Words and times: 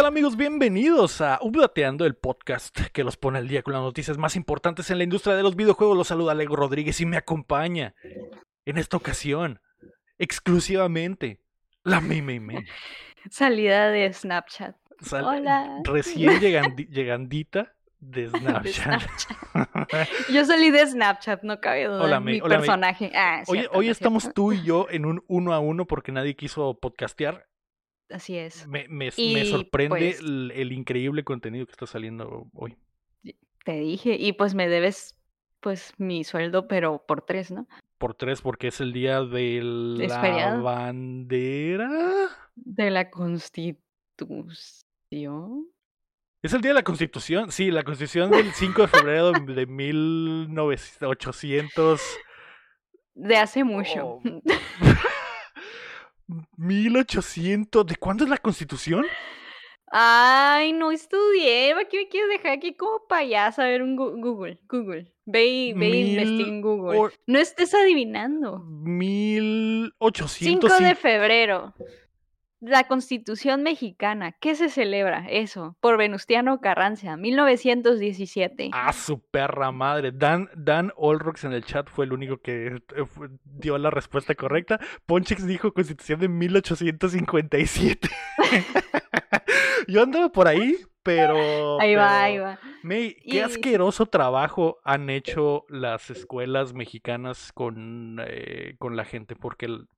¿Qué 0.00 0.02
tal 0.04 0.12
amigos? 0.12 0.38
Bienvenidos 0.38 1.20
a 1.20 1.38
Updateando, 1.42 2.06
el 2.06 2.14
podcast 2.14 2.74
que 2.94 3.04
los 3.04 3.18
pone 3.18 3.36
al 3.36 3.48
día 3.48 3.62
con 3.62 3.74
las 3.74 3.82
noticias 3.82 4.16
más 4.16 4.34
importantes 4.34 4.90
en 4.90 4.96
la 4.96 5.04
industria 5.04 5.34
de 5.34 5.42
los 5.42 5.56
videojuegos. 5.56 5.94
Los 5.94 6.08
saluda 6.08 6.32
Lego 6.32 6.56
Rodríguez 6.56 7.02
y 7.02 7.04
me 7.04 7.18
acompaña 7.18 7.94
en 8.64 8.78
esta 8.78 8.96
ocasión, 8.96 9.60
exclusivamente, 10.16 11.42
la 11.84 12.00
Mime 12.00 12.64
Salida 13.30 13.90
de 13.90 14.10
Snapchat. 14.10 14.74
Hola. 15.12 15.82
Recién 15.84 16.40
llegandita 16.88 17.74
de 17.98 18.30
Snapchat. 18.30 19.02
yo 20.32 20.46
salí 20.46 20.70
de 20.70 20.86
Snapchat, 20.86 21.42
no 21.42 21.60
cabe 21.60 21.88
duda. 21.88 22.04
Hola, 22.04 22.20
mi 22.20 22.40
personaje. 22.40 23.12
Ah, 23.14 23.42
hoy, 23.46 23.90
estamos 23.90 24.32
tú 24.32 24.52
y 24.52 24.62
yo 24.62 24.86
en 24.88 25.04
un 25.04 25.22
uno 25.26 25.52
a 25.52 25.58
uno 25.58 25.86
porque 25.86 26.10
nadie 26.10 26.36
quiso 26.36 26.78
podcastear. 26.80 27.49
Así 28.10 28.36
es. 28.36 28.66
Me, 28.66 28.86
me, 28.88 29.10
sorprende 29.10 30.16
pues 30.18 30.20
el, 30.20 30.72
increíble 30.72 31.24
contenido 31.24 31.66
que 31.66 31.72
está 31.72 31.86
saliendo 31.86 32.48
hoy. 32.54 32.76
Te 33.64 33.72
dije, 33.72 34.16
y 34.18 34.32
pues 34.32 34.54
me 34.54 34.68
debes 34.68 35.16
pues 35.60 35.92
mi 35.98 36.24
sueldo, 36.24 36.66
pero 36.66 37.04
por 37.06 37.22
tres, 37.22 37.50
¿no? 37.50 37.68
Por 37.98 38.14
tres, 38.14 38.40
porque 38.40 38.68
es 38.68 38.80
el 38.80 38.92
día 38.92 39.22
de 39.22 39.60
la 39.62 40.56
bandera. 40.56 41.90
De 42.54 42.90
la 42.90 43.10
constitución. 43.10 43.84
¿Es 46.42 46.54
el 46.54 46.62
día 46.62 46.70
de 46.70 46.76
la 46.76 46.82
Constitución? 46.82 47.52
Sí, 47.52 47.70
la 47.70 47.82
Constitución 47.82 48.30
del 48.30 48.50
5 48.52 48.82
de 48.82 48.88
febrero 48.88 49.32
de 49.32 49.66
1800. 49.66 52.00
De 53.14 53.36
hace 53.36 53.62
mucho. 53.62 54.20
1800. 56.56 57.86
¿De 57.86 57.96
cuándo 57.96 58.24
es 58.24 58.30
la 58.30 58.38
Constitución? 58.38 59.06
Ay, 59.92 60.72
no 60.72 60.92
estudié. 60.92 61.72
¿Para 61.74 61.88
qué 61.88 61.96
me 61.98 62.08
quieres 62.08 62.30
dejar 62.30 62.52
aquí 62.52 62.74
como 62.74 63.06
payasa? 63.08 63.64
A 63.64 63.66
ver, 63.66 63.82
un 63.82 63.96
Google, 63.96 64.60
Google. 64.68 65.12
Ve 65.24 65.46
y, 65.46 65.72
ve 65.72 66.22
en 66.22 66.62
Google. 66.62 67.10
No 67.26 67.38
estés 67.38 67.74
adivinando. 67.74 68.60
1800. 68.60 70.70
5 70.70 70.84
de 70.84 70.94
febrero. 70.94 71.74
La 72.60 72.86
Constitución 72.86 73.62
Mexicana, 73.62 74.32
¿qué 74.32 74.54
se 74.54 74.68
celebra? 74.68 75.24
Eso, 75.30 75.78
por 75.80 75.96
Venustiano 75.96 76.60
Carranza, 76.60 77.16
1917. 77.16 78.68
Ah, 78.74 78.92
su 78.92 79.18
perra 79.18 79.72
madre. 79.72 80.12
Dan, 80.12 80.50
Dan 80.54 80.92
Olrox 80.96 81.44
en 81.44 81.54
el 81.54 81.64
chat 81.64 81.88
fue 81.88 82.04
el 82.04 82.12
único 82.12 82.36
que 82.36 82.66
eh, 82.66 83.06
dio 83.44 83.78
la 83.78 83.88
respuesta 83.88 84.34
correcta. 84.34 84.78
Ponchex 85.06 85.46
dijo 85.46 85.72
Constitución 85.72 86.20
de 86.20 86.28
1857. 86.28 88.10
Yo 89.88 90.02
andaba 90.02 90.28
por 90.30 90.46
ahí, 90.46 90.76
pero. 91.02 91.80
Ahí 91.80 91.94
va, 91.94 92.22
ahí 92.22 92.38
va. 92.38 92.58
May, 92.82 93.16
qué 93.26 93.42
asqueroso 93.42 94.04
trabajo 94.04 94.80
han 94.84 95.08
hecho 95.08 95.64
las 95.70 96.10
escuelas 96.10 96.74
mexicanas 96.74 97.52
con, 97.54 98.20
eh, 98.22 98.74
con 98.78 98.96
la 98.96 99.06
gente, 99.06 99.34
porque 99.34 99.64
el, 99.64 99.88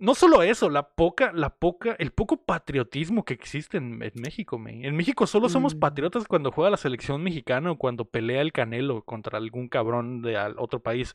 no 0.00 0.14
solo 0.14 0.42
eso, 0.42 0.70
la 0.70 0.88
poca, 0.88 1.30
la 1.32 1.50
poca, 1.50 1.94
el 1.98 2.10
poco 2.10 2.38
patriotismo 2.38 3.24
que 3.24 3.34
existe 3.34 3.76
en, 3.76 3.98
México. 3.98 4.60
En 4.66 4.96
México 4.96 5.26
solo 5.26 5.48
somos 5.50 5.74
mm. 5.74 5.78
patriotas 5.78 6.26
cuando 6.26 6.50
juega 6.50 6.70
la 6.70 6.78
selección 6.78 7.22
mexicana 7.22 7.70
o 7.70 7.78
cuando 7.78 8.06
pelea 8.06 8.40
el 8.40 8.52
Canelo 8.52 9.04
contra 9.04 9.36
algún 9.36 9.68
cabrón 9.68 10.22
de 10.22 10.38
otro 10.56 10.80
país. 10.82 11.14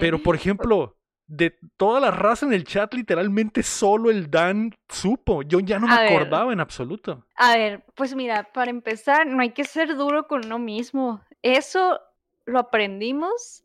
Pero, 0.00 0.22
por 0.22 0.36
ejemplo, 0.36 0.96
de 1.26 1.58
toda 1.76 1.98
la 1.98 2.12
raza 2.12 2.46
en 2.46 2.52
el 2.52 2.62
chat, 2.62 2.94
literalmente 2.94 3.64
solo 3.64 4.08
el 4.08 4.30
Dan 4.30 4.72
supo. 4.88 5.42
Yo 5.42 5.58
ya 5.58 5.80
no 5.80 5.88
me 5.88 5.94
acordaba 5.94 6.52
en 6.52 6.60
absoluto. 6.60 7.26
A 7.36 7.56
ver, 7.56 7.84
pues 7.96 8.14
mira, 8.14 8.52
para 8.52 8.70
empezar, 8.70 9.26
no 9.26 9.42
hay 9.42 9.50
que 9.50 9.64
ser 9.64 9.96
duro 9.96 10.28
con 10.28 10.46
uno 10.46 10.60
mismo. 10.60 11.22
Eso 11.42 12.00
lo 12.44 12.60
aprendimos 12.60 13.64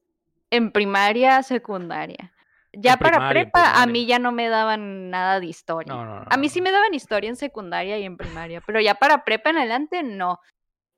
en 0.50 0.72
primaria, 0.72 1.44
secundaria. 1.44 2.34
Ya 2.74 2.97
para 2.97 3.30
prepa, 3.30 3.81
a 3.81 3.85
mí 3.88 4.06
ya 4.06 4.19
no 4.19 4.31
me 4.31 4.47
daban 4.47 5.09
nada 5.09 5.40
de 5.40 5.47
historia. 5.47 6.24
a 6.30 6.38
mí 6.38 6.50
sí 6.50 6.62
me 6.62 6.72
daban 6.72 6.94
historia 6.94 7.30
en 7.30 7.35
secundaria 7.35 7.97
y 7.97 8.03
en 8.03 8.16
primaria, 8.16 8.62
pero 8.62 8.80
ya 8.80 8.96
para 8.96 9.24
prepa 9.24 9.50
en 9.50 9.57
adelante, 9.57 10.03
no. 10.03 10.40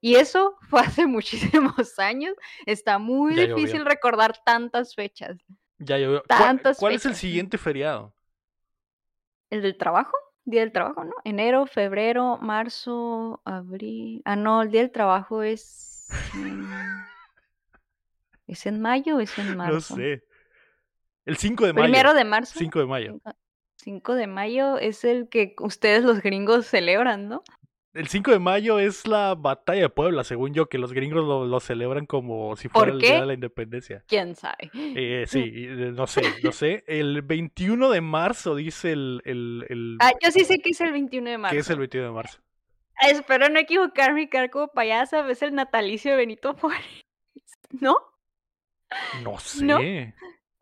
Y 0.01 0.15
eso 0.15 0.57
fue 0.67 0.81
hace 0.81 1.05
muchísimos 1.07 1.97
años. 1.99 2.35
Está 2.65 2.97
muy 2.97 3.35
difícil 3.35 3.85
recordar 3.85 4.37
tantas 4.43 4.95
fechas. 4.95 5.37
Ya 5.77 5.97
llovió. 5.97 6.23
Tantas 6.23 6.77
¿Cuál, 6.77 6.95
es 6.95 7.05
el 7.05 7.15
siguiente 7.15 7.57
feriado? 7.57 8.13
¿El 9.49 9.61
del 9.61 9.77
trabajo? 9.77 10.15
Día 10.43 10.61
del 10.61 10.71
trabajo, 10.71 11.03
¿no? 11.03 11.13
Enero, 11.23 11.67
febrero, 11.67 12.39
marzo, 12.41 13.41
abril. 13.45 14.23
Ah, 14.25 14.35
no, 14.35 14.63
el 14.63 14.71
día 14.71 14.81
del 14.81 14.91
trabajo 14.91 15.43
es. 15.43 16.07
¿Es 18.47 18.65
en 18.65 18.81
mayo 18.81 19.17
o 19.17 19.19
es 19.19 19.37
en 19.37 19.55
marzo? 19.55 19.95
No 19.95 20.01
sé. 20.01 20.23
El 21.25 21.37
5 21.37 21.65
de 21.65 21.73
mayo. 21.73 21.83
Primero 21.83 22.13
de 22.13 22.23
marzo. 22.25 22.57
5 22.57 22.79
de 22.79 22.85
mayo. 22.85 23.19
5 23.77 24.15
de 24.15 24.27
mayo 24.27 24.77
es 24.77 25.03
el 25.03 25.29
que 25.29 25.55
ustedes 25.59 26.03
los 26.03 26.21
gringos 26.21 26.65
celebran, 26.67 27.27
¿no? 27.27 27.43
El 27.93 28.07
5 28.07 28.31
de 28.31 28.39
mayo 28.39 28.79
es 28.79 29.05
la 29.05 29.35
batalla 29.35 29.81
de 29.81 29.89
Puebla, 29.89 30.23
según 30.23 30.53
yo, 30.53 30.69
que 30.69 30.77
los 30.77 30.93
gringos 30.93 31.25
lo, 31.25 31.59
celebran 31.59 32.05
como 32.05 32.55
si 32.55 32.69
fuera 32.69 32.93
el 32.93 32.99
día 32.99 33.19
de 33.19 33.25
la 33.25 33.33
independencia. 33.33 34.03
¿Quién 34.07 34.35
sabe? 34.35 34.71
Eh, 34.73 35.25
sí, 35.27 35.39
eh, 35.43 35.91
no 35.93 36.07
sé, 36.07 36.21
no 36.41 36.53
sé. 36.53 36.85
El 36.87 37.21
21 37.21 37.89
de 37.89 37.99
marzo 37.99 38.55
dice 38.55 38.93
el, 38.93 39.21
el, 39.25 39.97
Ah, 39.99 40.13
yo 40.23 40.31
sí 40.31 40.45
sé 40.45 40.59
que 40.59 40.69
es 40.69 40.79
el 40.79 40.93
21 40.93 41.31
de 41.31 41.37
marzo. 41.37 41.53
¿Qué 41.53 41.59
es 41.59 41.69
el 41.69 41.79
21 41.79 42.07
de 42.07 42.13
marzo? 42.13 42.39
Espero 43.01 43.49
no 43.49 43.59
equivocarme, 43.59 44.29
como 44.49 44.69
payasa, 44.69 45.29
es 45.29 45.41
el 45.41 45.53
natalicio 45.53 46.11
de 46.11 46.17
Benito 46.17 46.53
Juárez, 46.53 47.05
¿no? 47.71 47.97
No 49.23 49.37
sé. 49.37 50.13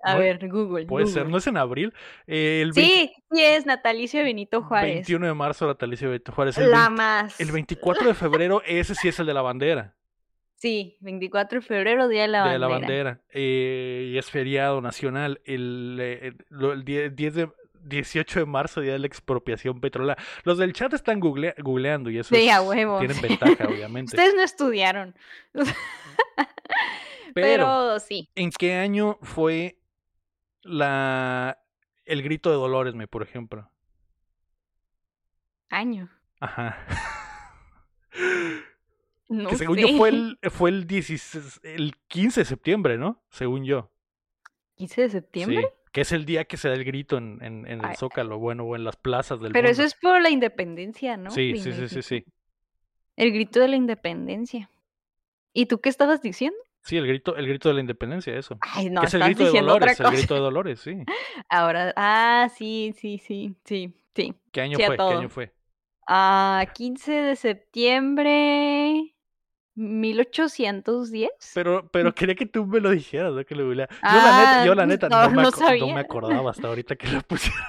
A 0.04 0.16
ver, 0.16 0.48
Google. 0.48 0.86
Puede 0.86 1.08
ser, 1.08 1.28
¿no 1.28 1.38
es 1.38 1.48
en 1.48 1.58
abril? 1.58 1.94
Eh, 2.26 2.62
el 2.64 2.74
sí, 2.74 3.12
sí 3.32 3.42
es 3.44 3.66
Natalicio 3.66 4.24
Benito 4.24 4.62
Juárez. 4.62 4.96
21 4.96 5.28
de 5.28 5.34
marzo, 5.34 5.68
Natalicio 5.68 6.10
Benito 6.10 6.32
Juárez. 6.32 6.58
El 6.58 6.72
La 6.72 6.90
más. 6.90 7.40
El 7.40 7.52
24 7.52 8.08
de 8.08 8.14
febrero, 8.14 8.62
ese 8.66 8.96
sí 8.96 9.10
es 9.10 9.20
el 9.20 9.26
de 9.26 9.34
la 9.34 9.42
bandera. 9.42 9.96
Sí, 10.56 10.98
24 11.00 11.62
de 11.62 11.66
febrero, 11.66 12.08
Día 12.10 12.24
de 12.24 12.28
la 12.28 12.40
Bandera. 12.42 12.54
De 12.54 12.60
la 12.60 12.68
Bandera. 12.68 13.22
Eh, 13.30 14.12
y 14.14 14.18
es 14.18 14.30
feriado 14.30 14.82
nacional. 14.82 15.40
El, 15.46 15.98
eh, 16.02 16.34
el, 16.52 16.84
10 16.84 17.34
de, 17.34 17.50
18 17.84 18.40
de 18.42 18.46
marzo, 18.46 18.82
día 18.82 18.94
de 18.94 19.00
la 19.00 19.08
expropiación 19.08 19.80
petrolera. 19.80 20.22
Los 20.44 20.58
del 20.58 20.74
chat 20.74 20.94
están 20.94 21.20
googleando 21.20 22.10
y 22.10 22.20
eso 22.20 22.36
sí, 22.36 22.50
a 22.50 22.62
huevo. 22.62 23.00
tienen 23.00 23.22
ventaja, 23.22 23.68
obviamente. 23.68 24.16
Ustedes 24.16 24.36
no 24.36 24.44
estudiaron. 24.44 25.16
Pero, 27.34 28.00
sí. 28.00 28.30
¿En 28.36 28.52
qué 28.52 28.76
año 28.76 29.18
fue 29.22 29.79
la 30.64 31.60
el 32.06 32.24
grito 32.24 32.50
de 32.50 32.56
Dolores, 32.56 32.96
me, 32.96 33.08
por 33.08 33.24
ejemplo. 33.24 33.70
Año. 35.70 36.10
Ajá. 36.40 36.78
No 39.30 39.50
que 39.50 39.58
según 39.58 39.78
yo 39.78 39.90
fue 39.90 40.10
el, 40.10 40.40
fue 40.50 40.72
el, 40.72 40.88
el 41.64 41.96
15 42.08 42.42
de 42.42 42.46
septiembre, 42.46 42.98
¿no? 42.98 43.24
Según 43.30 43.64
yo. 43.64 43.92
¿15 44.80 44.96
de 44.96 45.10
septiembre? 45.10 45.62
Sí, 45.62 45.92
que 45.92 46.02
es 46.02 46.12
el 46.12 46.26
día 46.26 46.46
que 46.46 46.58
se 46.58 46.68
da 46.68 46.74
el 46.74 46.84
grito 46.84 47.18
en, 47.18 47.40
en, 47.44 47.68
el 47.68 47.96
Zócalo, 47.96 48.40
bueno, 48.40 48.64
o 48.64 48.76
en 48.76 48.84
las 48.84 48.96
plazas 48.96 49.40
del 49.40 49.52
Pero 49.52 49.70
eso 49.70 49.84
es 49.84 49.94
por 49.94 50.20
la 50.22 50.32
independencia, 50.32 51.16
¿no? 51.16 51.30
Sí, 51.30 51.58
sí, 51.58 51.74
sí, 51.74 51.90
sí, 51.90 52.02
sí. 52.02 52.26
El 53.16 53.32
grito 53.32 53.60
de 53.60 53.68
la 53.68 53.76
independencia. 53.76 54.72
¿Y 55.54 55.68
tú 55.68 55.80
qué 55.80 55.90
estabas 55.90 56.22
diciendo? 56.22 56.58
Sí, 56.82 56.98
el 56.98 57.06
grito, 57.06 57.36
el 57.36 57.48
grito 57.48 57.70
de 57.70 57.76
la 57.76 57.82
independencia, 57.82 58.36
eso. 58.36 58.58
Ay, 58.62 58.90
no, 58.90 59.04
es 59.04 59.14
el 59.14 59.24
grito 59.24 59.52
de 59.52 59.60
Dolores, 59.60 60.00
el 60.00 60.12
grito 60.12 60.34
de 60.34 60.40
Dolores, 60.40 60.80
sí. 60.80 61.04
Ahora, 61.50 61.94
ah, 61.96 62.50
sí, 62.56 62.94
sí, 62.98 63.18
sí, 63.18 63.56
sí, 63.64 63.94
sí. 64.16 64.34
¿Qué 64.52 64.62
año 64.62 64.78
fue? 64.78 64.98
¿Qué 64.98 65.04
año 65.04 65.30
fue? 65.30 65.54
Ah, 66.08 66.66
15 66.74 67.12
de 67.12 67.36
septiembre 67.36 69.14
1810. 69.76 71.30
Pero, 71.54 71.88
pero 71.92 72.14
quería 72.14 72.36
que 72.36 72.46
tú 72.46 72.66
me 72.66 72.80
lo 72.80 72.90
dijeras, 72.90 73.34
¿no? 73.34 73.46
Que 73.46 73.56
lo 73.56 73.72
yo, 73.72 73.76
la 73.76 73.86
neta, 73.86 74.66
yo 74.66 74.76
la 74.76 74.84
ah, 74.84 74.86
neta 74.86 75.10
no, 75.10 75.30
me, 75.30 75.94
me, 75.94 76.00
acordaba 76.00 76.52
hasta 76.52 76.68
ahorita 76.68 76.96
que 76.96 77.08
lo 77.08 77.22
pusieron. 77.28 77.62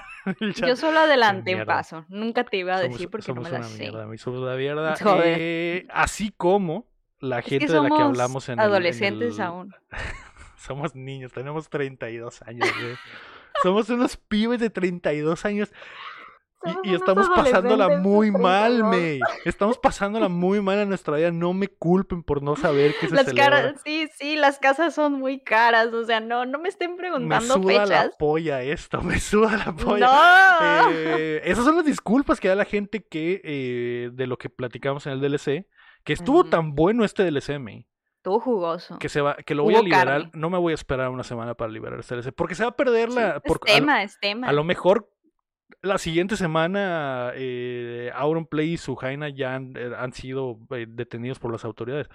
Yo 0.54 0.76
solo 0.76 1.00
adelanté 1.00 1.54
un 1.54 1.64
paso. 1.64 2.04
Nunca 2.08 2.44
te 2.44 2.58
iba 2.58 2.76
a 2.76 2.80
decir 2.80 3.08
porque 3.08 3.32
no 3.32 3.40
me 3.40 3.50
la 3.50 3.62
sé. 3.62 3.90
Mierda, 3.90 4.06
somos 4.18 4.40
una 4.40 4.56
mierda. 4.56 4.94
Eh, 5.24 5.86
así 5.90 6.32
como 6.36 6.89
la 7.20 7.42
gente 7.42 7.72
de 7.72 7.80
la 7.80 7.88
que 7.88 8.02
hablamos 8.02 8.48
en 8.48 8.58
adolescentes 8.58 9.38
aún. 9.40 9.74
somos 10.56 10.94
niños, 10.94 11.32
tenemos 11.32 11.68
32 11.68 12.42
años. 12.42 12.68
somos 13.62 13.88
unos 13.90 14.16
pibes 14.16 14.60
de 14.60 14.70
32 14.70 15.44
años. 15.44 15.72
y, 16.84 16.94
estamos 16.94 17.28
pasándola 17.34 17.98
muy 17.98 18.30
mal, 18.30 18.84
May. 18.84 19.20
Estamos 19.46 19.78
pasándola 19.78 20.28
muy 20.28 20.60
mal 20.60 20.78
en 20.78 20.90
nuestra 20.90 21.16
vida. 21.16 21.30
No 21.30 21.54
me 21.54 21.68
culpen 21.68 22.22
por 22.22 22.42
no 22.42 22.54
saber 22.56 22.94
qué 23.00 23.08
se 23.08 23.14
las 23.14 23.32
Caras, 23.32 23.80
sí, 23.84 24.08
sí, 24.18 24.36
las 24.36 24.58
casas 24.58 24.94
son 24.94 25.14
muy 25.14 25.40
caras. 25.40 25.88
O 25.88 26.04
sea, 26.04 26.20
no, 26.20 26.44
no 26.44 26.58
me 26.58 26.68
estén 26.68 26.96
preguntando 26.96 27.58
me 27.58 27.74
suda 27.74 27.86
la 27.86 28.10
polla 28.18 28.62
esto, 28.62 29.00
me 29.02 29.18
suda 29.18 29.56
la 29.56 29.72
polla. 29.74 30.06
No. 30.06 30.90
Eh, 30.90 31.40
esas 31.44 31.64
son 31.64 31.76
las 31.76 31.86
disculpas 31.86 32.40
que 32.40 32.48
da 32.48 32.54
la 32.54 32.66
gente 32.66 33.02
que 33.02 33.40
eh, 33.42 34.10
de 34.12 34.26
lo 34.26 34.36
que 34.36 34.50
platicamos 34.50 35.06
en 35.06 35.12
el 35.12 35.20
DLC. 35.20 35.66
Que 36.04 36.12
estuvo 36.12 36.44
tan 36.44 36.74
bueno 36.74 37.04
este 37.04 37.24
DLC, 37.24 37.58
May. 37.58 37.86
Estuvo 38.16 38.40
jugoso. 38.40 38.98
Que 38.98 39.08
se 39.08 39.20
va, 39.20 39.36
que 39.36 39.54
lo 39.54 39.64
voy 39.64 39.74
a 39.74 39.82
liberar. 39.82 40.30
No 40.34 40.50
me 40.50 40.58
voy 40.58 40.72
a 40.72 40.74
esperar 40.74 41.08
una 41.08 41.24
semana 41.24 41.54
para 41.54 41.70
liberar 41.70 42.00
este 42.00 42.16
DLC. 42.16 42.32
Porque 42.34 42.54
se 42.54 42.64
va 42.64 42.70
a 42.70 42.76
perder 42.76 43.10
la. 43.10 43.40
es 43.42 43.60
tema, 43.64 44.02
es 44.02 44.18
tema. 44.20 44.48
A 44.48 44.52
lo 44.52 44.64
mejor 44.64 45.10
la 45.82 45.98
siguiente 45.98 46.36
semana 46.36 47.32
eh, 47.34 48.10
Auronplay 48.14 48.72
y 48.72 48.76
Sujaina 48.76 49.28
ya 49.28 49.54
han, 49.54 49.72
eh, 49.76 49.92
sido 50.12 50.58
eh, 50.70 50.86
detenidos 50.88 51.38
por 51.38 51.52
las 51.52 51.64
autoridades. 51.64 52.08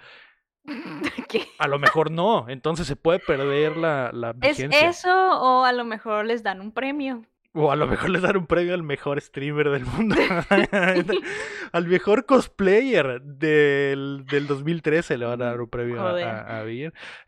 A 1.58 1.68
lo 1.68 1.78
mejor 1.78 2.10
no, 2.10 2.48
entonces 2.48 2.86
se 2.86 2.96
puede 2.96 3.18
perder 3.18 3.76
la, 3.76 4.10
la 4.12 4.32
vigencia. 4.32 4.88
¿Es 4.88 4.98
eso 4.98 5.10
o 5.40 5.64
a 5.64 5.72
lo 5.72 5.84
mejor 5.84 6.26
les 6.26 6.42
dan 6.42 6.60
un 6.60 6.72
premio? 6.72 7.22
O 7.58 7.72
a 7.72 7.76
lo 7.76 7.86
mejor 7.86 8.10
les 8.10 8.20
dan 8.20 8.36
un 8.36 8.46
premio 8.46 8.74
al 8.74 8.82
mejor 8.82 9.18
streamer 9.20 9.70
del 9.70 9.86
mundo. 9.86 10.14
al 11.72 11.86
mejor 11.86 12.26
cosplayer 12.26 13.22
del, 13.22 14.24
del 14.26 14.46
2013 14.46 15.16
le 15.16 15.24
van 15.24 15.40
a 15.40 15.46
dar 15.46 15.60
un 15.62 15.68
premio 15.68 16.00
a, 16.00 16.60
a, 16.60 16.64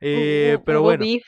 Eh, 0.00 0.58
pero 0.66 0.82
bueno. 0.82 1.02
Beef, 1.02 1.24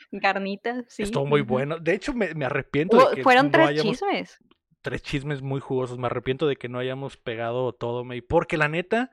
sí. 0.87 1.03
Estuvo 1.03 1.25
muy 1.25 1.41
bueno. 1.41 1.79
De 1.79 1.95
hecho, 1.95 2.13
me, 2.13 2.35
me 2.35 2.45
arrepiento 2.45 3.09
de 3.09 3.15
que 3.15 3.23
Fueron 3.23 3.49
tres 3.49 3.81
chismes 3.81 4.39
tres 4.81 5.01
chismes 5.01 5.41
muy 5.41 5.59
jugosos. 5.59 5.97
Me 5.97 6.07
arrepiento 6.07 6.47
de 6.47 6.55
que 6.55 6.69
no 6.69 6.79
hayamos 6.79 7.17
pegado 7.17 7.73
todo, 7.73 8.03
May. 8.03 8.21
Porque 8.21 8.57
la 8.57 8.67
neta, 8.67 9.11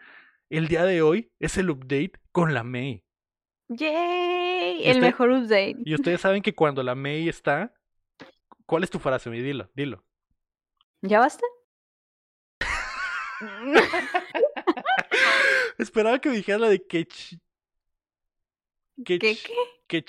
el 0.51 0.69
día 0.69 0.85
de 0.85 1.03
hoy 1.03 1.33
es 1.39 1.57
el 1.57 1.71
update 1.71 2.13
con 2.33 2.55
la 2.55 2.65
May. 2.65 3.05
¡Yay! 3.69 4.83
El 4.85 5.01
mejor 5.01 5.31
update. 5.31 5.77
Y 5.85 5.95
ustedes 5.95 6.21
saben 6.21 6.43
que 6.43 6.55
cuando 6.55 6.83
la 6.83 6.95
May 6.95 7.29
está. 7.29 7.75
¿Cuál 8.69 8.85
es 8.85 8.91
tu 8.91 8.99
frase, 8.99 9.31
May? 9.31 9.41
Dilo, 9.41 9.71
dilo. 9.75 10.05
¿Ya 11.01 11.21
basta? 11.21 11.47
Esperaba 15.79 16.19
que 16.19 16.29
me 16.29 16.37
dijeras 16.37 16.61
la 16.61 16.69
de 16.69 16.87
que. 16.87 17.09
Que, 19.07 19.19
¿Qué 19.19 19.39
qué? 19.89 19.97
Que 20.03 20.05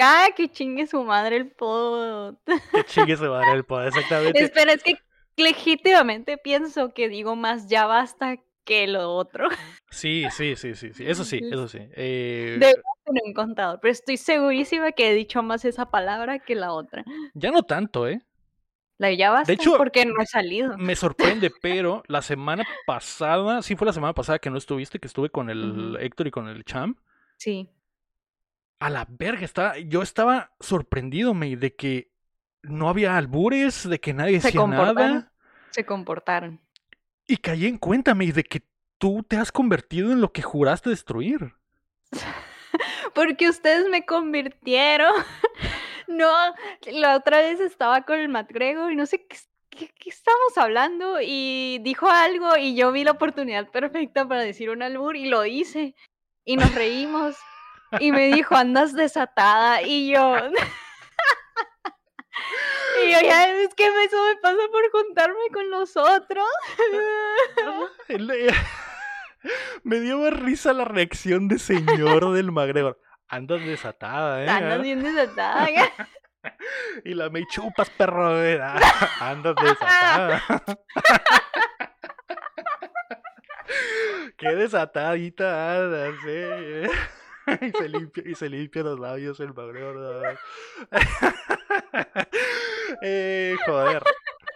Ah, 0.00 0.28
que 0.34 0.50
chingue 0.50 0.86
su 0.86 1.04
madre 1.04 1.36
el 1.36 1.50
pod. 1.50 2.36
Que 2.72 2.84
chingue 2.84 3.18
su 3.18 3.24
madre 3.24 3.52
el 3.52 3.64
pod, 3.66 3.88
exactamente. 3.88 4.42
Espera, 4.42 4.72
es 4.72 4.82
que 4.82 4.98
legítimamente 5.36 6.38
pienso 6.38 6.94
que 6.94 7.10
digo 7.10 7.36
más 7.36 7.68
ya 7.68 7.84
basta 7.84 8.38
que 8.70 8.86
lo 8.86 9.12
otro. 9.16 9.48
Sí, 9.90 10.26
sí, 10.30 10.54
sí, 10.54 10.76
sí, 10.76 10.92
sí. 10.92 11.04
Eso 11.04 11.24
sí, 11.24 11.40
eso 11.42 11.66
sí. 11.66 11.80
Eh... 11.96 12.56
Debo 12.60 12.80
tener 13.04 13.24
un 13.24 13.34
contador, 13.34 13.80
pero 13.82 13.90
estoy 13.90 14.16
segurísima 14.16 14.92
que 14.92 15.10
he 15.10 15.14
dicho 15.14 15.42
más 15.42 15.64
esa 15.64 15.90
palabra 15.90 16.38
que 16.38 16.54
la 16.54 16.72
otra. 16.72 17.04
Ya 17.34 17.50
no 17.50 17.64
tanto, 17.64 18.06
¿eh? 18.06 18.22
La 18.96 19.12
ya 19.12 19.32
basta 19.32 19.50
de 19.50 19.54
hecho, 19.54 19.76
porque 19.76 20.06
no 20.06 20.22
he 20.22 20.26
salido. 20.26 20.78
Me 20.78 20.94
sorprende, 20.94 21.50
pero 21.60 22.04
la 22.06 22.22
semana 22.22 22.64
pasada, 22.86 23.62
sí 23.62 23.74
fue 23.74 23.86
la 23.86 23.92
semana 23.92 24.14
pasada 24.14 24.38
que 24.38 24.50
no 24.50 24.58
estuviste, 24.58 25.00
que 25.00 25.08
estuve 25.08 25.30
con 25.30 25.50
el 25.50 25.96
Héctor 25.98 26.28
y 26.28 26.30
con 26.30 26.46
el 26.46 26.64
Cham. 26.64 26.94
Sí 27.36 27.68
a 28.78 28.88
la 28.88 29.06
verga, 29.10 29.44
estaba, 29.44 29.78
yo 29.78 30.00
estaba 30.00 30.52
sorprendido, 30.58 31.34
me, 31.34 31.54
de 31.54 31.76
que 31.76 32.14
no 32.62 32.88
había 32.88 33.18
albures, 33.18 33.86
de 33.86 34.00
que 34.00 34.14
nadie 34.14 34.40
decía 34.40 34.66
nada. 34.66 35.30
Se 35.70 35.84
comportaron. 35.84 36.58
Y 37.30 37.36
caí 37.36 37.66
en 37.66 37.78
cuenta, 37.78 38.12
me, 38.12 38.26
de 38.32 38.42
que 38.42 38.62
tú 38.98 39.22
te 39.22 39.36
has 39.36 39.52
convertido 39.52 40.10
en 40.10 40.20
lo 40.20 40.32
que 40.32 40.42
juraste 40.42 40.90
destruir. 40.90 41.54
Porque 43.14 43.48
ustedes 43.48 43.88
me 43.88 44.04
convirtieron. 44.04 45.12
no, 46.08 46.28
la 46.90 47.14
otra 47.14 47.38
vez 47.38 47.60
estaba 47.60 48.02
con 48.02 48.18
el 48.18 48.28
Matt 48.28 48.50
Gregor 48.50 48.90
y 48.90 48.96
no 48.96 49.06
sé 49.06 49.24
qué, 49.28 49.36
qué, 49.68 49.92
qué, 49.96 50.10
estamos 50.10 50.58
hablando 50.58 51.20
y 51.22 51.78
dijo 51.82 52.10
algo 52.10 52.56
y 52.56 52.74
yo 52.74 52.90
vi 52.90 53.04
la 53.04 53.12
oportunidad 53.12 53.70
perfecta 53.70 54.26
para 54.26 54.40
decir 54.40 54.68
un 54.68 54.82
albur 54.82 55.14
y 55.14 55.26
lo 55.26 55.46
hice. 55.46 55.94
Y 56.44 56.56
nos 56.56 56.74
reímos 56.74 57.36
y 58.00 58.10
me 58.10 58.32
dijo, 58.32 58.56
andas 58.56 58.92
desatada. 58.92 59.82
Y 59.82 60.10
yo. 60.10 60.34
y 63.04 63.12
yo, 63.12 63.20
ya 63.20 63.50
es 63.50 63.74
que 63.74 63.86
eso 63.86 64.24
me 64.24 64.36
pasa 64.36 64.60
por 64.70 64.90
juntarme 64.90 65.50
con 65.52 65.70
los 65.70 65.96
otros. 65.96 66.46
me 69.84 70.00
dio 70.00 70.18
más 70.18 70.32
risa 70.32 70.72
la 70.72 70.84
reacción 70.84 71.48
de 71.48 71.58
señor 71.58 72.32
del 72.32 72.52
Magregor. 72.52 73.00
Andas 73.28 73.64
desatada, 73.64 74.44
¿eh? 74.44 74.48
Andas 74.48 74.82
bien 74.82 75.02
desatada. 75.02 75.68
y 77.04 77.14
la 77.14 77.30
me 77.30 77.46
chupas, 77.46 77.90
perro. 77.90 78.30
Andas 79.20 79.54
desatada. 79.62 80.42
Qué 84.36 84.48
desatadita 84.56 85.76
andas, 85.76 86.14
eh. 86.26 86.90
y, 87.60 87.72
se 87.72 87.88
limpia, 87.88 88.24
y 88.26 88.34
se 88.34 88.48
limpia 88.48 88.82
los 88.82 89.00
labios 89.00 89.40
el 89.40 89.54
magreo. 89.54 90.22
eh, 93.02 93.56
joder. 93.66 94.02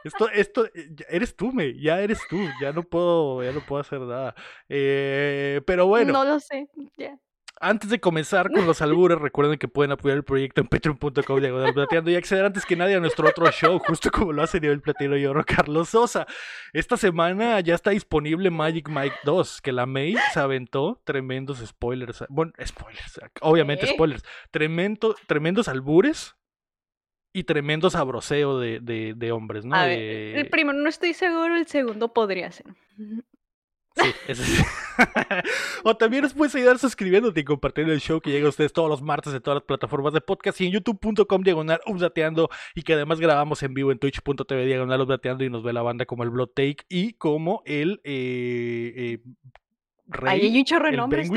Esto, 0.04 0.28
esto, 0.28 0.68
eres 1.08 1.34
tú, 1.34 1.52
me, 1.52 1.80
ya 1.80 2.00
eres 2.00 2.20
tú, 2.28 2.36
ya 2.60 2.72
no 2.72 2.82
puedo, 2.82 3.42
ya 3.42 3.52
no 3.52 3.64
puedo 3.64 3.80
hacer 3.80 4.00
nada. 4.00 4.34
Eh, 4.68 5.62
pero 5.66 5.86
bueno. 5.86 6.12
No 6.12 6.24
lo 6.24 6.40
sé, 6.40 6.68
ya. 6.98 7.18
Antes 7.60 7.88
de 7.88 8.00
comenzar 8.00 8.50
con 8.50 8.66
los 8.66 8.82
albures, 8.82 9.18
recuerden 9.18 9.58
que 9.58 9.68
pueden 9.68 9.92
apoyar 9.92 10.16
el 10.16 10.24
proyecto 10.24 10.60
en 10.60 10.66
patreon.com 10.66 11.40
plateando 11.72 12.10
y 12.10 12.16
acceder 12.16 12.44
antes 12.44 12.66
que 12.66 12.74
nadie 12.74 12.96
a 12.96 13.00
nuestro 13.00 13.28
otro 13.28 13.48
show, 13.52 13.78
justo 13.78 14.10
como 14.10 14.32
lo 14.32 14.42
hace 14.42 14.60
nivel 14.60 14.80
platino 14.80 15.16
y 15.16 15.24
oro 15.24 15.44
Carlos 15.46 15.90
Sosa. 15.90 16.26
Esta 16.72 16.96
semana 16.96 17.60
ya 17.60 17.76
está 17.76 17.90
disponible 17.90 18.50
Magic 18.50 18.88
Mike 18.88 19.16
2, 19.24 19.60
que 19.62 19.72
la 19.72 19.86
May 19.86 20.16
se 20.32 20.40
aventó 20.40 21.00
tremendos 21.04 21.64
spoilers. 21.64 22.24
Bueno, 22.28 22.52
spoilers, 22.64 23.20
obviamente 23.40 23.86
spoilers. 23.86 24.24
Tremendo, 24.50 25.14
tremendos 25.26 25.68
albures 25.68 26.34
y 27.32 27.44
tremendo 27.44 27.88
sabroseo 27.88 28.58
de, 28.58 28.80
de, 28.80 29.32
hombres, 29.32 29.64
¿no? 29.64 29.80
el 29.82 30.48
primero 30.50 30.78
no 30.78 30.88
estoy 30.88 31.14
seguro, 31.14 31.56
el 31.56 31.66
segundo 31.66 32.12
podría 32.12 32.50
ser. 32.50 32.66
Sí, 33.96 34.10
eso 34.26 34.42
sí. 34.42 34.62
o 35.84 35.96
también 35.96 36.22
nos 36.22 36.34
puedes 36.34 36.54
ayudar 36.54 36.78
suscribiéndote 36.78 37.40
y 37.40 37.44
compartiendo 37.44 37.92
el 37.92 38.00
show 38.00 38.20
que 38.20 38.30
llega 38.30 38.46
a 38.46 38.50
ustedes 38.50 38.72
todos 38.72 38.88
los 38.88 39.02
martes 39.02 39.32
en 39.32 39.40
todas 39.40 39.56
las 39.56 39.64
plataformas 39.64 40.12
de 40.12 40.20
podcast 40.20 40.60
y 40.60 40.66
en 40.66 40.72
youtube.com 40.72 41.42
diagonal 41.42 41.80
updateando 41.86 42.48
y 42.74 42.82
que 42.82 42.94
además 42.94 43.20
grabamos 43.20 43.62
en 43.62 43.74
vivo 43.74 43.92
en 43.92 43.98
twitch.tv 43.98 44.66
diagonal 44.66 45.00
updateando 45.00 45.44
y 45.44 45.50
nos 45.50 45.62
ve 45.62 45.72
la 45.72 45.82
banda 45.82 46.06
como 46.06 46.24
el 46.24 46.30
Blood 46.30 46.50
Take 46.54 46.78
y 46.88 47.12
como 47.14 47.62
el 47.66 48.00
eh, 48.04 48.92
eh, 48.96 49.18
Rey, 50.06 50.40
hay 50.42 50.58
un 50.58 50.64
chorro 50.64 50.90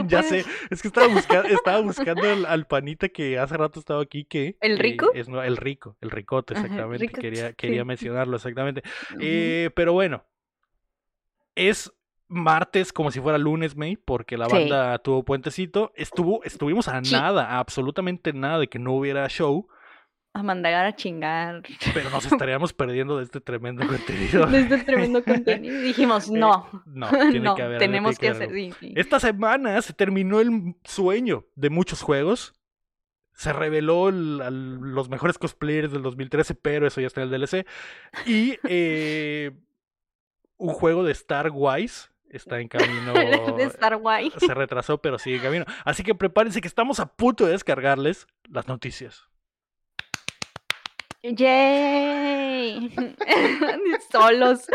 ya 0.08 0.24
sé, 0.24 0.44
es 0.70 0.82
que 0.82 0.90
estaba, 0.90 1.08
estaba 1.50 1.80
buscando 1.80 2.24
al, 2.48 2.68
panita 2.68 3.08
que 3.08 3.40
hace 3.40 3.56
rato 3.56 3.80
estaba 3.80 4.02
aquí 4.02 4.26
que... 4.26 4.58
¿El 4.60 4.78
rico? 4.78 5.10
es, 5.14 5.30
no, 5.30 5.42
el 5.42 5.56
rico, 5.56 5.96
el 6.02 6.12
ricote, 6.12 6.54
exactamente, 6.54 7.08
quería, 7.08 7.54
quería 7.54 7.86
mencionarlo 7.86 8.36
exactamente. 8.36 8.84
Eh, 9.22 9.70
pero 9.74 9.94
bueno, 9.94 10.26
es 11.56 11.94
martes 12.28 12.92
como 12.92 13.12
si 13.12 13.20
fuera 13.20 13.38
lunes, 13.38 13.76
May, 13.76 13.96
porque 13.96 14.38
la 14.38 14.48
banda 14.48 14.98
tuvo 15.00 15.24
puentecito. 15.24 15.92
Estuvo, 15.96 16.44
estuvimos 16.44 16.88
a 16.88 17.02
nada, 17.02 17.46
a 17.46 17.60
absolutamente 17.60 18.34
nada 18.34 18.60
de 18.60 18.68
que 18.68 18.80
no 18.80 18.94
hubiera 18.94 19.28
show. 19.30 19.68
A 20.34 20.44
mandar 20.44 20.86
a 20.86 20.96
chingar. 20.96 21.64
Pero 21.94 22.10
nos 22.12 22.26
estaríamos 22.26 22.72
perdiendo 22.74 23.18
de 23.18 23.24
este 23.24 23.42
tremendo 23.42 23.88
contenido. 23.88 24.46
De 24.46 24.60
este 24.60 24.78
tremendo 24.80 25.24
contenido. 25.24 25.82
Dijimos, 25.82 26.30
eh, 26.30 26.34
no. 26.34 26.70
no, 26.86 27.10
tiene 27.32 27.56
que 27.56 27.62
haber, 27.64 27.80
tenemos 27.80 28.20
que, 28.20 28.30
hacer. 28.30 28.52
Esta 28.96 29.20
semana 29.20 29.82
se 29.82 29.94
terminó 29.94 30.40
el 30.40 30.76
sueño 30.84 31.46
de 31.56 31.70
muchos 31.70 32.02
juegos. 32.02 32.54
Se 33.34 33.54
reveló 33.54 34.10
los 34.12 35.10
mejores 35.10 35.38
cosplayers 35.38 35.92
del 35.92 36.02
2013, 36.02 36.56
pero 36.56 36.88
eso 36.88 37.02
ya 37.02 37.08
está 37.08 37.22
en 37.22 37.32
el 37.32 37.40
DLC. 37.40 37.68
Y 38.26 38.58
eh, 38.68 39.52
un 40.58 40.70
juego 40.70 41.04
de 41.04 41.12
Star 41.12 41.52
Wars 41.52 42.12
está 42.30 42.60
en 42.60 42.68
camino. 42.70 43.14
de 43.14 43.64
Star 43.64 43.96
Wars. 43.96 44.34
Se 44.38 44.54
retrasó, 44.54 45.00
pero 45.00 45.18
sigue 45.20 45.38
en 45.38 45.44
camino. 45.44 45.66
Así 45.86 46.04
que 46.04 46.16
prepárense 46.16 46.62
que 46.62 46.68
estamos 46.68 47.00
a 47.00 47.08
punto 47.08 47.46
de 47.46 47.52
descargarles 47.52 48.28
las 48.50 48.68
noticias. 48.68 49.28
¡Yay! 51.24 52.94
Solos. 54.12 54.68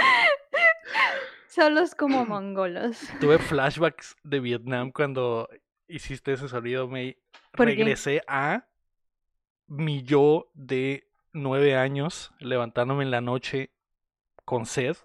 Solos 1.48 1.94
como 1.94 2.24
mongolos. 2.26 2.98
Tuve 3.20 3.38
flashbacks 3.38 4.16
de 4.22 4.40
Vietnam 4.40 4.90
cuando 4.90 5.48
hiciste 5.88 6.32
ese 6.32 6.48
sonido. 6.48 6.88
Me 6.88 7.16
regresé 7.52 8.22
a 8.26 8.66
mi 9.66 10.02
yo 10.02 10.50
de 10.54 11.08
nueve 11.32 11.76
años, 11.76 12.32
levantándome 12.38 13.04
en 13.04 13.10
la 13.10 13.20
noche 13.20 13.70
con 14.44 14.66
sed 14.66 14.96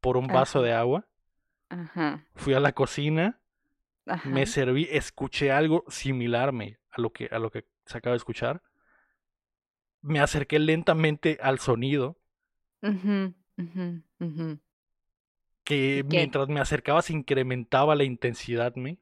por 0.00 0.16
un 0.16 0.26
vaso 0.26 0.62
de 0.62 0.72
agua. 0.72 1.06
Ajá. 1.72 2.26
Fui 2.34 2.52
a 2.52 2.60
la 2.60 2.72
cocina, 2.72 3.40
me 4.24 4.44
serví, 4.44 4.88
escuché 4.90 5.50
algo 5.50 5.84
similar 5.88 6.50
a 6.50 7.00
lo 7.00 7.12
que 7.12 7.28
a 7.32 7.38
lo 7.38 7.50
que 7.50 7.66
se 7.86 7.96
acaba 7.96 8.12
de 8.12 8.18
escuchar. 8.18 8.62
Me 10.02 10.20
acerqué 10.20 10.58
lentamente 10.58 11.38
al 11.40 11.60
sonido. 11.60 12.18
Que 15.64 16.04
mientras 16.06 16.48
me 16.48 16.60
acercaba 16.60 17.00
se 17.00 17.14
incrementaba 17.14 17.94
la 17.94 18.04
intensidad, 18.04 18.74
me. 18.74 18.98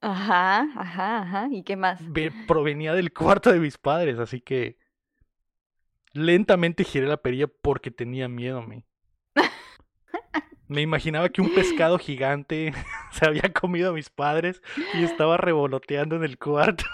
Ajá, 0.00 0.60
ajá, 0.76 1.22
ajá. 1.22 1.48
¿Y 1.50 1.64
qué 1.64 1.74
más? 1.74 2.00
provenía 2.46 2.94
del 2.94 3.12
cuarto 3.12 3.50
de 3.50 3.58
mis 3.58 3.78
padres, 3.78 4.20
así 4.20 4.40
que 4.40 4.78
lentamente 6.12 6.84
giré 6.84 7.08
la 7.08 7.16
perilla 7.16 7.48
porque 7.48 7.90
tenía 7.90 8.28
miedo, 8.28 8.62
me. 8.62 8.84
Me 10.72 10.80
imaginaba 10.80 11.28
que 11.28 11.40
un 11.40 11.54
pescado 11.54 11.98
gigante 11.98 12.72
se 13.12 13.26
había 13.26 13.52
comido 13.52 13.90
a 13.90 13.92
mis 13.92 14.10
padres 14.10 14.62
y 14.94 15.04
estaba 15.04 15.36
revoloteando 15.36 16.16
en 16.16 16.24
el 16.24 16.38
cuarto. 16.38 16.84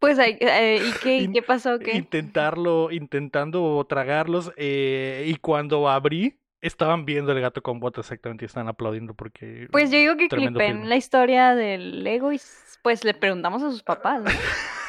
Pues, 0.00 0.18
eh, 0.18 0.82
¿y 0.82 0.92
qué, 1.02 1.30
qué 1.32 1.42
pasó? 1.42 1.78
¿Qué? 1.78 1.96
Intentarlo, 1.96 2.90
intentando 2.90 3.84
tragarlos, 3.88 4.50
eh, 4.56 5.24
y 5.26 5.36
cuando 5.36 5.88
abrí, 5.88 6.40
estaban 6.60 7.04
viendo 7.04 7.32
el 7.32 7.40
gato 7.40 7.62
con 7.62 7.80
botas 7.80 8.06
exactamente 8.06 8.44
y 8.44 8.46
estaban 8.46 8.68
aplaudiendo 8.68 9.14
porque... 9.14 9.68
Pues 9.70 9.90
yo 9.90 9.98
digo 9.98 10.16
que 10.16 10.28
clipen 10.28 10.88
la 10.88 10.96
historia 10.96 11.54
del 11.54 12.02
Lego 12.02 12.32
y 12.32 12.40
pues 12.82 13.04
le 13.04 13.14
preguntamos 13.14 13.62
a 13.62 13.70
sus 13.70 13.82
papás, 13.82 14.22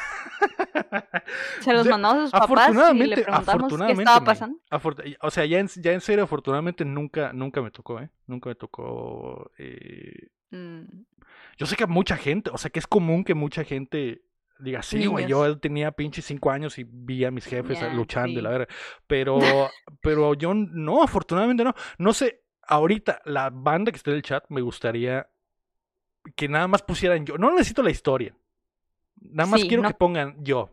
Se 1.62 1.74
los 1.74 1.88
mandamos 1.88 2.33
a 2.33 2.39
sus 2.39 2.48
papás 2.48 2.95
y 2.95 3.03
le 3.03 3.17
preguntamos 3.24 3.74
qué 3.77 3.91
estaba 3.91 4.24
pasando. 4.24 4.60
o 5.21 5.31
sea, 5.31 5.45
ya 5.45 5.60
en, 5.60 5.67
ya 5.67 5.93
en 5.93 6.01
serio, 6.01 6.24
afortunadamente 6.24 6.86
nunca, 6.86 7.33
nunca 7.33 7.62
me 7.62 7.71
tocó, 7.71 8.00
¿eh? 8.00 8.10
Nunca 8.27 8.50
me 8.50 8.55
tocó... 8.55 9.51
Eh... 9.57 10.29
Mm. 10.51 11.03
Yo 11.57 11.65
sé 11.65 11.75
que 11.75 11.86
mucha 11.88 12.17
gente, 12.17 12.50
o 12.51 12.57
sea, 12.57 12.71
que 12.71 12.79
es 12.79 12.88
común 12.88 13.24
que 13.24 13.36
mucha 13.36 13.63
gente 13.63 14.24
diga, 14.62 14.81
sí, 14.81 15.05
güey, 15.05 15.27
yo 15.27 15.57
tenía 15.60 15.91
pinche 15.91 16.21
cinco 16.21 16.51
años 16.51 16.77
y 16.77 16.86
vi 16.88 17.25
a 17.25 17.31
mis 17.31 17.45
jefes 17.45 17.79
luchando 17.93 18.41
la 18.41 18.50
verdad. 18.50 18.67
Pero, 19.07 19.39
pero 20.01 20.33
yo 20.33 20.53
no, 20.53 21.03
afortunadamente 21.03 21.63
no. 21.63 21.74
No 21.98 22.13
sé, 22.13 22.43
ahorita 22.63 23.21
la 23.25 23.50
banda 23.50 23.91
que 23.91 23.98
está 23.98 24.12
en 24.12 24.17
el 24.17 24.24
chat 24.24 24.45
me 24.50 24.62
gustaría 24.62 25.27
que 26.36 26.48
nada 26.48 26.67
más 26.67 26.81
pusieran 26.83 27.25
yo. 27.25 27.38
No 27.38 27.51
necesito 27.51 27.83
la 27.83 27.91
historia. 27.91 28.36
Nada 29.21 29.49
más 29.49 29.63
quiero 29.63 29.83
que 29.83 29.93
pongan 29.93 30.43
yo. 30.43 30.69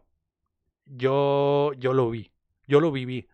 Yo, 0.86 1.72
yo 1.74 1.92
lo 1.92 2.10
vi. 2.10 2.32
Yo 2.66 2.80
lo 2.80 2.90
viví. 2.90 3.28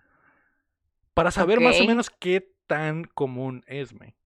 Para 1.14 1.30
saber 1.30 1.60
más 1.60 1.80
o 1.80 1.84
menos 1.84 2.10
qué 2.10 2.54
tan 2.66 3.04
común 3.04 3.62
es, 3.66 3.92
me. 3.94 4.16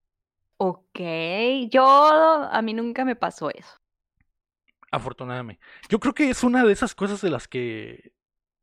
Ok, 0.57 1.01
yo 1.71 1.87
a 1.87 2.63
mí 2.63 2.75
nunca 2.75 3.05
me 3.05 3.15
pasó 3.15 3.51
eso. 3.51 3.79
Afortunadamente. 4.91 5.63
Yo 5.89 6.01
creo 6.01 6.15
que 6.15 6.31
es 6.31 6.43
una 6.43 6.65
de 6.65 6.73
esas 6.73 6.95
cosas 6.95 7.21
de 7.21 7.31
las 7.31 7.47
que 7.47 8.13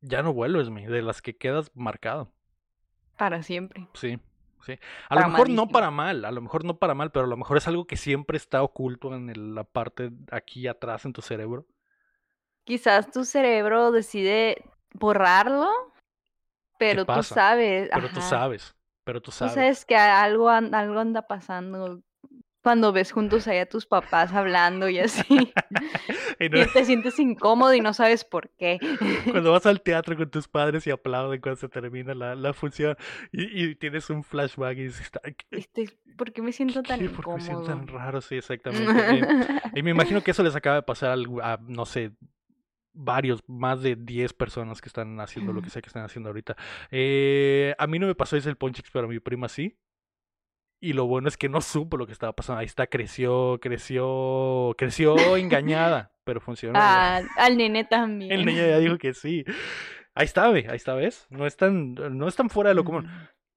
ya 0.02 0.24
no 0.24 0.34
vuelves, 0.34 0.70
me, 0.70 0.88
de 0.88 1.02
las 1.02 1.22
que 1.22 1.38
quedas 1.38 1.72
marcado. 1.76 2.32
Para 3.18 3.44
siempre. 3.44 3.88
Sí, 3.94 4.20
sí. 4.66 4.78
A 5.10 5.16
lo 5.16 5.30
mejor 5.30 5.50
no 5.50 5.68
para 5.68 5.92
mal, 5.92 6.26
a 6.26 6.32
lo 6.32 6.42
mejor 6.42 6.66
no 6.66 6.78
para 6.78 6.96
mal, 6.96 7.12
pero 7.12 7.26
a 7.26 7.30
lo 7.30 7.38
mejor 7.38 7.58
es 7.58 7.68
algo 7.68 7.86
que 7.86 7.96
siempre 7.96 8.38
está 8.38 8.62
oculto 8.64 9.16
en 9.16 9.56
la 9.56 9.64
parte 9.64 10.12
aquí 10.32 10.68
atrás 10.68 11.06
en 11.06 11.14
tu 11.14 11.22
cerebro. 11.22 11.66
Quizás 12.66 13.12
tu 13.12 13.24
cerebro 13.26 13.92
decide 13.92 14.64
borrarlo, 14.94 15.70
pero 16.78 17.06
tú 17.06 17.24
sabes. 17.24 17.90
Pero 17.94 18.10
tú 18.10 18.22
sabes, 18.22 18.76
pero 19.04 19.22
tú 19.22 19.32
sabes. 19.32 19.54
Tú 19.54 19.60
sabes 19.60 19.86
que 19.86 19.96
algo, 19.96 20.50
algo 20.50 21.00
anda 21.00 21.22
pasando 21.22 22.02
cuando 22.66 22.92
ves 22.92 23.12
juntos 23.12 23.48
ahí 23.48 23.60
a 23.60 23.68
tus 23.68 23.86
papás 23.86 24.34
hablando 24.34 24.90
y 24.90 24.98
así. 24.98 25.24
y, 26.40 26.50
te 26.50 26.84
sientes 26.84 27.20
incómodo 27.20 27.76
y 27.76 27.80
no 27.80 27.94
sabes 27.94 28.26
por 28.26 28.50
qué. 28.58 28.80
cuando 29.30 29.52
vas 29.52 29.66
al 29.68 29.82
teatro 29.82 30.18
con 30.18 30.32
tus 30.32 30.48
padres 30.48 30.88
y 30.88 30.90
aplauden 30.90 31.40
cuando 31.42 31.58
se 31.62 31.70
termina 31.70 32.16
la, 32.16 32.34
la 32.34 32.54
función 32.54 32.98
y, 33.32 33.76
tienes 33.76 34.10
un 34.10 34.24
flashback 34.24 34.80
y 34.80 34.84
dices, 34.86 35.12
este, 35.52 35.96
¿por 36.18 36.34
qué 36.34 36.42
me 36.42 36.52
siento 36.52 36.82
tan 36.82 37.04
incómodo? 37.04 37.22
¿Por 37.22 37.26
qué 37.26 37.34
me 37.34 37.42
siento 37.42 37.64
tan 37.66 37.88
raro? 37.88 38.20
Sí, 38.20 38.38
exactamente. 38.38 39.22
y, 39.76 39.84
me 39.84 39.92
imagino 39.92 40.24
que 40.24 40.32
eso 40.32 40.42
les 40.42 40.56
acaba 40.56 40.78
de 40.78 40.82
pasar 40.82 41.16
a, 41.44 41.58
no 41.62 41.86
sé, 41.86 42.14
varios, 42.96 43.44
más 43.48 43.82
de 43.82 43.96
10 43.96 44.34
personas 44.34 44.82
que 44.82 44.88
están 44.88 45.20
haciendo 45.20 45.54
lo 45.54 45.62
que 45.62 45.70
sea 45.70 45.82
que 45.82 45.90
están 45.90 46.04
haciendo 46.04 46.30
ahorita. 46.30 46.56
Eh, 46.90 47.76
a 47.78 47.88
mí 47.88 48.00
no 48.00 48.08
me 48.08 48.16
pasó 48.16 48.38
ese 48.38 48.50
el 48.50 48.56
Ponchix, 48.56 48.90
pero 48.92 49.06
a 49.06 49.10
mi 49.10 49.20
prima 49.20 49.50
sí. 49.50 49.78
Y 50.80 50.94
lo 50.94 51.06
bueno 51.06 51.28
es 51.28 51.38
que 51.38 51.50
no 51.50 51.62
supo 51.62 51.98
lo 51.98 52.06
que 52.06 52.14
estaba 52.14 52.34
pasando. 52.34 52.60
Ahí 52.60 52.66
está, 52.66 52.88
creció, 52.88 53.60
creció, 53.62 54.74
creció 54.78 55.38
engañada, 55.38 56.12
pero 56.24 56.42
funcionó. 56.42 56.80
Ah, 56.82 57.22
al 57.38 57.58
nene 57.58 57.86
también. 57.86 58.32
El 58.32 58.46
nene 58.46 58.70
ya 58.70 58.80
dijo 58.80 58.98
que 58.98 59.14
sí. 59.14 59.46
Ahí 60.14 60.26
está, 60.26 60.46
ahí 60.46 60.66
está, 60.72 60.94
¿ves? 60.94 61.28
No 61.30 61.46
es 61.46 61.58
tan, 61.58 61.94
no 61.94 62.28
es 62.28 62.36
tan 62.36 62.50
fuera 62.50 62.70
de 62.70 62.76
lo 62.76 62.86
común. 62.86 63.10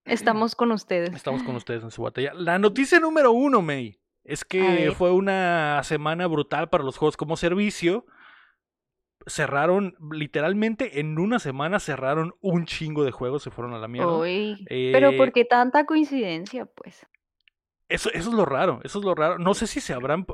Estamos 0.04 0.56
con 0.56 0.72
ustedes. 0.72 1.14
Estamos 1.14 1.42
con 1.42 1.54
ustedes 1.54 1.82
en 1.82 1.90
su 1.90 2.02
batalla. 2.02 2.32
La 2.34 2.58
noticia 2.58 2.98
número 2.98 3.30
uno, 3.30 3.62
May, 3.62 4.00
es 4.24 4.44
que 4.44 4.92
fue 4.96 5.12
una 5.12 5.82
semana 5.84 6.26
brutal 6.26 6.68
para 6.68 6.82
los 6.82 6.96
juegos 6.96 7.16
como 7.16 7.36
servicio 7.36 8.06
cerraron, 9.28 9.94
literalmente 10.12 11.00
en 11.00 11.18
una 11.18 11.38
semana 11.38 11.80
cerraron 11.80 12.34
un 12.40 12.66
chingo 12.66 13.04
de 13.04 13.10
juegos, 13.10 13.42
se 13.42 13.50
fueron 13.50 13.74
a 13.74 13.78
la 13.78 13.88
mierda. 13.88 14.16
Uy, 14.16 14.64
pero 14.68 15.16
¿por 15.16 15.32
qué 15.32 15.44
tanta 15.44 15.84
coincidencia, 15.86 16.66
pues? 16.66 17.06
Eso, 17.88 18.10
eso 18.12 18.28
es 18.28 18.34
lo 18.34 18.44
raro, 18.44 18.80
eso 18.84 18.98
es 18.98 19.04
lo 19.04 19.14
raro. 19.14 19.38
No 19.38 19.54
sé 19.54 19.66
si 19.66 19.80
se 19.80 19.94
habrán. 19.94 20.26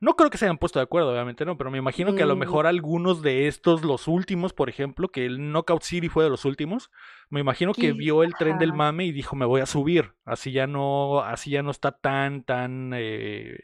No 0.00 0.16
creo 0.16 0.30
que 0.30 0.38
se 0.38 0.46
hayan 0.46 0.56
puesto 0.56 0.78
de 0.78 0.84
acuerdo, 0.84 1.12
obviamente, 1.12 1.44
no, 1.44 1.58
pero 1.58 1.70
me 1.70 1.76
imagino 1.76 2.14
que 2.14 2.22
a 2.22 2.26
lo 2.26 2.36
mm. 2.36 2.38
mejor 2.38 2.66
algunos 2.66 3.20
de 3.20 3.48
estos, 3.48 3.84
los 3.84 4.08
últimos, 4.08 4.54
por 4.54 4.70
ejemplo, 4.70 5.08
que 5.08 5.26
el 5.26 5.52
Knockout 5.52 5.82
City 5.82 6.08
fue 6.08 6.24
de 6.24 6.30
los 6.30 6.46
últimos, 6.46 6.90
me 7.28 7.40
imagino 7.40 7.74
que 7.74 7.92
vio 7.92 8.22
el 8.22 8.34
tren 8.34 8.58
del 8.58 8.72
mame 8.72 9.04
y 9.04 9.12
dijo, 9.12 9.36
me 9.36 9.44
voy 9.44 9.60
a 9.60 9.66
subir. 9.66 10.14
Así 10.24 10.52
ya 10.52 10.66
no, 10.66 11.20
así 11.20 11.50
ya 11.50 11.62
no 11.62 11.70
está 11.70 11.92
tan, 11.92 12.44
tan 12.44 12.92
eh, 12.94 13.58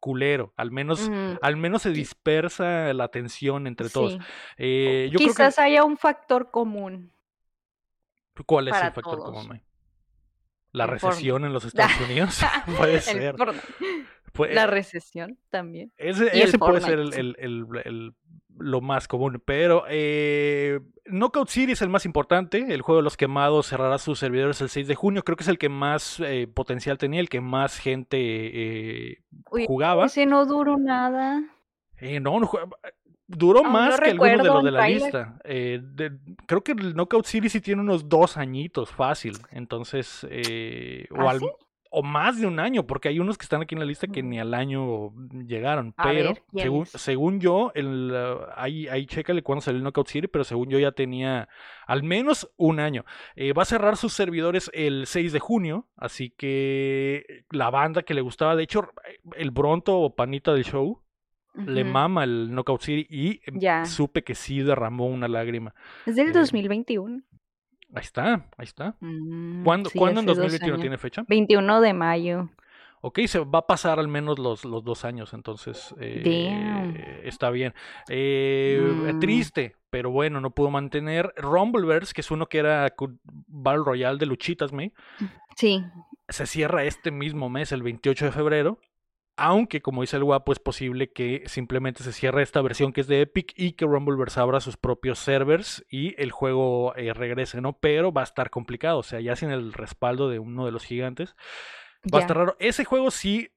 culero. 0.00 0.52
Al 0.56 0.72
menos, 0.72 1.08
al 1.40 1.56
menos 1.56 1.82
se 1.82 1.90
dispersa 1.90 2.92
la 2.94 3.04
atención 3.04 3.68
entre 3.68 3.90
todos. 3.90 4.18
Eh, 4.56 5.10
Quizás 5.16 5.60
haya 5.60 5.84
un 5.84 5.96
factor 5.96 6.50
común. 6.50 7.12
¿Cuál 8.44 8.68
es 8.68 8.76
el 8.76 8.92
factor 8.92 9.18
común? 9.18 9.62
La 10.72 10.86
recesión 10.86 11.44
en 11.44 11.52
los 11.52 11.64
Estados 11.66 12.00
Unidos. 12.00 12.40
puede 12.76 13.00
ser. 13.00 13.36
la 14.50 14.66
recesión 14.66 15.38
también. 15.50 15.92
Ese, 15.96 16.58
puede 16.58 16.80
ser 16.80 16.98
el, 16.98 18.14
lo 18.58 18.80
más 18.80 19.08
común. 19.08 19.42
Pero 19.44 19.84
eh, 19.88 20.80
Knockout 21.06 21.48
City 21.48 21.72
es 21.72 21.82
el 21.82 21.88
más 21.88 22.04
importante. 22.04 22.66
El 22.68 22.82
juego 22.82 22.98
de 22.98 23.04
los 23.04 23.16
quemados 23.16 23.68
cerrará 23.68 23.98
sus 23.98 24.18
servidores 24.18 24.60
el 24.60 24.68
6 24.68 24.88
de 24.88 24.94
junio. 24.94 25.24
Creo 25.24 25.36
que 25.36 25.44
es 25.44 25.48
el 25.48 25.58
que 25.58 25.68
más 25.68 26.20
eh, 26.20 26.48
potencial 26.52 26.98
tenía, 26.98 27.20
el 27.20 27.28
que 27.28 27.40
más 27.40 27.78
gente 27.78 28.18
eh, 28.18 29.22
jugaba. 29.66 30.06
Ese 30.06 30.26
no 30.26 30.46
duró 30.46 30.76
nada. 30.78 31.42
Eh, 32.00 32.20
no, 32.20 32.38
no 32.40 32.50
Duró 33.28 33.62
más 33.62 34.00
que 34.00 34.10
algunos 34.10 34.42
de 34.42 34.48
los 34.48 34.64
de 34.64 34.70
la 34.70 34.88
lista. 34.88 35.38
Eh, 35.44 35.82
creo 36.46 36.64
que 36.64 36.72
el 36.72 36.94
Knockout 36.94 37.26
City 37.26 37.50
sí 37.50 37.60
tiene 37.60 37.82
unos 37.82 38.08
dos 38.08 38.38
añitos 38.38 38.90
fácil. 38.90 39.36
Entonces, 39.50 40.26
eh, 40.30 41.06
o, 41.10 41.28
¿Ah, 41.28 41.38
o, 41.90 42.02
más 42.02 42.40
de 42.40 42.46
un 42.46 42.58
año, 42.58 42.86
porque 42.86 43.10
hay 43.10 43.20
unos 43.20 43.36
que 43.36 43.42
están 43.42 43.60
aquí 43.60 43.74
en 43.74 43.80
la 43.80 43.84
lista 43.84 44.06
que 44.06 44.22
ni 44.22 44.40
al 44.40 44.54
año 44.54 45.12
llegaron. 45.46 45.94
pero, 46.02 46.32
según, 46.54 46.86
según 46.86 47.38
yo, 47.38 47.70
el, 47.74 48.12
uh, 48.12 48.46
ahí, 48.56 48.88
ahí 48.88 49.04
chécale 49.04 49.42
cuándo 49.42 49.60
salió 49.60 49.76
el 49.76 49.84
Knockout 49.84 50.08
City, 50.08 50.26
pero 50.26 50.44
según 50.44 50.70
yo 50.70 50.78
ya 50.78 50.92
tenía 50.92 51.50
al 51.86 52.04
menos 52.04 52.50
un 52.56 52.80
año. 52.80 53.04
Eh, 53.36 53.52
va 53.52 53.64
a 53.64 53.66
cerrar 53.66 53.98
sus 53.98 54.14
servidores 54.14 54.70
el 54.72 55.06
6 55.06 55.34
de 55.34 55.38
junio, 55.38 55.86
así 55.98 56.30
que 56.30 57.44
la 57.50 57.68
banda 57.68 58.04
que 58.04 58.14
le 58.14 58.22
gustaba, 58.22 58.56
de 58.56 58.62
hecho, 58.62 58.88
el 59.36 59.50
Bronto 59.50 59.98
o 59.98 60.16
Panita 60.16 60.54
del 60.54 60.64
show 60.64 61.02
le 61.66 61.84
mama 61.84 62.24
el 62.24 62.48
Knockout 62.50 62.82
City 62.82 63.06
y 63.08 63.40
em, 63.44 63.84
supe 63.86 64.24
que 64.24 64.34
sí 64.34 64.60
derramó 64.60 65.06
una 65.06 65.28
lágrima. 65.28 65.74
Es 66.06 66.16
del 66.16 66.32
2021. 66.32 67.18
Eh, 67.18 67.22
ahí 67.94 68.02
está, 68.02 68.34
ahí 68.56 68.64
está. 68.64 68.96
Mm, 69.00 69.64
¿Cuándo, 69.64 69.90
en 70.20 70.26
2021 70.26 70.78
tiene 70.78 70.98
fecha? 70.98 71.24
21 71.28 71.80
de 71.80 71.92
mayo. 71.94 72.50
Ok, 73.00 73.20
se 73.26 73.38
va 73.38 73.60
a 73.60 73.66
pasar 73.66 74.00
al 74.00 74.08
menos 74.08 74.40
los, 74.40 74.64
los 74.64 74.82
dos 74.82 75.04
años, 75.04 75.32
entonces 75.32 75.94
eh, 76.00 77.20
está 77.24 77.50
bien. 77.50 77.72
Eh, 78.08 78.80
mm. 78.82 79.20
Triste, 79.20 79.76
pero 79.90 80.10
bueno, 80.10 80.40
no 80.40 80.50
pudo 80.50 80.70
mantener. 80.70 81.32
Rumbleverse, 81.36 82.12
que 82.12 82.22
es 82.22 82.30
uno 82.30 82.46
que 82.46 82.58
era 82.58 82.92
Battle 83.46 83.84
Royale 83.84 84.18
de 84.18 84.26
luchitas, 84.26 84.72
me. 84.72 84.92
Sí. 85.56 85.84
Se 86.28 86.46
cierra 86.46 86.84
este 86.84 87.10
mismo 87.12 87.48
mes, 87.48 87.70
el 87.70 87.82
28 87.82 88.26
de 88.26 88.32
febrero 88.32 88.80
Aunque, 89.40 89.80
como 89.80 90.00
dice 90.00 90.16
el 90.16 90.24
guapo, 90.24 90.50
es 90.50 90.58
posible 90.58 91.12
que 91.12 91.44
simplemente 91.46 92.02
se 92.02 92.12
cierre 92.12 92.42
esta 92.42 92.60
versión 92.60 92.92
que 92.92 93.00
es 93.00 93.06
de 93.06 93.20
Epic 93.20 93.52
y 93.56 93.74
que 93.74 93.86
Rumbleverse 93.86 94.40
abra 94.40 94.58
sus 94.58 94.76
propios 94.76 95.20
servers 95.20 95.86
y 95.88 96.20
el 96.20 96.32
juego 96.32 96.92
eh, 96.96 97.12
regrese, 97.12 97.60
¿no? 97.60 97.78
Pero 97.78 98.12
va 98.12 98.22
a 98.22 98.24
estar 98.24 98.50
complicado, 98.50 98.98
o 98.98 99.02
sea, 99.04 99.20
ya 99.20 99.36
sin 99.36 99.50
el 99.50 99.72
respaldo 99.72 100.28
de 100.28 100.40
uno 100.40 100.66
de 100.66 100.72
los 100.72 100.84
gigantes. 100.84 101.36
Va 102.12 102.18
a 102.18 102.22
estar 102.22 102.36
raro. 102.36 102.56
Ese 102.58 102.84
juego 102.84 103.12
sí, 103.12 103.52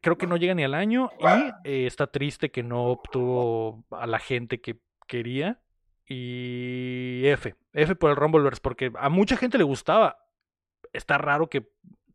creo 0.00 0.18
que 0.18 0.26
no 0.26 0.36
llega 0.36 0.54
ni 0.54 0.64
al 0.64 0.74
año 0.74 1.10
y 1.20 1.68
eh, 1.68 1.86
está 1.86 2.08
triste 2.08 2.50
que 2.50 2.64
no 2.64 2.86
obtuvo 2.86 3.84
a 3.92 4.08
la 4.08 4.18
gente 4.18 4.60
que 4.60 4.80
quería. 5.06 5.60
Y 6.06 7.22
F, 7.26 7.54
F 7.72 7.94
por 7.94 8.10
el 8.10 8.16
Rumbleverse, 8.16 8.60
porque 8.60 8.90
a 8.98 9.08
mucha 9.10 9.36
gente 9.36 9.58
le 9.58 9.64
gustaba. 9.64 10.18
Está 10.92 11.18
raro 11.18 11.48
que 11.48 11.70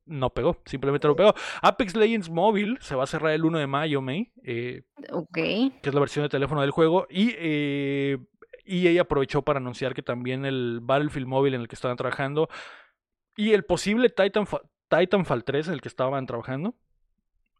no 0.09 0.31
pegó, 0.31 0.61
simplemente 0.65 1.07
no 1.07 1.15
pegó. 1.15 1.33
Apex 1.61 1.95
Legends 1.95 2.29
Mobile 2.29 2.77
se 2.81 2.95
va 2.95 3.03
a 3.03 3.07
cerrar 3.07 3.31
el 3.31 3.45
1 3.45 3.59
de 3.59 3.67
mayo, 3.67 4.01
May. 4.01 4.31
Eh, 4.43 4.83
ok. 5.11 5.33
Que 5.33 5.79
es 5.83 5.93
la 5.93 5.99
versión 5.99 6.23
de 6.23 6.29
teléfono 6.29 6.61
del 6.61 6.71
juego. 6.71 7.07
Y 7.09 7.33
eh, 7.37 8.17
EA 8.65 9.01
aprovechó 9.01 9.41
para 9.41 9.59
anunciar 9.59 9.93
que 9.93 10.01
también 10.01 10.45
el 10.45 10.79
Battlefield 10.81 11.27
Mobile 11.27 11.55
en 11.55 11.61
el 11.61 11.67
que 11.67 11.75
estaban 11.75 11.97
trabajando 11.97 12.49
y 13.35 13.53
el 13.53 13.63
posible 13.63 14.09
Titanfall, 14.09 14.61
Titanfall 14.89 15.43
3 15.43 15.67
en 15.69 15.73
el 15.75 15.81
que 15.81 15.87
estaban 15.87 16.25
trabajando 16.25 16.75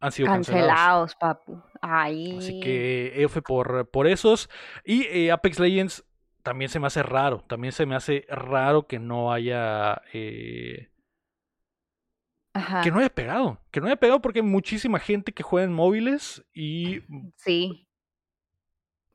han 0.02 0.12
sido 0.12 0.28
cancelados. 0.28 1.16
papu. 1.16 1.62
Así 1.82 2.60
que 2.60 3.24
F 3.24 3.42
por, 3.42 3.90
por 3.90 4.08
esos. 4.08 4.50
Y 4.84 5.04
eh, 5.06 5.32
Apex 5.32 5.60
Legends 5.60 6.06
también 6.44 6.70
se 6.70 6.80
me 6.80 6.88
hace 6.88 7.04
raro. 7.04 7.44
También 7.48 7.72
se 7.72 7.86
me 7.86 7.96
hace 7.96 8.26
raro 8.30 8.88
que 8.88 9.00
no 9.00 9.32
haya. 9.32 10.02
Eh, 10.14 10.90
que 12.84 12.92
no 12.92 13.00
haya 13.00 13.10
pegado. 13.10 13.60
Que 13.72 13.80
no 13.80 13.88
haya 13.88 13.96
pegado 13.96 14.22
porque 14.22 14.40
hay 14.40 14.46
muchísima 14.46 15.00
gente 15.00 15.32
que 15.32 15.44
juega 15.44 15.66
en 15.66 15.74
móviles 15.74 16.44
y. 16.54 17.02
Sí. 17.36 17.88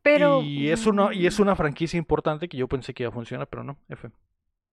Pero. 0.03 0.43
Y 0.43 0.69
es, 0.69 0.87
una, 0.87 1.15
y 1.15 1.27
es 1.27 1.39
mm. 1.39 1.43
una 1.43 1.57
franquicia 1.57 1.99
importante 1.99 2.49
que 2.49 2.57
yo 2.57 2.69
pensé 2.69 2.93
que 2.95 3.05
iba 3.05 3.11
a 3.11 3.15
funcionar, 3.15 3.49
pero 3.49 3.65
no. 3.65 3.79
F. 3.89 4.11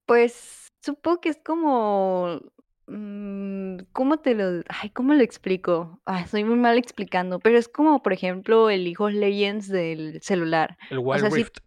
Pues 0.06 0.68
supongo 0.80 1.20
que 1.20 1.30
es 1.30 1.38
como. 1.44 2.40
Mm, 2.86 3.78
¿Cómo 3.92 4.18
te 4.18 4.34
lo.? 4.34 4.62
Ay, 4.68 4.90
¿cómo 4.90 5.14
lo 5.14 5.22
explico? 5.22 6.00
Ay, 6.04 6.26
soy 6.26 6.44
muy 6.44 6.56
mal 6.56 6.76
explicando, 6.76 7.38
pero 7.38 7.58
es 7.58 7.68
como, 7.68 8.02
por 8.02 8.12
ejemplo, 8.12 8.70
el 8.70 8.94
of 8.98 9.12
Legends 9.12 9.68
del 9.68 10.20
celular. 10.22 10.76
El 10.90 10.98
Wild 10.98 11.32
Rift. 11.32 11.58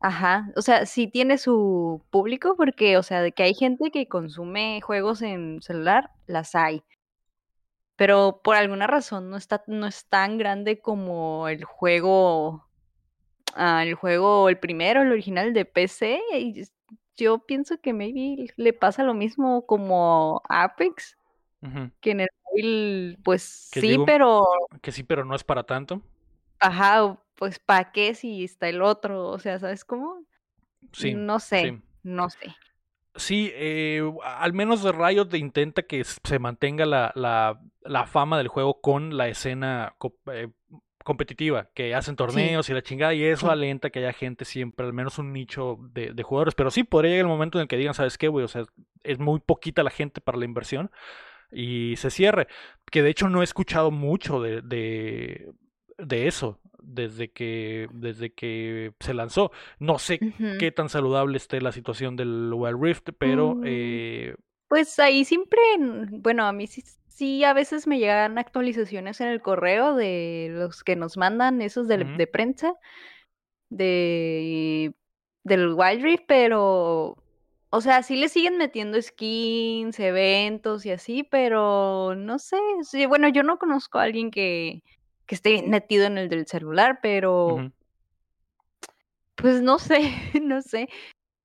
Ajá, 0.00 0.50
o 0.56 0.62
sea, 0.62 0.86
sí 0.86 1.08
tiene 1.08 1.36
su 1.36 2.02
público 2.10 2.54
porque, 2.56 2.96
o 2.96 3.02
sea, 3.02 3.20
de 3.20 3.32
que 3.32 3.42
hay 3.42 3.54
gente 3.54 3.90
que 3.90 4.08
consume 4.08 4.80
juegos 4.80 5.20
en 5.20 5.60
celular, 5.60 6.10
las 6.26 6.54
hay. 6.54 6.82
Pero 7.96 8.40
por 8.42 8.56
alguna 8.56 8.86
razón 8.86 9.28
no 9.28 9.36
está, 9.36 9.62
no 9.66 9.86
es 9.86 10.06
tan 10.06 10.38
grande 10.38 10.80
como 10.80 11.48
el 11.48 11.64
juego, 11.64 12.66
ah, 13.54 13.82
el 13.84 13.94
juego, 13.94 14.48
el 14.48 14.58
primero, 14.58 15.02
el 15.02 15.12
original 15.12 15.52
de 15.52 15.66
PC. 15.66 16.18
Y 16.32 16.64
yo 17.18 17.40
pienso 17.40 17.78
que 17.78 17.92
maybe 17.92 18.46
le 18.56 18.72
pasa 18.72 19.02
lo 19.02 19.12
mismo 19.12 19.66
como 19.66 20.40
Apex, 20.48 21.18
que 22.00 22.12
en 22.12 22.20
el 22.20 22.28
móvil, 22.42 23.18
pues 23.22 23.42
sí, 23.42 23.98
pero 24.06 24.46
Que 24.80 24.92
sí, 24.92 25.02
pero 25.02 25.26
no 25.26 25.34
es 25.34 25.44
para 25.44 25.64
tanto. 25.64 26.00
Ajá, 26.58 27.18
pues 27.40 27.58
¿para 27.58 27.90
qué 27.90 28.14
si 28.14 28.44
está 28.44 28.68
el 28.68 28.82
otro? 28.82 29.28
O 29.28 29.38
sea, 29.38 29.58
¿sabes 29.58 29.86
cómo? 29.86 30.22
Sí. 30.92 31.14
No 31.14 31.40
sé, 31.40 31.80
no 32.02 32.28
sé. 32.28 32.54
Sí, 33.14 33.50
eh, 33.54 34.02
al 34.22 34.52
menos 34.52 34.84
Riot 34.84 35.34
intenta 35.34 35.82
que 35.82 36.04
se 36.04 36.38
mantenga 36.38 36.84
la, 36.84 37.12
la, 37.14 38.06
fama 38.06 38.36
del 38.36 38.48
juego 38.48 38.82
con 38.82 39.16
la 39.16 39.28
escena 39.28 39.96
eh, 40.34 40.48
competitiva, 41.02 41.70
que 41.72 41.94
hacen 41.94 42.14
torneos 42.14 42.68
y 42.68 42.74
la 42.74 42.82
chingada, 42.82 43.14
y 43.14 43.24
eso 43.24 43.50
alenta 43.50 43.88
que 43.88 44.00
haya 44.00 44.12
gente 44.12 44.44
siempre, 44.44 44.84
al 44.84 44.92
menos 44.92 45.18
un 45.18 45.32
nicho 45.32 45.78
de, 45.80 46.12
de, 46.12 46.22
jugadores. 46.22 46.54
Pero 46.54 46.70
sí, 46.70 46.84
podría 46.84 47.12
llegar 47.12 47.24
el 47.24 47.32
momento 47.32 47.56
en 47.56 47.62
el 47.62 47.68
que 47.68 47.78
digan, 47.78 47.94
¿sabes 47.94 48.18
qué, 48.18 48.28
güey? 48.28 48.44
O 48.44 48.48
sea, 48.48 48.64
es 49.02 49.18
muy 49.18 49.40
poquita 49.40 49.82
la 49.82 49.90
gente 49.90 50.20
para 50.20 50.36
la 50.36 50.44
inversión 50.44 50.90
y 51.50 51.96
se 51.96 52.10
cierre. 52.10 52.48
Que 52.90 53.02
de 53.02 53.08
hecho 53.08 53.30
no 53.30 53.40
he 53.40 53.44
escuchado 53.44 53.90
mucho 53.90 54.42
de, 54.42 54.60
de, 54.60 55.52
de 56.04 56.26
eso 56.26 56.60
desde 56.82 57.30
que, 57.30 57.88
desde 57.92 58.32
que 58.32 58.92
se 59.00 59.14
lanzó. 59.14 59.52
No 59.78 59.98
sé 59.98 60.18
qué 60.58 60.72
tan 60.72 60.88
saludable 60.88 61.36
esté 61.36 61.60
la 61.60 61.72
situación 61.72 62.16
del 62.16 62.52
Wild 62.52 62.82
Rift, 62.82 63.08
pero... 63.18 63.56
Mm, 63.56 63.62
eh... 63.66 64.34
Pues 64.68 64.98
ahí 64.98 65.24
siempre, 65.24 65.60
bueno, 66.10 66.46
a 66.46 66.52
mí 66.52 66.66
sí, 66.66 66.84
sí, 67.08 67.42
a 67.44 67.52
veces 67.52 67.86
me 67.86 67.98
llegan 67.98 68.38
actualizaciones 68.38 69.20
en 69.20 69.28
el 69.28 69.42
correo 69.42 69.96
de 69.96 70.48
los 70.52 70.84
que 70.84 70.94
nos 70.94 71.16
mandan 71.16 71.60
esos 71.60 71.88
de, 71.88 71.98
de 71.98 72.26
prensa 72.26 72.74
de 73.68 74.94
del 75.42 75.72
Wild 75.74 76.02
Rift, 76.02 76.24
pero 76.28 77.16
o 77.70 77.80
sea, 77.80 78.02
sí 78.02 78.16
le 78.16 78.28
siguen 78.28 78.58
metiendo 78.58 79.00
skins, 79.00 79.98
eventos 80.00 80.84
y 80.86 80.90
así, 80.90 81.22
pero 81.22 82.14
no 82.16 82.38
sé. 82.38 82.56
Sí, 82.82 83.06
bueno, 83.06 83.28
yo 83.28 83.42
no 83.42 83.58
conozco 83.58 83.98
a 83.98 84.04
alguien 84.04 84.30
que, 84.30 84.82
que 85.30 85.36
esté 85.36 85.62
metido 85.62 86.06
en 86.06 86.18
el 86.18 86.28
del 86.28 86.48
celular, 86.48 86.98
pero 87.00 87.70
pues 89.36 89.62
no 89.62 89.78
sé, 89.78 90.00
no 90.42 90.60
sé. 90.60 90.88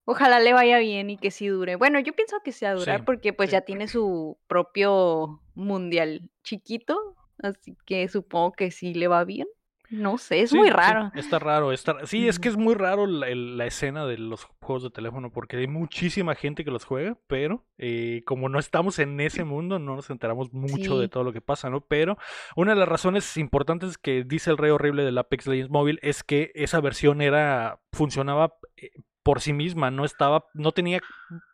Ojalá 0.05 0.39
le 0.39 0.53
vaya 0.53 0.79
bien 0.79 1.11
y 1.11 1.17
que 1.17 1.29
sí 1.29 1.45
dure. 1.45 1.75
Bueno, 1.75 1.99
yo 1.99 2.13
pienso 2.13 2.39
que 2.43 2.51
sea 2.51 2.73
durar 2.73 3.05
porque 3.05 3.31
pues 3.31 3.51
ya 3.51 3.61
tiene 3.61 3.87
su 3.87 4.39
propio 4.47 5.39
mundial 5.53 6.31
chiquito, 6.43 7.15
así 7.43 7.77
que 7.85 8.07
supongo 8.07 8.53
que 8.53 8.71
sí 8.71 8.95
le 8.95 9.07
va 9.07 9.23
bien. 9.23 9.47
No 9.89 10.17
sé, 10.17 10.41
es 10.41 10.53
muy 10.53 10.69
raro. 10.69 11.11
está 11.15 11.39
raro. 11.39 11.71
Está... 11.71 12.05
Sí, 12.05 12.27
es 12.27 12.39
que 12.39 12.49
es 12.49 12.57
muy 12.57 12.75
raro 12.75 13.07
la, 13.07 13.65
escena 13.65 14.05
de 14.05 14.17
los 14.17 14.45
juegos 14.61 14.83
de 14.83 14.89
teléfono 14.89 15.31
porque 15.31 15.57
hay 15.57 15.67
muchísima 15.67 16.35
gente 16.35 16.63
que 16.63 16.71
los 16.71 16.85
juega, 16.85 17.17
pero 17.27 17.65
eh, 17.77 18.23
como 18.25 18.49
no 18.49 18.59
estamos 18.59 18.99
en 18.99 19.19
ese 19.19 19.43
mundo, 19.43 19.79
no 19.79 19.95
nos 19.95 20.09
enteramos 20.09 20.53
mucho 20.53 20.99
de 20.99 21.07
todo 21.07 21.23
lo 21.23 21.33
que 21.33 21.41
pasa, 21.41 21.69
¿no? 21.69 21.81
Pero 21.81 22.17
una 22.55 22.73
de 22.73 22.79
las 22.79 22.89
razones 22.89 23.37
importantes 23.37 23.97
que 23.97 24.23
dice 24.23 24.51
el 24.51 24.57
rey 24.57 24.71
horrible 24.71 25.03
del 25.03 25.17
Apex 25.17 25.47
Legends 25.47 25.71
Mobile 25.71 25.99
es 26.01 26.23
que 26.23 26.51
esa 26.55 26.79
versión 26.81 27.21
era 27.21 27.79
funcionaba 27.91 28.55
eh, 28.77 28.91
por 29.25 29.41
sí 29.41 29.53
misma, 29.53 29.89
no 29.89 30.05
estaba, 30.05 30.45
no 30.53 30.71
tenía 30.71 31.01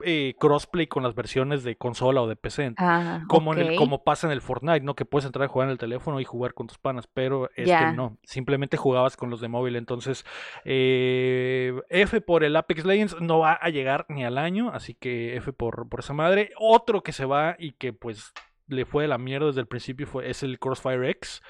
eh, 0.04 0.36
crossplay 0.38 0.88
con 0.88 1.04
las 1.04 1.16
versiones 1.16 1.64
de 1.64 1.78
consola 1.78 2.22
o 2.22 2.28
de 2.28 2.36
PC, 2.36 2.74
ah, 2.76 3.24
como, 3.30 3.54
en 3.54 3.60
el, 3.60 3.76
como 3.78 4.04
pasa 4.04 4.28
en 4.28 4.34
el 4.34 4.42
Fortnite, 4.42 4.82
¿no? 4.82 4.94
Que 4.94 5.06
puedes 5.06 5.26
entrar 5.26 5.46
a 5.46 5.48
jugar 5.48 5.70
en 5.70 5.72
el 5.72 5.78
teléfono 5.78 6.20
y 6.20 6.26
jugar 6.26 6.54
con 6.54 6.68
tus 6.68 6.78
panas, 6.78 7.08
pero 7.08 7.50
este 7.56 7.94
no, 7.94 8.18
simplemente 8.24 8.76
jugabas 8.76 9.16
con 9.16 9.30
los 9.30 9.40
de 9.40 9.48
móvil, 9.48 9.78
entonces 9.78 10.26
eh, 10.66 11.74
F 11.88 12.20
por 12.20 12.44
el 12.44 12.58
Apex 12.58 12.84
Legends 12.84 13.22
no 13.22 13.40
va 13.40 13.54
a 13.54 13.70
llegar 13.70 14.06
ni 14.10 14.26
al 14.26 14.38
año, 14.38 14.72
así 14.74 14.94
que 14.94 15.38
F 15.38 15.54
por, 15.54 15.88
por 15.88 16.02
esa 16.02 16.14
madre, 16.14 16.52
otro 16.60 17.04
que 17.04 17.14
se 17.14 17.24
va 17.24 17.56
y 17.58 17.72
que 17.72 17.94
pues 17.94 18.34
le 18.72 18.86
fue 18.86 19.04
de 19.04 19.10
la 19.10 19.18
mierda 19.18 19.48
desde 19.48 19.62
el 19.62 19.68
principio 19.68 20.08
fue, 20.08 20.30
es 20.30 20.44
el 20.44 20.60
Crossfire 20.60 21.10
X. 21.12 21.42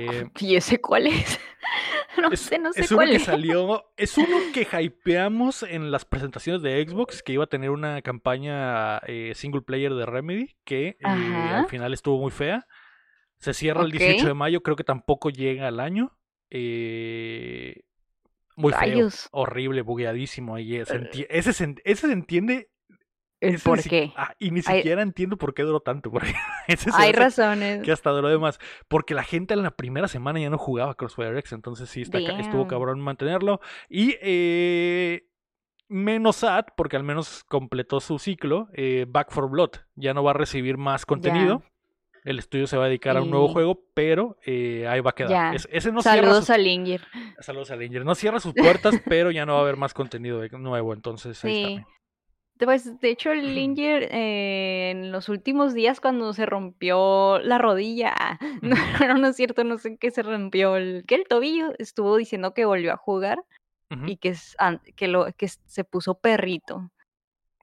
Eh, 0.00 0.28
¿Y 0.40 0.56
ese 0.56 0.80
cuál 0.80 1.08
es? 1.08 1.40
no 2.22 2.34
sé, 2.36 2.58
no 2.58 2.72
sé 2.72 2.82
es 2.82 2.92
cuál 2.92 3.08
uno 3.08 3.18
que 3.18 3.24
salió, 3.24 3.84
es 3.96 4.16
uno 4.16 4.36
que 4.54 4.66
hypeamos 4.80 5.64
en 5.64 5.90
las 5.90 6.04
presentaciones 6.04 6.62
de 6.62 6.86
Xbox, 6.86 7.22
que 7.22 7.32
iba 7.32 7.44
a 7.44 7.48
tener 7.48 7.70
una 7.70 8.02
campaña 8.02 8.98
eh, 9.06 9.32
single 9.34 9.62
player 9.62 9.94
de 9.94 10.06
Remedy, 10.06 10.56
que 10.64 10.88
eh, 10.88 10.96
al 11.04 11.68
final 11.68 11.92
estuvo 11.92 12.18
muy 12.18 12.30
fea. 12.30 12.66
Se 13.38 13.52
cierra 13.52 13.82
el 13.82 13.90
18 13.90 14.26
de 14.26 14.34
mayo, 14.34 14.62
creo 14.62 14.76
que 14.76 14.84
tampoco 14.84 15.28
llega 15.28 15.68
al 15.68 15.80
año. 15.80 16.16
muy 16.50 17.82
feo, 18.72 19.08
horrible, 19.32 19.82
bugueadísimo. 19.82 20.58
Y 20.58 20.76
ese, 20.76 21.10
ese 21.28 21.52
se 21.52 22.12
entiende 22.12 22.70
el 23.40 23.58
por 23.58 23.82
qué. 23.82 24.12
Ah, 24.16 24.34
y 24.38 24.50
ni 24.50 24.62
siquiera 24.62 25.02
entiendo 25.02 25.36
por 25.36 25.54
qué 25.54 25.62
duró 25.62 25.80
tanto. 25.80 26.10
Hay 26.94 27.12
razones. 27.12 27.82
Que 27.82 27.92
hasta 27.92 28.10
duró 28.10 28.28
de 28.28 28.38
más. 28.38 28.58
Porque 28.88 29.14
la 29.14 29.22
gente 29.22 29.54
en 29.54 29.62
la 29.62 29.72
primera 29.72 30.08
semana 30.08 30.40
ya 30.40 30.50
no 30.50 30.58
jugaba 30.58 30.94
Crossfire 30.94 31.38
X. 31.38 31.52
Entonces 31.52 31.90
sí, 31.90 32.02
está, 32.02 32.18
estuvo 32.18 32.66
cabrón 32.66 33.00
mantenerlo. 33.00 33.60
Y 33.88 34.16
eh, 34.22 35.28
menos 35.88 36.36
sad, 36.36 36.66
porque 36.76 36.96
al 36.96 37.04
menos 37.04 37.44
completó 37.44 38.00
su 38.00 38.18
ciclo. 38.18 38.68
Eh, 38.72 39.04
Back 39.08 39.30
for 39.30 39.50
Blood. 39.50 39.72
Ya 39.94 40.14
no 40.14 40.24
va 40.24 40.30
a 40.30 40.34
recibir 40.34 40.78
más 40.78 41.04
contenido. 41.04 41.62
El 42.24 42.40
estudio 42.40 42.66
se 42.66 42.76
va 42.76 42.86
a 42.86 42.88
dedicar 42.88 43.16
a 43.16 43.22
un 43.22 43.30
nuevo 43.30 43.46
juego, 43.46 43.84
pero 43.94 44.36
eh, 44.44 44.88
ahí 44.88 45.00
va 45.00 45.10
a 45.10 45.14
quedar. 45.14 45.54
ese 45.54 45.92
no 45.92 46.02
Saludos 46.02 46.50
a 46.50 46.58
Linger. 46.58 47.06
Saludos 47.38 47.70
a 47.70 47.76
Linger. 47.76 48.04
No 48.04 48.16
cierra 48.16 48.40
sus 48.40 48.52
puertas, 48.52 49.00
pero 49.06 49.30
ya 49.30 49.46
no 49.46 49.52
va 49.52 49.58
a 49.60 49.62
haber 49.62 49.76
más 49.76 49.94
contenido 49.94 50.42
nuevo. 50.58 50.92
Entonces 50.92 51.44
ahí 51.44 51.74
está. 51.74 51.95
Pues 52.58 53.00
de 53.00 53.10
hecho 53.10 53.32
el 53.32 53.54
Linger 53.54 54.08
eh, 54.10 54.90
en 54.90 55.12
los 55.12 55.28
últimos 55.28 55.74
días 55.74 56.00
cuando 56.00 56.32
se 56.32 56.46
rompió 56.46 57.38
la 57.40 57.58
rodilla, 57.58 58.14
no, 58.62 59.18
no, 59.18 59.28
es 59.28 59.36
cierto, 59.36 59.64
no 59.64 59.78
sé 59.78 59.98
qué 59.98 60.10
se 60.10 60.22
rompió, 60.22 60.76
el, 60.76 61.04
que 61.06 61.16
el 61.16 61.24
tobillo, 61.24 61.72
estuvo 61.78 62.16
diciendo 62.16 62.54
que 62.54 62.64
volvió 62.64 62.92
a 62.92 62.96
jugar 62.96 63.38
y 64.06 64.16
que, 64.16 64.34
que, 64.96 65.06
lo, 65.06 65.26
que 65.36 65.48
se 65.48 65.84
puso 65.84 66.18
perrito. 66.18 66.90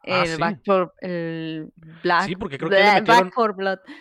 Ah, 0.06 0.24
el 0.26 0.38
Back 0.38 0.62
for 0.66 0.94
el 1.02 1.72
Black. 2.02 2.28
Sí, 2.28 2.36
porque 2.36 2.58
creo 2.58 2.70
que 2.70 2.78
le 2.78 3.02
metieron. 3.02 3.32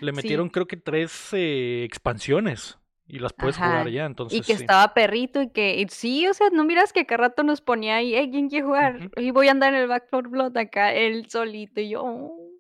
Le 0.01 0.13
metieron 0.13 0.49
creo 0.49 0.67
que 0.67 0.77
tres 0.77 1.31
eh, 1.33 1.85
expansiones 1.85 2.79
y 3.07 3.19
las 3.19 3.33
puedes 3.33 3.57
jugar 3.57 3.89
ya, 3.89 4.07
entonces. 4.07 4.39
Y 4.39 4.43
que 4.43 4.53
estaba 4.53 4.95
perrito 4.95 5.43
y 5.43 5.51
que 5.51 5.85
sí, 5.91 6.27
o 6.29 6.35
sea, 6.35 6.49
no 6.51 6.65
miras 6.65 6.93
que 6.93 7.07
cada 7.07 7.29
rato 7.29 7.43
nos 7.43 7.61
ponía 7.61 7.97
ahí, 7.97 8.15
hey, 8.15 8.29
¿quién 8.31 8.49
quiere 8.49 8.65
jugar? 8.65 9.11
Y 9.17 9.31
voy 9.31 9.49
a 9.49 9.53
andar 9.53 9.75
en 9.75 9.81
el 9.81 9.89
Back 9.89 10.09
for 10.09 10.29
Blood 10.29 10.57
acá, 10.57 10.93
él 10.93 11.29
solito 11.29 11.81
y 11.81 11.91
yo, 11.91 12.03
oh, 12.05 12.51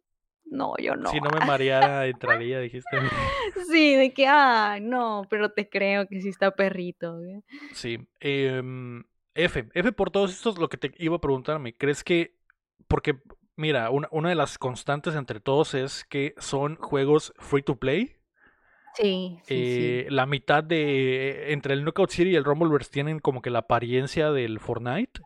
no, 0.44 0.74
yo 0.78 0.96
no. 0.96 1.10
Si 1.10 1.20
no 1.20 1.30
me 1.30 1.40
mareara, 1.46 2.06
entraría, 2.06 2.60
dijiste. 2.60 2.98
sí, 3.70 3.94
de 3.94 4.12
que, 4.12 4.26
ah, 4.26 4.78
no, 4.80 5.26
pero 5.30 5.52
te 5.52 5.68
creo 5.68 6.06
que 6.06 6.20
sí 6.20 6.28
está 6.28 6.50
perrito. 6.50 7.18
Sí. 7.72 7.98
Em, 8.20 9.04
F, 9.34 9.68
F 9.72 9.92
por 9.92 10.10
todos 10.10 10.32
estos, 10.32 10.58
lo 10.58 10.68
que 10.68 10.76
te 10.76 10.92
iba 10.98 11.16
a 11.16 11.20
preguntarme, 11.20 11.74
¿crees 11.74 12.04
que 12.04 12.36
porque, 12.92 13.18
mira, 13.56 13.88
una, 13.88 14.28
de 14.28 14.34
las 14.34 14.58
constantes 14.58 15.14
entre 15.14 15.40
todos 15.40 15.72
es 15.72 16.04
que 16.04 16.34
son 16.36 16.76
juegos 16.76 17.32
free 17.38 17.62
to 17.62 17.76
play. 17.76 18.16
Sí, 18.94 19.38
eh, 19.48 20.06
La 20.10 20.26
mitad 20.26 20.62
de. 20.62 21.52
Entre 21.52 21.74
el 21.74 21.84
Knockout 21.84 22.10
City 22.10 22.30
y 22.30 22.36
el 22.36 22.44
Rumbleverse 22.44 22.90
tienen 22.90 23.20
como 23.20 23.40
que 23.40 23.50
la 23.50 23.60
apariencia 23.60 24.30
del 24.30 24.60
Fortnite. 24.60 25.20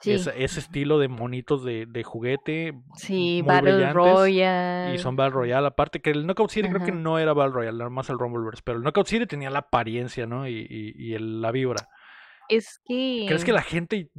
Sí. 0.00 0.12
ese 0.12 0.60
estilo 0.60 0.98
de 0.98 1.08
monitos 1.08 1.64
de, 1.64 2.02
juguete. 2.02 2.72
Sí, 2.96 3.42
Battle 3.42 3.92
Royale. 3.92 4.94
Y 4.94 4.98
son 4.98 5.16
Battle 5.16 5.34
Royale. 5.34 5.66
Aparte 5.66 6.00
que 6.00 6.10
el 6.10 6.26
Knockout 6.26 6.50
City 6.50 6.68
creo 6.70 6.84
que 6.84 6.92
no 6.92 7.18
era 7.18 7.34
Battle 7.34 7.52
Royale, 7.52 7.76
era 7.76 7.90
más 7.90 8.08
el 8.08 8.18
Rumbleverse. 8.18 8.62
Pero 8.64 8.78
el 8.78 8.84
Knockout 8.84 9.06
City 9.06 9.26
tenía 9.26 9.50
la 9.50 9.60
apariencia, 9.60 10.26
¿no? 10.26 10.48
Y, 10.48 10.66
y, 10.70 11.18
la 11.18 11.50
vibra. 11.50 11.88
Es 12.48 12.80
que. 12.86 13.24
¿Crees 13.26 13.44
que 13.44 13.52
la 13.52 13.62
gente 13.62 14.10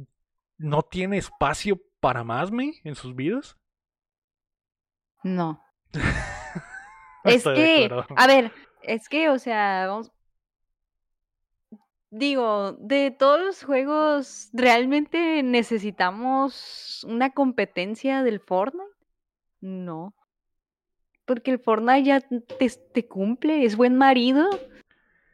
no 0.58 0.82
tiene 0.82 1.16
espacio 1.16 1.80
para 2.00 2.22
más, 2.22 2.52
me, 2.52 2.74
en 2.84 2.94
sus 2.94 3.16
vidas? 3.16 3.56
No. 5.24 5.64
es 7.24 7.44
que, 7.44 7.90
a 8.16 8.26
ver, 8.26 8.52
es 8.86 9.08
que, 9.08 9.28
o 9.30 9.38
sea, 9.38 9.86
vamos. 9.88 10.10
Digo, 12.10 12.72
de 12.78 13.10
todos 13.10 13.40
los 13.40 13.64
juegos, 13.64 14.50
¿realmente 14.52 15.42
necesitamos 15.42 17.04
una 17.08 17.30
competencia 17.30 18.22
del 18.22 18.38
Fortnite? 18.38 18.86
No. 19.60 20.14
Porque 21.24 21.50
el 21.50 21.58
Fortnite 21.58 22.04
ya 22.04 22.20
te, 22.20 22.70
te 22.92 23.06
cumple, 23.08 23.64
es 23.64 23.76
buen 23.76 23.96
marido. 23.96 24.48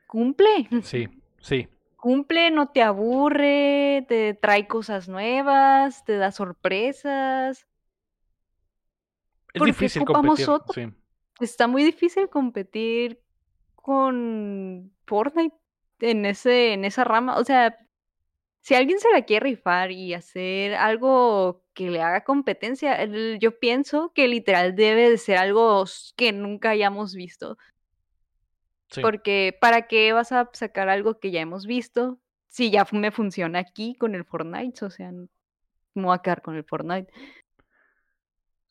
Cumple. 0.06 0.68
Sí, 0.82 1.08
sí 1.38 1.68
cumple, 2.00 2.50
no 2.50 2.70
te 2.70 2.82
aburre, 2.82 4.04
te 4.08 4.34
trae 4.34 4.66
cosas 4.66 5.08
nuevas, 5.08 6.04
te 6.04 6.16
da 6.16 6.32
sorpresas. 6.32 7.66
Es 9.52 9.62
difícil 9.62 10.04
competir. 10.04 10.46
Sí. 10.74 10.92
Está 11.40 11.66
muy 11.66 11.84
difícil 11.84 12.28
competir 12.28 13.20
con 13.82 14.92
Fortnite 15.06 15.56
en 16.00 16.26
ese, 16.26 16.72
en 16.72 16.84
esa 16.84 17.04
rama. 17.04 17.38
O 17.38 17.44
sea, 17.44 17.76
si 18.60 18.74
alguien 18.74 19.00
se 19.00 19.10
la 19.10 19.22
quiere 19.22 19.44
rifar 19.44 19.90
y 19.90 20.14
hacer 20.14 20.74
algo 20.74 21.64
que 21.72 21.90
le 21.90 22.02
haga 22.02 22.24
competencia, 22.24 23.04
yo 23.38 23.58
pienso 23.58 24.12
que 24.14 24.28
literal 24.28 24.74
debe 24.76 25.10
de 25.10 25.18
ser 25.18 25.38
algo 25.38 25.84
que 26.16 26.32
nunca 26.32 26.70
hayamos 26.70 27.14
visto. 27.14 27.56
Porque 29.00 29.56
¿para 29.60 29.86
qué 29.86 30.12
vas 30.12 30.32
a 30.32 30.50
sacar 30.52 30.88
algo 30.88 31.20
que 31.20 31.30
ya 31.30 31.40
hemos 31.40 31.66
visto? 31.66 32.18
Si 32.48 32.70
ya 32.70 32.86
me 32.92 33.12
funciona 33.12 33.60
aquí 33.60 33.94
con 33.94 34.14
el 34.14 34.24
Fortnite, 34.24 34.84
o 34.84 34.90
sea, 34.90 35.12
¿cómo 35.94 36.08
va 36.08 36.16
a 36.16 36.22
quedar 36.22 36.42
con 36.42 36.56
el 36.56 36.64
Fortnite? 36.64 37.12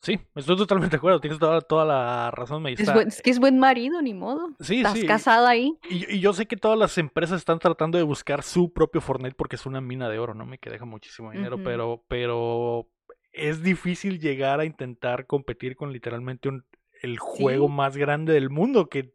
Sí, 0.02 0.18
estoy 0.34 0.56
totalmente 0.56 0.92
de 0.92 0.96
acuerdo, 0.96 1.20
tienes 1.20 1.38
toda, 1.38 1.60
toda 1.60 1.84
la 1.84 2.30
razón, 2.30 2.62
me 2.62 2.72
es, 2.72 2.80
es, 2.80 3.20
que 3.22 3.30
es 3.30 3.38
buen 3.38 3.58
marido, 3.58 4.00
ni 4.00 4.14
modo. 4.14 4.48
Sí, 4.58 4.78
Estás 4.78 5.04
casado 5.04 5.46
ahí. 5.46 5.76
Y, 5.90 6.20
yo 6.20 6.32
sé 6.32 6.46
que 6.46 6.56
todas 6.56 6.78
las 6.78 6.96
empresas 6.96 7.38
están 7.38 7.58
tratando 7.58 7.98
de 7.98 8.04
buscar 8.04 8.42
su 8.42 8.72
propio 8.72 9.02
Fortnite 9.02 9.34
porque 9.34 9.56
es 9.56 9.66
una 9.66 9.82
mina 9.82 10.08
de 10.08 10.18
oro, 10.18 10.32
¿no? 10.32 10.46
Me 10.46 10.58
que 10.58 10.70
deja 10.70 10.86
muchísimo 10.86 11.32
dinero, 11.32 11.58
pero, 11.62 12.02
pero 12.08 12.88
es 13.32 13.62
difícil 13.62 14.20
llegar 14.20 14.60
a 14.60 14.64
intentar 14.64 15.26
competir 15.26 15.76
con 15.76 15.92
literalmente 15.92 16.48
un, 16.48 16.64
el 17.02 17.18
juego 17.18 17.68
más 17.68 17.96
grande 17.96 18.32
del 18.32 18.48
mundo 18.48 18.88
que 18.88 19.14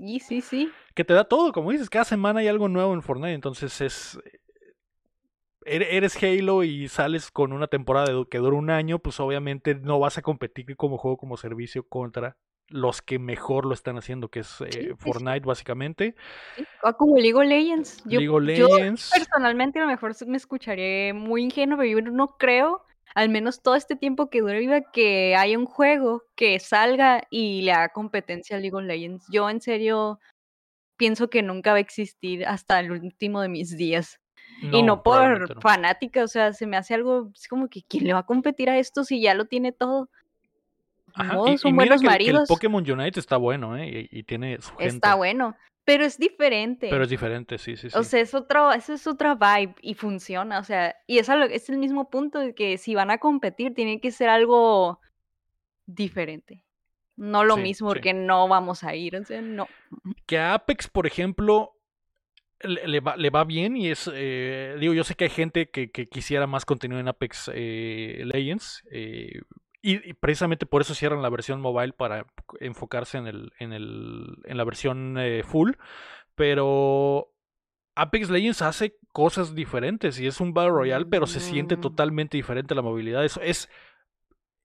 Sí, 0.00 0.18
sí, 0.20 0.40
sí. 0.40 0.70
Que 0.94 1.04
te 1.04 1.12
da 1.12 1.24
todo, 1.24 1.52
como 1.52 1.70
dices, 1.72 1.90
cada 1.90 2.04
semana 2.04 2.40
hay 2.40 2.48
algo 2.48 2.68
nuevo 2.68 2.94
en 2.94 3.02
Fortnite, 3.02 3.34
entonces 3.34 3.80
es... 3.80 4.18
Eres 5.64 6.22
Halo 6.22 6.64
y 6.64 6.88
sales 6.88 7.30
con 7.30 7.52
una 7.52 7.66
temporada 7.66 8.12
que 8.30 8.38
dura 8.38 8.56
un 8.56 8.70
año, 8.70 8.98
pues 8.98 9.20
obviamente 9.20 9.74
no 9.74 9.98
vas 9.98 10.16
a 10.18 10.22
competir 10.22 10.76
como 10.76 10.96
juego 10.96 11.18
como 11.18 11.36
servicio 11.36 11.86
contra 11.86 12.36
los 12.68 13.02
que 13.02 13.18
mejor 13.18 13.66
lo 13.66 13.74
están 13.74 13.98
haciendo, 13.98 14.28
que 14.28 14.40
es 14.40 14.60
eh, 14.60 14.94
Fortnite 14.96 15.44
básicamente. 15.44 16.14
Ah, 16.82 16.92
como 16.92 17.16
League 17.16 17.34
of 17.34 17.44
Legends. 17.44 18.02
Yo, 18.04 18.20
League 18.20 18.28
of 18.28 18.42
Legends. 18.42 19.10
Yo 19.10 19.18
personalmente 19.18 19.80
a 19.80 19.82
lo 19.82 19.88
mejor 19.88 20.14
me 20.26 20.36
escucharé 20.36 21.12
muy 21.12 21.42
ingenuo, 21.42 21.76
pero 21.76 21.90
yo 21.90 22.10
no 22.10 22.38
creo 22.38 22.84
al 23.14 23.28
menos 23.28 23.60
todo 23.62 23.74
este 23.74 23.96
tiempo 23.96 24.30
que 24.30 24.40
dure 24.40 24.60
viva, 24.60 24.82
que 24.92 25.34
haya 25.36 25.58
un 25.58 25.66
juego 25.66 26.22
que 26.36 26.58
salga 26.60 27.22
y 27.30 27.62
le 27.62 27.72
haga 27.72 27.88
competencia 27.88 28.56
a 28.56 28.60
League 28.60 28.76
of 28.76 28.84
Legends. 28.84 29.26
Yo 29.30 29.50
en 29.50 29.60
serio 29.60 30.20
pienso 30.96 31.28
que 31.28 31.42
nunca 31.42 31.72
va 31.72 31.78
a 31.78 31.80
existir 31.80 32.46
hasta 32.46 32.78
el 32.78 32.92
último 32.92 33.40
de 33.40 33.48
mis 33.48 33.76
días. 33.76 34.19
Y 34.60 34.82
no 34.82 35.02
por 35.02 35.60
fanática, 35.60 36.24
o 36.24 36.28
sea, 36.28 36.52
se 36.52 36.66
me 36.66 36.76
hace 36.76 36.94
algo, 36.94 37.30
es 37.34 37.48
como 37.48 37.68
que 37.68 37.82
¿quién 37.82 38.04
le 38.04 38.12
va 38.12 38.20
a 38.20 38.26
competir 38.26 38.68
a 38.70 38.78
esto 38.78 39.04
si 39.04 39.20
ya 39.20 39.34
lo 39.34 39.46
tiene 39.46 39.72
todo? 39.72 40.08
Ajá, 41.14 41.38
son 41.58 41.74
buenos 41.76 42.02
maridos. 42.02 42.42
El, 42.42 42.46
Pokémon 42.46 42.88
Unite 42.88 43.18
está 43.18 43.36
bueno, 43.36 43.76
¿eh? 43.76 44.08
Y, 44.10 44.22
tiene 44.22 44.60
su 44.60 44.70
gente. 44.76 44.94
Está 44.94 45.14
bueno. 45.14 45.56
Pero 45.84 46.04
es 46.04 46.18
diferente. 46.18 46.88
Pero 46.90 47.04
es 47.04 47.10
diferente, 47.10 47.58
sí, 47.58 47.76
sí, 47.76 47.90
sí. 47.90 47.98
O 47.98 48.04
sea, 48.04 48.20
es 48.20 48.34
otro, 48.34 48.72
eso 48.72 48.92
es 48.92 49.06
otra 49.06 49.34
vibe 49.34 49.74
y 49.82 49.94
funciona. 49.94 50.58
O 50.58 50.64
sea, 50.64 50.94
y 51.06 51.18
es, 51.18 51.28
es 51.28 51.68
el 51.68 51.78
mismo 51.78 52.10
punto 52.10 52.38
de 52.38 52.54
que 52.54 52.78
si 52.78 52.94
van 52.94 53.10
a 53.10 53.18
competir, 53.18 53.74
tiene 53.74 54.00
que 54.00 54.12
ser 54.12 54.28
algo 54.28 55.00
diferente. 55.86 56.64
No 57.16 57.44
lo 57.44 57.56
mismo, 57.56 57.88
porque 57.88 58.14
no 58.14 58.48
vamos 58.48 58.84
a 58.84 58.94
ir. 58.94 59.16
O 59.16 59.24
sea, 59.24 59.42
no. 59.42 59.68
Que 60.26 60.38
a 60.38 60.54
Apex, 60.54 60.88
por 60.88 61.06
ejemplo, 61.06 61.76
le, 62.62 63.00
va, 63.00 63.16
le 63.16 63.30
va, 63.30 63.44
bien 63.44 63.76
y 63.76 63.88
es, 63.88 64.10
eh, 64.12 64.76
digo, 64.78 64.94
yo 64.94 65.04
sé 65.04 65.14
que 65.14 65.24
hay 65.24 65.30
gente 65.30 65.70
que, 65.70 65.90
que 65.90 66.06
quisiera 66.08 66.46
más 66.46 66.64
contenido 66.64 67.00
en 67.00 67.08
Apex 67.08 67.50
eh, 67.54 68.22
Legends, 68.24 68.84
eh, 68.90 69.40
y, 69.82 70.12
precisamente 70.14 70.66
por 70.66 70.82
eso 70.82 70.94
cierran 70.94 71.22
la 71.22 71.30
versión 71.30 71.60
mobile 71.60 71.94
para 71.94 72.26
enfocarse 72.60 73.18
en, 73.18 73.26
el, 73.26 73.52
en, 73.58 73.72
el, 73.72 74.36
en 74.44 74.56
la 74.58 74.64
versión 74.64 75.18
full. 75.44 75.72
Pero 76.34 77.32
Apex 77.94 78.28
Legends 78.28 78.62
hace 78.62 78.96
cosas 79.12 79.54
diferentes 79.54 80.20
y 80.20 80.26
es 80.26 80.40
un 80.40 80.52
Battle 80.52 80.72
Royale, 80.72 81.06
pero 81.06 81.26
se 81.26 81.40
siente 81.40 81.76
mm. 81.76 81.80
totalmente 81.80 82.36
diferente 82.36 82.74
la 82.74 82.82
movilidad. 82.82 83.24
Eso 83.24 83.40
es. 83.40 83.70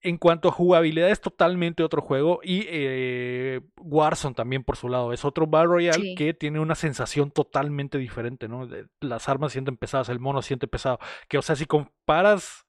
En 0.02 0.18
cuanto 0.18 0.48
a 0.48 0.52
jugabilidad, 0.52 1.10
es 1.10 1.20
totalmente 1.20 1.82
otro 1.82 2.02
juego. 2.02 2.40
Y 2.42 2.64
eh, 2.68 3.60
Warzone 3.76 4.34
también, 4.34 4.62
por 4.62 4.76
su 4.76 4.88
lado, 4.88 5.12
es 5.12 5.24
otro 5.24 5.46
Battle 5.46 5.68
Royale 5.68 6.14
que 6.14 6.34
tiene 6.34 6.60
una 6.60 6.74
sensación 6.74 7.30
totalmente 7.30 7.98
diferente, 7.98 8.46
¿no? 8.46 8.68
Las 9.00 9.28
armas 9.28 9.52
sienten 9.52 9.76
pesadas, 9.76 10.08
el 10.08 10.20
mono 10.20 10.42
siente 10.42 10.68
pesado. 10.68 10.98
Que, 11.28 11.38
o 11.38 11.42
sea, 11.42 11.56
si 11.56 11.66
comparas 11.66 12.66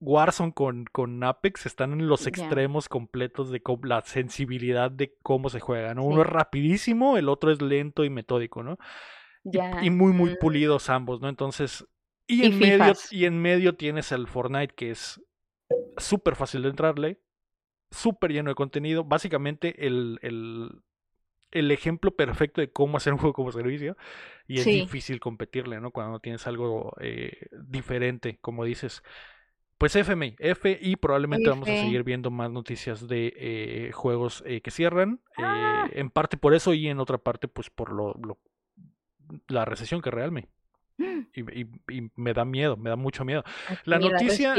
Warzone 0.00 0.52
con, 0.52 0.84
con 0.92 1.22
Apex 1.24 1.66
están 1.66 1.92
en 1.92 2.06
los 2.06 2.26
extremos 2.26 2.88
completos 2.88 3.50
de 3.50 3.60
la 3.82 4.02
sensibilidad 4.02 4.90
de 4.90 5.16
cómo 5.22 5.48
se 5.50 5.60
juega, 5.60 5.94
¿no? 5.94 6.04
Uno 6.04 6.22
es 6.22 6.28
rapidísimo, 6.28 7.16
el 7.16 7.28
otro 7.28 7.50
es 7.50 7.60
lento 7.60 8.04
y 8.04 8.10
metódico, 8.10 8.62
¿no? 8.62 8.78
Y, 9.82 9.90
muy, 9.90 10.12
muy 10.12 10.30
mm. 10.30 10.36
pulidos 10.40 10.90
ambos, 10.90 11.20
¿no? 11.20 11.28
Entonces, 11.28 11.84
y, 12.26 12.44
en, 12.44 12.58
medio, 12.58 12.92
y 13.10 13.24
en 13.24 13.40
medio 13.40 13.74
tienes 13.76 14.12
el 14.12 14.26
Fortnite 14.26 14.74
que 14.74 14.90
es 14.90 15.20
súper 15.96 16.36
fácil 16.36 16.62
de 16.62 16.70
entrarle, 16.70 17.20
súper 17.90 18.32
lleno 18.32 18.50
de 18.50 18.54
contenido, 18.54 19.04
básicamente 19.04 19.86
el, 19.86 20.18
el, 20.22 20.82
el, 21.50 21.70
ejemplo 21.70 22.14
perfecto 22.14 22.60
de 22.60 22.70
cómo 22.70 22.96
hacer 22.96 23.12
un 23.12 23.18
juego 23.18 23.34
como 23.34 23.52
servicio 23.52 23.96
y 24.46 24.58
es 24.58 24.64
difícil 24.64 25.20
competirle, 25.20 25.80
¿no? 25.80 25.90
Cuando 25.90 26.20
tienes 26.20 26.46
algo 26.46 26.92
eh, 27.00 27.48
diferente, 27.66 28.38
como 28.40 28.64
dices. 28.64 29.02
Pues 29.78 29.94
FMI, 29.94 30.34
F 30.40 30.76
y 30.82 30.96
probablemente 30.96 31.48
vamos 31.48 31.68
a 31.68 31.72
seguir 31.72 32.02
viendo 32.02 32.32
más 32.32 32.50
noticias 32.50 33.06
de 33.06 33.32
eh, 33.36 33.92
juegos 33.92 34.42
eh, 34.44 34.60
que 34.60 34.72
cierran. 34.72 35.20
Ah. 35.36 35.86
Eh, 35.92 36.00
en 36.00 36.10
parte 36.10 36.36
por 36.36 36.52
eso 36.52 36.74
y 36.74 36.88
en 36.88 36.98
otra 36.98 37.18
parte 37.18 37.46
pues 37.46 37.70
por 37.70 37.92
lo, 37.92 38.16
la 39.46 39.64
recesión 39.64 40.02
que 40.02 40.10
realmente. 40.10 40.50
Y, 40.98 41.62
y, 41.62 42.10
me 42.16 42.32
da 42.32 42.44
miedo, 42.44 42.76
me 42.76 42.90
da 42.90 42.96
mucho 42.96 43.24
miedo. 43.24 43.44
La 43.84 43.98
noticia, 43.98 44.54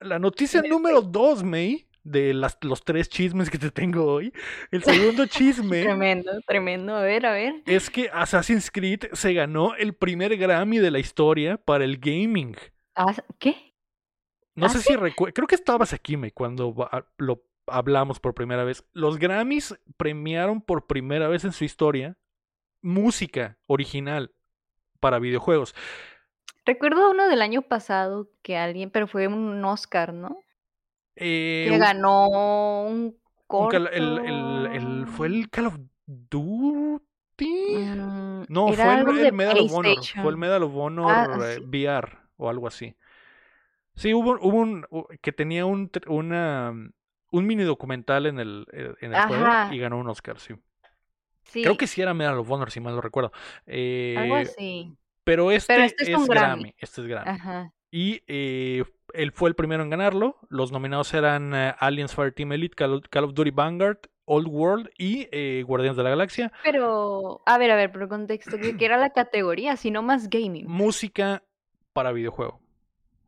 la 0.00 0.18
noticia 0.18 0.62
número 0.62 1.00
dos, 1.00 1.42
May, 1.42 1.88
de 2.04 2.34
las, 2.34 2.58
los 2.62 2.84
tres 2.84 3.08
chismes 3.08 3.50
que 3.50 3.58
te 3.58 3.70
tengo 3.70 4.04
hoy. 4.04 4.32
El 4.70 4.82
segundo 4.82 5.26
chisme. 5.26 5.82
tremendo, 5.82 6.32
tremendo. 6.46 6.94
A 6.94 7.02
ver, 7.02 7.26
a 7.26 7.32
ver. 7.32 7.62
Es 7.66 7.90
que 7.90 8.10
Assassin's 8.12 8.70
Creed 8.70 9.04
se 9.12 9.32
ganó 9.32 9.74
el 9.74 9.94
primer 9.94 10.36
Grammy 10.36 10.78
de 10.78 10.90
la 10.90 10.98
historia 10.98 11.56
para 11.56 11.84
el 11.84 11.98
gaming. 11.98 12.56
Ah, 12.94 13.14
¿Qué? 13.38 13.74
No 14.54 14.66
¿Ah, 14.66 14.70
sé 14.70 14.80
si 14.80 14.96
recuerdo, 14.96 15.34
creo 15.34 15.46
que 15.46 15.54
estabas 15.54 15.92
aquí, 15.92 16.16
me, 16.16 16.32
cuando 16.32 16.74
lo 17.16 17.44
hablamos 17.66 18.18
por 18.18 18.34
primera 18.34 18.64
vez. 18.64 18.84
Los 18.92 19.18
Grammys 19.18 19.78
premiaron 19.96 20.60
por 20.60 20.86
primera 20.86 21.28
vez 21.28 21.44
en 21.44 21.52
su 21.52 21.64
historia 21.64 22.18
música 22.82 23.58
original 23.66 24.32
para 25.00 25.18
videojuegos. 25.18 25.74
Recuerdo 26.64 27.10
uno 27.10 27.28
del 27.28 27.42
año 27.42 27.62
pasado 27.62 28.28
que 28.42 28.56
alguien, 28.56 28.90
pero 28.90 29.06
fue 29.06 29.26
un 29.26 29.64
Oscar, 29.64 30.12
¿no? 30.12 30.38
que 31.18 31.24
Eh, 31.24 31.78
ganó 31.78 32.28
un 32.82 33.16
corto. 33.46 33.76
el, 33.76 33.88
el- 33.88 34.68
el- 34.72 35.06
¿Fue 35.06 35.26
el 35.26 35.50
Call 35.50 35.66
of 35.66 35.78
Duty? 36.06 37.02
Mm, 37.38 38.44
No, 38.48 38.72
fue 38.72 38.94
el, 38.94 39.18
el 39.26 39.32
Medal 39.32 39.58
of 39.60 39.72
Honor. 39.72 40.04
Fue 40.22 40.30
el. 40.30 40.36
Medal 40.36 40.62
of 40.62 40.72
Honor 40.76 41.12
Ah, 41.12 41.38
eh, 41.42 41.54
sí. 41.56 41.60
VR 41.62 42.18
o 42.36 42.48
algo 42.48 42.66
así. 42.66 42.94
Sí, 43.96 44.14
hubo, 44.14 44.38
hubo 44.40 44.58
un 44.58 44.86
que 45.20 45.32
tenía 45.32 45.66
un, 45.66 45.90
una, 46.06 46.72
un 47.32 47.46
mini 47.46 47.64
documental 47.64 48.26
en 48.26 48.38
el, 48.38 48.66
eh, 48.72 48.94
en 49.00 49.12
el 49.12 49.20
juego 49.22 49.44
y 49.72 49.78
ganó 49.78 49.98
un 49.98 50.08
Oscar, 50.08 50.38
sí. 50.38 50.54
Sí, 51.48 51.62
Creo 51.62 51.76
que 51.76 51.86
sí 51.86 52.00
era 52.00 52.14
Medal 52.14 52.38
of 52.38 52.50
Honor, 52.50 52.70
si 52.70 52.80
mal 52.80 52.94
no 52.94 53.00
recuerdo. 53.00 53.32
algo 53.34 53.66
Eh, 53.66 54.44
así. 54.46 54.96
pero 55.24 55.46
Pero 55.46 55.52
este 55.52 55.84
este 55.84 56.04
es 56.04 56.08
es 56.10 56.26
Grammy. 56.26 56.28
Grammy. 56.28 56.74
Este 56.78 57.00
es 57.00 57.06
Grammy. 57.06 57.30
Ajá. 57.30 57.72
Y 57.90 58.22
eh, 58.26 58.84
él 59.14 59.32
fue 59.32 59.48
el 59.48 59.54
primero 59.54 59.82
en 59.82 59.90
ganarlo. 59.90 60.36
Los 60.48 60.72
nominados 60.72 61.12
eran 61.14 61.54
eh, 61.54 61.74
Aliens 61.78 62.14
Fireteam 62.14 62.52
Elite, 62.52 62.74
Call 62.74 62.94
of, 62.94 63.04
Call 63.10 63.24
of 63.24 63.34
Duty 63.34 63.50
Vanguard, 63.50 63.98
Old 64.24 64.48
World 64.48 64.90
y 64.98 65.28
eh, 65.32 65.64
Guardianes 65.66 65.96
de 65.96 66.02
la 66.02 66.10
Galaxia. 66.10 66.52
Pero, 66.62 67.42
a 67.46 67.58
ver, 67.58 67.70
a 67.70 67.76
ver, 67.76 67.90
por 67.90 68.08
contexto, 68.08 68.58
¿qué, 68.58 68.76
era 68.84 68.98
la 68.98 69.10
categoría? 69.10 69.76
Si 69.76 69.90
no 69.90 70.02
más 70.02 70.28
gaming. 70.28 70.66
Música 70.68 71.42
para 71.92 72.12
videojuego. 72.12 72.60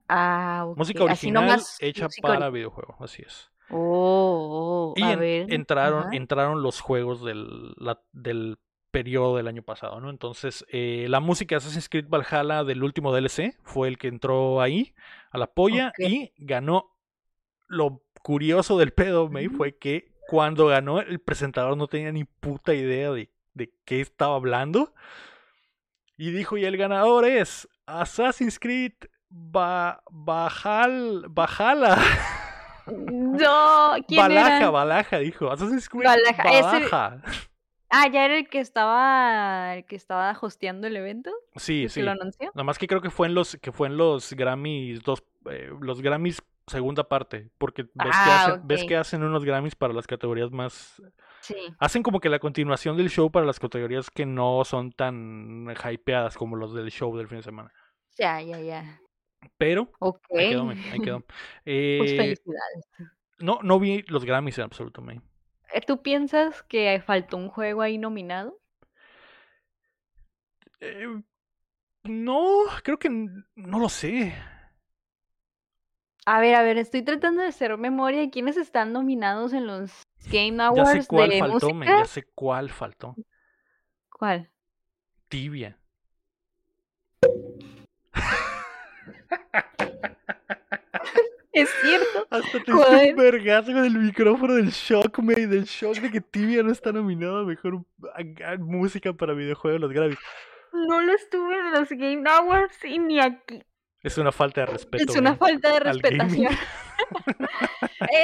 Ah, 0.08 0.64
ok. 0.66 0.76
Música 0.76 1.04
original 1.04 1.60
hecha 1.78 2.04
música 2.04 2.28
para 2.28 2.50
videojuego, 2.50 2.96
así 3.00 3.22
es. 3.22 3.49
Oh, 3.72 4.92
oh, 4.92 4.94
Y 4.96 5.02
a 5.02 5.12
en- 5.12 5.18
ver. 5.20 5.52
entraron, 5.52 6.00
Ajá. 6.08 6.10
entraron 6.16 6.62
los 6.62 6.80
juegos 6.80 7.24
del, 7.24 7.72
la- 7.76 8.00
del 8.12 8.58
periodo 8.90 9.36
del 9.36 9.46
año 9.46 9.62
pasado, 9.62 10.00
¿no? 10.00 10.10
Entonces, 10.10 10.64
eh, 10.68 11.06
la 11.08 11.20
música 11.20 11.54
de 11.54 11.58
Assassin's 11.58 11.88
Creed 11.88 12.08
Valhalla 12.08 12.64
del 12.64 12.82
último 12.82 13.12
DLC 13.14 13.56
fue 13.62 13.86
el 13.88 13.98
que 13.98 14.08
entró 14.08 14.60
ahí 14.60 14.94
a 15.30 15.38
la 15.38 15.46
polla 15.46 15.92
y 15.98 16.32
ganó. 16.38 16.90
Lo 17.68 18.02
curioso 18.22 18.76
del 18.78 18.92
pedo, 18.92 19.28
May, 19.28 19.46
fue 19.48 19.78
que 19.78 20.10
cuando 20.26 20.66
ganó, 20.66 21.00
el 21.00 21.20
presentador 21.20 21.76
no 21.76 21.86
tenía 21.86 22.10
ni 22.10 22.24
puta 22.24 22.74
idea 22.74 23.12
de, 23.12 23.30
de 23.54 23.72
qué 23.84 24.00
estaba 24.00 24.34
hablando. 24.34 24.92
Y 26.16 26.32
dijo, 26.32 26.58
y 26.58 26.64
el 26.64 26.76
ganador 26.76 27.24
es 27.26 27.68
Assassin's 27.86 28.58
Creed 28.58 28.92
Ba- 29.28 30.02
Bajal, 30.10 31.26
Bajala. 31.30 31.96
No, 33.40 33.92
¿quién 34.06 34.20
Balaja, 34.20 34.56
era? 34.58 34.70
Balaja, 34.70 35.18
dijo. 35.18 35.50
Assassin's 35.50 35.88
Creed 35.88 36.04
Balaja, 36.04 36.42
ese-. 36.78 36.88
Ah, 37.92 38.06
ya 38.08 38.24
era 38.24 38.36
el 38.38 38.48
que 38.48 38.60
estaba, 38.60 39.74
el 39.74 39.84
que 39.84 39.96
estaba 39.96 40.36
hosteando 40.40 40.86
el 40.86 40.96
evento, 40.96 41.32
Sí, 41.56 41.88
sí. 41.88 42.02
lo 42.02 42.12
anunció. 42.12 42.46
Nada 42.54 42.62
más 42.64 42.78
que 42.78 42.86
creo 42.86 43.00
que 43.00 43.10
fue 43.10 43.26
en 43.26 43.34
los 43.34 43.56
que 43.56 43.72
fue 43.72 43.88
en 43.88 43.96
los 43.96 44.32
Grammys 44.32 45.02
dos 45.02 45.24
eh, 45.50 45.70
los 45.80 46.00
Grammys 46.00 46.40
segunda 46.68 47.08
parte, 47.08 47.50
porque 47.58 47.82
ves 47.82 47.90
que 47.94 48.30
Ah, 48.30 48.44
hacen 48.46 48.60
ves 48.68 48.84
que 48.84 48.96
hacen 48.96 49.24
unos 49.24 49.44
Grammys 49.44 49.74
para 49.74 49.92
las 49.92 50.06
categorías 50.06 50.52
más 50.52 51.02
Sí. 51.40 51.56
hacen 51.80 52.04
como 52.04 52.20
que 52.20 52.28
la 52.28 52.38
continuación 52.38 52.96
del 52.96 53.10
show 53.10 53.28
para 53.32 53.44
las 53.46 53.58
categorías 53.58 54.08
que 54.10 54.24
no 54.24 54.62
son 54.64 54.92
tan 54.92 55.66
hypeadas 55.92 56.36
como 56.36 56.54
los 56.54 56.72
del 56.72 56.90
show 56.92 57.16
del 57.16 57.26
fin 57.26 57.38
de 57.38 57.42
semana. 57.42 57.72
Ya, 58.16 58.40
ya, 58.40 58.60
ya. 58.60 59.00
Pero 59.56 59.90
Ok. 59.98 60.20
ahí 60.38 60.50
quedó, 60.50 60.68
ahí 60.68 61.00
quedó. 61.02 61.20
Pues 61.64 62.12
Eh, 62.12 62.16
felicidades. 62.16 62.88
No 63.40 63.60
no 63.62 63.78
vi 63.80 64.02
los 64.08 64.24
Grammys 64.24 64.58
en 64.58 64.64
absoluto, 64.64 65.02
me. 65.02 65.20
Eh, 65.72 65.80
¿Tú 65.86 66.02
piensas 66.02 66.62
que 66.64 67.00
faltó 67.04 67.36
un 67.36 67.48
juego 67.48 67.82
ahí 67.82 67.98
nominado? 67.98 68.58
Eh, 70.80 71.06
no, 72.04 72.64
creo 72.82 72.98
que 72.98 73.10
no 73.10 73.78
lo 73.78 73.88
sé. 73.88 74.34
A 76.26 76.40
ver, 76.40 76.54
a 76.54 76.62
ver, 76.62 76.78
estoy 76.78 77.02
tratando 77.02 77.42
de 77.42 77.48
hacer 77.48 77.76
memoria 77.78 78.20
de 78.20 78.30
quiénes 78.30 78.56
están 78.56 78.92
nominados 78.92 79.52
en 79.52 79.66
los 79.66 80.02
Game 80.30 80.56
Ya 80.58 80.58
sé 80.58 80.62
Awards 80.66 81.06
cuál 81.06 81.30
de 81.30 81.38
faltó, 81.38 81.66
me, 81.68 81.86
música. 81.86 81.98
ya 81.98 82.04
sé 82.06 82.24
cuál 82.34 82.70
faltó. 82.70 83.16
¿Cuál? 84.10 84.50
Tibia. 85.28 85.78
Es 91.52 91.68
cierto. 91.82 92.26
Hasta 92.30 92.50
te 92.64 92.72
diste 92.72 93.10
un 93.10 93.16
vergazo 93.16 93.72
con 93.72 93.84
el 93.84 93.98
micrófono 93.98 94.54
del 94.54 94.70
shock, 94.70 95.18
me, 95.18 95.34
del 95.34 95.64
shock 95.64 95.96
de 95.96 96.10
que 96.10 96.20
Tibia 96.20 96.62
no 96.62 96.70
está 96.70 96.92
nominado 96.92 97.38
a 97.40 97.44
mejor 97.44 97.84
a- 98.14 98.52
a 98.52 98.56
música 98.58 99.12
para 99.12 99.34
videojuegos 99.34 99.80
los 99.80 99.92
Grammys. 99.92 100.18
No 100.72 101.00
lo 101.00 101.12
estuve 101.12 101.58
en 101.58 101.72
los 101.72 101.88
Game 101.88 102.22
Awards 102.30 102.84
y 102.84 102.98
ni 103.00 103.18
aquí. 103.20 103.62
Es 104.02 104.16
una 104.16 104.30
falta 104.32 104.60
de 104.62 104.66
respeto. 104.66 105.12
Es 105.12 105.18
una 105.18 105.34
falta 105.36 105.72
de 105.72 105.80
respetación. 105.80 106.52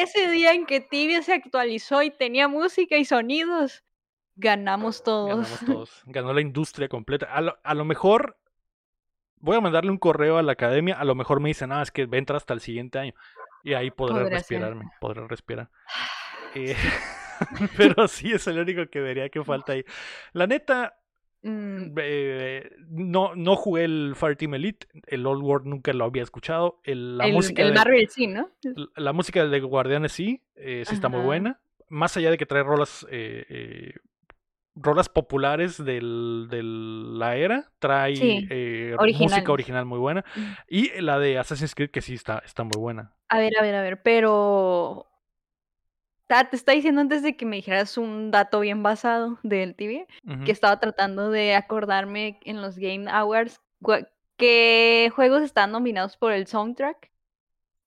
Ese 0.01 0.31
día 0.31 0.53
en 0.53 0.65
que 0.67 0.81
Tibia 0.81 1.23
se 1.23 1.33
actualizó 1.35 2.03
y 2.03 2.11
tenía 2.11 2.49
música 2.49 2.97
y 2.97 3.05
sonidos, 3.05 3.85
ganamos 4.37 5.03
todos. 5.03 5.29
Ganamos 5.29 5.61
todos. 5.67 6.03
Ganó 6.07 6.33
la 6.33 6.41
industria 6.41 6.89
completa. 6.89 7.27
A 7.27 7.41
lo, 7.41 7.59
a 7.63 7.75
lo 7.75 7.85
mejor 7.85 8.39
voy 9.47 9.57
a 9.57 9.61
mandarle 9.61 9.91
un 9.93 9.99
correo 9.99 10.37
a 10.39 10.43
la 10.43 10.53
academia. 10.53 10.97
A 11.01 11.05
lo 11.05 11.15
mejor 11.15 11.41
me 11.41 11.49
dicen, 11.49 11.73
ah, 11.73 11.81
es 11.81 11.91
que 11.91 12.05
va 12.07 12.17
a 12.17 12.19
entrar 12.19 12.37
hasta 12.37 12.53
el 12.53 12.61
siguiente 12.61 12.99
año. 12.99 13.15
Y 13.65 13.73
ahí 13.75 13.91
podré 13.91 14.15
Podrá 14.15 14.27
ser. 14.27 14.33
respirarme. 14.39 14.85
Podré 15.01 15.27
respirar. 15.29 15.71
Eh, 16.55 16.75
pero 17.77 18.09
sí 18.09 18.33
es 18.33 18.47
el 18.47 18.59
único 18.59 18.87
que 18.91 19.01
vería 19.01 19.29
que 19.29 19.43
falta 19.45 19.73
ahí. 19.73 19.85
La 20.33 20.47
neta, 20.47 20.99
eh, 21.43 22.71
no, 22.89 23.35
no 23.35 23.57
jugué 23.57 23.85
el 23.85 24.15
Fireteam 24.17 24.55
Elite. 24.55 24.87
El 25.07 25.27
Old 25.27 25.43
World 25.43 25.67
nunca 25.67 25.93
lo 25.93 26.05
había 26.05 26.23
escuchado. 26.23 26.81
El- 26.85 27.19
la 27.19 27.27
el 27.27 27.33
música 27.33 27.63
el 27.63 27.69
de- 27.69 27.75
Marvel 27.75 28.09
sí, 28.09 28.27
¿no? 28.27 28.51
la 28.97 29.13
música 29.13 29.47
de 29.47 29.61
Guardianes 29.61 30.13
sí, 30.13 30.43
eh, 30.57 30.83
sí 30.87 30.95
está 30.95 31.09
muy 31.09 31.21
buena. 31.21 31.61
Más 31.89 32.17
allá 32.17 32.31
de 32.31 32.39
que 32.39 32.47
trae 32.47 32.63
rolas, 32.65 33.07
eh, 33.11 33.95
rolas 34.77 35.09
populares 35.09 35.83
del, 35.83 36.47
de 36.51 36.63
la 36.63 37.37
era, 37.37 37.71
trae 37.79 38.17
Sí, 38.17 38.47
eh, 38.51 38.95
música 39.19 39.51
original 39.51 39.87
muy 39.87 39.99
buena. 39.99 40.25
Mm. 40.35 40.53
Y 40.69 41.01
la 41.01 41.19
de 41.19 41.39
Assassin's 41.39 41.75
Creed 41.75 41.91
que 41.91 42.03
sí 42.03 42.15
está, 42.15 42.43
está 42.45 42.63
muy 42.63 42.79
buena. 42.79 43.15
A 43.29 43.39
ver, 43.39 43.59
a 43.59 43.63
ver, 43.63 43.75
a 43.75 43.83
ver, 43.83 44.03
pero... 44.03 45.07
Ta- 46.27 46.51
te 46.51 46.57
está 46.57 46.73
diciendo 46.73 47.01
antes 47.01 47.23
de 47.23 47.37
que 47.37 47.47
me 47.47 47.57
dijeras 47.57 47.97
un 47.97 48.31
dato 48.31 48.61
bien 48.61 48.83
basado 48.83 49.39
del 49.43 49.75
TV, 49.77 50.07
que 50.45 50.53
estaba 50.53 50.79
tratando 50.81 51.31
de 51.31 51.55
acordarme 51.55 52.41
en 52.45 52.61
los 52.61 52.77
Game 52.79 53.09
Awards 53.09 53.61
qué 54.37 55.11
juegos 55.15 55.43
están 55.43 55.71
nominados 55.73 56.17
por 56.17 56.33
el 56.33 56.47
soundtrack. 56.47 57.11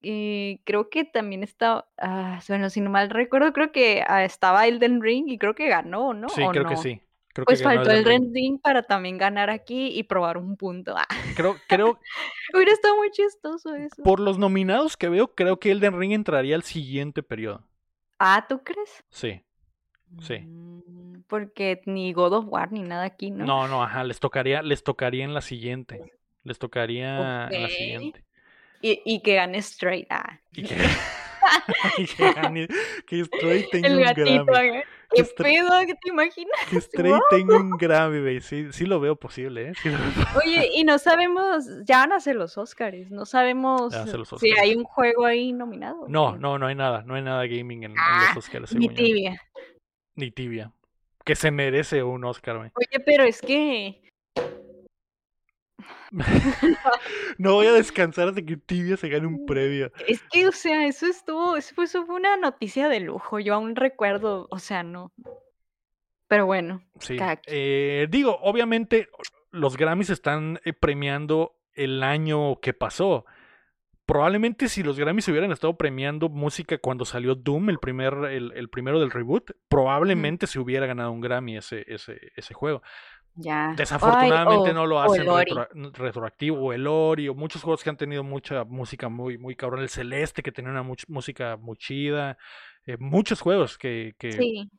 Y 0.01 0.59
creo 0.63 0.89
que 0.89 1.03
también 1.03 1.43
está, 1.43 1.87
ah, 1.97 2.39
bueno, 2.47 2.69
si 2.69 2.79
no 2.81 2.89
mal 2.89 3.09
recuerdo, 3.09 3.51
creo 3.51 3.71
que 3.71 4.03
ah, 4.07 4.23
estaba 4.23 4.65
Elden 4.67 5.01
Ring 5.01 5.27
y 5.27 5.37
creo 5.37 5.55
que 5.55 5.67
ganó, 5.67 6.13
¿no? 6.13 6.29
Sí, 6.29 6.41
¿O 6.41 6.51
creo 6.51 6.65
que 6.65 6.77
sí. 6.77 7.01
Creo 7.33 7.45
Pues 7.45 7.59
que 7.59 7.65
faltó 7.65 7.91
el 7.91 7.99
Elden 7.99 8.33
Ring. 8.33 8.59
Para 8.61 8.81
también 8.83 9.17
ganar 9.17 9.49
aquí 9.49 9.87
y 9.97 10.03
probar 10.03 10.37
un 10.37 10.55
punto. 10.57 10.95
Ah, 10.97 11.05
Creo, 11.35 11.57
creo, 11.67 11.99
hubiera 12.53 12.71
estado 12.71 12.95
muy 12.97 13.11
chistoso 13.11 13.75
eso. 13.75 14.01
por 14.03 14.19
los 14.19 14.37
nominados 14.37 14.97
que 14.97 15.09
veo, 15.09 15.35
creo 15.35 15.59
que 15.59 15.71
Elden 15.71 15.99
Ring 15.99 16.13
entraría 16.13 16.55
al 16.55 16.63
siguiente 16.63 17.21
periodo. 17.21 17.63
Ah, 18.17 18.45
¿tú 18.49 18.63
crees? 18.63 19.03
Sí. 19.09 19.43
Sí. 20.21 20.39
Mm, 20.39 21.21
Porque 21.27 21.81
ni 21.85 22.13
God 22.13 22.33
of 22.33 22.45
War 22.47 22.71
ni 22.71 22.81
nada 22.81 23.03
aquí, 23.03 23.31
¿no? 23.31 23.45
No, 23.45 23.67
no, 23.67 23.83
ajá, 23.83 24.03
les 24.03 24.19
tocaría, 24.19 24.61
les 24.61 24.83
tocaría 24.83 25.23
en 25.23 25.33
la 25.33 25.41
siguiente. 25.41 26.01
Les 26.43 26.57
tocaría 26.57 27.47
en 27.51 27.61
la 27.61 27.69
siguiente. 27.69 28.23
Y, 28.81 29.01
y 29.05 29.21
que 29.21 29.35
gane 29.35 29.57
Straight. 29.59 30.07
Ah. 30.09 30.39
Y 30.53 30.63
que, 30.63 30.75
y 31.97 32.05
que, 32.05 32.31
gane- 32.33 32.67
que 33.07 33.23
Stray 33.25 33.67
tenga 33.71 33.87
El 33.87 33.97
un 33.97 34.03
gatito. 34.03 34.45
Grammy. 34.45 34.77
ah, 34.77 34.83
¿Qué 35.11 35.23
Stray- 35.23 35.55
pedo? 35.55 35.69
¿Qué 35.87 35.95
te 35.95 36.09
imaginas? 36.09 36.59
Que 36.69 36.81
Stray 36.81 37.13
tenga 37.29 37.57
un 37.57 37.71
Grammy, 37.71 38.21
güey. 38.21 38.41
Sí, 38.41 38.67
sí 38.71 38.85
lo 38.85 38.99
veo 38.99 39.15
posible, 39.15 39.69
¿eh? 39.69 39.73
Sí 39.81 39.89
veo 39.89 39.97
Oye, 40.43 40.69
y 40.75 40.83
no 40.83 40.99
sabemos, 40.99 41.65
ya 41.85 41.99
van 41.99 42.13
a 42.13 42.19
ser 42.19 42.35
los 42.35 42.57
Oscars, 42.57 43.09
no 43.09 43.25
sabemos 43.25 43.93
si 44.39 44.51
hay 44.59 44.75
un 44.75 44.83
juego 44.83 45.25
ahí 45.25 45.51
nominado. 45.53 46.01
¿o 46.01 46.07
No, 46.09 46.37
no, 46.37 46.57
no 46.59 46.67
hay 46.67 46.75
nada. 46.75 47.03
No 47.03 47.15
hay 47.15 47.21
nada 47.23 47.45
gaming 47.47 47.83
en, 47.83 47.91
en 47.91 47.97
Ah, 47.99 48.31
los 48.35 48.45
Oscars, 48.45 48.73
Ni 48.75 48.81
según 48.87 48.95
yo. 48.97 49.03
tibia. 49.03 49.41
Ni 50.15 50.31
tibia. 50.31 50.71
Que 51.25 51.35
se 51.35 51.51
merece 51.51 52.03
un 52.03 52.23
Oscar, 52.25 52.57
güey. 52.57 52.71
Oye, 52.75 53.03
pero 53.05 53.23
es 53.23 53.41
que 53.41 54.01
No 57.37 57.53
voy 57.53 57.67
a 57.67 57.73
descansar 57.73 58.29
hasta 58.29 58.41
que 58.41 58.57
tibia 58.57 58.97
se 58.97 59.09
gane 59.09 59.27
un 59.27 59.45
premio. 59.45 59.91
Es 60.07 60.21
que, 60.31 60.47
o 60.47 60.51
sea, 60.51 60.85
eso 60.87 61.05
estuvo, 61.05 61.55
eso 61.55 61.73
fue, 61.75 61.85
eso 61.85 62.05
fue 62.05 62.15
una 62.15 62.37
noticia 62.37 62.89
de 62.89 62.99
lujo. 62.99 63.39
Yo 63.39 63.53
aún 63.55 63.75
recuerdo, 63.75 64.47
o 64.49 64.59
sea, 64.59 64.83
no. 64.83 65.13
Pero 66.27 66.45
bueno, 66.45 66.83
Sí. 66.99 67.17
Eh, 67.47 68.07
digo, 68.09 68.37
obviamente 68.41 69.07
los 69.51 69.77
Grammys 69.77 70.09
están 70.09 70.59
eh, 70.63 70.73
premiando 70.73 71.55
el 71.73 72.03
año 72.03 72.59
que 72.59 72.73
pasó. 72.73 73.25
probablemente 74.05 74.69
si 74.69 74.81
los 74.81 74.97
Grammys 74.97 75.27
hubieran 75.27 75.51
estado 75.51 75.77
premiando 75.77 76.29
música 76.29 76.79
cuando 76.79 77.05
salió 77.05 77.35
Doom, 77.35 77.69
el, 77.69 77.77
primer, 77.77 78.13
el, 78.25 78.69
primero 78.69 78.99
del 78.99 79.11
reboot, 79.11 79.51
probablemente 79.67 80.47
se 80.47 80.59
hubiera 80.59 80.87
ganado 80.87 81.11
un 81.11 81.21
Grammy 81.21 81.57
ese, 81.57 81.85
ese, 81.87 82.31
ese 82.35 82.53
juego. 82.55 82.81
Ya. 83.35 83.73
Desafortunadamente 83.75 84.73
no 84.73 84.85
lo 84.85 84.99
hacen 85.01 85.25
retroactivo, 85.93 86.59
o 86.59 86.73
el 86.73 86.87
Ori, 86.87 87.29
o 87.29 87.35
muchos 87.35 87.63
juegos 87.63 87.83
que 87.83 87.89
han 87.89 87.97
tenido 87.97 88.23
mucha 88.23 88.63
música 88.65 89.09
muy, 89.09 89.37
muy 89.37 89.55
cabrón. 89.55 89.81
El 89.81 89.89
Celeste, 89.89 90.43
que 90.43 90.51
tenía 90.51 90.71
una 90.71 90.83
música 91.07 91.57
muy 91.57 91.77
chida. 91.77 92.37
Eh, 92.85 92.97
muchos 92.99 93.41
juegos 93.41 93.77
que, 93.77 94.15
que, 94.17 94.31
sí. 94.31 94.69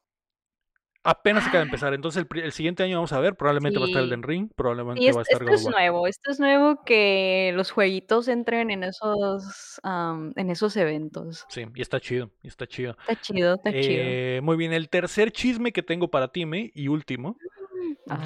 Apenas 1.02 1.46
acaba 1.46 1.60
de 1.60 1.64
empezar. 1.64 1.94
Entonces, 1.94 2.26
el, 2.34 2.52
siguiente 2.52 2.82
año 2.82 2.98
vamos 2.98 3.12
a 3.14 3.20
ver. 3.20 3.34
Probablemente 3.34 3.78
va 3.78 3.86
a 3.86 3.88
estar 3.88 4.02
el 4.02 4.22
Ring. 4.22 4.50
Probablemente 4.54 5.12
va 5.12 5.20
a 5.20 5.22
estar 5.22 5.42
Esto 5.42 5.54
es 5.54 5.66
nuevo. 5.66 6.06
Esto 6.06 6.30
es 6.30 6.40
nuevo 6.40 6.84
que 6.84 7.52
los 7.54 7.70
jueguitos 7.70 8.28
entren 8.28 8.70
en 8.70 8.84
esos, 8.84 9.80
en 9.82 10.50
esos 10.50 10.76
eventos. 10.76 11.46
Sí, 11.48 11.64
y 11.74 11.80
está 11.80 12.00
chido. 12.00 12.30
Y 12.42 12.48
está 12.48 12.66
chido. 12.66 12.96
Está 13.08 13.18
chido, 13.18 13.54
está 13.54 13.72
chido. 13.72 13.84
Eh, 13.86 14.40
muy 14.42 14.58
bien. 14.58 14.74
El 14.74 14.90
tercer 14.90 15.32
chisme 15.32 15.72
que 15.72 15.82
tengo 15.82 16.08
para 16.08 16.28
ti, 16.28 16.44
me, 16.44 16.70
y 16.74 16.88
último. 16.88 17.38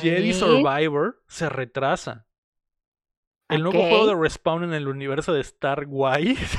Jedi 0.00 0.32
Survivor 0.32 1.22
se 1.26 1.48
retrasa. 1.48 2.26
El 3.48 3.62
nuevo 3.62 3.78
juego 3.78 4.06
de 4.06 4.14
Respawn 4.14 4.64
en 4.64 4.72
el 4.72 4.88
universo 4.88 5.32
de 5.32 5.40
Star 5.42 5.84
Wars. 5.86 6.58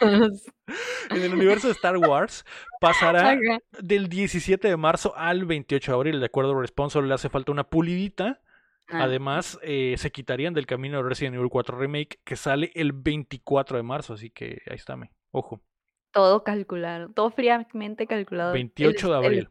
en 0.00 1.22
el 1.22 1.34
universo 1.34 1.66
de 1.66 1.72
Star 1.72 1.96
Wars 1.98 2.44
pasará 2.80 3.36
del 3.82 4.08
17 4.08 4.68
de 4.68 4.76
marzo 4.76 5.12
al 5.16 5.44
28 5.44 5.90
de 5.90 5.96
abril. 5.96 6.20
De 6.20 6.26
acuerdo 6.26 6.56
a 6.56 6.60
Respawn, 6.60 6.90
solo 6.90 7.08
le 7.08 7.14
hace 7.14 7.28
falta 7.28 7.50
una 7.50 7.64
pulidita. 7.64 8.40
Ah. 8.88 9.04
Además, 9.04 9.58
eh, 9.62 9.96
se 9.98 10.10
quitarían 10.12 10.54
del 10.54 10.66
camino 10.66 10.98
de 10.98 11.08
Resident 11.08 11.36
Evil 11.36 11.48
4 11.48 11.78
Remake, 11.78 12.20
que 12.24 12.36
sale 12.36 12.70
el 12.74 12.92
24 12.92 13.76
de 13.76 13.82
marzo. 13.82 14.14
Así 14.14 14.30
que 14.30 14.62
ahí 14.68 14.76
está, 14.76 14.96
me. 14.96 15.10
Ojo. 15.32 15.60
Todo 16.12 16.42
calculado, 16.42 17.08
todo 17.10 17.30
fríamente 17.30 18.06
calculado. 18.06 18.52
28 18.52 19.10
de 19.10 19.16
abril. 19.16 19.48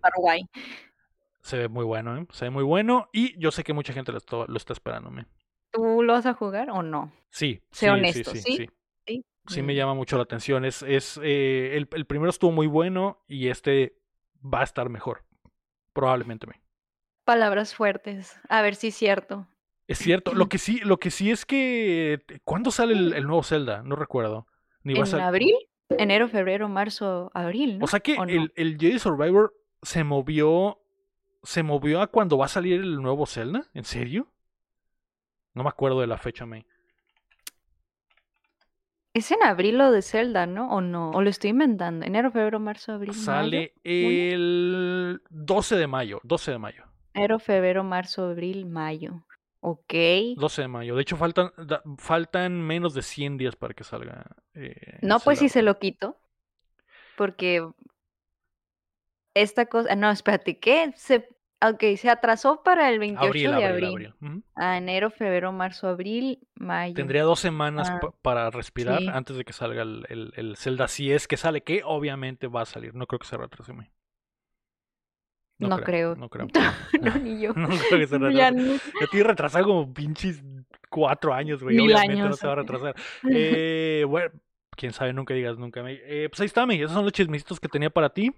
Se 1.42 1.58
ve 1.58 1.68
muy 1.68 1.86
bueno, 1.86 2.18
¿eh? 2.18 2.26
Se 2.32 2.46
ve 2.46 2.52
muy 2.52 2.64
bueno. 2.64 3.10
Y 3.14 3.40
yo 3.40 3.52
sé 3.52 3.64
que 3.64 3.74
mucha 3.74 3.94
gente 3.94 4.12
lo, 4.12 4.18
está 4.56 4.74
esperando, 4.74 5.10
¿me? 5.10 5.26
¿Tú 5.72 6.04
lo 6.04 6.14
vas 6.14 6.26
a 6.26 6.34
jugar 6.34 6.70
o 6.70 6.82
no? 6.84 7.12
Sí. 7.30 7.62
Sé 7.72 7.90
honesto, 7.90 8.32
¿sí? 8.32 8.68
Sí, 9.06 9.24
sí. 9.48 9.62
me 9.62 9.76
llama 9.76 9.94
mucho 9.94 10.18
la 10.18 10.24
atención. 10.24 10.66
Es, 10.66 10.84
es 10.84 11.20
eh, 11.24 11.76
el, 11.76 11.88
primero 11.88 12.30
estuvo 12.30 12.52
muy 12.52 12.68
bueno 12.68 13.24
y 13.28 13.48
este 13.48 13.98
va 14.42 14.62
a 14.62 14.64
estar 14.64 14.90
mejor. 14.90 15.24
Probablemente. 15.94 16.48
Me. 16.48 16.62
Palabras 17.24 17.76
fuertes. 17.76 18.40
A 18.50 18.62
ver 18.62 18.76
si 18.76 18.88
es 18.88 18.96
cierto. 18.96 19.48
Es 19.88 20.00
cierto. 20.00 20.34
Lo 20.34 20.46
que 20.50 20.58
sí, 20.58 20.80
lo 20.80 20.98
que 20.98 21.12
sí 21.12 21.32
es 21.32 21.46
que. 21.46 22.22
¿Cuándo 22.44 22.72
sale 22.72 22.94
el, 22.94 23.26
nuevo 23.26 23.44
Zelda? 23.44 23.84
No 23.84 23.96
recuerdo. 23.96 24.48
Ni 24.84 24.98
¿En 24.98 25.16
abril? 25.16 25.56
Enero, 25.90 26.28
febrero, 26.28 26.70
marzo, 26.70 27.32
abril. 27.34 27.80
O 27.82 27.88
sea 27.88 28.00
que 28.00 28.16
el, 28.16 28.54
el 28.56 28.78
Jedi 28.78 29.00
Survivor 29.00 29.54
se 29.82 30.04
movió. 30.04 30.80
Se 31.44 31.64
movió 31.64 32.02
a 32.02 32.08
cuando 32.08 32.38
va 32.38 32.46
a 32.46 32.50
salir 32.50 32.82
el 32.82 33.02
nuevo 33.02 33.26
Zelda. 33.26 33.66
¿En 33.74 33.86
serio? 33.86 34.28
No 35.54 35.64
me 35.64 35.70
acuerdo 35.70 36.02
de 36.02 36.08
la 36.08 36.18
fecha, 36.18 36.46
May. 36.46 36.66
Es 39.14 39.32
en 39.32 39.44
abril 39.44 39.78
lo 39.78 39.92
de 39.92 40.02
Zelda, 40.02 40.46
¿no? 40.46 40.70
¿O 40.70 40.82
no? 40.82 41.12
¿O 41.12 41.22
lo 41.22 41.30
estoy 41.30 41.50
inventando? 41.50 42.06
Enero, 42.06 42.32
febrero, 42.32 42.60
marzo, 42.60 42.94
abril. 42.94 43.14
Sale 43.14 43.74
el 43.84 45.22
12 45.30 45.76
de 45.76 45.88
mayo. 45.88 46.22
12 46.24 46.52
de 46.52 46.58
mayo. 46.60 46.84
Enero, 47.14 47.40
febrero, 47.40 47.84
marzo, 47.84 48.26
abril, 48.30 48.66
mayo. 48.68 49.26
Ok. 49.62 49.94
12 50.38 50.62
de 50.62 50.68
mayo. 50.68 50.96
De 50.96 51.02
hecho, 51.02 51.18
faltan, 51.18 51.52
faltan 51.98 52.62
menos 52.62 52.94
de 52.94 53.02
100 53.02 53.38
días 53.38 53.56
para 53.56 53.74
que 53.74 53.84
salga. 53.84 54.26
Eh, 54.54 55.00
no, 55.02 55.20
pues 55.20 55.40
si 55.40 55.50
se 55.50 55.64
lo 55.64 55.80
quito. 55.80 56.18
Porque 57.18 57.68
esta 59.34 59.66
cosa. 59.68 59.96
No, 59.96 60.10
espérate, 60.12 60.60
¿qué? 60.60 60.94
Se 60.96 61.28
Ok, 61.62 61.84
se 61.98 62.10
atrasó 62.10 62.64
para 62.64 62.90
el 62.90 63.00
28 63.00 63.52
de 63.52 63.66
abril. 63.66 64.14
A 64.56 64.78
enero, 64.78 65.10
febrero, 65.10 65.52
marzo, 65.52 65.90
abril, 65.90 66.40
mayo. 66.56 66.94
Tendría 66.94 67.24
dos 67.24 67.42
semanas 67.42 67.90
ah, 67.90 68.00
para 68.22 68.50
respirar 68.50 69.02
antes 69.12 69.36
de 69.36 69.44
que 69.44 69.52
salga 69.52 69.82
el, 69.82 70.06
el, 70.08 70.32
el, 70.38 70.56
Zelda. 70.56 70.88
Si 70.88 71.12
es 71.12 71.28
que 71.28 71.36
sale, 71.36 71.62
que 71.62 71.82
obviamente 71.84 72.48
va 72.48 72.62
a 72.62 72.66
salir. 72.66 72.96
No 72.96 73.08
creo 73.08 73.20
que 73.20 73.28
se 73.28 73.36
retrase. 73.36 73.74
No, 75.58 75.82
creo, 75.82 76.16
No 76.16 76.30
creo. 76.30 76.48
no, 77.02 77.16
ni 77.18 77.42
yo. 77.42 77.54
no 77.56 77.68
creo 77.68 78.00
que 78.00 78.08
se 78.08 78.18
retrase. 78.18 78.36
Ya 78.38 78.52
estoy 79.02 79.24
retrasado 79.24 79.66
como 79.66 79.94
pinches 79.94 80.42
cuatro 80.90 81.34
años, 81.34 81.62
güey. 81.62 81.78
Obviamente 81.78 82.22
no 82.22 82.34
se 82.34 82.48
va 82.48 82.54
a 82.54 82.58
retrasar. 82.58 82.96
eh, 83.30 84.06
bueno, 84.08 84.32
quién 84.78 84.94
sabe, 84.94 85.12
nunca 85.12 85.34
digas 85.34 85.58
nunca. 85.58 85.84
Eh, 85.86 86.30
pues 86.30 86.40
ahí 86.40 86.46
está, 86.46 86.64
Esos 86.64 86.94
son 86.94 87.04
los 87.04 87.12
chismecitos 87.12 87.60
que 87.60 87.68
tenía 87.68 87.90
para 87.90 88.14
ti. 88.14 88.34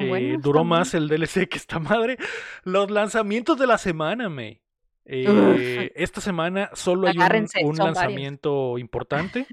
Eh, 0.00 0.36
duró 0.40 0.64
más 0.64 0.94
el 0.94 1.08
DLC 1.08 1.48
que 1.48 1.58
esta 1.58 1.78
madre. 1.78 2.16
Los 2.64 2.90
lanzamientos 2.90 3.58
de 3.58 3.66
la 3.66 3.78
semana, 3.78 4.28
me. 4.28 4.60
Eh, 5.04 5.92
esta 5.94 6.20
semana 6.20 6.70
solo 6.72 7.08
hay 7.08 7.16
un, 7.62 7.76
lanzamiento 7.76 8.78
importante. 8.78 9.46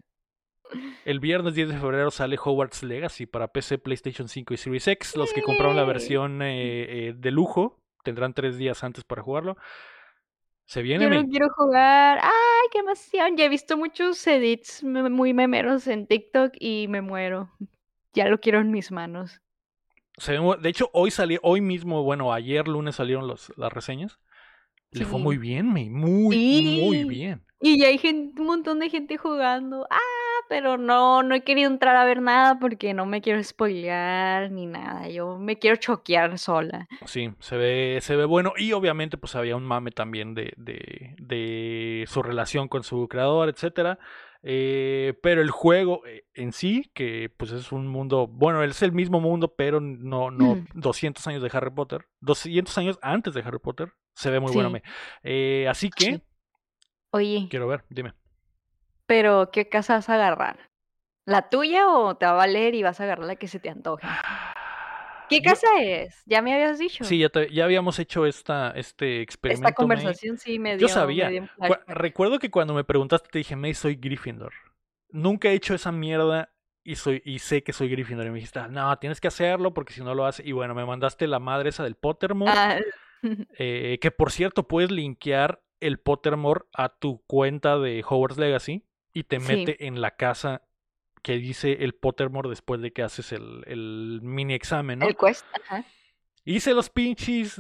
El 1.04 1.20
viernes 1.20 1.54
10 1.56 1.70
de 1.70 1.78
febrero 1.78 2.12
sale 2.12 2.38
Hogwarts 2.42 2.84
Legacy 2.84 3.26
para 3.26 3.50
PC, 3.50 3.78
PlayStation 3.78 4.30
5 4.30 4.54
y 4.54 4.58
Series 4.58 4.88
X. 4.88 5.16
Los 5.18 5.34
que 5.34 5.42
compraron 5.42 5.76
la 5.76 5.84
versión 5.84 6.40
eh, 6.42 7.14
de 7.16 7.32
lujo 7.32 7.82
tendrán 8.04 8.34
tres 8.34 8.58
días 8.58 8.84
antes 8.84 9.04
para 9.04 9.22
jugarlo. 9.22 9.58
Se 10.66 10.82
viene. 10.82 11.04
Yo 11.04 11.10
no 11.10 11.28
quiero 11.28 11.50
jugar. 11.50 12.20
¡Ay, 12.24 12.70
qué 12.72 12.80
emoción! 12.80 13.36
Ya 13.36 13.44
he 13.44 13.50
visto 13.50 13.76
muchos 13.76 14.26
edits 14.26 14.84
muy 14.84 15.34
memeros 15.34 15.88
en 15.88 16.08
TikTok 16.08 16.54
y 16.58 16.88
me 16.88 17.02
muero. 17.02 17.52
Ya 18.14 18.30
lo 18.30 18.40
quiero 18.40 18.60
en 18.60 18.72
mis 18.72 18.90
manos 18.92 19.42
de 20.18 20.70
hecho, 20.70 20.90
hoy 20.94 21.12
salió, 21.12 21.40
hoy 21.44 21.62
mismo, 21.62 22.04
bueno, 22.04 22.34
ayer 22.34 22.68
lunes 22.68 22.96
salieron 22.96 23.28
los, 23.28 23.52
las 23.58 23.72
reseñas. 23.72 24.20
Le 24.92 25.06
fue 25.06 25.20
muy 25.20 25.38
bien, 25.38 25.68
muy, 25.68 25.90
muy 25.90 27.06
bien. 27.06 27.44
Y 27.62 27.80
ya 27.80 27.88
hay 27.88 28.02
un 28.38 28.46
montón 28.46 28.80
de 28.80 28.90
gente 28.90 29.18
jugando. 29.18 29.88
Ah, 29.90 29.98
pero 30.50 30.78
no, 30.78 31.24
no 31.24 31.34
he 31.34 31.44
querido 31.44 31.70
entrar 31.70 31.96
a 31.96 32.04
ver 32.04 32.22
nada 32.22 32.60
porque 32.60 32.94
no 32.94 33.06
me 33.06 33.22
quiero 33.22 33.42
spoilear 33.42 34.52
ni 34.52 34.66
nada. 34.66 35.08
Yo 35.08 35.38
me 35.38 35.58
quiero 35.60 35.78
choquear 35.78 36.38
sola. 36.38 36.90
Sí, 37.06 37.32
se 37.40 37.56
ve, 37.56 38.00
se 38.02 38.18
ve 38.18 38.26
bueno. 38.26 38.52
Y 38.58 38.74
obviamente, 38.74 39.18
pues 39.18 39.36
había 39.36 39.56
un 39.56 39.64
mame 39.64 39.92
también 39.92 40.34
de, 40.34 40.54
de, 40.58 41.16
de 41.20 42.06
su 42.08 42.22
relación 42.22 42.68
con 42.68 42.84
su 42.84 43.08
creador, 43.08 43.48
etcétera. 43.48 43.98
Eh, 44.44 45.20
pero 45.22 45.42
el 45.42 45.52
juego 45.52 46.06
eh, 46.06 46.26
en 46.34 46.52
sí, 46.52 46.90
que 46.96 47.32
pues 47.36 47.52
es 47.52 47.72
un 47.72 47.88
mundo, 47.88 48.28
bueno, 48.28 48.64
es 48.64 48.82
el 48.82 48.92
mismo 48.92 49.20
mundo, 49.20 49.54
pero 49.56 49.80
no, 49.80 50.32
no 50.32 50.58
200 50.74 51.26
años 51.28 51.44
de 51.44 51.50
Harry 51.54 51.70
Potter, 51.70 52.08
200 52.22 52.76
años 52.80 53.00
antes 53.02 53.34
de 53.34 53.42
Harry 53.42 53.60
Potter, 53.60 53.94
se 54.16 54.32
ve 54.32 54.40
muy 54.40 54.52
bueno. 54.52 54.72
Eh, 55.22 55.68
así 55.70 55.92
que, 55.92 56.22
oye, 57.12 57.48
quiero 57.50 57.68
ver, 57.68 57.86
dime. 57.90 58.14
Pero, 59.06 59.52
¿qué 59.52 59.70
casa 59.70 59.96
vas 59.96 60.10
a 60.10 60.16
agarrar? 60.16 60.72
¿La 61.26 61.50
tuya 61.50 61.88
o 61.90 62.16
te 62.16 62.26
va 62.26 62.32
a 62.32 62.36
valer 62.36 62.74
y 62.74 62.82
vas 62.82 63.00
a 63.00 63.04
agarrar 63.04 63.28
la 63.28 63.36
que 63.36 63.48
se 63.48 63.60
te 63.60 63.70
antoje? 63.70 64.08
¿Qué 65.32 65.42
casa 65.42 65.68
es? 65.80 66.22
¿Ya 66.26 66.42
me 66.42 66.54
habías 66.54 66.78
dicho? 66.78 67.04
Sí, 67.04 67.18
ya, 67.20 67.30
ya 67.52 67.64
habíamos 67.64 67.98
hecho 68.00 68.26
esta, 68.26 68.72
este 68.72 69.22
experimento. 69.22 69.68
Esta 69.68 69.76
conversación 69.76 70.38
sí 70.38 70.60
me 70.60 70.78
dio. 70.78 70.88
Yo 70.88 70.94
sabía. 70.94 71.50
Recuerdo 71.88 72.38
que 72.40 72.52
cuando 72.52 72.74
me 72.74 72.84
preguntaste 72.84 73.30
te 73.30 73.40
dije, 73.40 73.56
May, 73.56 73.74
soy 73.74 73.96
Gryffindor. 73.96 74.54
Nunca 75.10 75.50
he 75.50 75.54
hecho 75.54 75.74
esa 75.74 75.92
mierda 75.92 76.54
y 76.84 76.96
soy 76.96 77.22
y 77.26 77.40
sé 77.40 77.64
que 77.64 77.74
soy 77.74 77.90
Gryffindor. 77.90 78.26
Y 78.26 78.30
me 78.30 78.36
dijiste, 78.36 78.60
no, 78.70 78.98
tienes 79.00 79.22
que 79.22 79.28
hacerlo 79.28 79.74
porque 79.74 79.94
si 79.94 80.02
no 80.02 80.14
lo 80.14 80.26
haces. 80.26 80.46
Y 80.46 80.52
bueno, 80.52 80.76
me 80.76 80.86
mandaste 80.86 81.28
la 81.28 81.40
madre 81.40 81.70
esa 81.70 81.84
del 81.84 81.96
Pottermore. 81.96 82.52
Ah. 82.52 82.80
Eh, 83.60 84.00
que 84.02 84.10
por 84.10 84.32
cierto, 84.32 84.68
puedes 84.68 84.90
linkear 84.90 85.62
el 85.80 86.00
Pottermore 86.00 86.62
a 86.74 86.90
tu 86.90 87.22
cuenta 87.28 87.78
de 87.78 88.04
Hogwarts 88.04 88.40
Legacy 88.40 88.84
y 89.14 89.26
te 89.26 89.40
mete 89.40 89.86
en 89.86 90.02
la 90.02 90.16
casa 90.16 90.64
que 91.22 91.38
dice 91.38 91.84
el 91.84 91.94
Pottermore 91.94 92.50
después 92.50 92.82
de 92.82 92.92
que 92.92 93.04
haces 93.04 93.32
el, 93.32 93.64
el 93.68 94.20
mini 94.24 94.54
examen, 94.54 95.00
¿no? 95.00 95.08
El 95.08 95.16
quest, 95.16 95.46
ajá. 95.64 95.86
Hice 96.44 96.74
los 96.74 96.90
pinches, 96.90 97.58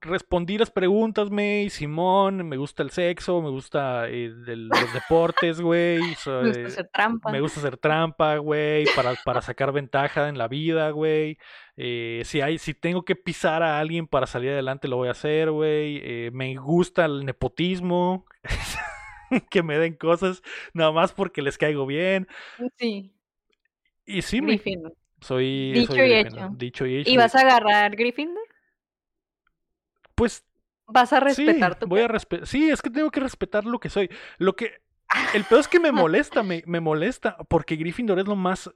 respondí 0.00 0.56
las 0.56 0.70
preguntas, 0.70 1.32
me, 1.32 1.68
Simón, 1.68 2.48
me 2.48 2.56
gusta 2.56 2.84
el 2.84 2.90
sexo, 2.90 3.42
me 3.42 3.50
gusta 3.50 4.08
eh, 4.08 4.28
los 4.28 4.94
deportes, 4.94 5.60
güey. 5.60 5.98
me 6.00 6.08
gusta 6.10 6.60
eh, 6.60 6.66
hacer 6.66 6.90
trampa. 6.92 7.32
Me 7.32 7.40
gusta 7.40 7.58
hacer 7.58 7.76
trampa, 7.76 8.36
güey, 8.36 8.86
para, 8.94 9.14
para 9.24 9.42
sacar 9.42 9.72
ventaja 9.72 10.28
en 10.28 10.38
la 10.38 10.46
vida, 10.46 10.90
güey. 10.90 11.38
Eh, 11.76 12.22
si, 12.24 12.40
hay, 12.40 12.58
si 12.58 12.72
tengo 12.72 13.04
que 13.04 13.16
pisar 13.16 13.64
a 13.64 13.80
alguien 13.80 14.06
para 14.06 14.28
salir 14.28 14.50
adelante, 14.50 14.86
lo 14.86 14.96
voy 14.96 15.08
a 15.08 15.12
hacer, 15.12 15.50
güey. 15.50 16.30
me 16.30 16.54
gusta 16.54 17.06
el 17.06 17.24
nepotismo. 17.24 18.26
que 19.50 19.62
me 19.62 19.78
den 19.78 19.94
cosas 19.94 20.42
nada 20.72 20.92
más 20.92 21.12
porque 21.12 21.42
les 21.42 21.58
caigo 21.58 21.86
bien. 21.86 22.28
Sí. 22.78 23.12
Y 24.06 24.22
sí, 24.22 24.42
me, 24.42 24.60
soy, 25.20 25.72
Dicho, 25.72 25.96
y 25.96 26.12
hecho. 26.12 26.50
Dicho 26.56 26.86
y 26.86 26.96
hecho. 26.96 27.10
¿Y 27.10 27.16
vas 27.16 27.34
a 27.34 27.40
agarrar 27.40 27.96
Gryffindor? 27.96 28.44
Pues 30.14 30.44
vas 30.86 31.12
a 31.12 31.20
respetar 31.20 31.78
tu 31.78 31.86
voy 31.86 32.02
a 32.02 32.08
respetar 32.08 32.46
sí 32.46 32.68
es 32.68 32.82
que 32.82 32.90
tengo 32.90 33.10
que 33.10 33.18
respetar 33.18 33.64
lo 33.64 33.78
que 33.78 33.88
soy 33.88 34.10
lo 34.36 34.54
que 34.54 34.82
El 35.32 35.44
peor 35.44 35.62
es 35.62 35.68
que 35.68 35.80
me 35.80 35.92
molesta, 35.92 36.42
me, 36.42 36.62
me 36.66 36.80
molesta, 36.80 37.38
porque 37.48 37.76
Gryffindor 37.76 38.18
es 38.18 38.26
lo 38.26 38.36
más 38.36 38.70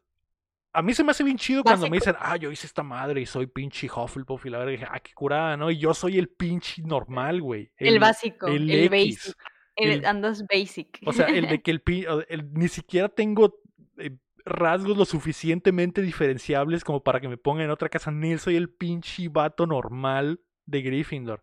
a 0.72 0.82
mí 0.82 0.94
se 0.94 1.02
me 1.02 1.10
hace 1.10 1.24
bien 1.24 1.38
chido 1.38 1.64
cuando 1.64 1.88
me 1.88 1.96
dicen, 1.96 2.14
ah, 2.20 2.36
yo 2.36 2.52
hice 2.52 2.66
esta 2.66 2.82
madre 2.82 3.20
y 3.20 3.26
soy 3.26 3.46
pinche 3.46 3.88
Hufflepuff 3.90 4.46
y 4.46 4.50
la 4.50 4.58
verdad 4.58 4.72
dije, 4.72 4.86
ah, 4.88 5.00
qué 5.00 5.12
curada, 5.12 5.56
¿no? 5.56 5.70
Y 5.70 5.78
yo 5.78 5.94
soy 5.94 6.18
el 6.18 6.28
pinche 6.28 6.82
normal, 6.82 7.40
güey. 7.40 7.72
El, 7.76 7.98
básico, 7.98 8.46
el, 8.46 8.88
basic. 8.88 9.34
El, 9.78 10.04
andas 10.04 10.44
basic. 10.46 11.00
O 11.06 11.12
sea, 11.12 11.26
el 11.26 11.48
de 11.48 11.62
que 11.62 11.70
el, 11.70 12.52
ni 12.52 12.68
siquiera 12.68 13.08
tengo 13.08 13.60
eh, 13.96 14.16
rasgos 14.44 14.96
lo 14.96 15.04
suficientemente 15.04 16.02
diferenciables 16.02 16.84
como 16.84 17.02
para 17.02 17.20
que 17.20 17.28
me 17.28 17.36
pongan 17.36 17.66
en 17.66 17.70
otra 17.70 17.88
casa. 17.88 18.10
Ni 18.10 18.36
soy 18.38 18.56
el 18.56 18.70
pinche 18.70 19.28
vato 19.28 19.66
normal 19.66 20.40
de 20.66 20.82
Gryffindor. 20.82 21.42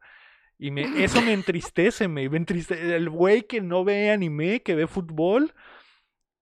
Y 0.58 0.72
me, 0.72 1.04
eso 1.04 1.22
me 1.22 1.34
entristece, 1.34 2.08
me, 2.08 2.30
me 2.30 2.38
entristece. 2.38 2.96
El 2.96 3.10
güey 3.10 3.44
que 3.44 3.62
no 3.62 3.84
ve 3.84 4.12
anime, 4.12 4.62
que 4.62 4.76
ve 4.76 4.88
fútbol 4.88 5.54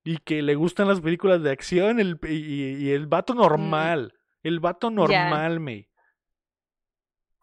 y 0.04 0.18
que 0.18 0.42
le 0.42 0.56
gustan 0.56 0.88
las 0.88 1.02
películas 1.02 1.42
de 1.42 1.52
acción 1.52 2.00
el, 2.00 2.20
y, 2.28 2.92
el 2.92 3.08
vato 3.08 3.34
mm. 3.34 3.38
normal. 3.38 4.14
El 4.44 4.60
vato 4.60 4.92
normal, 4.92 5.60
me. 5.60 5.90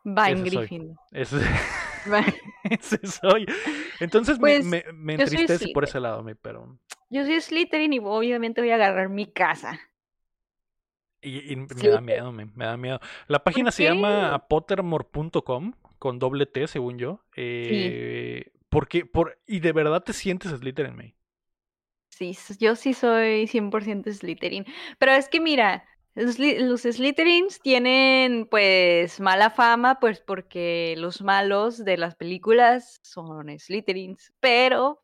Va 0.06 0.30
en 0.30 0.44
Griffin. 0.44 0.96
Ese, 2.70 3.06
soy. 3.06 3.46
Entonces 4.00 4.38
me, 4.38 4.60
pues, 4.60 4.64
me, 4.64 4.84
me 4.92 5.14
entristece 5.14 5.68
por 5.72 5.84
ese 5.84 6.00
lado, 6.00 6.24
pero. 6.40 6.78
Yo 7.08 7.24
soy 7.24 7.40
Slytherin 7.40 7.92
y 7.92 7.98
obviamente 7.98 8.60
voy 8.60 8.70
a 8.70 8.76
agarrar 8.76 9.08
mi 9.08 9.26
casa. 9.26 9.80
Y, 11.22 11.54
me 11.54 11.88
da 11.88 12.00
miedo, 12.00 12.32
me, 12.32 12.46
me, 12.46 12.64
da 12.64 12.76
miedo. 12.76 12.98
La 13.26 13.44
página 13.44 13.70
se 13.70 13.84
llama 13.84 14.46
pottermore.com 14.48 15.74
con 15.98 16.18
doble 16.18 16.46
T, 16.46 16.66
según 16.66 16.98
yo. 16.98 17.24
Eh, 17.36 18.52
porque, 18.70 19.04
por, 19.04 19.38
y 19.46 19.60
de 19.60 19.72
verdad 19.72 20.02
te 20.02 20.14
sientes 20.14 20.50
Slytherin, 20.50 20.96
me 20.96 21.14
sí, 22.20 22.36
yo 22.58 22.76
sí 22.76 22.92
soy 22.92 23.46
100% 23.46 24.12
Slytherin. 24.12 24.66
Pero 24.98 25.12
es 25.12 25.28
que 25.28 25.40
mira, 25.40 25.84
los 26.14 26.82
Slytherins 26.82 27.60
tienen 27.60 28.46
pues 28.50 29.20
mala 29.20 29.50
fama, 29.50 30.00
pues 30.00 30.20
porque 30.20 30.94
los 30.98 31.22
malos 31.22 31.84
de 31.84 31.96
las 31.96 32.16
películas 32.16 33.00
son 33.02 33.58
Slytherins, 33.58 34.32
pero 34.40 35.02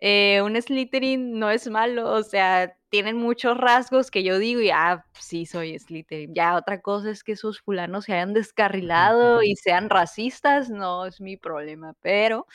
eh, 0.00 0.40
un 0.42 0.60
Slytherin 0.60 1.38
no 1.38 1.50
es 1.50 1.68
malo, 1.68 2.10
o 2.12 2.22
sea, 2.22 2.76
tienen 2.88 3.16
muchos 3.16 3.58
rasgos 3.58 4.10
que 4.10 4.22
yo 4.22 4.38
digo 4.38 4.60
y 4.60 4.70
ah, 4.70 5.04
sí 5.18 5.44
soy 5.44 5.78
Slytherin. 5.78 6.34
Ya 6.34 6.56
otra 6.56 6.80
cosa 6.80 7.10
es 7.10 7.24
que 7.24 7.32
esos 7.32 7.60
fulanos 7.60 8.04
se 8.04 8.14
hayan 8.14 8.32
descarrilado 8.32 9.42
y 9.42 9.56
sean 9.56 9.90
racistas, 9.90 10.70
no 10.70 11.06
es 11.06 11.20
mi 11.20 11.36
problema, 11.36 11.94
pero 12.00 12.46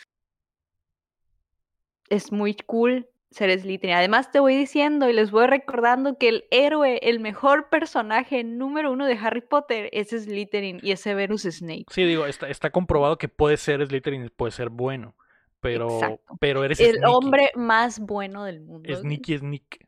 es 2.09 2.31
muy 2.31 2.55
cool 2.55 3.09
ser 3.33 3.59
Slytherin. 3.59 3.95
Además 3.95 4.31
te 4.31 4.39
voy 4.39 4.55
diciendo 4.55 5.09
y 5.09 5.13
les 5.13 5.31
voy 5.31 5.47
recordando 5.47 6.17
que 6.17 6.29
el 6.29 6.45
héroe, 6.51 6.99
el 7.03 7.19
mejor 7.19 7.69
personaje 7.69 8.43
número 8.43 8.91
uno 8.91 9.05
de 9.05 9.17
Harry 9.17 9.41
Potter 9.41 9.89
es 9.91 10.09
Slytherin 10.09 10.79
y 10.81 10.91
es 10.91 11.01
Severus 11.01 11.43
Snape. 11.43 11.85
Sí, 11.89 12.03
digo, 12.03 12.25
está, 12.25 12.49
está 12.49 12.69
comprobado 12.69 13.17
que 13.17 13.27
puede 13.27 13.57
ser 13.57 13.85
Slytherin 13.85 14.25
y 14.25 14.29
puede 14.29 14.51
ser 14.51 14.69
bueno, 14.69 15.15
pero, 15.59 16.19
pero 16.39 16.63
eres 16.63 16.79
El 16.79 17.03
hombre 17.05 17.51
más 17.55 17.99
bueno 17.99 18.43
del 18.45 18.61
mundo. 18.61 18.95
Sneaky 18.95 19.37
Sneak. 19.39 19.87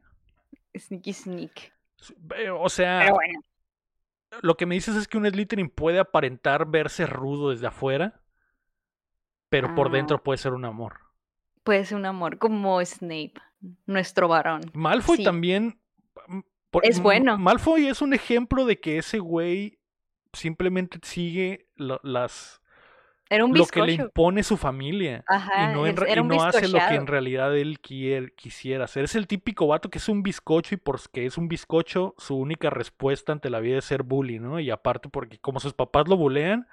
Sneaky 0.77 1.13
Sneak. 1.13 1.73
O 2.59 2.69
sea, 2.69 3.11
lo 4.41 4.57
que 4.57 4.65
me 4.65 4.75
dices 4.75 4.95
es 4.95 5.07
que 5.07 5.17
un 5.17 5.29
Slytherin 5.29 5.69
puede 5.69 5.99
aparentar 5.99 6.67
verse 6.67 7.05
rudo 7.05 7.51
desde 7.51 7.67
afuera, 7.67 8.21
pero 9.49 9.73
por 9.75 9.87
ah. 9.87 9.91
dentro 9.91 10.21
puede 10.21 10.37
ser 10.37 10.53
un 10.53 10.65
amor 10.65 11.04
puede 11.65 11.83
ser 11.83 11.97
un 11.97 12.05
amor 12.05 12.37
como 12.37 12.79
Snape, 12.85 13.33
nuestro 13.85 14.29
varón. 14.29 14.61
Malfoy 14.73 15.23
también. 15.23 15.77
Mm, 16.27 16.39
es 16.83 17.01
bueno. 17.01 17.37
Malfoy 17.37 17.87
es 17.87 18.01
un 18.01 18.13
ejemplo 18.13 18.65
de 18.65 18.79
que 18.79 18.99
ese 18.99 19.19
güey 19.19 19.79
simplemente 20.31 20.99
sigue 21.01 21.67
las. 21.75 22.61
Era 23.27 23.43
un 23.43 23.57
lo 23.57 23.65
que 23.65 23.81
le 23.81 23.93
impone 23.93 24.43
su 24.43 24.55
familia. 24.55 25.23
Ajá, 25.27 25.71
y 25.71 25.73
no, 25.73 26.23
no 26.23 26.43
hace 26.43 26.67
lo 26.67 26.77
que 26.77 26.93
en 26.93 27.07
realidad 27.07 27.57
él 27.57 27.81
quisiera 27.81 28.85
hacer. 28.85 29.03
Es 29.03 29.15
el 29.15 29.25
típico 29.25 29.65
vato 29.65 29.89
que 29.89 29.97
es 29.97 30.07
un 30.07 30.21
bizcocho 30.21 30.75
y 30.75 30.77
porque 30.77 31.25
es 31.25 31.35
un 31.39 31.47
bizcocho, 31.47 32.13
su 32.19 32.37
única 32.37 32.69
respuesta 32.69 33.31
ante 33.31 33.49
la 33.49 33.59
vida 33.59 33.79
es 33.79 33.85
ser 33.85 34.03
bully, 34.03 34.37
¿no? 34.37 34.59
Y 34.59 34.69
aparte 34.69 35.09
porque 35.09 35.39
como 35.39 35.59
sus 35.59 35.73
papás 35.73 36.07
lo 36.07 36.17
bulean, 36.17 36.67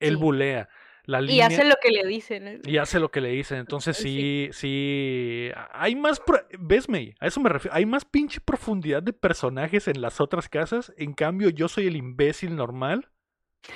él 0.00 0.16
bulea 0.16 0.68
y 1.06 1.40
hace 1.40 1.64
lo 1.64 1.74
que 1.82 1.90
le 1.90 2.06
dicen. 2.06 2.48
¿eh? 2.48 2.60
Y 2.64 2.76
hace 2.78 3.00
lo 3.00 3.10
que 3.10 3.20
le 3.20 3.30
dicen. 3.30 3.58
Entonces 3.58 3.96
sí, 3.96 4.48
sí. 4.52 5.50
Hay 5.72 5.96
más. 5.96 6.22
Vesme, 6.58 7.14
a 7.20 7.26
eso 7.26 7.40
me 7.40 7.48
refiero. 7.48 7.76
Hay 7.76 7.86
más 7.86 8.04
pinche 8.04 8.40
profundidad 8.40 9.02
de 9.02 9.12
personajes 9.12 9.88
en 9.88 10.00
las 10.00 10.20
otras 10.20 10.48
casas. 10.48 10.92
En 10.96 11.12
cambio, 11.12 11.50
yo 11.50 11.68
soy 11.68 11.88
el 11.88 11.96
imbécil 11.96 12.54
normal 12.54 13.10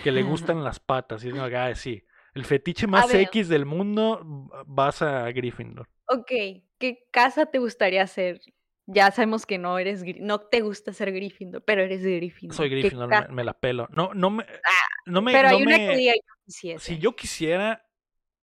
que 0.05 0.13
le 0.13 0.23
gustan 0.23 0.63
las 0.63 0.81
patas. 0.81 1.25
Y 1.25 1.29
es 1.29 1.35
una 1.35 1.75
sí. 1.75 2.03
El 2.35 2.45
fetiche 2.45 2.87
más 2.87 3.13
X 3.13 3.49
del 3.49 3.65
mundo 3.65 4.21
vas 4.67 5.01
a 5.03 5.31
Gryffindor. 5.33 5.89
Ok, 6.07 6.31
¿qué 6.79 7.07
casa 7.11 7.47
te 7.47 7.59
gustaría 7.59 8.07
ser? 8.07 8.41
Ya 8.87 9.11
sabemos 9.11 9.47
que 9.47 9.59
no 9.59 9.79
eres 9.79 10.05
no 10.21 10.41
te 10.41 10.61
gusta 10.61 10.93
ser 10.93 11.13
Gryffindor, 11.13 11.63
pero 11.65 11.83
eres 11.83 12.03
Gryffindor. 12.03 12.57
Soy 12.57 12.69
Gryffindor, 12.69 13.33
me, 13.33 13.45
la 13.45 13.53
pelo. 13.53 13.89
No, 13.91 14.15
no 14.15 14.31
me, 14.31 14.45
ah, 14.45 14.89
no 15.07 15.23
me, 15.23 15.33
pero 15.33 15.49
hay 15.49 15.63
una 15.63 15.77
que 15.77 15.97
diga 15.97 16.15
si 16.47 16.99
yo 16.99 17.17
quisiera, 17.17 17.85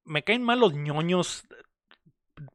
me 0.03 0.23
caen 0.23 0.43
mal 0.43 0.59
los 0.59 0.73
ñoños 0.73 1.45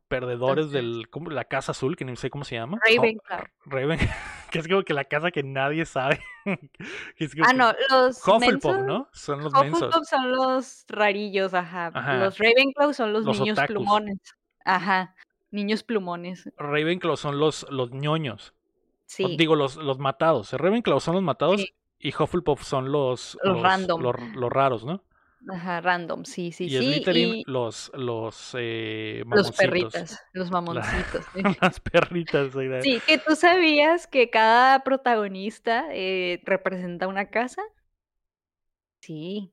perdedores 0.08 0.70
de 0.70 0.82
la 1.30 1.44
casa 1.44 1.72
azul, 1.72 1.96
que 1.96 2.04
no 2.04 2.14
sé 2.16 2.30
cómo 2.30 2.44
se 2.44 2.56
llama. 2.56 2.78
Ravenclaw. 2.84 3.44
Raven, 3.66 3.98
que 4.50 4.58
es 4.58 4.68
como 4.68 4.82
que 4.82 4.94
la 4.94 5.04
casa 5.04 5.30
que 5.30 5.42
nadie 5.42 5.84
sabe. 5.84 6.20
ah, 7.46 7.52
no, 7.52 7.72
los 7.90 8.26
Hufflepuff, 8.26 8.78
¿no? 8.78 9.08
Son 9.12 9.42
los 9.42 9.52
Hufflepuff 9.52 10.06
son 10.08 10.30
los 10.32 10.84
rarillos, 10.88 11.54
ajá. 11.54 11.90
Los 12.18 12.38
Ravenclaw 12.38 12.92
son 12.92 13.12
los, 13.12 13.24
niños 13.24 13.58
plumones. 13.66 14.18
Ajá, 14.64 15.14
niños 15.50 15.82
plumones. 15.82 16.50
Ravenclaw 16.56 17.16
son 17.16 17.38
los, 17.38 17.66
los 17.70 17.90
ñoños. 17.92 18.54
Sí. 19.06 19.36
digo, 19.38 19.56
los, 19.56 19.76
los 19.76 19.98
matados. 19.98 20.52
Ravenclaw 20.52 21.00
son 21.00 21.14
los 21.14 21.22
matados 21.22 21.64
y 21.98 22.14
Hufflepuff 22.14 22.62
son 22.62 22.92
los, 22.92 23.38
los, 23.42 23.62
random. 23.62 24.02
los 24.02 24.52
raros, 24.52 24.84
¿no? 24.84 25.02
Ajá, 25.46 25.80
random, 25.80 26.24
sí, 26.24 26.50
sí, 26.52 26.64
y 26.64 26.70
sí. 26.70 27.02
y 27.06 27.44
los, 27.46 27.92
los, 27.94 28.54
eh, 28.58 29.22
los 29.24 29.52
perritas, 29.52 30.20
los 30.32 30.50
mamoncitos. 30.50 31.24
Las 31.62 31.80
perritas. 31.80 32.52
Sí, 32.82 33.00
que 33.06 33.18
tú 33.18 33.36
sabías 33.36 34.06
que 34.06 34.30
cada 34.30 34.82
protagonista 34.82 35.86
eh, 35.90 36.42
representa 36.44 37.06
una 37.06 37.30
casa. 37.30 37.62
Sí. 39.00 39.52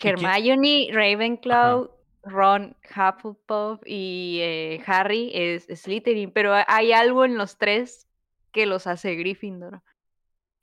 Hermione, 0.00 0.88
Ravenclaw, 0.92 1.90
Ron, 2.24 2.76
Hufflepuff 2.90 3.80
y 3.84 4.38
eh, 4.42 4.82
Harry 4.86 5.30
es 5.34 5.66
Slytherin, 5.66 6.30
pero 6.30 6.54
hay 6.66 6.92
algo 6.92 7.24
en 7.24 7.36
los 7.36 7.58
tres 7.58 8.06
que 8.52 8.66
los 8.66 8.86
hace 8.86 9.16
Gryffindor 9.16 9.82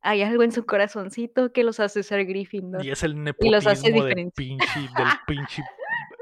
hay 0.01 0.22
algo 0.22 0.43
en 0.43 0.51
su 0.51 0.66
corazoncito 0.66 1.51
que 1.51 1.64
los 1.64 1.80
hace 1.80 2.03
ser 2.03 2.26
Gryffindor. 2.26 2.86
Y 2.86 2.91
es 2.91 3.03
el 3.03 3.22
nepotismo 3.22 4.03
del 4.05 4.32
pinche, 4.32 4.80
del 4.97 5.07
pinche 5.28 5.64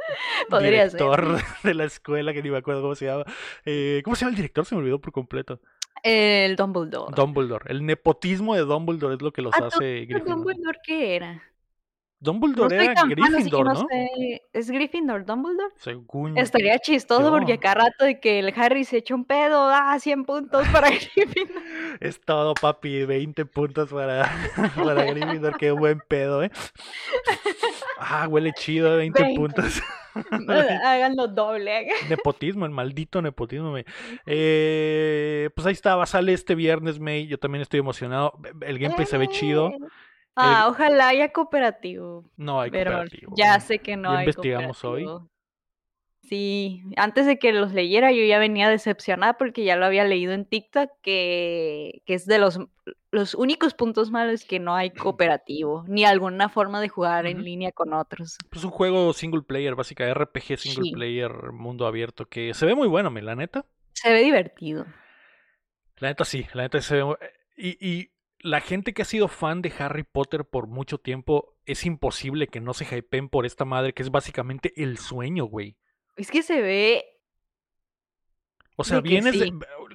director 0.61 1.37
de 1.63 1.73
la 1.73 1.85
escuela, 1.85 2.33
que 2.33 2.41
ni 2.41 2.49
me 2.49 2.57
acuerdo 2.57 2.81
cómo 2.81 2.95
se 2.95 3.05
llama. 3.05 3.25
Eh, 3.65 4.01
¿Cómo 4.03 4.15
se 4.15 4.21
llama 4.21 4.31
el 4.31 4.35
director? 4.37 4.65
Se 4.65 4.75
me 4.75 4.81
olvidó 4.81 4.99
por 4.99 5.11
completo. 5.11 5.59
El 6.03 6.55
Dumbledore. 6.55 7.13
Dumbledore. 7.15 7.71
El 7.71 7.85
nepotismo 7.85 8.55
de 8.55 8.61
Dumbledore 8.61 9.15
es 9.15 9.21
lo 9.21 9.33
que 9.33 9.41
los 9.41 9.53
ah, 9.55 9.67
hace 9.67 10.05
Gryffindor. 10.05 10.37
¿Dumbledore 10.37 10.79
qué 10.83 11.15
era? 11.15 11.43
Dumbledore 12.19 12.75
era 12.83 13.03
Gryffindor, 13.03 13.73
¿no? 13.73 13.87
¿Es 14.53 14.71
Gryffindor 14.71 15.25
Dumbledore? 15.25 15.73
Según... 15.77 16.37
Estaría 16.37 16.79
chistoso 16.79 17.29
porque 17.29 17.59
cada 17.59 17.85
rato 17.85 18.05
de 18.05 18.19
que 18.19 18.39
el 18.39 18.53
Harry 18.55 18.85
se 18.85 18.97
echa 18.97 19.13
un 19.13 19.25
pedo, 19.25 19.69
ah, 19.69 19.97
100 19.99 20.25
puntos 20.25 20.67
para 20.69 20.89
Gryffindor. 21.15 21.61
Es 21.99 22.19
todo, 22.21 22.53
papi, 22.55 23.05
20 23.05 23.45
puntos 23.45 23.89
para, 23.89 24.29
para 24.75 25.05
Gryffindor, 25.05 25.57
qué 25.57 25.71
buen 25.71 26.01
pedo, 26.07 26.43
¿eh? 26.43 26.51
Ah, 27.99 28.27
huele 28.27 28.51
chido, 28.53 28.97
20, 28.97 29.35
puntos. 29.35 29.81
Háganlo 30.85 31.27
doble. 31.27 31.87
Nepotismo, 32.09 32.65
el 32.65 32.71
maldito 32.71 33.21
nepotismo. 33.21 33.75
Eh, 34.25 35.49
pues 35.55 35.67
ahí 35.67 35.73
estaba, 35.73 36.05
sale 36.05 36.33
este 36.33 36.55
viernes, 36.55 36.99
May. 36.99 37.27
Yo 37.27 37.37
también 37.37 37.61
estoy 37.61 37.79
emocionado. 37.79 38.33
El 38.61 38.79
gameplay 38.79 39.05
se 39.05 39.17
ve 39.17 39.27
chido. 39.27 39.71
Eh. 40.37 40.41
Ah, 40.43 40.67
ojalá 40.69 41.07
haya 41.07 41.31
cooperativo. 41.31 42.23
No 42.37 42.61
hay 42.61 42.69
pero 42.69 42.91
cooperativo. 42.91 43.33
Ya 43.35 43.59
sé 43.59 43.79
que 43.79 43.97
no 43.97 44.11
hay 44.11 44.19
investigamos 44.19 44.83
hoy. 44.83 45.07
Sí, 46.21 46.83
antes 46.97 47.25
de 47.25 47.39
que 47.39 47.53
los 47.53 47.73
leyera 47.73 48.11
yo 48.11 48.23
ya 48.23 48.37
venía 48.37 48.69
decepcionada 48.69 49.37
porque 49.37 49.63
ya 49.63 49.77
lo 49.77 49.85
había 49.85 50.03
leído 50.03 50.33
en 50.33 50.45
TikTok 50.45 50.91
que, 51.01 52.03
que 52.05 52.13
es 52.13 52.25
de 52.25 52.37
los, 52.37 52.59
los 53.11 53.33
únicos 53.33 53.73
puntos 53.73 54.11
malos 54.11 54.43
que 54.43 54.59
no 54.59 54.75
hay 54.75 54.91
cooperativo 55.15 55.85
ni 55.87 56.05
alguna 56.05 56.49
forma 56.49 56.81
de 56.81 56.89
jugar 56.89 57.25
en 57.25 57.43
línea 57.43 57.71
con 57.71 57.93
otros. 57.93 58.37
Es 58.51 58.63
un 58.63 58.71
juego 58.71 59.13
single 59.13 59.41
player, 59.41 59.73
básicamente 59.73 60.19
RPG 60.19 60.57
single 60.57 60.91
player, 60.91 61.31
mundo 61.51 61.87
abierto, 61.87 62.27
que 62.27 62.53
se 62.53 62.65
ve 62.65 62.75
muy 62.75 62.87
bueno, 62.87 63.09
la 63.09 63.35
neta. 63.35 63.65
Se 63.93 64.11
ve 64.11 64.21
divertido. 64.21 64.85
La 65.97 66.09
neta 66.09 66.25
sí, 66.25 66.45
la 66.53 66.63
neta 66.63 66.79
se 66.81 66.97
ve... 66.97 67.17
Y, 67.55 67.77
y 67.79 68.11
la 68.39 68.61
gente 68.61 68.93
que 68.93 69.01
ha 69.01 69.05
sido 69.05 69.27
fan 69.27 69.61
de 69.61 69.73
Harry 69.79 70.03
Potter 70.03 70.45
por 70.45 70.67
mucho 70.67 70.97
tiempo, 70.97 71.55
es 71.65 71.85
imposible 71.85 72.47
que 72.47 72.59
no 72.59 72.73
se 72.73 72.85
hypeen 72.85 73.29
por 73.29 73.45
esta 73.45 73.65
madre, 73.65 73.93
que 73.93 74.03
es 74.03 74.11
básicamente 74.11 74.73
el 74.81 74.97
sueño, 74.97 75.45
güey. 75.45 75.77
Es 76.15 76.31
que 76.31 76.43
se 76.43 76.61
ve. 76.61 77.05
O 78.75 78.83
sea, 78.83 79.01
vienes 79.01 79.35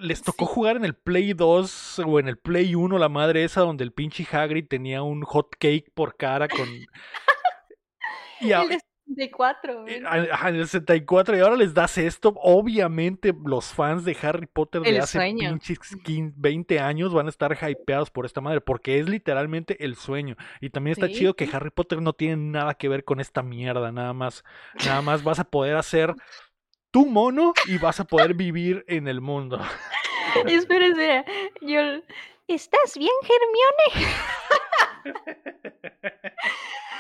les 0.01 0.22
tocó 0.22 0.47
jugar 0.47 0.76
en 0.76 0.84
el 0.84 0.95
Play 0.95 1.32
2 1.32 2.01
o 2.01 2.18
en 2.18 2.26
el 2.26 2.36
Play 2.36 2.74
1 2.74 2.99
la 2.99 3.09
madre 3.09 3.45
esa 3.45 3.61
donde 3.61 3.84
el 3.84 3.93
pinche 3.93 4.26
Hagrid 4.30 4.66
tenía 4.66 5.03
un 5.03 5.22
hot 5.22 5.55
cake 5.59 5.93
por 5.95 6.16
cara 6.16 6.49
con 6.49 6.68
y 8.40 8.51
el 8.51 8.80
64. 9.14 9.88
Eh, 9.88 10.02
en 10.48 10.54
el 10.56 10.66
64 10.66 11.36
y 11.36 11.40
ahora 11.40 11.56
les 11.56 11.74
das 11.74 11.98
esto, 11.98 12.34
obviamente 12.36 13.34
los 13.44 13.66
fans 13.72 14.04
de 14.04 14.16
Harry 14.22 14.46
Potter 14.46 14.82
de 14.82 14.98
hace 14.98 15.18
pinches 15.20 15.78
20 16.04 16.80
años 16.80 17.12
van 17.12 17.26
a 17.26 17.30
estar 17.30 17.56
hypeados 17.68 18.10
por 18.10 18.26
esta 18.26 18.40
madre 18.40 18.60
porque 18.60 18.98
es 18.98 19.08
literalmente 19.08 19.84
el 19.84 19.96
sueño 19.96 20.36
y 20.60 20.70
también 20.70 20.92
está 20.92 21.08
chido 21.08 21.34
que 21.34 21.48
Harry 21.52 21.70
Potter 21.70 22.00
no 22.00 22.12
tiene 22.12 22.36
nada 22.36 22.74
que 22.74 22.88
ver 22.88 23.04
con 23.04 23.20
esta 23.20 23.42
mierda, 23.42 23.92
nada 23.92 24.12
más 24.12 24.44
nada 24.84 25.02
más 25.02 25.22
vas 25.24 25.38
a 25.38 25.44
poder 25.44 25.76
hacer 25.76 26.14
tu 26.90 27.06
mono 27.06 27.54
y 27.66 27.78
vas 27.78 28.00
a 28.00 28.04
poder 28.04 28.34
vivir 28.34 28.84
en 28.86 29.08
el 29.08 29.20
mundo. 29.20 29.60
Espera, 30.46 30.86
espera. 30.86 31.24
Yo... 31.60 32.00
¿Estás 32.48 32.98
bien, 32.98 33.10
Hermione? 33.22 34.14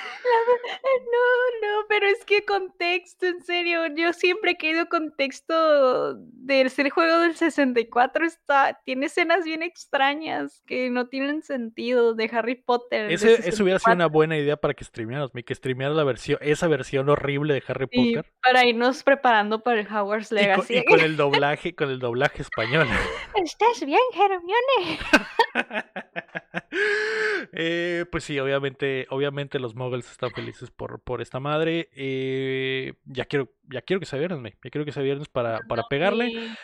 No, 1.12 1.68
no, 1.68 1.86
pero 1.88 2.06
es 2.06 2.24
que 2.24 2.44
contexto, 2.44 3.26
en 3.26 3.42
serio, 3.42 3.86
yo 3.94 4.12
siempre 4.12 4.52
he 4.52 4.56
querido 4.56 4.88
contexto 4.88 6.14
del 6.16 6.70
ser 6.70 6.90
juego 6.90 7.20
del 7.20 7.36
64 7.36 8.26
está, 8.26 8.80
tiene 8.84 9.06
escenas 9.06 9.44
bien 9.44 9.62
extrañas 9.62 10.62
que 10.66 10.90
no 10.90 11.08
tienen 11.08 11.42
sentido 11.42 12.14
de 12.14 12.30
Harry 12.32 12.56
Potter. 12.56 13.10
Ese, 13.10 13.48
eso 13.48 13.62
hubiera 13.62 13.78
sido 13.78 13.94
una 13.94 14.06
buena 14.06 14.36
idea 14.36 14.56
para 14.56 14.74
que 14.74 14.84
streamearas, 14.84 15.30
que 15.44 15.54
streamearas 15.54 15.96
la 15.96 16.04
versión, 16.04 16.38
esa 16.40 16.68
versión 16.68 17.08
horrible 17.08 17.54
de 17.54 17.62
Harry 17.66 17.86
Potter. 17.86 18.32
para 18.42 18.66
irnos 18.66 19.02
preparando 19.02 19.62
para 19.62 19.80
el 19.80 19.86
Hogwarts 19.86 20.32
Legacy. 20.32 20.78
Y 20.78 20.84
con, 20.84 21.00
el 21.00 21.16
doblaje, 21.16 21.74
con 21.74 21.90
el 21.90 21.98
doblaje 21.98 22.42
español. 22.42 22.88
¿Estás 23.34 23.84
bien, 23.84 24.00
Hermione? 24.14 24.98
eh, 27.52 28.04
pues 28.10 28.24
sí, 28.24 28.38
obviamente, 28.38 29.06
obviamente 29.10 29.58
los 29.58 29.74
muggles 29.74 30.10
están 30.10 30.30
felices 30.30 30.70
por, 30.70 31.00
por 31.00 31.20
esta 31.20 31.40
madre. 31.40 31.88
Eh, 31.94 32.94
ya 33.04 33.24
quiero, 33.24 33.52
ya 33.64 33.82
quiero 33.82 34.00
que 34.00 34.06
sea 34.06 34.18
viernes, 34.18 34.54
Ya 34.62 34.70
quiero 34.70 34.84
que 34.84 34.92
sea 34.92 35.02
viernes 35.02 35.28
para, 35.28 35.60
para 35.68 35.84
pegarle. 35.88 36.56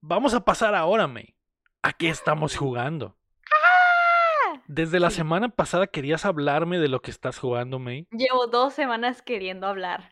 Vamos 0.00 0.34
a 0.34 0.44
pasar 0.44 0.74
ahora, 0.74 1.06
May. 1.06 1.34
¿A 1.82 1.92
qué 1.92 2.08
estamos 2.08 2.56
jugando? 2.56 3.16
¡Ah! 3.52 4.60
Desde 4.66 5.00
la 5.00 5.10
semana 5.10 5.48
pasada 5.48 5.86
querías 5.86 6.24
hablarme 6.24 6.78
de 6.78 6.88
lo 6.88 7.00
que 7.00 7.10
estás 7.10 7.38
jugando, 7.38 7.78
May. 7.78 8.06
Llevo 8.10 8.46
dos 8.46 8.74
semanas 8.74 9.22
queriendo 9.22 9.66
hablar. 9.66 10.10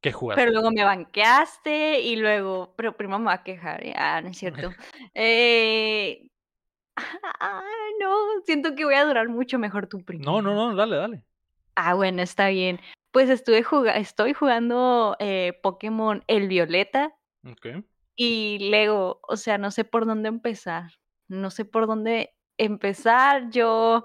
¿Qué 0.00 0.12
jugaste? 0.12 0.40
Pero 0.40 0.52
luego 0.52 0.70
me 0.70 0.82
banqueaste 0.82 2.00
y 2.00 2.16
luego, 2.16 2.72
pero 2.76 2.96
primero 2.96 3.18
me 3.18 3.26
va 3.26 3.34
a 3.34 3.42
quejar. 3.42 3.82
Ah, 3.96 4.20
no 4.22 4.30
es 4.30 4.38
cierto. 4.38 4.70
eh, 5.14 6.30
Ah, 6.96 7.62
no, 8.00 8.16
siento 8.44 8.74
que 8.74 8.84
voy 8.84 8.94
a 8.94 9.04
durar 9.04 9.28
mucho 9.28 9.58
mejor 9.58 9.86
tu 9.86 10.04
primero. 10.04 10.30
No, 10.30 10.42
no, 10.42 10.54
no, 10.54 10.74
dale, 10.74 10.96
dale. 10.96 11.24
Ah, 11.74 11.94
bueno, 11.94 12.22
está 12.22 12.48
bien. 12.48 12.80
Pues 13.10 13.30
estuve 13.30 13.62
jugando, 13.62 13.98
estoy 13.98 14.34
jugando 14.34 15.16
eh, 15.18 15.58
Pokémon 15.62 16.22
El 16.26 16.48
Violeta. 16.48 17.16
Ok. 17.44 17.84
Y 18.16 18.58
Lego, 18.70 19.20
o 19.26 19.36
sea, 19.36 19.58
no 19.58 19.70
sé 19.70 19.84
por 19.84 20.06
dónde 20.06 20.28
empezar. 20.28 20.92
No 21.28 21.50
sé 21.50 21.64
por 21.64 21.86
dónde 21.86 22.34
empezar. 22.58 23.50
Yo 23.50 24.04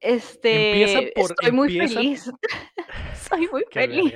este, 0.00 1.12
por, 1.14 1.30
estoy 1.30 1.52
muy 1.52 1.76
feliz. 1.76 2.30
soy 3.28 3.48
muy 3.48 3.64
feliz. 3.70 4.14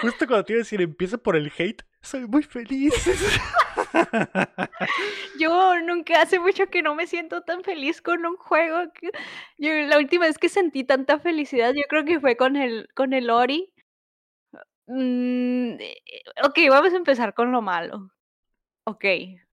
justo 0.00 0.26
cuando 0.26 0.44
te 0.44 0.52
iba 0.52 0.58
a 0.58 0.64
decir 0.64 0.80
empieza 0.80 1.18
por 1.18 1.36
el 1.36 1.52
hate, 1.56 1.82
soy 2.02 2.26
muy 2.26 2.42
feliz. 2.42 2.94
yo 5.38 5.80
nunca 5.80 6.22
hace 6.22 6.38
mucho 6.38 6.66
que 6.68 6.82
no 6.82 6.94
me 6.94 7.06
siento 7.06 7.42
tan 7.42 7.62
feliz 7.62 8.02
con 8.02 8.24
un 8.24 8.36
juego. 8.36 8.90
yo, 9.58 9.72
la 9.72 9.98
última 9.98 10.26
vez 10.26 10.38
que 10.38 10.48
sentí 10.48 10.84
tanta 10.84 11.18
felicidad, 11.18 11.72
yo 11.74 11.82
creo 11.88 12.04
que 12.04 12.20
fue 12.20 12.36
con 12.36 12.56
el, 12.56 12.88
con 12.94 13.12
el 13.12 13.30
Ori. 13.30 13.72
Mm, 14.86 15.72
eh, 15.80 16.02
ok, 16.44 16.58
vamos 16.70 16.92
a 16.92 16.96
empezar 16.96 17.34
con 17.34 17.52
lo 17.52 17.62
malo. 17.62 18.10
Ok. 18.84 19.04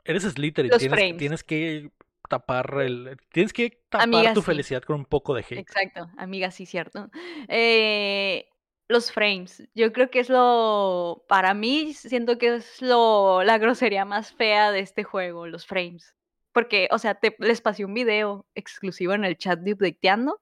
Eres 0.06 0.24
Slytherin, 0.24 0.72
tienes, 0.78 1.18
tienes 1.18 1.44
que 1.44 1.92
tapar 2.30 2.82
el. 2.82 3.18
Tienes 3.32 3.54
que 3.54 3.84
tapar 3.90 4.34
tu 4.34 4.42
felicidad 4.42 4.82
con 4.84 4.98
un 5.00 5.06
poco 5.06 5.34
de 5.34 5.42
hate. 5.42 5.60
Exacto, 5.60 6.10
amiga, 6.18 6.52
sí, 6.52 6.66
cierto. 6.66 7.10
Eh, 7.48 8.48
los 8.88 9.12
frames. 9.12 9.68
Yo 9.74 9.92
creo 9.94 10.10
que 10.10 10.20
es 10.20 10.30
lo. 10.30 11.24
Para 11.28 11.54
mí, 11.54 11.94
siento 11.94 12.38
que 12.38 12.56
es 12.56 12.82
lo 12.82 13.44
la 13.44 13.58
grosería 13.58 14.06
más 14.06 14.34
fea 14.34 14.72
de 14.72 14.80
este 14.80 15.04
juego, 15.04 15.48
los 15.48 15.66
frames. 15.66 16.16
Porque, 16.54 16.88
o 16.92 17.00
sea, 17.00 17.16
te, 17.16 17.36
les 17.40 17.60
pasé 17.60 17.84
un 17.84 17.94
video 17.94 18.46
exclusivo 18.56 19.14
en 19.14 19.26
el 19.26 19.38
chat 19.38 19.60
de 19.60 19.74
Updateando 19.74 20.40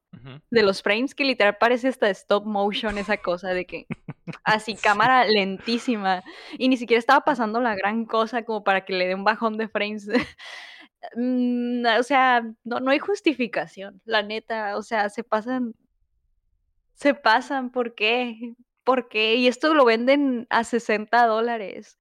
de 0.52 0.62
los 0.64 0.84
frames 0.84 1.16
que 1.16 1.26
literal 1.26 1.58
parece 1.60 1.88
esta 1.88 2.08
stop 2.12 2.46
motion, 2.46 3.00
esa 3.00 3.18
cosa 3.18 3.50
de 3.50 3.66
que 3.66 3.88
así 4.44 4.76
cámara 4.76 5.26
lentísima 5.26 6.24
y 6.60 6.70
ni 6.70 6.78
siquiera 6.78 7.00
estaba 7.00 7.22
pasando 7.22 7.60
la 7.60 7.76
gran 7.76 8.06
cosa 8.06 8.44
como 8.44 8.64
para 8.64 8.86
que 8.86 8.94
le 8.94 9.08
dé 9.08 9.16
un 9.16 9.24
bajón 9.24 9.58
de 9.58 9.68
frames. 9.68 10.08
Mm, 11.16 11.86
o 12.00 12.04
sea, 12.04 12.44
no, 12.64 12.80
no 12.80 12.92
hay 12.92 13.00
justificación, 13.00 14.02
la 14.06 14.24
neta, 14.24 14.78
o 14.78 14.84
sea, 14.84 15.10
se 15.10 15.24
pasan, 15.24 15.76
se 16.94 17.14
pasan, 17.14 17.72
¿por 17.72 17.96
qué? 17.96 18.56
¿Por 18.84 19.08
qué? 19.08 19.36
Y 19.36 19.48
esto 19.48 19.74
lo 19.74 19.86
venden 19.86 20.48
a 20.50 20.64
60 20.64 21.26
dólares. 21.28 22.00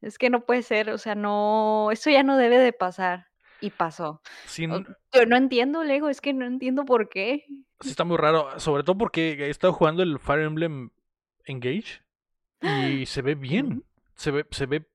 Es 0.00 0.18
que 0.18 0.30
no 0.30 0.44
puede 0.44 0.62
ser, 0.62 0.90
o 0.90 0.98
sea, 0.98 1.14
no, 1.14 1.90
eso 1.92 2.10
ya 2.10 2.22
no 2.22 2.36
debe 2.36 2.58
de 2.58 2.72
pasar. 2.72 3.26
Y 3.62 3.68
pasó. 3.68 4.22
yo 4.56 5.26
no 5.26 5.36
entiendo, 5.36 5.84
Lego, 5.84 6.08
es 6.08 6.22
que 6.22 6.32
no 6.32 6.46
entiendo 6.46 6.86
por 6.86 7.10
qué. 7.10 7.44
Sí, 7.80 7.90
está 7.90 8.04
muy 8.04 8.16
raro, 8.16 8.58
sobre 8.58 8.84
todo 8.84 8.96
porque 8.96 9.32
he 9.32 9.50
estado 9.50 9.74
jugando 9.74 10.02
el 10.02 10.18
Fire 10.18 10.40
Emblem 10.40 10.90
Engage 11.44 12.02
y 12.62 13.04
se 13.04 13.20
ve 13.20 13.34
bien. 13.34 13.84
Se 14.14 14.30
ve, 14.30 14.46
se 14.50 14.64
ve, 14.64 14.88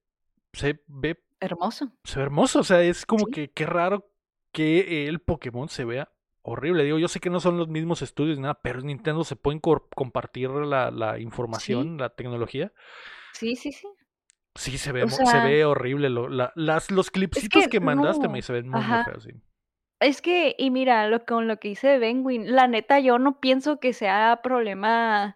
se 0.53 0.83
ve 0.87 1.19
Hermoso. 1.39 1.91
Se 2.03 2.17
ve 2.17 2.23
hermoso, 2.23 2.59
o 2.59 2.63
sea, 2.63 2.81
es 2.81 3.05
como 3.05 3.27
que 3.27 3.51
qué 3.51 3.65
raro 3.65 4.09
que 4.51 5.07
el 5.07 5.19
Pokémon 5.19 5.69
se 5.69 5.85
vea 5.85 6.09
horrible. 6.45 6.83
Digo, 6.83 6.99
yo 6.99 7.07
sé 7.07 7.19
que 7.19 7.29
no 7.29 7.39
son 7.39 7.57
los 7.57 7.67
mismos 7.67 8.01
estudios 8.01 8.37
ni 8.37 8.43
nada, 8.43 8.59
pero 8.61 8.81
Nintendo 8.81 9.23
se 9.23 9.35
pueden 9.35 9.59
compartir 9.59 10.49
la, 10.49 10.91
la 10.91 11.19
información, 11.19 11.97
la 11.97 12.09
tecnología. 12.09 12.71
Sí, 13.33 13.55
sí, 13.55 13.71
sí. 13.71 13.87
Sí, 14.55 14.77
se 14.77 14.93
ve, 14.93 15.09
se 15.09 15.39
ve 15.41 15.65
horrible. 15.65 16.09
las, 16.55 16.91
los 16.91 17.11
clipsitos 17.11 17.67
que, 17.67 17.79
mandaste 17.81 18.29
me 18.29 18.41
se 18.41 18.53
ven 18.53 18.69
muy, 18.69 18.81
feos, 18.81 19.23
sí. 19.23 19.31
Es 19.99 20.21
que, 20.21 20.55
y 20.57 20.71
mira, 20.71 21.07
lo, 21.07 21.25
con 21.25 21.47
lo 21.47 21.57
que 21.57 21.69
hice 21.69 21.97
Benwin, 21.97 22.55
la 22.55 22.67
neta, 22.67 22.99
yo 22.99 23.17
no 23.17 23.39
pienso 23.39 23.79
que 23.79 23.91
sea 23.91 24.39
problema 24.43 25.35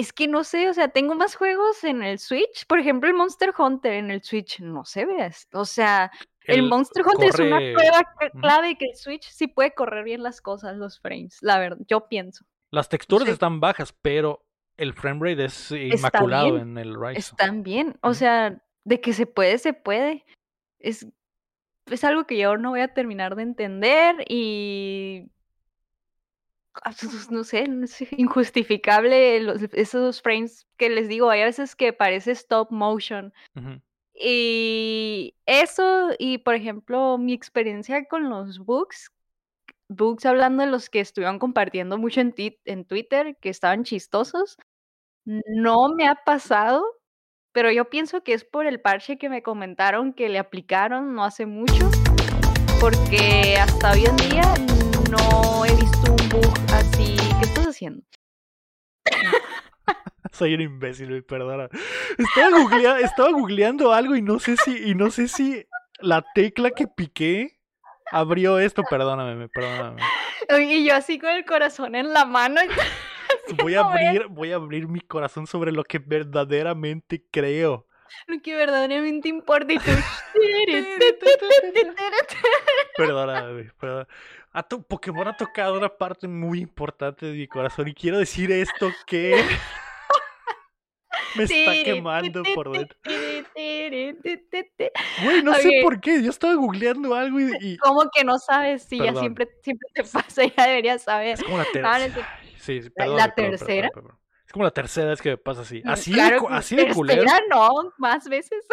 es 0.00 0.14
que 0.14 0.28
no 0.28 0.44
sé, 0.44 0.68
o 0.70 0.74
sea, 0.74 0.88
tengo 0.88 1.14
más 1.14 1.34
juegos 1.34 1.84
en 1.84 2.02
el 2.02 2.18
Switch. 2.18 2.64
Por 2.66 2.78
ejemplo, 2.78 3.08
el 3.10 3.14
Monster 3.14 3.52
Hunter 3.56 3.92
en 3.92 4.10
el 4.10 4.22
Switch 4.22 4.60
no 4.60 4.84
se 4.86 5.04
ve. 5.04 5.30
O 5.52 5.66
sea, 5.66 6.10
el, 6.50 6.68
Monster 6.68 7.04
Hunter 7.06 7.28
es 7.28 7.38
una 7.38 7.58
prueba 7.58 8.32
clave 8.40 8.76
que 8.76 8.86
el 8.86 8.96
Switch 8.96 9.28
sí 9.30 9.46
puede 9.46 9.74
correr 9.74 10.04
bien 10.04 10.22
las 10.22 10.40
cosas, 10.40 10.76
los 10.76 11.00
frames. 11.00 11.38
La 11.40 11.58
verdad, 11.58 11.78
yo 11.88 12.08
pienso. 12.08 12.44
Las 12.70 12.88
texturas 12.88 13.28
están 13.28 13.60
bajas, 13.60 13.94
pero 14.00 14.44
el 14.76 14.94
frame 14.94 15.30
rate 15.30 15.44
es 15.44 15.70
inmaculado 15.72 16.58
en 16.58 16.78
el 16.78 16.94
Rise. 17.00 17.18
Están 17.18 17.62
bien. 17.62 17.98
O 18.02 18.14
sea, 18.14 18.62
de 18.84 19.00
que 19.00 19.12
se 19.12 19.26
puede, 19.26 19.58
se 19.58 19.72
puede. 19.72 20.24
Es, 20.78 21.06
es 21.86 22.04
algo 22.04 22.24
que 22.26 22.38
yo 22.38 22.56
no 22.56 22.70
voy 22.70 22.80
a 22.80 22.94
terminar 22.94 23.36
de 23.36 23.42
entender 23.42 24.24
y 24.28 25.30
Ah, 26.82 26.92
pues, 26.98 27.30
no 27.30 27.44
sé, 27.44 27.68
es 27.82 28.00
injustificable 28.18 29.38
esos 29.72 30.22
frames 30.22 30.66
que 30.76 30.88
les 30.88 31.08
digo, 31.08 31.30
hay 31.30 31.42
veces 31.42 31.74
que 31.74 31.92
parece 31.92 32.32
stop 32.32 32.70
motion. 32.70 33.32
Y 34.22 35.34
eso, 35.46 36.10
y 36.18 36.38
por 36.38 36.54
ejemplo, 36.54 37.16
mi 37.16 37.32
experiencia 37.32 38.04
con 38.04 38.28
los 38.28 38.58
books, 38.58 39.10
books 39.88 40.26
hablando 40.26 40.62
de 40.62 40.70
los 40.70 40.90
que 40.90 41.00
estuvieron 41.00 41.38
compartiendo 41.38 41.96
mucho 41.96 42.20
en, 42.20 42.34
en 42.66 42.84
Twitter, 42.84 43.36
que 43.40 43.48
estaban 43.48 43.84
chistosos, 43.84 44.58
No 45.24 45.88
me 45.94 46.06
ha 46.06 46.16
pasado, 46.16 46.84
pero 47.52 47.70
yo 47.72 47.88
pienso 47.88 48.22
que 48.22 48.34
es 48.34 48.44
por 48.44 48.66
el 48.66 48.80
parche 48.80 49.16
que 49.18 49.30
me 49.30 49.42
comentaron 49.42 50.12
que 50.12 50.28
le 50.28 50.38
aplicaron 50.38 51.14
no 51.14 51.24
hace 51.24 51.46
mucho, 51.46 51.90
porque 52.80 53.56
hasta 53.58 53.92
hoy 53.92 54.04
en 54.04 54.16
día 54.16 54.54
no 55.10 55.64
he 55.64 55.74
visto 55.76 56.12
un 56.12 56.28
bug 56.28 56.54
así. 56.72 57.16
¿Qué 57.40 57.46
estás 57.46 57.68
haciendo? 57.68 58.02
Soy 60.32 60.54
un 60.54 60.60
imbécil, 60.60 61.22
perdona. 61.24 61.68
Estaba, 62.18 63.00
estaba 63.00 63.30
googleando 63.30 63.92
algo 63.92 64.16
y 64.16 64.22
no 64.22 64.38
sé 64.38 64.56
si, 64.56 64.90
y 64.90 64.94
no 64.94 65.10
sé 65.10 65.28
si 65.28 65.66
la 66.00 66.24
tecla 66.34 66.70
que 66.70 66.86
piqué 66.86 67.58
abrió 68.10 68.58
esto, 68.58 68.82
perdóname, 68.88 69.48
perdóname. 69.48 70.02
Y 70.58 70.84
yo 70.84 70.94
así 70.94 71.18
con 71.18 71.30
el 71.30 71.44
corazón 71.44 71.94
en 71.94 72.12
la 72.12 72.24
mano. 72.24 72.60
Voy 73.62 73.74
a 73.74 73.80
abrir, 73.80 74.26
voy 74.28 74.52
a 74.52 74.56
abrir 74.56 74.88
mi 74.88 75.00
corazón 75.00 75.46
sobre 75.46 75.72
lo 75.72 75.84
que 75.84 75.98
verdaderamente 75.98 77.24
creo. 77.30 77.86
Lo 78.26 78.40
que 78.42 78.54
verdaderamente 78.54 79.28
importa 79.28 79.72
y 79.72 79.78
tú. 79.78 79.90
perdóname, 82.96 83.70
perdóname. 83.78 84.08
A 84.52 84.62
tu 84.64 84.82
Pokémon 84.82 85.28
ha 85.28 85.36
tocado 85.36 85.78
una 85.78 85.88
parte 85.88 86.26
muy 86.26 86.60
importante 86.60 87.26
de 87.26 87.32
mi 87.34 87.46
corazón 87.46 87.86
y 87.86 87.94
quiero 87.94 88.18
decir 88.18 88.50
esto 88.50 88.90
que 89.06 89.40
me 91.36 91.44
está 91.44 91.72
quemando 91.84 92.42
por 92.54 92.70
dentro. 92.72 92.98
Güey, 95.22 95.42
no 95.42 95.54
sé 95.54 95.80
por 95.82 96.00
qué. 96.00 96.22
Yo 96.22 96.30
estaba 96.30 96.54
googleando 96.54 97.14
algo 97.14 97.40
y. 97.40 97.76
¿Cómo 97.78 98.10
que 98.14 98.24
no 98.24 98.38
sabes? 98.38 98.82
Sí, 98.84 98.98
ya 98.98 99.14
siempre, 99.14 99.48
siempre 99.62 99.88
te 99.94 100.04
pasa, 100.12 100.42
ya 100.44 100.66
deberías 100.66 101.02
saber. 101.02 101.34
Es 101.34 101.42
como 101.42 101.58
la 101.58 101.66
tercera. 101.72 102.40
sí, 102.58 102.80
perdón, 102.94 103.16
¿La 103.16 103.34
tercera? 103.34 103.90
es 104.46 104.52
como 104.52 104.64
la 104.64 104.70
tercera 104.72 105.10
vez 105.10 105.22
que 105.22 105.30
me 105.30 105.38
pasa 105.38 105.60
así. 105.62 105.82
Mm, 105.84 105.88
así, 105.88 106.12
de, 106.12 106.40
así 106.50 106.76
de 106.76 106.88
culero. 106.88 107.24
no, 107.48 107.92
más 107.98 108.28
veces. 108.28 108.66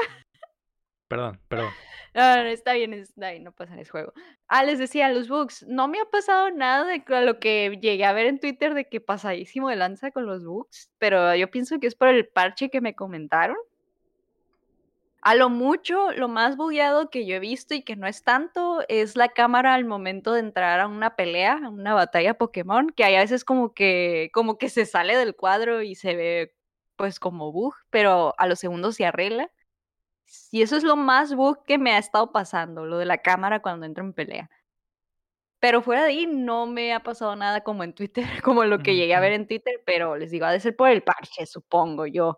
Perdón, 1.07 1.39
perdón. 1.47 1.69
No, 2.17 2.35
no, 2.35 2.49
está 2.49 2.73
bien, 2.73 3.05
no 3.41 3.51
pasa 3.51 3.75
en 3.75 3.79
ese 3.79 3.91
juego. 3.91 4.11
Ah, 4.47 4.63
les 4.63 4.79
decía, 4.79 5.07
los 5.09 5.27
bugs. 5.27 5.63
No 5.67 5.87
me 5.87 5.99
ha 5.99 6.05
pasado 6.05 6.49
nada 6.49 6.85
de 6.85 7.03
lo 7.21 7.39
que 7.39 7.77
llegué 7.79 8.05
a 8.05 8.11
ver 8.11 8.25
en 8.25 8.39
Twitter 8.39 8.73
de 8.73 8.89
que 8.89 8.99
pasadísimo 8.99 9.69
de 9.69 9.75
lanza 9.75 10.09
con 10.09 10.25
los 10.25 10.43
bugs, 10.43 10.89
pero 10.97 11.35
yo 11.35 11.51
pienso 11.51 11.79
que 11.79 11.85
es 11.85 11.93
por 11.93 12.07
el 12.07 12.27
parche 12.27 12.71
que 12.71 12.81
me 12.81 12.95
comentaron. 12.95 13.55
A 15.21 15.35
lo 15.35 15.49
mucho, 15.49 16.11
lo 16.13 16.27
más 16.27 16.57
bugueado 16.57 17.11
que 17.11 17.27
yo 17.27 17.35
he 17.35 17.39
visto 17.39 17.75
y 17.75 17.83
que 17.83 17.95
no 17.95 18.07
es 18.07 18.23
tanto 18.23 18.83
es 18.87 19.15
la 19.15 19.29
cámara 19.29 19.75
al 19.75 19.85
momento 19.85 20.33
de 20.33 20.39
entrar 20.39 20.79
a 20.79 20.87
una 20.87 21.15
pelea, 21.15 21.59
a 21.63 21.69
una 21.69 21.93
batalla 21.93 22.35
Pokémon, 22.35 22.89
que 22.89 23.03
hay 23.03 23.13
a 23.13 23.19
veces 23.19 23.45
como 23.45 23.75
que, 23.75 24.31
como 24.33 24.57
que 24.57 24.69
se 24.69 24.87
sale 24.87 25.15
del 25.17 25.35
cuadro 25.35 25.83
y 25.83 25.93
se 25.93 26.15
ve 26.15 26.55
pues 26.95 27.19
como 27.19 27.51
bug, 27.51 27.75
pero 27.91 28.33
a 28.39 28.47
los 28.47 28.57
segundos 28.57 28.95
se 28.95 29.05
arregla. 29.05 29.51
Y 30.51 30.61
eso 30.61 30.75
es 30.77 30.83
lo 30.83 30.95
más 30.95 31.33
bug 31.33 31.63
que 31.65 31.77
me 31.77 31.91
ha 31.91 31.97
estado 31.97 32.31
pasando, 32.31 32.85
lo 32.85 32.97
de 32.97 33.05
la 33.05 33.19
cámara 33.19 33.61
cuando 33.61 33.85
entro 33.85 34.03
en 34.03 34.13
pelea. 34.13 34.49
Pero 35.59 35.81
fuera 35.81 36.03
de 36.03 36.09
ahí 36.09 36.27
no 36.27 36.67
me 36.67 36.93
ha 36.93 37.01
pasado 37.01 37.35
nada 37.35 37.61
como 37.63 37.83
en 37.83 37.93
Twitter, 37.93 38.25
como 38.43 38.65
lo 38.65 38.79
que 38.79 38.95
llegué 38.95 39.15
a 39.15 39.19
ver 39.19 39.33
en 39.33 39.47
Twitter, 39.47 39.81
pero 39.85 40.15
les 40.15 40.31
digo, 40.31 40.45
ha 40.45 40.51
de 40.51 40.59
ser 40.59 40.75
por 40.75 40.89
el 40.89 41.03
parche, 41.03 41.45
supongo 41.45 42.05
yo. 42.05 42.37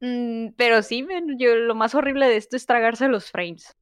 Mm, 0.00 0.48
pero 0.56 0.82
sí, 0.82 1.06
yo 1.38 1.54
lo 1.56 1.74
más 1.74 1.94
horrible 1.94 2.26
de 2.26 2.36
esto 2.36 2.56
es 2.56 2.66
tragarse 2.66 3.08
los 3.08 3.30
frames. 3.30 3.76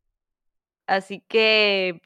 Así 0.87 1.25
que... 1.27 2.01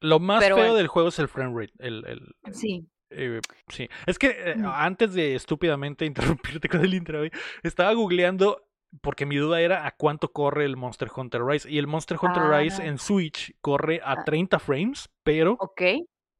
Lo 0.00 0.20
más 0.20 0.44
feo 0.44 0.74
del 0.74 0.86
juego 0.86 1.08
es 1.08 1.18
el 1.18 1.28
frame 1.28 1.60
rate. 1.60 1.72
El, 1.78 2.04
el... 2.06 2.54
Sí. 2.54 2.86
Eh, 3.10 3.40
sí. 3.68 3.88
Es 4.06 4.18
que 4.18 4.28
eh, 4.28 4.56
antes 4.64 5.14
de 5.14 5.34
estúpidamente 5.34 6.04
interrumpirte 6.06 6.68
con 6.68 6.84
el 6.84 6.94
intro, 6.94 7.22
estaba 7.62 7.92
googleando 7.92 8.65
porque 9.00 9.26
mi 9.26 9.36
duda 9.36 9.60
era 9.60 9.86
a 9.86 9.92
cuánto 9.92 10.32
corre 10.32 10.64
el 10.64 10.76
Monster 10.76 11.08
Hunter 11.14 11.42
Rise. 11.42 11.70
Y 11.70 11.78
el 11.78 11.86
Monster 11.86 12.18
Hunter 12.20 12.44
Rise 12.44 12.84
en 12.84 12.98
Switch 12.98 13.54
corre 13.60 14.00
a 14.04 14.24
30 14.24 14.56
ah. 14.56 14.60
frames, 14.60 15.08
pero 15.22 15.58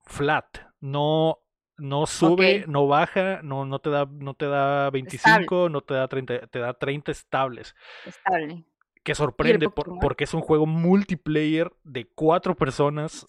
flat. 0.04 0.58
No, 0.80 1.38
no 1.78 2.06
sube, 2.06 2.64
no 2.66 2.86
baja, 2.86 3.40
no, 3.42 3.64
no, 3.64 3.78
te 3.78 3.90
da, 3.90 4.06
no 4.10 4.34
te 4.34 4.46
da 4.46 4.90
25, 4.90 5.68
no 5.68 5.80
te 5.82 5.94
da 5.94 6.08
30, 6.08 6.46
te 6.46 6.58
da 6.58 6.74
30 6.74 7.12
estables. 7.12 7.74
Estable. 8.04 8.64
Que 9.02 9.14
sorprende 9.14 9.68
porque 9.70 10.24
es 10.24 10.34
un 10.34 10.40
juego 10.40 10.66
multiplayer 10.66 11.72
de 11.84 12.08
cuatro 12.12 12.56
personas 12.56 13.24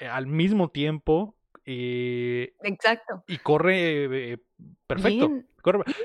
eh, 0.00 0.08
al 0.08 0.26
mismo 0.26 0.68
tiempo. 0.68 1.36
Eh, 1.64 2.54
Exacto. 2.62 3.22
Y 3.28 3.38
corre 3.38 4.32
eh, 4.32 4.38
perfecto. 4.86 5.30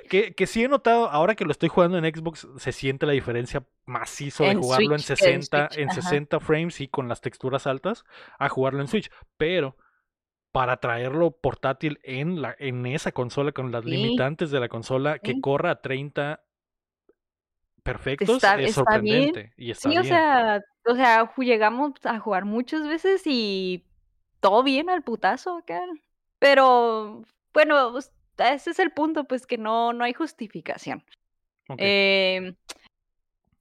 Que, 0.10 0.34
que 0.34 0.48
sí 0.48 0.64
he 0.64 0.68
notado, 0.68 1.10
ahora 1.10 1.36
que 1.36 1.46
lo 1.46 1.52
estoy 1.52 1.70
jugando 1.70 1.98
en 1.98 2.06
Xbox, 2.06 2.48
se 2.58 2.72
siente 2.72 3.06
la 3.06 3.14
diferencia 3.14 3.64
macizo 3.86 4.44
de 4.44 4.56
jugarlo 4.56 4.96
en 4.96 5.02
60, 5.02 5.70
en, 5.76 5.90
60 5.92 6.40
frames 6.40 6.82
y 6.82 6.88
con 6.88 7.08
las 7.08 7.22
texturas 7.22 7.68
altas 7.68 8.04
a 8.40 8.50
jugarlo 8.50 8.82
en 8.82 8.88
Switch. 8.88 9.12
Pero 9.38 9.78
para 10.52 10.78
traerlo 10.78 11.32
portátil 11.32 12.00
en, 12.04 12.42
la, 12.42 12.56
en 12.60 12.86
esa 12.86 13.12
consola 13.12 13.52
con 13.52 13.72
las 13.72 13.86
limitantes 13.86 14.52
de 14.52 14.60
la 14.60 14.68
consola 14.68 15.20
que 15.20 15.40
corra 15.40 15.72
a 15.72 15.82
30 15.82 16.44
perfectos 17.84 18.44
es 18.44 18.76
sorprendente 18.76 19.54
y 19.58 19.72
está 19.72 19.90
sí, 19.90 19.98
o 19.98 20.04
sea, 20.04 20.62
o 20.86 20.96
sea, 20.96 21.34
llegamos 21.38 21.94
a 22.04 22.20
jugar 22.20 22.46
muchas 22.46 22.88
veces 22.88 23.24
y 23.26 23.86
todo 24.40 24.64
bien 24.64 24.90
al 24.90 25.04
putazo 25.04 25.58
acá. 25.58 25.82
Pero 26.40 27.24
bueno, 27.54 27.98
ese 28.38 28.72
es 28.72 28.80
el 28.80 28.92
punto, 28.92 29.26
pues 29.26 29.46
que 29.46 29.58
no, 29.58 29.94
no 29.94 30.04
hay 30.04 30.14
justificación. 30.14 31.04
Em, 31.78 32.56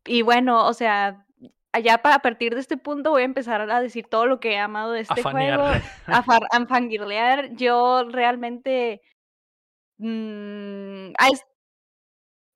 y 0.05 0.23
bueno, 0.23 0.67
o 0.67 0.73
sea, 0.73 1.27
allá 1.73 1.99
para, 1.99 2.17
a 2.17 2.23
partir 2.23 2.55
de 2.55 2.61
este 2.61 2.77
punto 2.77 3.11
voy 3.11 3.23
a 3.23 3.27
empezar 3.27 3.71
a 3.71 3.81
decir 3.81 4.07
todo 4.07 4.27
lo 4.27 4.41
que 4.41 4.53
he 4.53 4.59
amado 4.59 4.93
de 4.93 5.01
este 5.01 5.23
juego, 5.23 5.63
a, 6.07 6.25
a 6.51 6.67
fangirlear. 6.67 7.55
Yo 7.55 8.05
realmente... 8.09 9.03
Mm, 9.99 11.13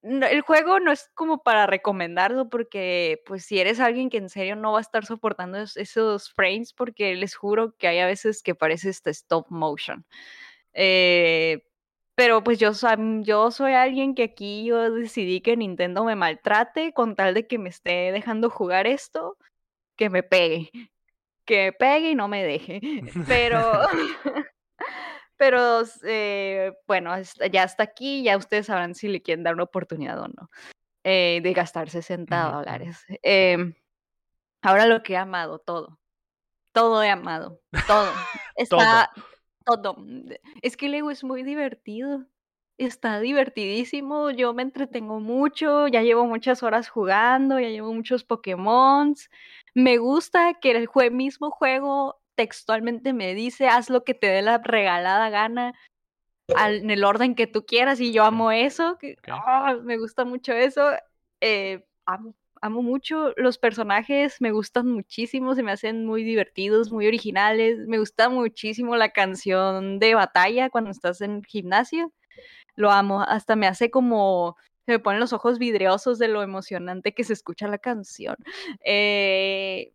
el 0.05 0.41
juego 0.41 0.79
no 0.79 0.91
es 0.91 1.09
como 1.15 1.41
para 1.41 1.65
recomendarlo 1.65 2.47
porque 2.47 3.23
pues 3.25 3.43
si 3.43 3.59
eres 3.59 3.79
alguien 3.79 4.11
que 4.11 4.17
en 4.17 4.29
serio 4.29 4.55
no 4.55 4.73
va 4.73 4.77
a 4.77 4.81
estar 4.81 5.03
soportando 5.03 5.57
esos 5.57 6.31
frames 6.31 6.73
porque 6.73 7.15
les 7.15 7.35
juro 7.35 7.75
que 7.75 7.87
hay 7.87 7.99
a 7.99 8.05
veces 8.05 8.43
que 8.43 8.53
parece 8.53 8.89
este 8.89 9.09
stop 9.09 9.47
motion. 9.49 10.05
Eh, 10.73 11.63
pero 12.15 12.43
pues 12.43 12.59
yo, 12.59 12.71
yo 13.21 13.51
soy 13.51 13.73
alguien 13.73 14.15
que 14.15 14.23
aquí 14.23 14.65
yo 14.65 14.89
decidí 14.91 15.41
que 15.41 15.57
Nintendo 15.57 16.05
me 16.05 16.15
maltrate 16.15 16.93
con 16.93 17.15
tal 17.15 17.33
de 17.33 17.45
que 17.45 17.59
me 17.59 17.69
esté 17.69 18.11
dejando 18.13 18.49
jugar 18.49 18.87
esto, 18.87 19.37
que 19.97 20.09
me 20.09 20.23
pegue. 20.23 20.71
Que 21.45 21.65
me 21.65 21.71
pegue 21.73 22.11
y 22.11 22.15
no 22.15 22.27
me 22.29 22.43
deje. 22.43 22.79
Pero, 23.27 23.59
pero 25.37 25.81
eh, 26.03 26.73
bueno, 26.87 27.13
ya 27.51 27.63
está 27.63 27.83
aquí, 27.83 28.23
ya 28.23 28.37
ustedes 28.37 28.67
sabrán 28.67 28.95
si 28.95 29.09
le 29.09 29.21
quieren 29.21 29.43
dar 29.43 29.53
una 29.53 29.63
oportunidad 29.63 30.17
o 30.21 30.29
no. 30.29 30.49
Eh, 31.03 31.41
de 31.43 31.53
gastar 31.53 31.89
60 31.89 32.51
dólares. 32.51 33.05
Em, 33.21 33.75
ahora 34.61 34.87
lo 34.87 35.03
que 35.03 35.13
he 35.13 35.17
amado, 35.17 35.59
todo. 35.59 35.99
Todo 36.71 37.03
he 37.03 37.09
amado. 37.09 37.59
Todo. 37.85 38.09
Está, 38.55 39.11
todo. 39.13 39.25
Es 40.61 40.77
que 40.77 40.89
Lego 40.89 41.11
es 41.11 41.23
muy 41.23 41.43
divertido. 41.43 42.25
Está 42.77 43.19
divertidísimo, 43.21 44.31
yo 44.31 44.53
me 44.53 44.61
entretengo 44.61 45.21
mucho, 45.21 45.87
ya 45.87 46.01
llevo 46.01 46.25
muchas 46.25 46.61
horas 46.61 46.89
jugando, 46.89 47.57
ya 47.57 47.69
llevo 47.69 47.93
muchos 47.93 48.25
Pokémon. 48.25 49.15
Me 49.73 49.97
gusta 49.97 50.55
que 50.55 50.71
el 50.71 50.89
mismo 51.11 51.51
juego 51.51 52.19
textualmente 52.35 53.13
me 53.13 53.33
dice, 53.33 53.67
haz 53.69 53.89
lo 53.89 54.03
que 54.03 54.13
te 54.13 54.27
dé 54.27 54.41
la 54.41 54.57
regalada 54.57 55.29
gana 55.29 55.73
en 56.47 56.91
el 56.91 57.03
orden 57.05 57.33
que 57.33 57.47
tú 57.47 57.65
quieras 57.65 57.99
y 58.01 58.11
yo 58.11 58.23
amo 58.23 58.51
eso, 58.51 58.97
¡ah! 59.29 59.77
me 59.83 59.97
gusta 59.97 60.25
mucho 60.25 60.51
eso. 60.53 60.91
Eh, 61.41 61.85
amo 62.05 62.35
amo 62.65 62.81
mucho 62.81 63.33
los 63.37 63.57
personajes, 63.57 64.41
me 64.41 64.51
gustan 64.51 64.87
muchísimo, 64.87 65.53
se 65.53 65.61
me 65.61 65.71
hacen 65.71 66.05
muy 66.05 66.23
divertidos, 66.23 66.91
muy 66.91 67.05
originales. 67.07 67.87
Me 67.87 67.99
gusta 67.99 68.29
muchísimo 68.29 68.95
la 68.95 69.09
canción 69.09 69.99
de 69.99 70.15
batalla 70.15 70.69
cuando 70.69 70.89
estás 70.89 71.21
en 71.21 71.43
gimnasio. 71.43 72.11
Lo 72.75 72.91
amo, 72.91 73.21
hasta 73.21 73.55
me 73.55 73.67
hace 73.67 73.91
como 73.91 74.57
se 74.85 74.93
me 74.93 74.99
ponen 74.99 75.19
los 75.19 75.33
ojos 75.33 75.57
vidriosos 75.59 76.19
de 76.19 76.27
lo 76.27 76.43
emocionante 76.43 77.13
que 77.13 77.23
se 77.23 77.33
escucha 77.33 77.67
la 77.67 77.77
canción. 77.77 78.35
Eh, 78.83 79.93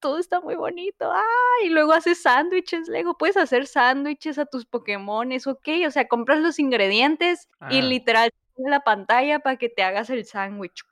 todo 0.00 0.18
está 0.18 0.40
muy 0.40 0.54
bonito. 0.54 1.10
Ah, 1.12 1.24
y 1.64 1.68
luego 1.70 1.92
haces 1.92 2.22
sándwiches, 2.22 2.88
Lego. 2.88 3.16
Puedes 3.18 3.36
hacer 3.36 3.66
sándwiches 3.66 4.38
a 4.38 4.46
tus 4.46 4.64
Pokémones, 4.64 5.46
ok. 5.46 5.68
O 5.86 5.90
sea, 5.90 6.08
compras 6.08 6.40
los 6.40 6.58
ingredientes 6.58 7.48
y 7.70 7.82
literal 7.82 8.30
en 8.58 8.70
la 8.70 8.80
pantalla 8.80 9.40
para 9.40 9.56
que 9.56 9.68
te 9.68 9.82
hagas 9.82 10.10
el 10.10 10.24
sándwich. 10.24 10.84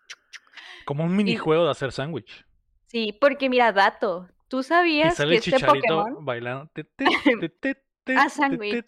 Como 0.85 1.05
un 1.05 1.16
minijuego 1.16 1.64
de 1.64 1.70
hacer 1.70 1.93
sándwich. 1.93 2.45
Sí, 2.87 3.16
porque 3.20 3.49
mira, 3.49 3.72
dato, 3.72 4.29
¿tú 4.49 4.62
sabías 4.62 5.16
que 5.16 5.35
este 5.35 5.59
Pokémon... 5.61 6.25
bailando. 6.25 6.70
Ah, 8.07 8.29
sándwich. 8.29 8.87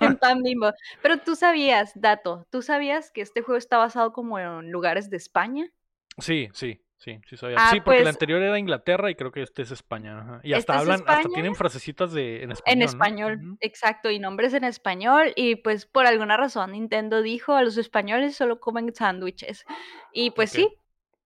en 0.00 0.16
pan 0.16 0.42
bimbo. 0.42 0.72
Pero 1.00 1.18
tú 1.18 1.36
sabías, 1.36 1.92
dato, 1.94 2.46
¿tú 2.50 2.60
sabías 2.60 3.10
que 3.12 3.20
este 3.20 3.40
juego 3.40 3.56
está 3.56 3.78
basado 3.78 4.12
como 4.12 4.38
en 4.38 4.70
lugares 4.70 5.10
de 5.10 5.16
España? 5.16 5.70
Sí, 6.18 6.48
sí. 6.52 6.83
Sí, 6.98 7.20
sí 7.28 7.36
sabía. 7.36 7.56
Ah, 7.58 7.70
sí, 7.70 7.80
porque 7.80 7.98
el 7.98 8.04
pues 8.04 8.14
anterior 8.14 8.40
era 8.40 8.58
Inglaterra 8.58 9.10
y 9.10 9.14
creo 9.14 9.30
que 9.30 9.42
este 9.42 9.62
es 9.62 9.70
España. 9.70 10.40
Y 10.42 10.54
hasta 10.54 10.78
hablan, 10.78 11.02
hasta 11.06 11.28
tienen 11.28 11.54
frasecitas 11.54 12.12
de 12.12 12.42
en 12.42 12.52
español. 12.52 12.72
En 12.72 12.82
español, 12.82 13.56
exacto, 13.60 14.10
y 14.10 14.18
nombres 14.18 14.54
en 14.54 14.64
español. 14.64 15.32
Y 15.36 15.56
pues 15.56 15.86
por 15.86 16.06
alguna 16.06 16.36
razón 16.36 16.72
Nintendo 16.72 17.20
dijo 17.20 17.54
a 17.54 17.62
los 17.62 17.76
españoles 17.76 18.36
solo 18.36 18.60
comen 18.60 18.94
sándwiches. 18.94 19.64
Y 20.12 20.30
pues 20.30 20.50
sí, 20.50 20.68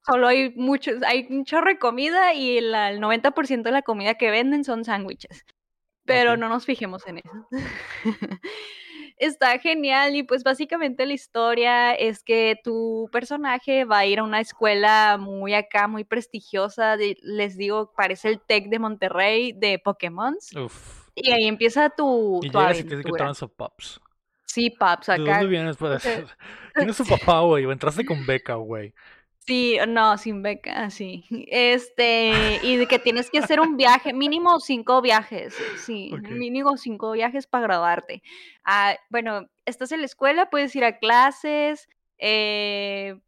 solo 0.04 0.26
hay 0.26 0.52
muchos, 0.56 1.02
hay 1.04 1.26
un 1.30 1.44
chorro 1.44 1.70
de 1.70 1.78
comida 1.78 2.34
y 2.34 2.58
el 2.58 2.72
90% 2.74 3.62
de 3.62 3.72
la 3.72 3.82
comida 3.82 4.14
que 4.14 4.30
venden 4.30 4.64
son 4.64 4.84
sándwiches. 4.84 5.44
Pero 6.04 6.36
no 6.38 6.48
nos 6.48 6.64
fijemos 6.64 7.06
en 7.06 7.18
eso. 7.18 7.48
está 9.18 9.58
genial 9.58 10.16
y 10.16 10.22
pues 10.22 10.42
básicamente 10.42 11.06
la 11.06 11.12
historia 11.12 11.94
es 11.94 12.22
que 12.22 12.58
tu 12.62 13.08
personaje 13.12 13.84
va 13.84 13.98
a 13.98 14.06
ir 14.06 14.20
a 14.20 14.24
una 14.24 14.40
escuela 14.40 15.16
muy 15.18 15.54
acá, 15.54 15.88
muy 15.88 16.04
prestigiosa, 16.04 16.96
les 16.96 17.56
digo, 17.56 17.92
parece 17.96 18.28
el 18.28 18.40
TEC 18.40 18.68
de 18.68 18.78
Monterrey 18.78 19.52
de 19.52 19.78
Pokémon. 19.78 20.36
Y 21.14 21.30
ahí 21.30 21.46
empieza 21.46 21.90
tu, 21.90 22.40
y 22.42 22.50
tu 22.50 22.58
llegas 22.58 22.80
y 22.80 22.84
tienes 22.84 23.04
que 23.04 23.48
Pops. 23.48 24.00
Sí, 24.44 24.70
Pops, 24.70 25.08
acá. 25.08 25.22
¿De 25.22 25.30
dónde 25.30 25.46
vienes? 25.46 25.76
Para... 25.76 25.98
¿Quién 25.98 26.88
es 26.88 26.96
su 26.96 27.06
papá, 27.06 27.40
güey? 27.40 27.64
Entraste 27.64 28.04
con 28.04 28.24
beca, 28.24 28.54
güey. 28.54 28.94
Sí, 29.48 29.78
no, 29.88 30.18
sin 30.18 30.42
beca, 30.42 30.90
sí. 30.90 31.24
Este, 31.30 32.60
y 32.62 32.76
de 32.76 32.86
que 32.86 32.98
tienes 32.98 33.30
que 33.30 33.38
hacer 33.38 33.60
un 33.60 33.78
viaje, 33.78 34.12
mínimo 34.12 34.60
cinco 34.60 35.00
viajes, 35.00 35.56
sí, 35.78 36.12
mínimo 36.28 36.76
cinco 36.76 37.12
viajes 37.12 37.46
para 37.46 37.64
graduarte. 37.64 38.22
Ah, 38.62 38.94
bueno, 39.08 39.48
estás 39.64 39.90
en 39.92 40.00
la 40.00 40.04
escuela, 40.04 40.50
puedes 40.50 40.76
ir 40.76 40.84
a 40.84 40.98
clases, 40.98 41.88
eh, 42.18 43.18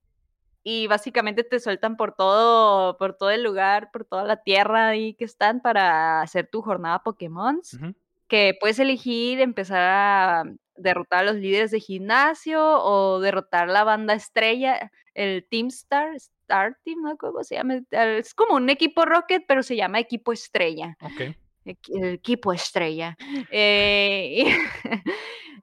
y 0.63 0.89
básicamente 0.89 1.43
te 1.43 1.59
sueltan 1.59 1.97
por 1.97 2.13
todo, 2.13 2.99
por 2.99 3.15
todo 3.15 3.31
el 3.31 3.43
lugar, 3.43 3.91
por 3.91 4.05
toda 4.05 4.25
la 4.25 4.43
tierra 4.43 4.89
ahí 4.89 5.15
que 5.15 5.25
están 5.25 5.63
para 5.63 6.21
hacer 6.21 6.49
tu 6.49 6.61
jornada 6.61 7.03
Pokémon. 7.03 7.63
Que 8.29 8.55
puedes 8.61 8.79
elegir 8.79 9.41
empezar 9.41 9.81
a 9.81 10.45
derrotar 10.81 11.21
a 11.21 11.33
los 11.33 11.37
líderes 11.37 11.71
de 11.71 11.81
gimnasio 11.81 12.63
o 12.63 13.21
derrotar 13.21 13.69
la 13.69 13.85
banda 13.85 14.15
estrella 14.15 14.91
el 15.15 15.47
Team 15.49 15.69
Star, 15.69 16.15
Star 16.15 16.77
Team, 16.85 17.03
¿no? 17.03 17.17
¿Cómo 17.17 17.43
se 17.45 17.57
llama? 17.57 17.81
Es 17.91 18.35
como 18.35 18.57
un 18.57 18.71
equipo 18.71 19.05
Rocket, 19.05 19.45
pero 19.47 19.63
se 19.63 19.77
llama 19.77 20.01
equipo 20.01 20.33
estrella. 20.33 20.97
Ok. 21.03 21.37
El 21.65 22.15
equipo 22.15 22.53
estrella. 22.53 23.17
Eh, 23.51 24.45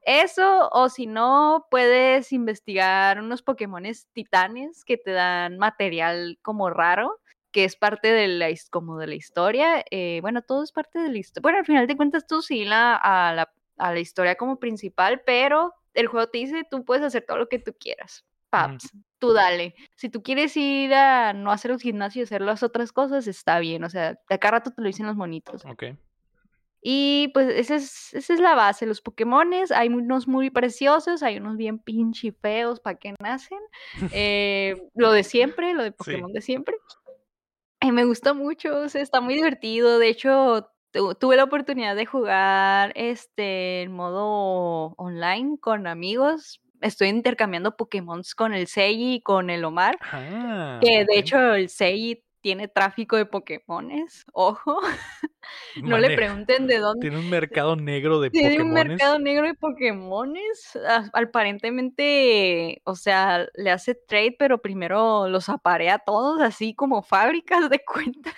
eso, 0.02 0.70
o 0.72 0.88
si 0.88 1.06
no, 1.06 1.66
puedes 1.70 2.32
investigar 2.32 3.20
unos 3.20 3.42
Pokémones 3.42 4.06
titanes 4.12 4.84
que 4.84 4.96
te 4.96 5.10
dan 5.10 5.58
material 5.58 6.38
como 6.42 6.70
raro, 6.70 7.20
que 7.50 7.64
es 7.64 7.76
parte 7.76 8.12
de 8.12 8.28
la, 8.28 8.48
como 8.70 8.98
de 8.98 9.08
la 9.08 9.14
historia. 9.16 9.84
Eh, 9.90 10.20
bueno, 10.22 10.42
todo 10.42 10.62
es 10.62 10.72
parte 10.72 11.00
de 11.00 11.10
la 11.10 11.18
historia. 11.18 11.42
Bueno, 11.42 11.58
al 11.58 11.66
final 11.66 11.86
de 11.86 11.96
cuentas 11.96 12.26
tú 12.26 12.42
sí 12.42 12.64
la, 12.64 12.94
a, 12.94 13.34
la, 13.34 13.52
a 13.78 13.92
la 13.92 14.00
historia 14.00 14.36
como 14.36 14.58
principal, 14.58 15.22
pero 15.24 15.74
el 15.94 16.06
juego 16.06 16.28
te 16.28 16.38
dice, 16.38 16.66
tú 16.70 16.84
puedes 16.84 17.04
hacer 17.04 17.24
todo 17.26 17.38
lo 17.38 17.48
que 17.48 17.58
tú 17.58 17.74
quieras. 17.78 18.24
Paps, 18.50 18.90
tú 19.18 19.32
dale. 19.32 19.74
Si 19.94 20.08
tú 20.08 20.22
quieres 20.22 20.56
ir 20.56 20.94
a 20.94 21.32
no 21.32 21.52
hacer 21.52 21.70
un 21.70 21.78
gimnasio 21.78 22.20
y 22.20 22.24
hacer 22.24 22.40
las 22.40 22.62
otras 22.62 22.92
cosas, 22.92 23.26
está 23.26 23.58
bien. 23.58 23.84
O 23.84 23.90
sea, 23.90 24.18
de 24.28 24.34
acá 24.34 24.50
rato 24.50 24.70
te 24.70 24.80
lo 24.80 24.86
dicen 24.86 25.06
los 25.06 25.16
monitos. 25.16 25.64
Ok. 25.66 25.84
Y 26.80 27.28
pues 27.34 27.48
esa 27.48 27.74
es, 27.74 28.14
esa 28.14 28.34
es 28.34 28.40
la 28.40 28.54
base. 28.54 28.86
Los 28.86 29.00
Pokémones, 29.00 29.72
hay 29.72 29.88
unos 29.88 30.28
muy 30.28 30.50
preciosos, 30.50 31.22
hay 31.22 31.38
unos 31.38 31.56
bien 31.56 31.78
pinche 31.78 32.32
feos 32.32 32.80
para 32.80 32.98
que 32.98 33.14
nacen. 33.20 33.58
Eh, 34.12 34.76
lo 34.94 35.12
de 35.12 35.24
siempre, 35.24 35.74
lo 35.74 35.82
de 35.82 35.92
Pokémon 35.92 36.32
de 36.32 36.40
siempre. 36.40 36.76
Y 37.80 37.92
me 37.92 38.04
gusta 38.04 38.32
mucho, 38.32 38.80
o 38.80 38.88
sea, 38.88 39.02
está 39.02 39.20
muy 39.20 39.34
divertido. 39.34 39.98
De 39.98 40.08
hecho, 40.08 40.70
tuve 40.92 41.36
la 41.36 41.44
oportunidad 41.44 41.96
de 41.96 42.06
jugar 42.06 42.92
este 42.96 43.82
en 43.82 43.92
modo 43.92 44.94
online 44.96 45.58
con 45.60 45.86
amigos 45.86 46.60
estoy 46.80 47.08
intercambiando 47.08 47.76
Pokémon 47.76 48.22
con 48.36 48.54
el 48.54 48.66
Sei 48.66 49.14
y 49.14 49.20
con 49.20 49.50
el 49.50 49.64
Omar. 49.64 49.98
Ah, 50.12 50.78
que 50.82 51.04
de 51.04 51.18
hecho 51.18 51.54
el 51.54 51.68
Sei 51.68 52.24
tiene 52.40 52.68
tráfico 52.68 53.16
de 53.16 53.26
Pokémones, 53.26 54.24
ojo. 54.32 54.80
no 55.82 55.98
le 55.98 56.14
pregunten 56.14 56.66
de 56.66 56.78
dónde. 56.78 57.00
Tiene 57.00 57.18
un 57.18 57.28
mercado 57.30 57.76
negro 57.76 58.20
de 58.20 58.30
Pokémones. 58.30 58.56
Tiene 58.56 58.64
un 58.64 58.72
mercado 58.72 59.18
negro 59.18 59.46
de 59.46 59.54
Pokémones. 59.54 60.78
Aparentemente, 61.12 62.80
o 62.84 62.94
sea, 62.94 63.46
le 63.54 63.70
hace 63.70 63.94
trade, 63.94 64.36
pero 64.38 64.62
primero 64.62 65.28
los 65.28 65.48
aparea 65.48 65.98
todos 65.98 66.40
así 66.40 66.74
como 66.74 67.02
fábricas 67.02 67.68
de 67.70 67.82
cuenta. 68.24 68.32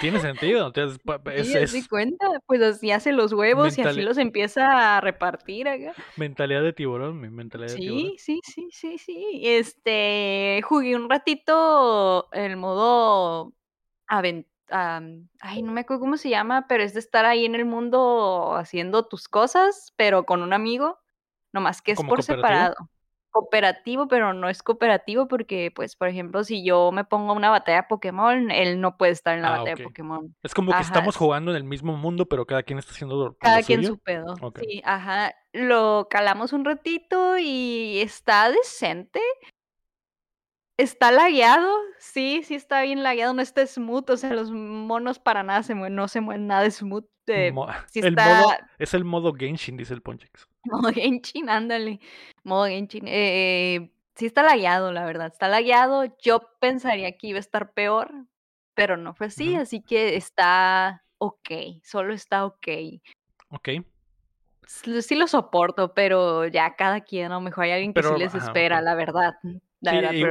Tiene 0.00 0.20
sentido. 0.20 0.66
Entonces, 0.66 1.00
es, 1.34 1.70
sí, 1.70 1.86
cuenta, 1.88 2.26
pues 2.46 2.62
así 2.62 2.90
hace 2.90 3.12
los 3.12 3.32
huevos 3.32 3.76
y 3.78 3.82
así 3.82 4.02
los 4.02 4.18
empieza 4.18 4.96
a 4.96 5.00
repartir 5.00 5.68
acá. 5.68 5.94
Mentalidad 6.16 6.62
de 6.62 6.72
tiburón, 6.72 7.20
mi 7.20 7.30
mentalidad 7.30 7.68
sí, 7.68 7.74
de 7.74 7.88
tiburón. 7.88 8.12
Sí, 8.18 8.40
sí, 8.44 8.68
sí, 8.70 8.98
sí. 8.98 9.40
Este, 9.44 10.60
jugué 10.64 10.96
un 10.96 11.08
ratito 11.08 12.28
el 12.32 12.56
modo 12.56 13.52
avent 14.06 14.46
ay, 14.68 15.62
no 15.62 15.72
me 15.72 15.82
acuerdo 15.82 16.00
cómo 16.00 16.16
se 16.16 16.28
llama, 16.28 16.66
pero 16.68 16.82
es 16.82 16.92
de 16.92 17.00
estar 17.00 17.24
ahí 17.24 17.44
en 17.44 17.54
el 17.54 17.64
mundo 17.64 18.54
haciendo 18.56 19.06
tus 19.06 19.28
cosas, 19.28 19.92
pero 19.96 20.24
con 20.26 20.42
un 20.42 20.52
amigo, 20.52 20.98
nomás 21.52 21.82
que 21.82 21.92
es 21.92 22.02
por 22.02 22.22
separado 22.22 22.74
cooperativo, 23.36 24.08
pero 24.08 24.32
no 24.32 24.48
es 24.48 24.62
cooperativo 24.62 25.28
porque, 25.28 25.70
pues, 25.74 25.94
por 25.94 26.08
ejemplo, 26.08 26.42
si 26.42 26.64
yo 26.64 26.90
me 26.90 27.04
pongo 27.04 27.34
una 27.34 27.50
batalla 27.50 27.82
de 27.82 27.88
Pokémon, 27.88 28.50
él 28.50 28.80
no 28.80 28.96
puede 28.96 29.12
estar 29.12 29.36
en 29.36 29.42
la 29.42 29.48
ah, 29.48 29.58
batalla 29.58 29.76
de 29.76 29.84
Pokémon. 29.84 30.34
Es 30.42 30.54
como 30.54 30.72
que 30.72 30.80
estamos 30.80 31.16
jugando 31.16 31.50
en 31.50 31.58
el 31.58 31.64
mismo 31.64 31.96
mundo, 31.96 32.26
pero 32.26 32.46
cada 32.46 32.62
quien 32.62 32.78
está 32.78 32.92
haciendo 32.92 33.36
Cada 33.38 33.62
quien 33.62 33.84
su 33.84 33.98
pedo. 33.98 34.36
Sí, 34.60 34.80
ajá. 34.84 35.34
Lo 35.52 36.08
calamos 36.10 36.54
un 36.54 36.64
ratito 36.64 37.36
y 37.38 37.98
está 38.00 38.50
decente. 38.50 39.20
Está 40.78 41.10
lagueado, 41.10 41.70
sí, 41.98 42.42
sí 42.42 42.54
está 42.54 42.82
bien 42.82 43.02
lagueado, 43.02 43.32
no 43.32 43.40
está 43.40 43.66
smooth, 43.66 44.10
o 44.10 44.16
sea, 44.18 44.34
los 44.34 44.50
monos 44.50 45.18
para 45.18 45.42
nada 45.42 45.62
se 45.62 45.74
mueven, 45.74 45.94
no 45.94 46.06
se 46.06 46.20
mueven 46.20 46.46
nada 46.46 46.70
smooth. 46.70 47.06
Eh, 47.28 47.52
es 48.78 48.94
el 48.94 49.04
modo 49.04 49.32
Genshin, 49.34 49.76
dice 49.76 49.94
el 49.94 50.02
Ponchex. 50.02 50.48
Modo 50.66 50.92
Genshin, 50.92 51.48
ándale. 51.48 52.00
Modo 52.44 52.66
Genshin. 52.66 53.04
Eh, 53.06 53.90
sí 54.14 54.26
está 54.26 54.42
lagueado, 54.42 54.92
la 54.92 55.04
verdad. 55.04 55.28
Está 55.32 55.48
lagueado. 55.48 56.04
Yo 56.20 56.42
pensaría 56.60 57.16
que 57.16 57.28
iba 57.28 57.38
a 57.38 57.40
estar 57.40 57.72
peor, 57.72 58.12
pero 58.74 58.96
no 58.96 59.14
fue 59.14 59.28
así, 59.28 59.54
así 59.54 59.82
que 59.82 60.16
está 60.16 61.04
ok. 61.18 61.50
Solo 61.82 62.12
está 62.12 62.44
ok. 62.44 62.68
Ok. 63.48 63.68
Sí 64.66 65.14
lo 65.14 65.28
soporto, 65.28 65.94
pero 65.94 66.46
ya 66.46 66.74
cada 66.74 67.00
quien, 67.00 67.30
a 67.30 67.36
lo 67.36 67.40
mejor 67.40 67.64
hay 67.64 67.72
alguien 67.72 67.94
que 67.94 68.02
sí 68.02 68.14
les 68.18 68.34
espera, 68.34 68.80
la 68.80 68.96
verdad 68.96 69.34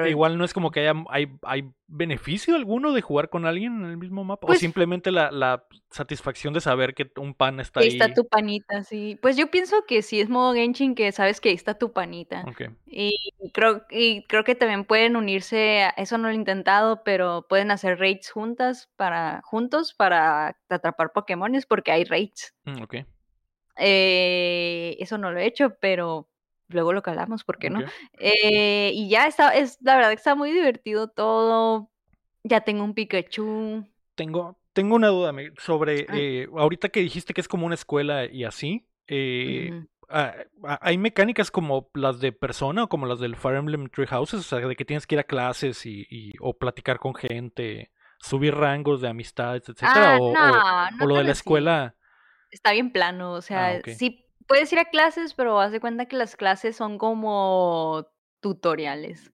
igual 0.08 0.38
no 0.38 0.45
es 0.45 0.53
como 0.53 0.72
que 0.72 0.82
haya, 0.82 0.93
hay, 1.10 1.28
hay 1.43 1.72
beneficio 1.88 2.56
alguno 2.56 2.93
de 2.93 3.01
jugar 3.01 3.30
con 3.30 3.45
alguien 3.45 3.84
en 3.84 3.91
el 3.91 3.97
mismo 3.97 4.24
mapa. 4.24 4.45
o 4.45 4.47
pues 4.47 4.60
simplemente 4.60 5.12
la, 5.12 5.32
la, 5.32 5.66
satisfacción 5.89 6.53
de 6.53 6.62
saber 6.62 6.93
que 6.93 7.10
un 7.18 7.34
pan 7.34 7.60
está 7.60 7.80
ahí. 7.80 7.88
está 7.88 8.14
tu 8.14 8.28
panita, 8.28 8.84
sí. 8.84 9.18
Pues 9.22 9.38
yo 9.38 9.49
pienso 9.49 9.86
que 9.88 10.01
sí 10.01 10.20
es 10.20 10.28
modo 10.28 10.53
Genshin 10.53 10.93
que 10.93 11.12
sabes 11.12 11.39
que 11.39 11.49
ahí 11.49 11.56
está 11.56 11.78
tu 11.78 11.93
panita. 11.93 12.43
Y 12.86 13.16
creo, 13.53 13.86
y 13.89 14.24
creo 14.24 14.43
que 14.43 14.56
también 14.56 14.84
pueden 14.84 15.16
unirse, 15.16 15.89
eso 15.95 16.18
no 16.18 16.28
lo 16.28 16.32
he 16.32 16.36
intentado, 16.36 17.03
pero 17.03 17.45
pueden 17.47 17.72
hacer 17.72 17.99
raids 17.99 18.30
juntas 18.30 18.89
para, 18.97 19.41
juntos 19.43 19.93
para 19.93 20.58
atrapar 20.70 21.14
Pokémones 21.14 21.66
porque 21.66 21.91
hay 21.91 22.03
raids. 22.03 22.53
Mm, 22.66 22.82
ok. 22.82 22.95
Eh, 23.78 24.95
eso 24.99 25.18
no 25.18 25.32
lo 25.32 25.39
he 25.39 25.45
hecho, 25.45 25.76
pero 25.80 26.30
luego 26.70 26.93
lo 26.93 27.01
calamos, 27.01 27.43
¿por 27.43 27.57
qué 27.57 27.70
no? 27.70 27.82
Eh, 28.20 28.91
y 28.93 29.09
ya 29.09 29.28
está, 29.28 29.55
es, 29.55 29.78
la 29.82 29.95
verdad 29.95 30.09
que 30.09 30.16
está 30.16 30.36
muy 30.36 30.51
divertido 30.51 31.07
todo. 31.07 31.89
Ya 32.43 32.61
tengo 32.61 32.84
un 32.84 32.93
Pikachu. 32.93 33.88
Tengo, 34.16 34.57
tengo 34.74 34.95
una 34.95 35.07
duda 35.07 35.34
sobre, 35.57 36.05
ah. 36.09 36.13
eh, 36.16 36.47
ahorita 36.55 36.89
que 36.89 37.01
dijiste 37.01 37.34
que 37.34 37.41
es 37.41 37.47
como 37.47 37.66
una 37.66 37.76
escuela 37.76 38.26
y 38.26 38.43
así, 38.43 38.88
eh, 39.07 39.86
ah, 40.09 40.34
ah, 40.63 40.80
¿hay 40.82 40.97
mecánicas 40.97 41.51
como 41.51 41.89
las 41.93 42.20
de 42.20 42.32
persona 42.32 42.84
o 42.84 42.89
como 42.89 43.05
las 43.05 43.20
del 43.20 43.36
Fire 43.36 43.57
Emblem 43.57 43.89
Tree 43.89 44.07
Houses? 44.07 44.39
O 44.39 44.43
sea, 44.43 44.59
de 44.59 44.76
que 44.76 44.86
tienes 44.86 45.07
que 45.07 45.16
ir 45.16 45.20
a 45.20 45.24
clases 45.24 45.86
y, 45.86 46.34
o 46.39 46.57
platicar 46.57 46.99
con 46.99 47.16
gente, 47.16 47.91
subir 48.20 48.55
rangos 48.55 49.01
de 49.01 49.09
amistades, 49.09 49.63
etcétera, 49.70 50.18
o, 50.20 50.34
lo 51.05 51.16
de 51.16 51.24
la 51.24 51.32
escuela. 51.32 51.95
Está 52.51 52.72
bien 52.72 52.91
plano, 52.91 53.34
o 53.34 53.41
sea, 53.41 53.82
sí 53.97 54.24
puedes 54.48 54.72
ir 54.74 54.80
a 54.80 54.86
clases, 54.86 55.34
pero 55.34 55.60
haz 55.60 55.72
de 55.72 55.80
cuenta 55.80 56.06
que 56.06 56.16
las 56.16 56.36
clases 56.36 56.76
son 56.76 56.98
como 56.98 58.08
tutoriales. 58.39 59.32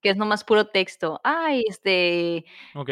que 0.00 0.10
es 0.10 0.16
nomás 0.16 0.44
puro 0.44 0.68
texto. 0.68 1.20
Ay, 1.24 1.64
este, 1.68 2.44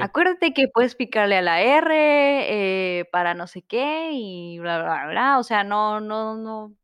acuérdate 0.03 0.53
que 0.53 0.67
puedes 0.67 0.97
picarle 0.97 1.37
a 1.37 1.43
la 1.43 1.63
R 1.63 1.95
eh, 1.95 3.05
para 3.13 3.35
no 3.35 3.47
sé 3.47 3.63
qué 3.63 4.11
y 4.13 4.59
bla, 4.59 4.83
bla, 4.83 5.07
bla, 5.07 5.39
O 5.39 5.45
sea, 5.45 5.63
no, 5.63 6.01
no, 6.01 6.37
no, 6.37 6.75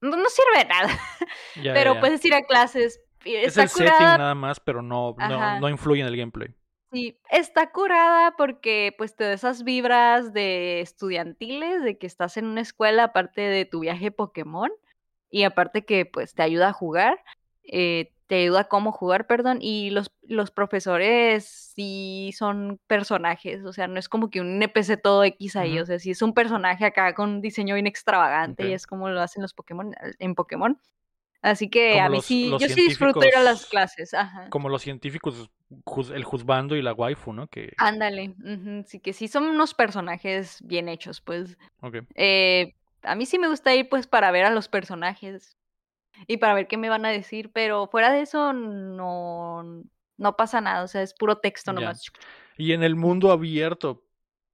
no, 0.00 0.16
no 0.16 0.28
sirve 0.28 0.58
de 0.58 0.64
nada. 0.66 0.88
pero 1.74 1.98
puedes 1.98 2.24
ir 2.24 2.34
a 2.34 2.42
clases. 2.42 3.00
es 3.24 3.56
el 3.56 3.68
setting 3.68 3.96
nada 3.96 4.36
más, 4.36 4.60
pero 4.60 4.82
no, 4.82 5.16
no, 5.18 5.60
no 5.60 5.68
influye 5.68 6.02
en 6.02 6.08
el 6.08 6.16
gameplay. 6.16 6.54
Sí, 6.94 7.18
está 7.28 7.72
curada 7.72 8.36
porque 8.36 8.94
pues 8.96 9.16
te 9.16 9.24
da 9.24 9.32
esas 9.32 9.64
vibras 9.64 10.32
de 10.32 10.80
estudiantiles, 10.80 11.82
de 11.82 11.98
que 11.98 12.06
estás 12.06 12.36
en 12.36 12.44
una 12.46 12.60
escuela 12.60 13.02
aparte 13.02 13.40
de 13.40 13.64
tu 13.64 13.80
viaje 13.80 14.12
Pokémon 14.12 14.70
y 15.28 15.42
aparte 15.42 15.84
que 15.84 16.06
pues 16.06 16.34
te 16.34 16.44
ayuda 16.44 16.68
a 16.68 16.72
jugar, 16.72 17.18
eh, 17.64 18.12
te 18.28 18.36
ayuda 18.36 18.60
a 18.60 18.68
cómo 18.68 18.92
jugar, 18.92 19.26
perdón, 19.26 19.58
y 19.60 19.90
los, 19.90 20.12
los 20.22 20.52
profesores 20.52 21.72
sí 21.74 22.30
son 22.38 22.78
personajes, 22.86 23.64
o 23.64 23.72
sea, 23.72 23.88
no 23.88 23.98
es 23.98 24.08
como 24.08 24.30
que 24.30 24.40
un 24.40 24.62
NPC 24.62 24.96
todo 25.02 25.24
X 25.24 25.56
ahí, 25.56 25.80
o 25.80 25.86
sea, 25.86 25.98
sí 25.98 26.12
es 26.12 26.22
un 26.22 26.32
personaje 26.32 26.84
acá 26.84 27.12
con 27.16 27.28
un 27.28 27.40
diseño 27.40 27.74
bien 27.74 27.88
extravagante 27.88 28.68
y 28.68 28.72
es 28.72 28.86
como 28.86 29.08
lo 29.08 29.20
hacen 29.20 29.42
los 29.42 29.52
Pokémon 29.52 29.96
en 30.20 30.34
Pokémon. 30.36 30.78
Así 31.44 31.68
que 31.68 32.00
a 32.00 32.08
mí 32.08 32.22
sí, 32.22 32.50
yo 32.58 32.68
sí 32.70 32.88
disfruto 32.88 33.22
ir 33.22 33.36
a 33.36 33.42
las 33.42 33.66
clases. 33.66 34.14
Ajá. 34.14 34.48
Como 34.48 34.70
los 34.70 34.80
científicos, 34.80 35.50
el 36.14 36.24
juzbando 36.24 36.74
y 36.74 36.80
la 36.80 36.94
waifu, 36.94 37.34
¿no? 37.34 37.48
Que... 37.48 37.74
Ándale, 37.76 38.34
sí 38.86 38.98
que 38.98 39.12
sí 39.12 39.28
son 39.28 39.44
unos 39.44 39.74
personajes 39.74 40.60
bien 40.64 40.88
hechos, 40.88 41.20
pues. 41.20 41.58
Okay. 41.82 42.00
Eh, 42.14 42.74
a 43.02 43.14
mí 43.14 43.26
sí 43.26 43.38
me 43.38 43.48
gusta 43.48 43.74
ir 43.74 43.90
pues 43.90 44.06
para 44.06 44.30
ver 44.30 44.46
a 44.46 44.50
los 44.50 44.68
personajes 44.68 45.58
y 46.26 46.38
para 46.38 46.54
ver 46.54 46.66
qué 46.66 46.78
me 46.78 46.88
van 46.88 47.04
a 47.04 47.10
decir, 47.10 47.50
pero 47.52 47.88
fuera 47.88 48.10
de 48.10 48.22
eso 48.22 48.54
no, 48.54 49.84
no 50.16 50.36
pasa 50.36 50.62
nada, 50.62 50.82
o 50.82 50.88
sea, 50.88 51.02
es 51.02 51.12
puro 51.12 51.40
texto 51.40 51.74
nomás. 51.74 52.10
Y 52.56 52.72
en 52.72 52.82
el 52.82 52.96
mundo 52.96 53.30
abierto, 53.30 54.06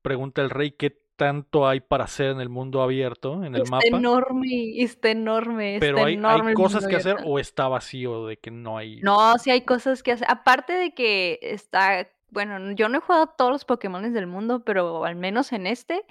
pregunta 0.03 0.43
el 0.43 0.51
rey, 0.51 0.73
¿qué 0.73 0.91
tanto 1.21 1.69
hay 1.69 1.81
para 1.81 2.05
hacer 2.05 2.31
en 2.31 2.41
el 2.41 2.49
mundo 2.49 2.81
abierto, 2.81 3.45
en 3.45 3.55
el 3.55 3.61
está 3.65 3.77
mapa. 3.77 3.87
enorme, 3.87 4.83
está 4.83 5.11
enorme. 5.11 5.77
Pero 5.79 6.03
hay, 6.03 6.19
hay 6.19 6.55
cosas 6.55 6.87
que 6.87 6.97
hacer 6.97 7.19
o 7.27 7.39
está 7.39 7.69
vacío 7.69 8.27
de 8.27 8.39
que 8.39 8.51
no 8.51 8.79
hay. 8.79 9.03
No, 9.03 9.37
sí 9.37 9.51
hay 9.51 9.61
cosas 9.61 10.03
que 10.03 10.13
hacer. 10.13 10.27
Aparte 10.31 10.73
de 10.73 10.95
que 10.95 11.39
está, 11.43 12.09
bueno, 12.31 12.73
yo 12.73 12.89
no 12.89 12.97
he 12.97 13.01
jugado 13.03 13.27
todos 13.37 13.51
los 13.51 13.67
Pokémon 13.67 14.11
del 14.11 14.27
mundo, 14.27 14.65
pero 14.65 15.05
al 15.05 15.15
menos 15.15 15.53
en 15.53 15.67
este 15.67 16.07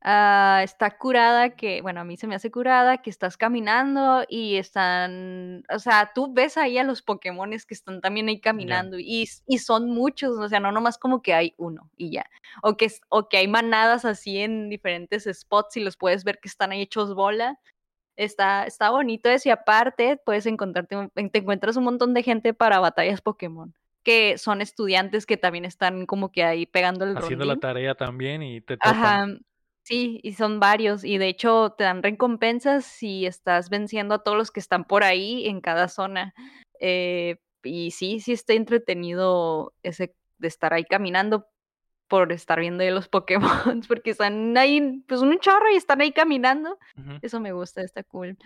Ah, 0.00 0.60
está 0.62 0.96
curada, 0.96 1.50
que, 1.50 1.82
bueno, 1.82 2.00
a 2.00 2.04
mí 2.04 2.16
se 2.16 2.28
me 2.28 2.36
hace 2.36 2.52
curada, 2.52 2.98
que 2.98 3.10
estás 3.10 3.36
caminando 3.36 4.24
y 4.28 4.54
están, 4.54 5.64
o 5.74 5.80
sea, 5.80 6.12
tú 6.14 6.32
ves 6.32 6.56
ahí 6.56 6.78
a 6.78 6.84
los 6.84 7.02
Pokémones 7.02 7.66
que 7.66 7.74
están 7.74 8.00
también 8.00 8.28
ahí 8.28 8.40
caminando 8.40 8.96
y, 9.00 9.28
y, 9.46 9.58
son 9.58 9.90
muchos, 9.90 10.38
o 10.38 10.48
sea, 10.48 10.60
no 10.60 10.70
nomás 10.70 10.98
como 10.98 11.20
que 11.20 11.34
hay 11.34 11.54
uno 11.56 11.90
y 11.96 12.12
ya, 12.12 12.30
o 12.62 12.76
que, 12.76 12.92
o 13.08 13.28
que 13.28 13.38
hay 13.38 13.48
manadas 13.48 14.04
así 14.04 14.38
en 14.38 14.68
diferentes 14.68 15.24
spots 15.24 15.76
y 15.76 15.80
los 15.80 15.96
puedes 15.96 16.22
ver 16.22 16.38
que 16.38 16.48
están 16.48 16.70
ahí 16.70 16.82
hechos 16.82 17.14
bola. 17.14 17.58
Está, 18.16 18.66
está 18.66 18.90
bonito 18.90 19.28
eso 19.30 19.48
y 19.48 19.52
aparte 19.52 20.16
puedes 20.16 20.46
encontrarte, 20.46 21.08
te 21.14 21.38
encuentras 21.38 21.76
un 21.76 21.84
montón 21.84 22.14
de 22.14 22.24
gente 22.24 22.52
para 22.52 22.80
batallas 22.80 23.20
Pokémon 23.20 23.74
que 24.02 24.38
son 24.38 24.60
estudiantes 24.60 25.26
que 25.26 25.36
también 25.36 25.64
están 25.64 26.06
como 26.06 26.32
que 26.32 26.42
ahí 26.42 26.66
pegando 26.66 27.04
el 27.04 27.16
Haciendo 27.16 27.44
la 27.44 27.56
tarea 27.56 27.94
también 27.94 28.42
y 28.42 28.60
te 28.60 28.76
tocan. 28.76 28.94
Ajá, 28.94 29.26
Sí, 29.88 30.20
y 30.22 30.34
son 30.34 30.60
varios, 30.60 31.02
y 31.02 31.16
de 31.16 31.28
hecho 31.28 31.70
te 31.78 31.84
dan 31.84 32.02
recompensas 32.02 32.84
si 32.84 33.24
estás 33.24 33.70
venciendo 33.70 34.16
a 34.16 34.22
todos 34.22 34.36
los 34.36 34.50
que 34.50 34.60
están 34.60 34.84
por 34.84 35.02
ahí 35.02 35.46
en 35.48 35.62
cada 35.62 35.88
zona. 35.88 36.34
Eh, 36.78 37.36
y 37.62 37.90
sí, 37.92 38.20
sí 38.20 38.32
está 38.32 38.52
entretenido 38.52 39.72
ese 39.82 40.14
de 40.36 40.48
estar 40.48 40.74
ahí 40.74 40.84
caminando 40.84 41.46
por 42.06 42.32
estar 42.32 42.60
viendo 42.60 42.84
los 42.90 43.08
Pokémon, 43.08 43.40
porque 43.88 44.10
están 44.10 44.58
ahí, 44.58 45.02
pues 45.08 45.22
un 45.22 45.38
chorro 45.38 45.72
y 45.72 45.76
están 45.76 46.02
ahí 46.02 46.12
caminando. 46.12 46.78
Eso 47.22 47.40
me 47.40 47.52
gusta, 47.52 47.80
está 47.80 48.02
cool. 48.02 48.36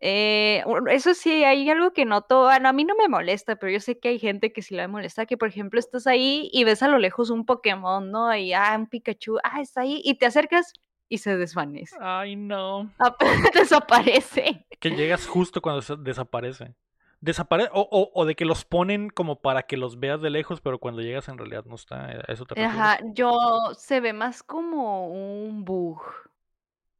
Eh, 0.00 0.64
eso 0.90 1.12
sí, 1.12 1.44
hay 1.44 1.68
algo 1.68 1.92
que 1.92 2.06
noto, 2.06 2.44
bueno, 2.44 2.70
a 2.70 2.72
mí 2.72 2.84
no 2.84 2.94
me 2.96 3.08
molesta, 3.08 3.56
pero 3.56 3.70
yo 3.70 3.80
sé 3.80 3.98
que 3.98 4.08
hay 4.08 4.18
gente 4.18 4.50
que 4.50 4.62
sí 4.62 4.74
le 4.74 4.88
molesta, 4.88 5.26
que 5.26 5.36
por 5.36 5.48
ejemplo 5.48 5.78
estás 5.78 6.06
ahí 6.06 6.48
y 6.54 6.64
ves 6.64 6.82
a 6.82 6.88
lo 6.88 6.98
lejos 6.98 7.28
un 7.28 7.44
Pokémon, 7.44 8.10
¿no? 8.10 8.34
Y, 8.34 8.54
ah, 8.54 8.74
un 8.78 8.86
Pikachu, 8.86 9.36
ah, 9.44 9.60
está 9.60 9.82
ahí, 9.82 10.00
y 10.02 10.14
te 10.16 10.24
acercas 10.24 10.72
y 11.08 11.18
se 11.18 11.36
desvanece. 11.36 11.96
Ay, 12.00 12.36
no. 12.36 12.92
desaparece. 13.54 14.66
Que 14.80 14.90
llegas 14.90 15.26
justo 15.26 15.60
cuando 15.60 15.96
desaparece. 15.96 16.74
Desaparece, 17.20 17.70
o, 17.72 18.10
o, 18.14 18.24
de 18.26 18.34
que 18.34 18.44
los 18.44 18.64
ponen 18.64 19.08
como 19.08 19.40
para 19.40 19.62
que 19.62 19.76
los 19.76 19.98
veas 19.98 20.20
de 20.20 20.30
lejos, 20.30 20.60
pero 20.60 20.78
cuando 20.78 21.00
llegas 21.00 21.28
en 21.28 21.38
realidad 21.38 21.64
no 21.64 21.74
está. 21.74 22.12
¿eh? 22.12 22.22
Eso 22.28 22.44
te 22.44 22.62
Ajá, 22.62 22.98
yo 23.14 23.34
se 23.76 24.00
ve 24.00 24.12
más 24.12 24.42
como 24.42 25.08
un 25.08 25.64
bug. 25.64 26.02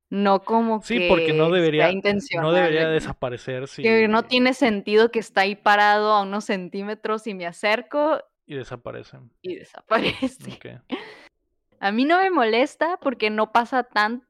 No 0.08 0.42
como 0.42 0.80
sí, 0.82 0.98
que 0.98 1.08
porque 1.08 1.32
no 1.32 1.50
debería, 1.50 1.90
no 2.40 2.52
debería 2.52 2.88
desaparecer. 2.88 3.66
Si... 3.66 3.82
Que 3.82 4.06
no 4.06 4.22
tiene 4.22 4.54
sentido 4.54 5.10
que 5.10 5.18
está 5.18 5.42
ahí 5.42 5.56
parado 5.56 6.12
a 6.12 6.22
unos 6.22 6.44
centímetros 6.44 7.26
y 7.26 7.34
me 7.34 7.44
acerco. 7.44 8.20
Y 8.46 8.54
desaparece. 8.54 9.18
Y 9.42 9.56
desaparece. 9.56 10.52
Okay. 10.54 10.78
A 11.80 11.92
mí 11.92 12.04
no 12.04 12.18
me 12.18 12.30
molesta 12.30 12.98
porque 12.98 13.30
no 13.30 13.52
pasa 13.52 13.84
tan... 13.84 14.26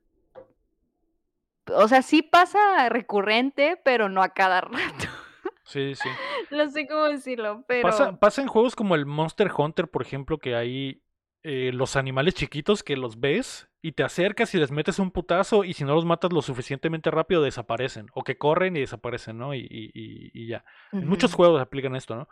O 1.69 1.89
sea, 1.89 2.03
sí 2.03 2.23
pasa 2.23 2.89
recurrente, 2.89 3.81
pero 3.85 4.09
no 4.09 4.23
a 4.23 4.31
cada 4.31 4.61
rato. 4.61 4.75
Sí, 5.67 5.97
sí. 5.97 6.09
No 6.53 6.71
sé 6.71 6.87
cómo 6.87 7.07
decirlo, 7.07 7.65
pero... 7.67 8.17
Pasa, 8.21 8.41
en 8.41 8.47
juegos 8.47 8.77
como 8.77 8.95
el 8.95 9.05
Monster 9.05 9.51
Hunter, 9.55 9.89
por 9.89 10.01
ejemplo, 10.01 10.39
que 10.39 10.55
hay 10.55 11.03
eh, 11.43 11.73
los 11.75 11.97
animales 11.97 12.35
chiquitos 12.35 12.85
que 12.85 12.97
los 12.97 13.19
ves 13.19 13.69
y 13.83 13.93
te 13.93 14.05
acercas 14.05 14.55
y 14.55 14.59
les 14.59 14.71
metes 14.71 15.01
un 15.01 15.11
putazo 15.11 15.65
y 15.65 15.73
si 15.73 15.85
no 15.85 15.95
los 15.95 16.05
matas 16.05 16.33
lo 16.33 16.41
suficientemente 16.41 17.11
rápido 17.11 17.43
desaparecen. 17.43 18.07
O 18.15 18.23
que 18.23 18.39
corren 18.39 18.77
y 18.77 18.81
desaparecen, 18.81 19.39
¿no? 19.39 19.55
Y, 19.55 19.67
y, 19.69 20.47
ya. 20.47 20.65
En 20.93 21.09
muchos 21.09 21.35
juegos 21.35 21.61
aplican 21.61 21.97
esto, 21.97 22.15
¿no? 22.15 22.29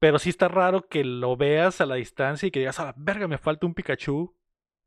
Pero 0.00 0.18
sí 0.18 0.30
está 0.30 0.48
raro 0.48 0.88
que 0.88 1.04
lo 1.04 1.36
veas 1.36 1.80
a 1.80 1.86
la 1.86 1.96
distancia 1.96 2.46
y 2.46 2.50
que 2.50 2.60
digas, 2.60 2.80
a 2.80 2.86
la 2.86 2.94
verga, 2.96 3.28
me 3.28 3.38
falta 3.38 3.66
un 3.66 3.74
Pikachu. 3.74 4.34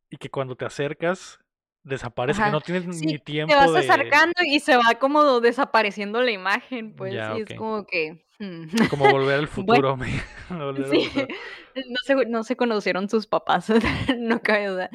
Y 0.09 0.17
que 0.17 0.29
cuando 0.29 0.55
te 0.55 0.65
acercas, 0.65 1.39
desaparece, 1.83 2.43
que 2.43 2.51
no 2.51 2.61
tienes 2.61 3.01
ni 3.01 3.19
tiempo. 3.19 3.53
Te 3.53 3.59
vas 3.59 3.75
acercando 3.75 4.33
y 4.45 4.59
se 4.59 4.75
va 4.75 4.95
como 4.99 5.39
desapareciendo 5.39 6.21
la 6.21 6.31
imagen, 6.31 6.95
pues. 6.95 7.13
sí, 7.13 7.43
es 7.47 7.57
como 7.57 7.85
que. 7.85 8.25
Hmm. 8.39 8.65
Como 8.89 9.09
volver 9.09 9.39
al 9.39 9.47
futuro. 9.47 9.97
sí. 10.91 11.09
No, 11.75 11.97
se, 12.03 12.15
no 12.27 12.43
se 12.43 12.55
conocieron 12.55 13.09
sus 13.09 13.27
papás, 13.27 13.69
no 14.17 14.41
cabe 14.41 14.67
duda. 14.67 14.89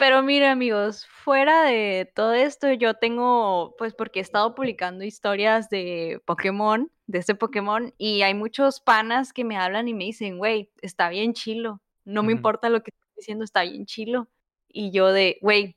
Pero 0.00 0.22
mire, 0.22 0.46
amigos, 0.46 1.06
fuera 1.06 1.64
de 1.64 2.10
todo 2.14 2.32
esto, 2.32 2.72
yo 2.72 2.94
tengo, 2.94 3.74
pues 3.76 3.92
porque 3.92 4.20
he 4.20 4.22
estado 4.22 4.54
publicando 4.54 5.04
historias 5.04 5.68
de 5.68 6.22
Pokémon, 6.24 6.90
de 7.06 7.18
este 7.18 7.34
Pokémon, 7.34 7.92
y 7.98 8.22
hay 8.22 8.32
muchos 8.32 8.80
panas 8.80 9.34
que 9.34 9.44
me 9.44 9.58
hablan 9.58 9.88
y 9.88 9.94
me 9.94 10.04
dicen, 10.04 10.38
güey, 10.38 10.70
está 10.80 11.10
bien 11.10 11.34
chilo, 11.34 11.82
no 12.06 12.22
me 12.22 12.32
importa 12.32 12.70
lo 12.70 12.82
que 12.82 12.92
estoy 12.92 13.12
diciendo, 13.14 13.44
está 13.44 13.60
bien 13.60 13.84
chilo. 13.84 14.30
Y 14.68 14.90
yo 14.90 15.12
de, 15.12 15.36
güey, 15.42 15.76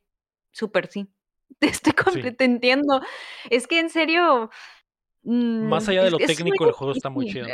súper 0.53 0.87
sí, 0.87 1.05
te 1.59 1.67
estoy 1.67 1.91
completamente 1.91 2.45
entiendo. 2.45 3.01
Es 3.49 3.67
que 3.67 3.81
en 3.81 3.89
serio... 3.89 4.49
Más 5.23 5.85
mm, 5.85 5.89
allá 5.89 6.03
de 6.05 6.11
lo 6.11 6.17
técnico, 6.17 6.65
el 6.65 6.71
juego 6.71 6.93
está 6.93 7.09
muy 7.09 7.25
chido. 7.29 7.47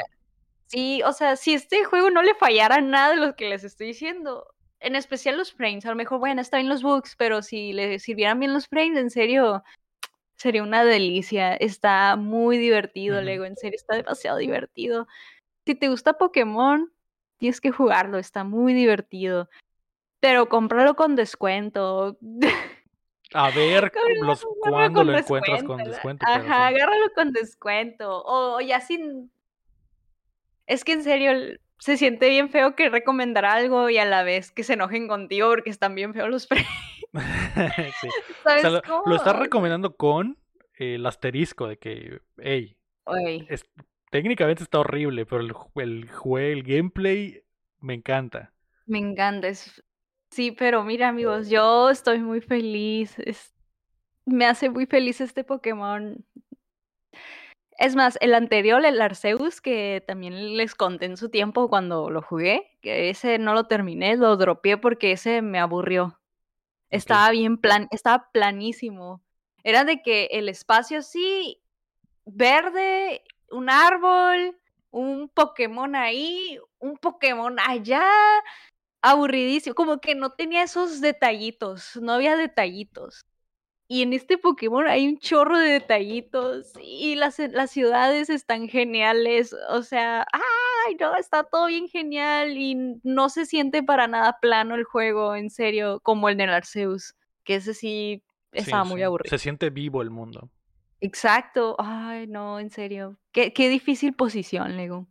Sí, 0.68 1.02
o 1.04 1.14
sea, 1.14 1.36
si 1.36 1.56
este 1.56 1.84
juego 1.84 2.12
no 2.12 2.22
le 2.22 2.36
fallara 2.36 2.80
nada 2.80 3.16
de 3.16 3.26
lo 3.26 3.36
que 3.36 3.50
les 3.50 3.64
estoy 3.64 3.88
diciendo, 3.88 4.46
en 4.80 4.96
especial 4.96 5.38
los 5.38 5.54
frames, 5.54 5.86
a 5.86 5.90
lo 5.90 5.96
mejor, 5.96 6.20
bueno, 6.20 6.42
está 6.42 6.58
bien 6.58 6.70
los 6.70 6.84
bugs, 6.84 7.16
pero 7.18 7.42
si 7.42 7.74
le 7.74 8.00
sirvieran 8.00 8.40
bien 8.40 8.54
los 8.54 8.68
frames, 8.68 8.98
en 8.98 9.10
serio, 9.10 9.64
sería 10.36 10.64
una 10.64 10.84
delicia. 10.84 11.56
Está 11.56 12.16
muy 12.16 12.58
divertido, 12.58 13.22
Lego, 13.22 13.46
en 13.46 13.58
serio, 13.58 13.76
está 13.76 13.96
demasiado 13.96 14.38
divertido. 14.38 15.08
Si 15.66 15.76
te 15.76 15.90
gusta 15.90 16.18
Pokémon, 16.18 16.92
tienes 17.38 17.62
que 17.62 17.72
jugarlo, 17.72 18.18
está 18.18 18.44
muy 18.44 18.74
divertido. 18.74 19.50
Pero 20.20 20.50
cómpralo 20.50 20.96
con 20.96 21.16
descuento. 21.16 22.18
A 23.34 23.52
ver 23.52 23.92
los, 24.22 24.46
cuándo 24.62 25.04
lo 25.04 25.18
encuentras 25.18 25.64
con 25.64 25.84
descuento. 25.84 26.26
Ajá, 26.28 26.68
agárralo 26.68 27.12
con 27.14 27.32
descuento. 27.32 28.24
O, 28.26 28.60
ya 28.60 28.82
sin. 28.82 29.32
Es 30.66 30.84
que 30.84 30.94
en 30.94 31.04
serio, 31.04 31.32
se 31.80 31.98
siente 31.98 32.30
bien 32.30 32.50
feo 32.50 32.76
que 32.76 32.90
recomendar 32.90 33.46
algo 33.46 33.90
y 33.90 33.98
a 33.98 34.06
la 34.06 34.24
vez 34.24 34.52
que 34.52 34.64
se 34.64 34.74
enojen 34.74 35.08
contigo 35.08 35.50
porque 35.50 35.70
están 35.70 35.96
bien 35.96 36.14
feos 36.14 36.30
los 36.30 36.46
precios. 36.46 36.70
lo, 39.06 39.16
estás 39.16 39.40
recomendando 39.40 39.96
con 39.96 40.38
el 40.76 41.06
asterisco 41.06 41.68
de 41.68 41.78
que, 41.78 42.22
hey, 42.38 42.78
técnicamente 44.12 44.64
está 44.64 44.80
horrible, 44.80 45.26
pero 45.26 45.42
el, 45.42 45.54
el, 45.76 46.10
el 46.38 46.64
gameplay 46.64 47.44
me 47.80 47.96
encanta. 47.96 48.54
Me 48.86 49.00
encanta. 49.00 49.48
Sí, 50.32 50.52
pero 50.52 50.84
mira, 50.84 51.08
amigos, 51.08 51.50
yo 51.50 51.90
estoy 51.90 52.20
muy 52.20 52.42
feliz. 52.42 53.16
me 54.26 54.46
hace 54.46 54.70
muy 54.70 54.86
feliz 54.86 55.22
este 55.22 55.44
Pokémon 55.44 56.24
Es 57.80 57.96
más, 57.96 58.18
el 58.20 58.34
anterior, 58.36 58.84
el 58.84 59.02
Arceus, 59.02 59.62
que 59.62 60.04
también 60.06 60.58
les 60.58 60.76
conté 60.76 61.06
en 61.06 61.16
su 61.16 61.30
tiempo 61.30 61.70
cuando 61.70 62.10
lo 62.10 62.22
jugué, 62.22 62.78
que 62.82 63.10
ese 63.10 63.40
no 63.40 63.54
lo 63.54 63.68
terminé, 63.68 64.18
lo 64.18 64.36
dropeé 64.36 64.76
porque 64.76 65.14
ese 65.14 65.42
me 65.42 65.60
aburrió. 65.60 66.20
Estaba 66.90 67.32
bien 67.32 67.58
plan, 67.58 67.88
estaba 67.92 68.32
planísimo. 68.34 69.24
Era 69.64 69.86
de 69.86 70.02
que 70.02 70.26
el 70.32 70.50
espacio 70.50 71.00
así, 71.00 71.62
verde, 72.26 73.24
un 73.50 73.70
árbol, 73.70 74.60
un 74.92 75.30
Pokémon 75.30 75.96
ahí, 75.96 76.60
un 76.80 76.98
Pokémon 76.98 77.58
allá, 77.66 78.04
aburridísimo, 79.02 79.74
como 79.74 80.02
que 80.02 80.16
no 80.16 80.32
tenía 80.32 80.64
esos 80.64 81.00
detallitos, 81.00 81.96
no 81.96 82.12
había 82.12 82.36
detallitos. 82.36 83.24
Y 83.92 84.04
en 84.04 84.14
este 84.14 84.38
Pokémon 84.38 84.88
hay 84.88 85.08
un 85.08 85.18
chorro 85.18 85.58
de 85.58 85.72
detallitos 85.72 86.74
y 86.80 87.16
las, 87.16 87.40
las 87.40 87.72
ciudades 87.72 88.30
están 88.30 88.68
geniales. 88.68 89.56
O 89.68 89.82
sea, 89.82 90.28
¡ay, 90.32 90.96
no! 91.00 91.16
Está 91.16 91.44
todo 91.44 91.66
bien 91.66 91.88
genial 91.88 92.56
y 92.56 93.00
no 93.02 93.30
se 93.30 93.48
siente 93.48 93.82
para 93.82 94.08
nada 94.08 94.38
plano 94.40 94.76
el 94.76 94.84
juego, 94.84 95.34
en 95.34 95.50
serio, 95.50 96.02
como 96.02 96.30
el 96.30 96.38
de 96.38 96.44
Arceus, 96.44 97.16
que 97.44 97.56
ese 97.56 97.74
sí 97.74 98.22
estaba 98.52 98.84
muy 98.84 99.02
aburrido. 99.02 99.36
Se 99.36 99.42
siente 99.42 99.72
vivo 99.72 100.04
el 100.04 100.12
mundo. 100.12 100.52
Exacto. 101.02 101.76
Ay, 101.80 102.28
no, 102.28 102.60
en 102.60 102.70
serio. 102.70 103.18
Qué, 103.32 103.54
qué 103.54 103.70
difícil 103.70 104.14
posición, 104.14 104.78
Lego. 104.78 105.08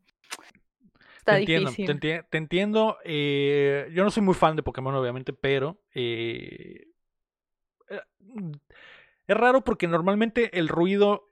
Está 1.17 1.33
te 1.33 1.41
difícil. 1.41 1.91
Entiendo, 1.91 2.27
te, 2.31 2.39
entiendo. 2.39 2.97
Eh, 3.03 3.91
yo 3.93 4.05
no 4.05 4.13
soy 4.13 4.23
muy 4.23 4.35
fan 4.35 4.55
de 4.55 4.63
Pokémon, 4.63 4.95
obviamente, 4.95 5.33
pero 5.33 5.83
eh, 5.93 6.88
es 9.27 9.37
raro 9.37 9.63
porque 9.63 9.87
normalmente 9.89 10.59
el 10.59 10.69
ruido 10.69 11.29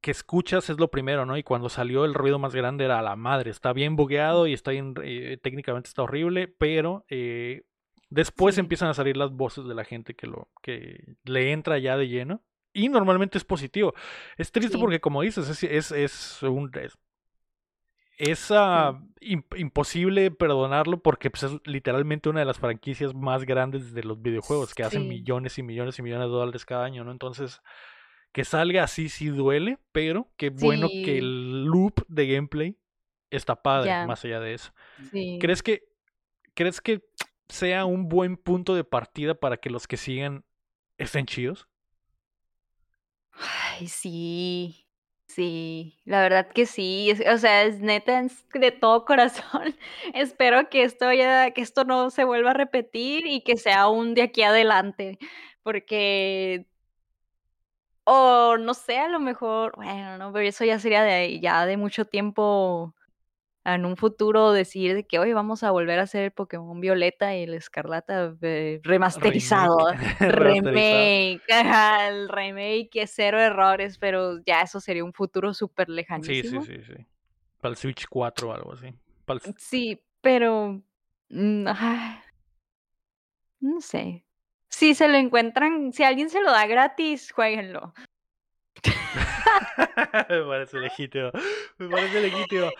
que 0.00 0.10
escuchas 0.10 0.70
es 0.70 0.78
lo 0.78 0.90
primero, 0.90 1.26
¿no? 1.26 1.36
Y 1.36 1.42
cuando 1.42 1.68
salió 1.68 2.04
el 2.04 2.14
ruido 2.14 2.38
más 2.38 2.54
grande 2.54 2.84
era 2.84 3.02
la 3.02 3.16
madre. 3.16 3.50
Está 3.50 3.72
bien 3.72 3.96
bugueado 3.96 4.46
y 4.46 4.52
está 4.52 4.70
bien, 4.70 4.94
eh, 5.02 5.38
técnicamente 5.42 5.88
está 5.88 6.02
horrible, 6.02 6.48
pero 6.48 7.04
eh, 7.08 7.64
después 8.10 8.58
empiezan 8.58 8.88
a 8.88 8.94
salir 8.94 9.16
las 9.16 9.32
voces 9.32 9.66
de 9.66 9.74
la 9.74 9.84
gente 9.84 10.14
que 10.14 10.26
lo 10.26 10.48
que 10.62 11.16
le 11.24 11.52
entra 11.52 11.78
ya 11.78 11.96
de 11.96 12.08
lleno. 12.08 12.42
Y 12.72 12.88
normalmente 12.88 13.38
es 13.38 13.44
positivo. 13.44 13.94
Es 14.36 14.52
triste 14.52 14.78
porque, 14.78 15.00
como 15.00 15.22
dices, 15.22 15.48
es, 15.48 15.62
es, 15.64 15.90
es 15.90 16.42
un, 16.42 16.70
es 16.74 16.96
ah, 18.50 19.00
imposible 19.20 20.30
perdonarlo 20.30 21.00
porque 21.00 21.30
pues, 21.30 21.44
es 21.44 21.52
literalmente 21.64 22.28
una 22.28 22.40
de 22.40 22.46
las 22.46 22.58
franquicias 22.58 23.14
más 23.14 23.44
grandes 23.44 23.92
de 23.92 24.02
los 24.02 24.20
videojuegos 24.20 24.74
que 24.74 24.82
hacen 24.82 25.08
millones 25.08 25.58
y 25.58 25.62
millones 25.62 25.98
y 25.98 26.02
millones 26.02 26.26
de 26.26 26.32
dólares 26.32 26.64
cada 26.64 26.84
año, 26.84 27.04
¿no? 27.04 27.12
Entonces, 27.12 27.60
que 28.32 28.44
salga 28.44 28.84
así 28.84 29.08
sí 29.08 29.26
duele, 29.26 29.78
pero 29.92 30.30
qué 30.36 30.50
bueno 30.50 30.88
que 30.88 31.18
el 31.18 31.64
loop 31.64 32.04
de 32.08 32.26
gameplay 32.26 32.76
está 33.30 33.62
padre, 33.62 34.06
más 34.06 34.24
allá 34.24 34.40
de 34.40 34.54
eso. 34.54 34.72
¿Crees 35.40 35.62
que 35.62 35.84
crees 36.54 36.80
que 36.80 37.04
sea 37.48 37.84
un 37.84 38.08
buen 38.08 38.36
punto 38.36 38.74
de 38.74 38.84
partida 38.84 39.34
para 39.34 39.56
que 39.56 39.70
los 39.70 39.86
que 39.86 39.96
sigan 39.96 40.44
estén 40.96 41.26
chidos? 41.26 41.68
Ay, 43.32 43.86
sí. 43.86 44.87
Sí, 45.28 46.00
la 46.04 46.22
verdad 46.22 46.48
que 46.52 46.64
sí, 46.66 47.12
o 47.30 47.36
sea, 47.38 47.62
es 47.64 47.80
neta 47.80 48.24
de 48.54 48.72
todo 48.72 49.04
corazón. 49.04 49.76
Espero 50.14 50.68
que 50.70 50.82
esto 50.84 51.12
ya, 51.12 51.50
que 51.52 51.60
esto 51.60 51.84
no 51.84 52.10
se 52.10 52.24
vuelva 52.24 52.50
a 52.50 52.54
repetir 52.54 53.26
y 53.26 53.42
que 53.42 53.56
sea 53.56 53.88
un 53.88 54.14
de 54.14 54.22
aquí 54.22 54.42
adelante, 54.42 55.18
porque 55.62 56.66
o 58.04 58.56
no 58.58 58.74
sé, 58.74 58.98
a 58.98 59.08
lo 59.08 59.20
mejor, 59.20 59.72
bueno, 59.76 60.18
no, 60.18 60.32
pero 60.32 60.46
eso 60.48 60.64
ya 60.64 60.78
sería 60.78 61.02
de 61.02 61.40
ya 61.40 61.66
de 61.66 61.76
mucho 61.76 62.04
tiempo 62.06 62.94
en 63.74 63.84
un 63.84 63.96
futuro 63.96 64.52
decir 64.52 64.94
de 64.94 65.06
que 65.06 65.18
hoy 65.18 65.32
vamos 65.32 65.62
a 65.62 65.70
volver 65.70 65.98
a 65.98 66.02
hacer 66.02 66.24
el 66.24 66.30
Pokémon 66.30 66.80
Violeta 66.80 67.36
y 67.36 67.42
el 67.42 67.54
Escarlata 67.54 68.34
eh, 68.42 68.80
remasterizado. 68.84 69.92
remake, 70.20 71.42
el 72.08 72.28
remake 72.28 72.90
es 72.94 73.12
cero 73.14 73.40
errores, 73.40 73.98
pero 73.98 74.38
ya 74.44 74.62
eso 74.62 74.80
sería 74.80 75.04
un 75.04 75.12
futuro 75.12 75.54
súper 75.54 75.88
lejanísimo. 75.88 76.62
Sí, 76.62 76.74
sí, 76.74 76.82
sí, 76.82 76.94
sí. 76.94 77.06
Para 77.60 77.72
el 77.72 77.76
Switch 77.76 78.06
4 78.08 78.48
o 78.48 78.52
algo 78.52 78.72
así. 78.72 78.94
Sí, 79.56 80.00
pero... 80.20 80.80
Mm, 81.28 81.68
no 83.60 83.80
sé. 83.80 84.24
Si 84.68 84.94
se 84.94 85.08
lo 85.08 85.16
encuentran, 85.16 85.92
si 85.92 86.04
alguien 86.04 86.30
se 86.30 86.40
lo 86.40 86.50
da 86.50 86.66
gratis, 86.66 87.32
jueguenlo. 87.32 87.94
Me 90.28 90.42
parece 90.44 90.78
legítimo. 90.78 91.30
Me 91.78 91.88
parece 91.88 92.20
legítimo. 92.20 92.70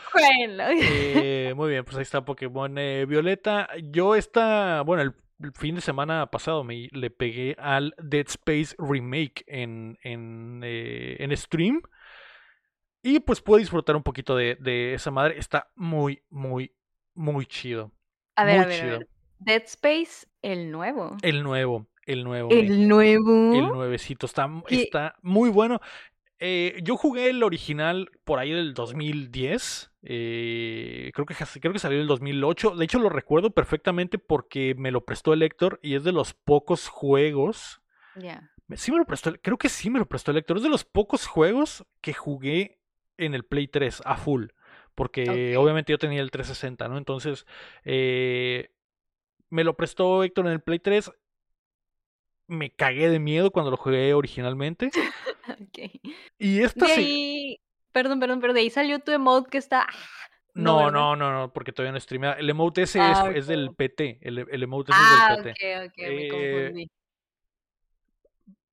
Eh, 0.71 1.53
muy 1.57 1.71
bien, 1.71 1.85
pues 1.85 1.97
ahí 1.97 2.03
está 2.03 2.25
Pokémon 2.25 2.77
eh, 2.79 3.07
Violeta. 3.07 3.69
Yo 3.83 4.15
esta, 4.15 4.83
bueno, 4.83 5.03
el, 5.03 5.15
fin 5.55 5.77
de 5.77 5.81
semana 5.81 6.27
pasado 6.31 6.65
me 6.65 6.89
le 6.91 7.11
pegué 7.11 7.55
al 7.59 7.95
Dead 7.99 8.27
Space 8.27 8.75
Remake 8.79 9.45
en, 9.47 9.99
en, 10.03 10.63
eh, 10.65 11.17
en 11.21 11.37
stream. 11.37 11.81
Y 13.03 13.21
pues 13.21 13.41
pude 13.41 13.61
disfrutar 13.61 13.95
un 13.95 14.03
poquito 14.03 14.35
de, 14.37 14.57
de, 14.57 14.95
esa 14.95 15.11
madre. 15.11 15.39
Está 15.39 15.71
muy, 15.77 16.23
muy, 16.29 16.75
muy 17.15 17.47
chido. 17.47 17.93
A 18.35 18.45
ver, 18.45 18.61
a 18.61 18.67
ver, 18.67 18.83
a 18.83 18.87
ver. 18.87 19.09
Dead 19.39 19.63
Space, 19.65 20.27
el 20.43 20.71
nuevo. 20.73 21.17
El 21.23 21.43
nuevo. 21.45 21.87
El 22.09 22.25
nuevo. 22.25 22.51
El 22.51 22.89
nuevo. 22.89 23.53
El 23.55 23.69
nuevecito. 23.69 24.25
Está, 24.25 24.51
está 24.71 25.17
muy 25.21 25.51
bueno. 25.51 25.79
Eh, 26.39 26.81
yo 26.83 26.97
jugué 26.97 27.29
el 27.29 27.43
original 27.43 28.11
por 28.25 28.39
ahí 28.39 28.51
del 28.51 28.73
2010. 28.73 29.91
Eh, 30.05 31.11
creo, 31.13 31.27
que, 31.27 31.35
creo 31.61 31.73
que 31.75 31.79
salió 31.79 32.01
el 32.01 32.07
2008. 32.07 32.77
De 32.77 32.85
hecho, 32.87 32.99
lo 32.99 33.11
recuerdo 33.11 33.51
perfectamente 33.51 34.19
porque 34.19 34.75
me 34.79 34.91
lo 34.91 35.05
prestó 35.05 35.35
el 35.35 35.43
Héctor 35.43 35.81
y 35.83 35.97
es 35.97 36.05
de 36.05 36.13
los 36.13 36.33
pocos 36.33 36.89
juegos. 36.89 37.83
Ya. 38.17 38.53
Sí 38.75 38.91
me 38.91 38.97
lo 38.97 39.05
prestó, 39.05 39.35
creo 39.43 39.59
que 39.59 39.69
sí 39.69 39.91
me 39.91 39.99
lo 39.99 40.07
prestó 40.07 40.31
el 40.31 40.39
Héctor. 40.39 40.57
Es 40.57 40.63
de 40.63 40.71
los 40.71 40.87
pocos 40.87 41.27
juegos 41.27 41.85
que 42.01 42.15
jugué 42.15 42.81
en 43.19 43.35
el 43.35 43.45
Play 43.45 43.69
3 43.69 44.01
a 44.07 44.17
full. 44.17 44.47
Porque 44.95 45.59
obviamente 45.59 45.93
yo 45.93 45.99
tenía 45.99 46.23
el 46.23 46.31
360, 46.31 46.89
¿no? 46.89 46.97
Entonces, 46.97 47.47
eh, 47.85 48.71
me 49.51 49.63
lo 49.63 49.77
prestó 49.77 50.25
Héctor 50.25 50.47
en 50.47 50.53
el 50.53 50.61
Play 50.61 50.79
3 50.79 51.13
me 52.49 52.71
cagué 52.71 53.09
de 53.09 53.21
miedo 53.21 53.51
cuando 53.51 53.71
lo 53.71 53.77
jugué 53.77 54.15
originalmente. 54.15 54.91
Y 56.39 56.61
esta 56.61 56.87
sí. 56.89 57.59
Perdón, 57.91 58.21
perdón, 58.21 58.41
pero 58.41 58.53
de 58.53 58.61
ahí 58.61 58.71
salió 58.71 58.99
tu 58.99 59.13
emote 59.13 59.49
que 59.49 59.57
está. 59.57 59.87
No, 60.53 60.91
no, 60.91 61.17
no, 61.17 61.33
no, 61.33 61.53
porque 61.53 61.73
todavía 61.73 61.93
no 61.93 62.01
streamea. 62.01 62.33
El 62.33 62.51
emote 62.51 62.83
ese 62.83 62.99
es, 62.99 63.19
ah, 63.19 63.31
del 63.31 63.75
PT. 63.75 64.19
El, 64.21 64.39
el 64.39 64.63
emote 64.63 64.93
ese 64.93 65.01
es 65.01 65.37
del 65.37 65.55
PT. 65.55 65.75
Ah, 65.75 65.85
ok, 65.85 65.89
ok, 65.89 65.99
me 65.99 66.27
eh, 66.27 66.29
confundí. 66.29 66.91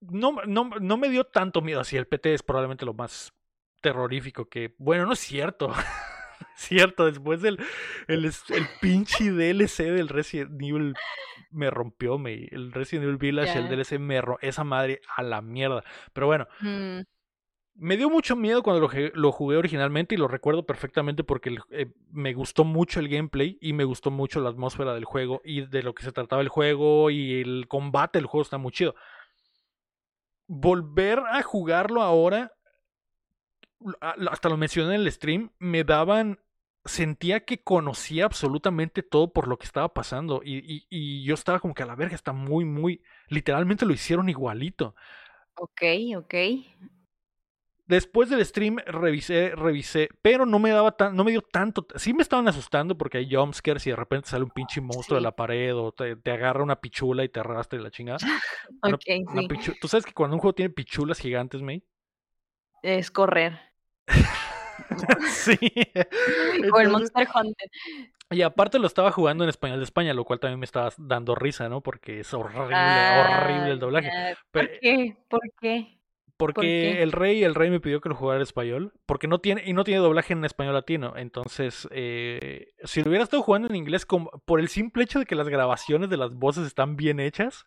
No, 0.01 0.31
no, 0.45 0.69
no 0.81 0.97
me 0.97 1.09
dio 1.09 1.23
tanto 1.23 1.61
miedo 1.61 1.79
así. 1.79 1.95
El 1.95 2.07
PT 2.07 2.33
es 2.33 2.43
probablemente 2.43 2.85
lo 2.85 2.93
más 2.93 3.33
terrorífico 3.81 4.49
que. 4.49 4.75
Bueno, 4.77 5.05
no 5.05 5.13
es 5.13 5.19
cierto. 5.19 5.71
cierto, 6.55 7.05
después 7.05 7.41
del 7.41 7.59
el, 8.07 8.25
el 8.25 8.67
pinche 8.81 9.31
DLC 9.31 9.83
del 9.83 10.09
Resident 10.09 10.61
Evil 10.61 10.95
me 11.55 11.69
rompió, 11.69 12.17
me, 12.17 12.47
el 12.51 12.71
Resident 12.71 13.05
Evil 13.05 13.17
Village, 13.17 13.57
el 13.57 13.69
DLC 13.69 13.97
me 13.99 14.21
esa 14.41 14.63
madre 14.63 15.01
a 15.15 15.23
la 15.23 15.41
mierda. 15.41 15.83
Pero 16.13 16.27
bueno, 16.27 16.47
mm. 16.61 16.99
me 17.75 17.97
dio 17.97 18.09
mucho 18.09 18.35
miedo 18.35 18.61
cuando 18.61 18.87
lo, 19.13 19.31
jugué 19.31 19.57
originalmente 19.57 20.15
y 20.15 20.17
lo 20.17 20.27
recuerdo 20.27 20.65
perfectamente 20.65 21.23
porque 21.23 21.57
eh, 21.71 21.93
me 22.11 22.33
gustó 22.33 22.63
mucho 22.65 22.99
el 22.99 23.07
gameplay 23.07 23.57
y 23.61 23.73
me 23.73 23.85
gustó 23.85 24.11
mucho 24.11 24.41
la 24.41 24.49
atmósfera 24.49 24.93
del 24.93 25.05
juego 25.05 25.41
y 25.43 25.65
de 25.65 25.83
lo 25.83 25.95
que 25.95 26.03
se 26.03 26.11
trataba 26.11 26.41
el 26.41 26.49
juego 26.49 27.09
y 27.09 27.41
el 27.41 27.67
combate 27.67 28.19
del 28.19 28.27
juego 28.27 28.43
está 28.43 28.57
muy 28.57 28.71
chido. 28.71 28.95
Volver 30.47 31.19
a 31.19 31.41
jugarlo 31.41 32.01
ahora 32.01 32.51
hasta 33.99 34.49
lo 34.49 34.57
mencioné 34.57 34.95
en 34.95 35.01
el 35.01 35.11
stream, 35.11 35.51
me 35.59 35.83
daban 35.83 36.39
sentía 36.85 37.45
que 37.45 37.63
conocía 37.63 38.25
absolutamente 38.25 39.01
todo 39.03 39.33
por 39.33 39.47
lo 39.47 39.57
que 39.57 39.65
estaba 39.65 39.93
pasando 39.93 40.41
y, 40.43 40.85
y, 40.89 41.23
yo 41.23 41.33
estaba 41.33 41.59
como 41.59 41.73
que 41.73 41.83
a 41.83 41.87
la 41.87 41.95
verga, 41.95 42.15
está 42.15 42.31
muy, 42.31 42.63
muy, 42.63 43.01
literalmente 43.27 43.85
lo 43.85 43.93
hicieron 43.93 44.29
igualito. 44.29 44.95
Ok, 45.55 45.81
ok. 46.17 46.35
Después 47.87 48.29
del 48.29 48.43
stream 48.43 48.77
revisé, 48.77 49.51
revisé, 49.55 50.09
pero 50.23 50.47
no 50.47 50.57
me 50.57 50.71
daba 50.71 50.91
tan, 50.97 51.15
no 51.15 51.23
me 51.23 51.31
dio 51.31 51.41
tanto, 51.41 51.85
sí 51.95 52.15
me 52.15 52.23
estaban 52.23 52.47
asustando 52.47 52.97
porque 52.97 53.19
hay 53.19 53.31
jumpscares 53.31 53.85
y 53.85 53.91
de 53.91 53.95
repente 53.95 54.29
sale 54.29 54.43
un 54.43 54.49
pinche 54.49 54.81
monstruo 54.81 55.17
de 55.17 55.21
la 55.21 55.35
pared 55.35 55.75
o 55.75 55.91
te, 55.91 56.17
agarra 56.31 56.63
una 56.63 56.81
pichula 56.81 57.23
y 57.23 57.29
te 57.29 57.39
arrastra 57.39 57.79
la 57.79 57.91
chingada. 57.91 58.17
okay, 58.81 59.23
Tú 59.79 59.87
sabes 59.87 60.05
que 60.05 60.13
cuando 60.13 60.35
un 60.35 60.39
juego 60.39 60.55
tiene 60.55 60.71
pichulas 60.71 61.19
gigantes, 61.19 61.61
May. 61.61 61.83
Es 62.85 63.09
correr. 63.09 63.59
sí. 65.31 65.57
o 66.71 66.79
el 66.79 66.89
Monster 66.89 67.27
Hunter. 67.33 67.69
Y 68.29 68.43
aparte 68.43 68.77
lo 68.77 68.85
estaba 68.85 69.11
jugando 69.11 69.43
en 69.43 69.49
español 69.49 69.79
de 69.79 69.85
España, 69.85 70.13
lo 70.13 70.23
cual 70.23 70.39
también 70.39 70.59
me 70.59 70.65
estaba 70.65 70.91
dando 70.97 71.33
risa, 71.33 71.67
¿no? 71.67 71.81
Porque 71.81 72.19
es 72.19 72.31
horrible, 72.31 72.75
horrible 72.75 73.71
el 73.71 73.79
doblaje. 73.79 74.11
¿Por 74.51 74.69
qué? 74.79 75.17
¿Por 75.27 75.41
qué? 75.59 75.99
Porque 76.37 77.01
el 77.01 77.11
rey, 77.11 77.43
el 77.43 77.55
rey 77.55 77.71
me 77.71 77.79
pidió 77.79 78.01
que 78.01 78.09
lo 78.09 78.15
jugara 78.15 78.37
en 78.37 78.43
español, 78.43 78.93
porque 79.07 79.27
no 79.27 79.39
tiene, 79.39 79.63
y 79.65 79.73
no 79.73 79.83
tiene 79.83 80.01
doblaje 80.01 80.33
en 80.33 80.45
español 80.45 80.75
latino. 80.75 81.13
Entonces, 81.15 81.87
eh, 81.91 82.73
si 82.83 83.01
lo 83.01 83.09
hubiera 83.09 83.23
estado 83.23 83.41
jugando 83.41 83.67
en 83.67 83.75
inglés, 83.75 84.05
como, 84.05 84.29
por 84.45 84.59
el 84.59 84.67
simple 84.67 85.05
hecho 85.05 85.17
de 85.17 85.25
que 85.25 85.33
las 85.33 85.49
grabaciones 85.49 86.11
de 86.11 86.17
las 86.17 86.35
voces 86.35 86.67
están 86.67 86.97
bien 86.97 87.19
hechas, 87.19 87.65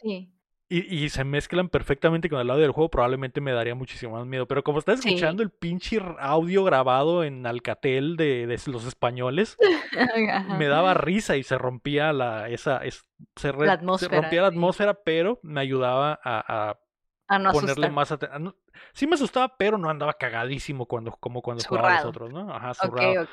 sí. 0.00 0.30
Y, 0.68 1.08
se 1.10 1.24
mezclan 1.24 1.68
perfectamente 1.68 2.28
con 2.28 2.40
el 2.40 2.50
audio 2.50 2.62
del 2.62 2.72
juego, 2.72 2.90
probablemente 2.90 3.40
me 3.40 3.52
daría 3.52 3.74
muchísimo 3.74 4.16
más 4.16 4.26
miedo. 4.26 4.48
Pero 4.48 4.64
como 4.64 4.78
estás 4.78 5.04
escuchando 5.04 5.42
el 5.42 5.50
pinche 5.50 6.00
audio 6.18 6.64
grabado 6.64 7.22
en 7.22 7.46
Alcatel 7.46 8.16
de, 8.16 8.58
los 8.66 8.86
españoles, 8.86 9.56
me 10.58 10.66
daba 10.66 10.94
risa 10.94 11.36
y 11.36 11.42
se 11.42 11.58
rompía 11.58 12.12
la, 12.12 12.48
esa, 12.48 12.80
se, 13.36 13.52
rompía 13.52 14.42
la 14.42 14.48
atmósfera, 14.48 14.94
pero 15.04 15.38
me 15.42 15.60
ayudaba 15.60 16.18
a 16.24 16.78
a 17.26 17.38
no 17.38 17.52
ponerle 17.52 17.90
más 17.90 18.12
atención. 18.12 18.54
sí 18.92 19.06
me 19.06 19.14
asustaba, 19.14 19.56
pero 19.56 19.78
no 19.78 19.88
andaba 19.88 20.14
cagadísimo 20.14 20.86
cuando, 20.86 21.12
como 21.12 21.42
cuando 21.42 21.64
jugaba 21.64 21.96
los 21.96 22.04
otros, 22.04 22.32
¿no? 22.32 22.52
Ajá, 22.52 22.74
zurrado. 22.74 23.26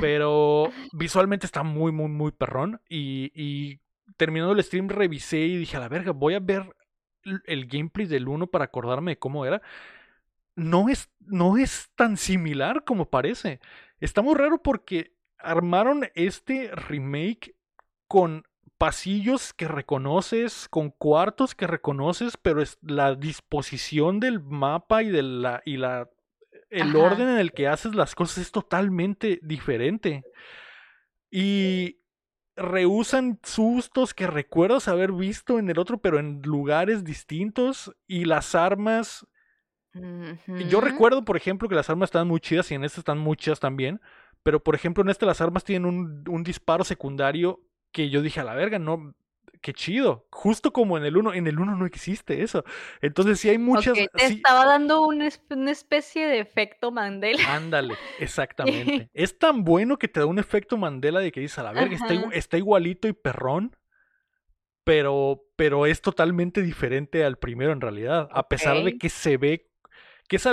pero 0.00 0.70
visualmente 0.92 1.46
está 1.46 1.62
muy, 1.62 1.90
muy, 1.92 2.08
muy 2.08 2.32
perrón. 2.32 2.80
Y, 2.88 3.32
y 3.34 3.80
terminando 4.16 4.54
el 4.54 4.62
stream 4.62 4.88
revisé 4.88 5.38
y 5.38 5.56
dije, 5.56 5.76
a 5.76 5.80
la 5.80 5.88
verga, 5.88 6.12
voy 6.12 6.34
a 6.34 6.40
ver 6.40 6.74
el 7.46 7.66
gameplay 7.66 8.06
del 8.06 8.28
1 8.28 8.46
para 8.48 8.64
acordarme 8.64 9.12
de 9.12 9.18
cómo 9.18 9.46
era. 9.46 9.62
No 10.54 10.88
es, 10.88 11.10
no 11.20 11.56
es 11.56 11.90
tan 11.94 12.16
similar 12.16 12.84
como 12.84 13.08
parece. 13.08 13.60
Está 14.00 14.22
muy 14.22 14.34
raro 14.34 14.62
porque 14.62 15.14
armaron 15.38 16.08
este 16.14 16.70
remake 16.74 17.54
con 18.06 18.44
pasillos 18.78 19.54
que 19.54 19.68
reconoces, 19.68 20.68
con 20.68 20.90
cuartos 20.90 21.54
que 21.54 21.66
reconoces, 21.66 22.36
pero 22.36 22.60
es 22.60 22.78
la 22.82 23.14
disposición 23.14 24.20
del 24.20 24.40
mapa 24.40 25.02
y 25.02 25.10
de 25.10 25.22
la 25.22 25.62
y 25.64 25.76
la 25.76 26.10
el 26.68 26.96
orden 26.96 27.28
en 27.28 27.38
el 27.38 27.52
que 27.52 27.68
haces 27.68 27.94
las 27.94 28.14
cosas 28.14 28.38
es 28.38 28.50
totalmente 28.50 29.38
diferente. 29.42 30.24
Y 31.30 32.01
rehusan 32.56 33.38
sustos 33.42 34.14
que 34.14 34.26
recuerdas 34.26 34.88
haber 34.88 35.12
visto 35.12 35.58
en 35.58 35.70
el 35.70 35.78
otro, 35.78 35.98
pero 35.98 36.18
en 36.18 36.42
lugares 36.42 37.04
distintos. 37.04 37.94
Y 38.06 38.24
las 38.24 38.54
armas. 38.54 39.26
Yo 40.46 40.80
recuerdo, 40.80 41.24
por 41.24 41.36
ejemplo, 41.36 41.68
que 41.68 41.74
las 41.74 41.90
armas 41.90 42.08
están 42.08 42.26
muy 42.26 42.40
chidas 42.40 42.70
y 42.70 42.74
en 42.74 42.84
este 42.84 43.00
están 43.00 43.18
muy 43.18 43.36
chidas 43.36 43.60
también. 43.60 44.00
Pero, 44.42 44.62
por 44.62 44.74
ejemplo, 44.74 45.02
en 45.02 45.10
este 45.10 45.26
las 45.26 45.40
armas 45.40 45.64
tienen 45.64 45.86
un, 45.86 46.24
un 46.28 46.42
disparo 46.42 46.84
secundario 46.84 47.60
que 47.92 48.08
yo 48.08 48.22
dije, 48.22 48.40
a 48.40 48.44
la 48.44 48.54
verga, 48.54 48.78
no, 48.78 49.14
qué 49.62 49.72
chido. 49.72 50.26
Justo 50.30 50.72
como 50.72 50.98
en 50.98 51.04
el 51.04 51.16
1, 51.16 51.34
en 51.34 51.46
el 51.46 51.58
1 51.58 51.76
no 51.76 51.86
existe 51.86 52.42
eso. 52.42 52.64
Entonces 53.00 53.40
sí 53.40 53.48
hay 53.48 53.58
muchas... 53.58 53.94
te 53.94 54.24
estaba 54.24 54.66
dando 54.66 55.06
una 55.06 55.28
especie 55.70 56.26
de 56.26 56.40
efecto 56.40 56.90
Mandela. 56.90 57.42
Ándale, 57.54 57.94
exactamente. 58.18 59.08
es 59.14 59.38
tan 59.38 59.64
bueno 59.64 59.98
que 59.98 60.08
te 60.08 60.20
da 60.20 60.26
un 60.26 60.38
efecto 60.38 60.76
Mandela 60.76 61.20
de 61.20 61.32
que 61.32 61.40
dices, 61.40 61.58
a 61.58 61.62
la 61.62 61.72
verga, 61.72 61.96
está, 62.32 62.58
igualito 62.58 63.08
y 63.08 63.14
perrón, 63.14 63.74
pero, 64.84 65.44
pero 65.56 65.86
es 65.86 66.02
totalmente 66.02 66.60
diferente 66.60 67.24
al 67.24 67.38
primero 67.38 67.72
en 67.72 67.80
realidad. 67.80 68.28
A 68.32 68.48
pesar 68.48 68.82
de 68.84 68.98
que 68.98 69.08
se 69.08 69.38
ve... 69.38 69.70
que 70.28 70.36
es 70.36 70.48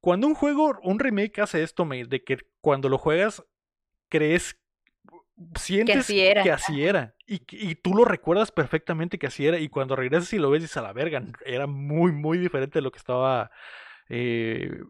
Cuando 0.00 0.26
un 0.26 0.34
juego, 0.34 0.78
un 0.82 0.98
remake 0.98 1.40
hace 1.40 1.62
esto, 1.62 1.86
de 1.86 2.24
que 2.24 2.38
cuando 2.60 2.88
lo 2.88 2.98
juegas 2.98 3.42
crees 4.10 4.58
sientes 5.56 6.06
que 6.06 6.52
así 6.52 6.82
era. 6.82 7.14
Y, 7.26 7.74
tú 7.76 7.94
lo 7.94 8.04
recuerdas 8.04 8.50
perfectamente 8.50 9.18
que 9.18 9.26
así 9.26 9.46
era. 9.46 9.58
Y 9.58 9.68
cuando 9.68 9.96
regresas 9.96 10.32
y 10.32 10.38
lo 10.38 10.50
ves, 10.50 10.62
dices 10.62 10.76
a 10.76 10.82
la 10.82 10.92
verga, 10.92 11.22
era 11.46 11.66
muy, 11.66 12.12
muy 12.12 12.38
diferente 12.38 12.78
de 12.78 12.82
lo 12.82 12.90
que 12.90 12.98
estaba. 12.98 13.50
Eh, 14.08 14.82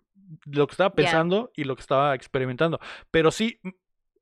lo 0.45 0.67
que 0.67 0.73
estaba 0.73 0.95
pensando 0.95 1.51
y 1.57 1.65
lo 1.65 1.75
que 1.75 1.81
estaba 1.81 2.15
experimentando. 2.15 2.79
Pero 3.11 3.31
sí, 3.31 3.61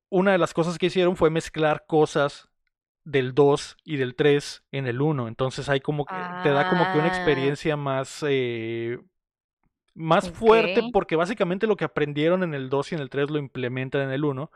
una 0.08 0.32
de 0.32 0.38
las 0.38 0.54
cosas 0.54 0.78
que 0.78 0.86
hicieron 0.86 1.16
fue 1.16 1.30
mezclar 1.30 1.84
cosas 1.86 2.48
del 3.02 3.34
2 3.34 3.76
y 3.84 3.96
del 3.96 4.14
3 4.14 4.64
en 4.72 4.86
el 4.86 5.00
1. 5.00 5.28
Entonces 5.28 5.68
hay 5.68 5.80
como 5.80 6.04
que 6.04 6.14
te 6.42 6.50
da 6.50 6.68
como 6.68 6.84
que 6.84 6.98
una 6.98 7.04
ah. 7.04 7.08
experiencia 7.08 7.76
más 7.76 8.24
eh, 8.28 8.98
más 9.94 10.30
fuerte 10.30 10.82
porque 10.92 11.16
básicamente 11.16 11.66
lo 11.66 11.76
que 11.76 11.84
aprendieron 11.84 12.42
en 12.42 12.54
el 12.54 12.68
2 12.68 12.92
y 12.92 12.94
en 12.96 13.00
el 13.00 13.10
3 13.10 13.30
lo 13.30 13.38
implementan 13.38 14.02
en 14.02 14.10
el 14.10 14.24
1, 14.24 14.50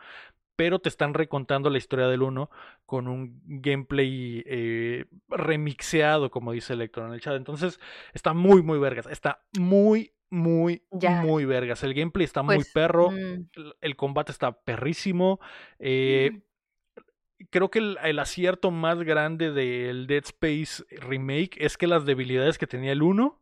pero 0.61 0.79
te 0.79 0.91
están 0.91 1.15
recontando 1.15 1.71
la 1.71 1.79
historia 1.79 2.07
del 2.07 2.21
1 2.21 2.51
con 2.85 3.09
un 3.09 3.41
gameplay 3.47 4.45
eh, 4.45 5.07
remixeado, 5.31 6.31
como 6.31 6.53
dice 6.53 6.75
Electron 6.75 7.07
en 7.07 7.15
el 7.15 7.23
chat. 7.23 7.35
Entonces, 7.35 7.81
está 8.13 8.35
muy, 8.35 8.61
muy 8.61 8.79
vergas. 8.79 9.07
Está 9.07 9.43
muy, 9.59 10.13
muy, 10.29 10.83
muy 10.91 11.47
vergas. 11.47 11.83
El 11.83 11.95
gameplay 11.95 12.27
está 12.27 12.43
muy 12.43 12.57
pues, 12.57 12.73
perro. 12.75 13.11
Mm. 13.11 13.49
El, 13.81 13.97
combate 13.97 14.33
está 14.33 14.53
perrísimo. 14.53 15.41
Eh, 15.79 16.31
mm. 16.31 17.45
Creo 17.49 17.71
que 17.71 17.79
el, 17.79 18.19
acierto 18.19 18.71
más 18.71 19.03
grande 19.03 19.53
del 19.53 20.07
Dead 20.07 20.25
Space 20.27 20.85
Remake 20.91 21.53
es 21.57 21.79
que 21.79 21.87
las 21.87 22.05
debilidades 22.05 22.59
que 22.59 22.67
tenía 22.67 22.93
el 22.93 23.01
1 23.01 23.41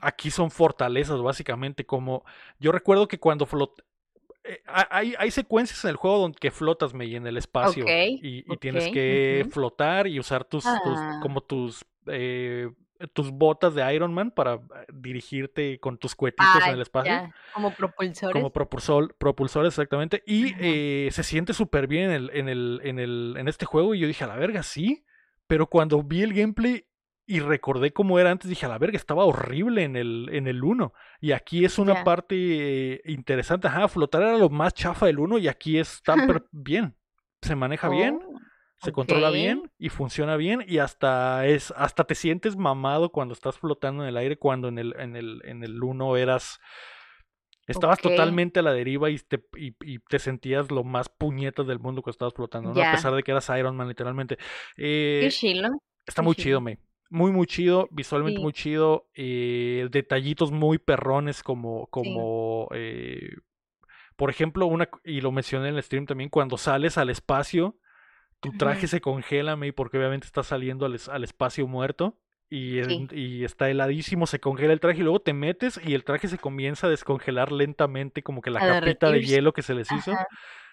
aquí 0.00 0.30
son 0.30 0.52
fortalezas, 0.52 1.20
básicamente. 1.20 1.84
Como 1.84 2.24
yo 2.60 2.70
recuerdo 2.70 3.08
que 3.08 3.18
cuando 3.18 3.46
flot 3.46 3.82
eh, 4.48 4.62
hay, 4.66 5.14
hay, 5.18 5.30
secuencias 5.30 5.84
en 5.84 5.90
el 5.90 5.96
juego 5.96 6.18
donde 6.18 6.38
que 6.38 6.50
flotas 6.50 6.94
me 6.94 7.04
en 7.04 7.26
el 7.26 7.36
espacio 7.36 7.84
y, 7.86 8.44
tienes 8.58 8.88
que 8.88 9.46
flotar 9.50 10.06
y 10.06 10.18
usar 10.18 10.44
tus, 10.44 10.64
ah. 10.66 11.18
como 11.22 11.40
tus 11.40 11.84
eh, 12.06 12.70
tus 13.12 13.30
botas 13.30 13.74
de 13.74 13.94
Iron 13.94 14.14
Man 14.14 14.30
para 14.30 14.54
eh, 14.54 14.58
dirigirte 14.92 15.78
con 15.80 15.98
tus 15.98 16.14
cuetitos 16.14 16.66
en 16.66 16.74
el 16.74 16.80
espacio. 16.80 17.30
Como 17.52 17.74
propulsores. 17.74 18.32
Como 18.32 18.50
propulsor, 18.50 19.14
propulsores, 19.16 19.74
exactamente. 19.74 20.22
Y 20.26 21.10
se 21.10 21.22
siente 21.22 21.52
súper 21.52 21.86
bien 21.86 22.10
en, 22.10 22.12
el, 22.12 22.30
en, 22.32 22.48
el, 22.48 22.80
en, 22.84 22.98
el, 22.98 23.34
en 23.38 23.48
este 23.48 23.66
juego. 23.66 23.94
Y 23.94 24.00
yo 24.00 24.06
dije, 24.06 24.24
a 24.24 24.28
la 24.28 24.36
verga, 24.36 24.62
sí. 24.62 25.04
Pero 25.46 25.66
cuando 25.66 26.02
vi 26.02 26.22
el 26.22 26.32
gameplay, 26.32 26.86
y 27.26 27.40
recordé 27.40 27.92
cómo 27.92 28.20
era 28.20 28.30
antes, 28.30 28.48
dije, 28.48 28.66
a 28.66 28.68
la 28.68 28.78
verga, 28.78 28.96
estaba 28.96 29.24
horrible 29.24 29.82
en 29.82 29.96
el, 29.96 30.28
en 30.32 30.46
el 30.46 30.62
1. 30.62 30.92
Y 31.20 31.32
aquí 31.32 31.64
es 31.64 31.78
una 31.78 32.04
parte 32.04 33.02
interesante. 33.04 33.66
Ajá, 33.66 33.88
flotar 33.88 34.22
era 34.22 34.38
lo 34.38 34.48
más 34.48 34.74
chafa 34.74 35.06
del 35.06 35.18
1 35.18 35.38
y 35.38 35.48
aquí 35.48 35.78
está 35.78 36.14
bien. 36.52 36.94
Se 37.42 37.56
maneja 37.56 37.88
bien, 37.88 38.20
oh, 38.24 38.38
se 38.80 38.92
controla 38.92 39.30
bien 39.30 39.70
y 39.76 39.88
funciona 39.88 40.36
bien. 40.36 40.64
Y 40.68 40.78
hasta 40.78 41.46
es, 41.46 41.72
hasta 41.76 42.04
te 42.04 42.14
sientes 42.14 42.56
mamado 42.56 43.10
cuando 43.10 43.34
estás 43.34 43.58
flotando 43.58 44.04
en 44.04 44.10
el 44.10 44.16
aire, 44.16 44.38
cuando 44.38 44.68
en 44.68 44.78
el, 44.78 44.94
en 44.98 45.16
el, 45.16 45.42
en 45.44 45.64
el 45.64 45.82
1 45.82 46.16
eras. 46.16 46.60
Estabas 47.66 47.98
totalmente 47.98 48.60
a 48.60 48.62
la 48.62 48.72
deriva 48.72 49.10
y 49.10 49.18
te, 49.18 49.44
y, 49.56 49.98
te 49.98 50.20
sentías 50.20 50.70
lo 50.70 50.84
más 50.84 51.08
puñetas 51.08 51.66
del 51.66 51.80
mundo 51.80 52.00
cuando 52.00 52.12
estabas 52.12 52.34
flotando, 52.34 52.72
¿no? 52.72 52.80
A 52.80 52.92
pesar 52.92 53.12
de 53.12 53.24
que 53.24 53.32
eras 53.32 53.50
Iron 53.58 53.76
Man, 53.76 53.88
literalmente. 53.88 54.38
Eh, 54.76 55.28
está 56.06 56.22
muy 56.22 56.36
chido, 56.36 56.60
me. 56.60 56.78
Muy, 57.08 57.30
muy 57.30 57.46
chido, 57.46 57.88
visualmente 57.90 58.40
muy 58.40 58.52
chido, 58.52 59.08
eh, 59.14 59.88
detallitos 59.90 60.50
muy 60.50 60.78
perrones 60.78 61.42
como, 61.42 61.86
como 61.86 62.68
eh, 62.74 63.36
por 64.16 64.30
ejemplo, 64.30 64.66
una, 64.66 64.88
y 65.04 65.20
lo 65.20 65.30
mencioné 65.30 65.68
en 65.68 65.76
el 65.76 65.82
stream 65.82 66.06
también, 66.06 66.30
cuando 66.30 66.56
sales 66.56 66.98
al 66.98 67.10
espacio, 67.10 67.76
tu 68.40 68.52
traje 68.52 68.86
se 68.86 69.00
congela, 69.00 69.58
porque 69.74 69.98
obviamente 69.98 70.26
estás 70.26 70.46
saliendo 70.46 70.86
al, 70.86 70.98
al 71.10 71.24
espacio 71.24 71.66
muerto. 71.66 72.18
Y, 72.48 72.78
y, 73.12 73.44
está 73.44 73.68
heladísimo, 73.70 74.28
se 74.28 74.38
congela 74.38 74.72
el 74.72 74.78
traje 74.78 75.00
y 75.00 75.02
luego 75.02 75.18
te 75.18 75.32
metes 75.32 75.80
y 75.84 75.94
el 75.94 76.04
traje 76.04 76.28
se 76.28 76.38
comienza 76.38 76.86
a 76.86 76.90
descongelar 76.90 77.50
lentamente, 77.50 78.22
como 78.22 78.40
que 78.40 78.50
la 78.50 78.60
capita 78.60 79.10
de 79.10 79.20
hielo 79.22 79.52
que 79.52 79.62
se 79.62 79.74
les 79.74 79.90
hizo. 79.90 80.12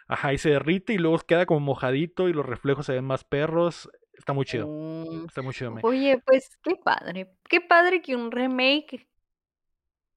Ajá, 0.08 0.34
y 0.34 0.38
se 0.38 0.52
derrite 0.52 0.94
y 0.94 1.00
luego 1.00 1.18
queda 1.20 1.48
como 1.48 1.62
mojadito 1.62 2.30
y 2.30 2.34
los 2.34 2.46
reflejos 2.46 2.86
se 2.86 2.94
ven 2.94 3.06
más 3.06 3.24
perros. 3.24 3.90
Está 4.14 4.34
muy 4.34 4.46
chido. 4.46 4.68
Mm, 4.68 5.26
está 5.26 5.42
muy 5.42 5.54
chido. 5.54 5.76
Oye, 5.84 6.22
pues 6.26 6.58
qué 6.64 6.76
padre. 6.76 7.36
Qué 7.50 7.62
padre 7.62 8.02
que 8.02 8.16
un 8.16 8.32
remake 8.32 9.08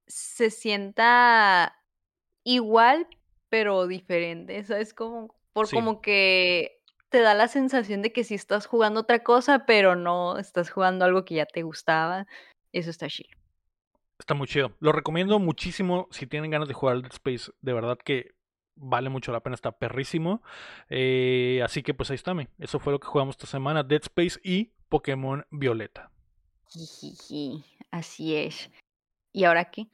se 0.07 0.51
sienta 0.51 1.77
igual, 2.45 3.07
pero 3.49 3.87
diferente. 3.87 4.59
es 4.59 4.95
Como, 4.95 5.35
por 5.53 5.71
como 5.71 6.01
que 6.01 6.81
te 7.09 7.21
da 7.21 7.35
la 7.35 7.49
sensación 7.49 8.03
de 8.03 8.13
que 8.13 8.25
sí 8.25 8.35
estás 8.35 8.67
jugando 8.67 9.01
otra 9.01 9.23
cosa, 9.23 9.67
pero 9.67 9.97
no 9.97 10.39
estás 10.39 10.71
jugando 10.71 11.05
algo 11.05 11.25
que 11.25 11.37
ya 11.37 11.47
te 11.47 11.63
gustaba. 11.63 12.27
Eso 12.73 12.91
está 12.91 13.09
chido. 13.09 13.37
Está 14.19 14.35
muy 14.35 14.47
chido. 14.47 14.75
Lo 14.81 14.93
recomiendo 14.93 15.39
muchísimo 15.39 16.09
si 16.11 16.27
tienen 16.27 16.51
ganas 16.51 16.69
de 16.69 16.75
jugar 16.75 17.03
Dead 17.03 17.13
Space. 17.13 17.53
De 17.61 17.73
verdad 17.73 17.99
que 18.03 18.36
vale 18.77 19.09
mucho 19.09 19.33
la 19.33 19.41
pena, 19.41 19.55
está 19.55 19.73
perrísimo. 19.73 20.43
Eh, 20.89 21.61
así 21.65 21.83
que 21.83 21.95
pues 21.95 22.11
ahí 22.11 22.17
está, 22.17 22.35
me. 22.35 22.49
eso 22.59 22.79
fue 22.79 22.93
lo 22.93 23.01
que 23.01 23.09
jugamos 23.09 23.35
esta 23.35 23.47
semana, 23.47 23.83
Dead 23.83 24.03
Space 24.03 24.39
y 24.43 24.73
Pokémon 24.89 25.45
Violeta. 25.51 26.11
Así 27.91 28.37
es. 28.37 28.71
¿Y 29.33 29.45
ahora 29.45 29.71
qué? 29.71 29.87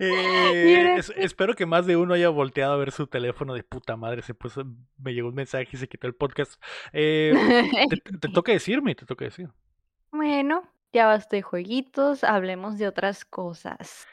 Eh, 0.00 1.00
espero 1.16 1.54
que 1.54 1.66
más 1.66 1.86
de 1.86 1.96
uno 1.96 2.14
haya 2.14 2.28
volteado 2.28 2.72
a 2.72 2.76
ver 2.76 2.90
su 2.90 3.06
teléfono 3.06 3.54
de 3.54 3.62
puta 3.62 3.96
madre. 3.96 4.22
Se 4.22 4.34
puso, 4.34 4.64
me 4.98 5.14
llegó 5.14 5.28
un 5.28 5.34
mensaje 5.34 5.68
y 5.72 5.76
se 5.76 5.88
quitó 5.88 6.06
el 6.06 6.14
podcast. 6.14 6.60
Eh, 6.92 7.32
te, 8.20 8.28
toca 8.32 8.52
decirme, 8.52 8.94
te 8.94 9.06
toca 9.06 9.26
decir. 9.26 9.50
Bueno, 10.10 10.62
ya 10.92 11.06
basta 11.06 11.36
de 11.36 11.42
jueguitos, 11.42 12.24
hablemos 12.24 12.78
de 12.78 12.88
otras 12.88 13.24
cosas. 13.24 14.06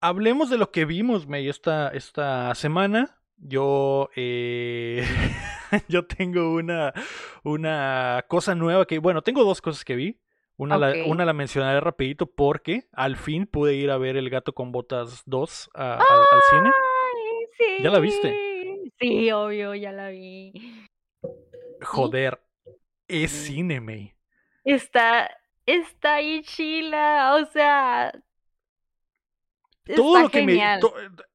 Hablemos 0.00 0.50
de 0.50 0.58
lo 0.58 0.70
que 0.70 0.84
vimos, 0.84 1.26
May, 1.26 1.48
esta, 1.48 1.88
esta 1.88 2.54
semana. 2.54 3.18
Yo, 3.38 4.08
eh, 4.16 5.04
yo 5.88 6.06
tengo 6.06 6.54
una, 6.54 6.92
una 7.42 8.24
cosa 8.28 8.54
nueva 8.54 8.86
que, 8.86 8.98
bueno, 8.98 9.22
tengo 9.22 9.44
dos 9.44 9.60
cosas 9.60 9.84
que 9.84 9.96
vi. 9.96 10.20
Una, 10.58 10.78
la, 10.78 11.04
una 11.06 11.26
la 11.26 11.34
mencionaré 11.34 11.80
rapidito 11.80 12.26
porque 12.26 12.88
al 12.92 13.16
fin 13.16 13.46
pude 13.46 13.74
ir 13.74 13.90
a 13.90 13.98
ver 13.98 14.16
El 14.16 14.30
Gato 14.30 14.54
con 14.54 14.72
Botas 14.72 15.22
2 15.26 15.70
al 15.74 16.00
cine. 16.50 16.72
Sí. 17.58 17.82
¿Ya 17.82 17.90
la 17.90 17.98
viste? 17.98 18.34
Sí, 18.98 19.30
obvio, 19.32 19.74
ya 19.74 19.92
la 19.92 20.08
vi. 20.08 20.54
Joder, 21.82 22.40
es 23.06 23.30
cine, 23.30 23.80
May. 23.80 24.14
Está, 24.64 25.30
está 25.66 26.14
ahí 26.14 26.42
chila, 26.42 27.34
o 27.34 27.44
sea... 27.46 28.12
Todo 29.94 30.22
lo 30.22 30.28
que 30.30 30.42
me... 30.42 30.60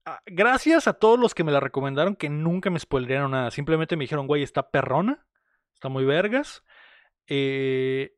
Ah, 0.05 0.19
gracias 0.25 0.87
a 0.87 0.93
todos 0.93 1.19
los 1.19 1.33
que 1.33 1.43
me 1.43 1.51
la 1.51 1.59
recomendaron 1.59 2.15
que 2.15 2.29
nunca 2.29 2.69
me 2.69 2.79
spoilearon 2.79 3.31
nada. 3.31 3.51
Simplemente 3.51 3.95
me 3.95 4.03
dijeron, 4.03 4.27
güey, 4.27 4.43
está 4.43 4.71
perrona, 4.71 5.25
está 5.73 5.87
muy 5.87 6.03
vergas. 6.03 6.63
Eh, 7.27 8.13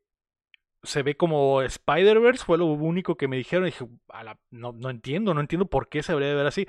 se 0.84 1.02
ve 1.02 1.16
como 1.16 1.62
Spider-Verse, 1.62 2.44
fue 2.44 2.58
lo 2.58 2.66
único 2.66 3.16
que 3.16 3.28
me 3.28 3.36
dijeron. 3.36 3.66
Y 3.66 3.70
dije, 3.70 3.86
no, 4.50 4.72
no 4.72 4.90
entiendo, 4.90 5.34
no 5.34 5.40
entiendo 5.40 5.66
por 5.66 5.88
qué 5.88 6.02
se 6.02 6.12
habría 6.12 6.28
de 6.28 6.34
ver 6.34 6.46
así. 6.46 6.66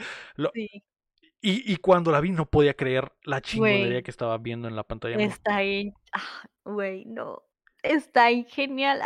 y, 1.42 1.74
y, 1.74 1.78
cuando 1.78 2.12
la 2.12 2.22
vi 2.22 2.32
no 2.32 2.46
podía 2.46 2.74
creer 2.74 3.12
la 3.24 3.42
chingonería 3.42 4.02
que 4.02 4.12
estaba 4.12 4.38
viendo 4.38 4.68
en 4.68 4.76
la 4.76 4.84
pantalla. 4.84 5.18
Está 5.18 5.58
ahí, 5.58 5.94
ah, 6.14 6.48
güey, 6.64 7.06
no. 7.06 7.42
Está 7.84 8.26
ahí 8.26 8.46
genial. 8.50 9.02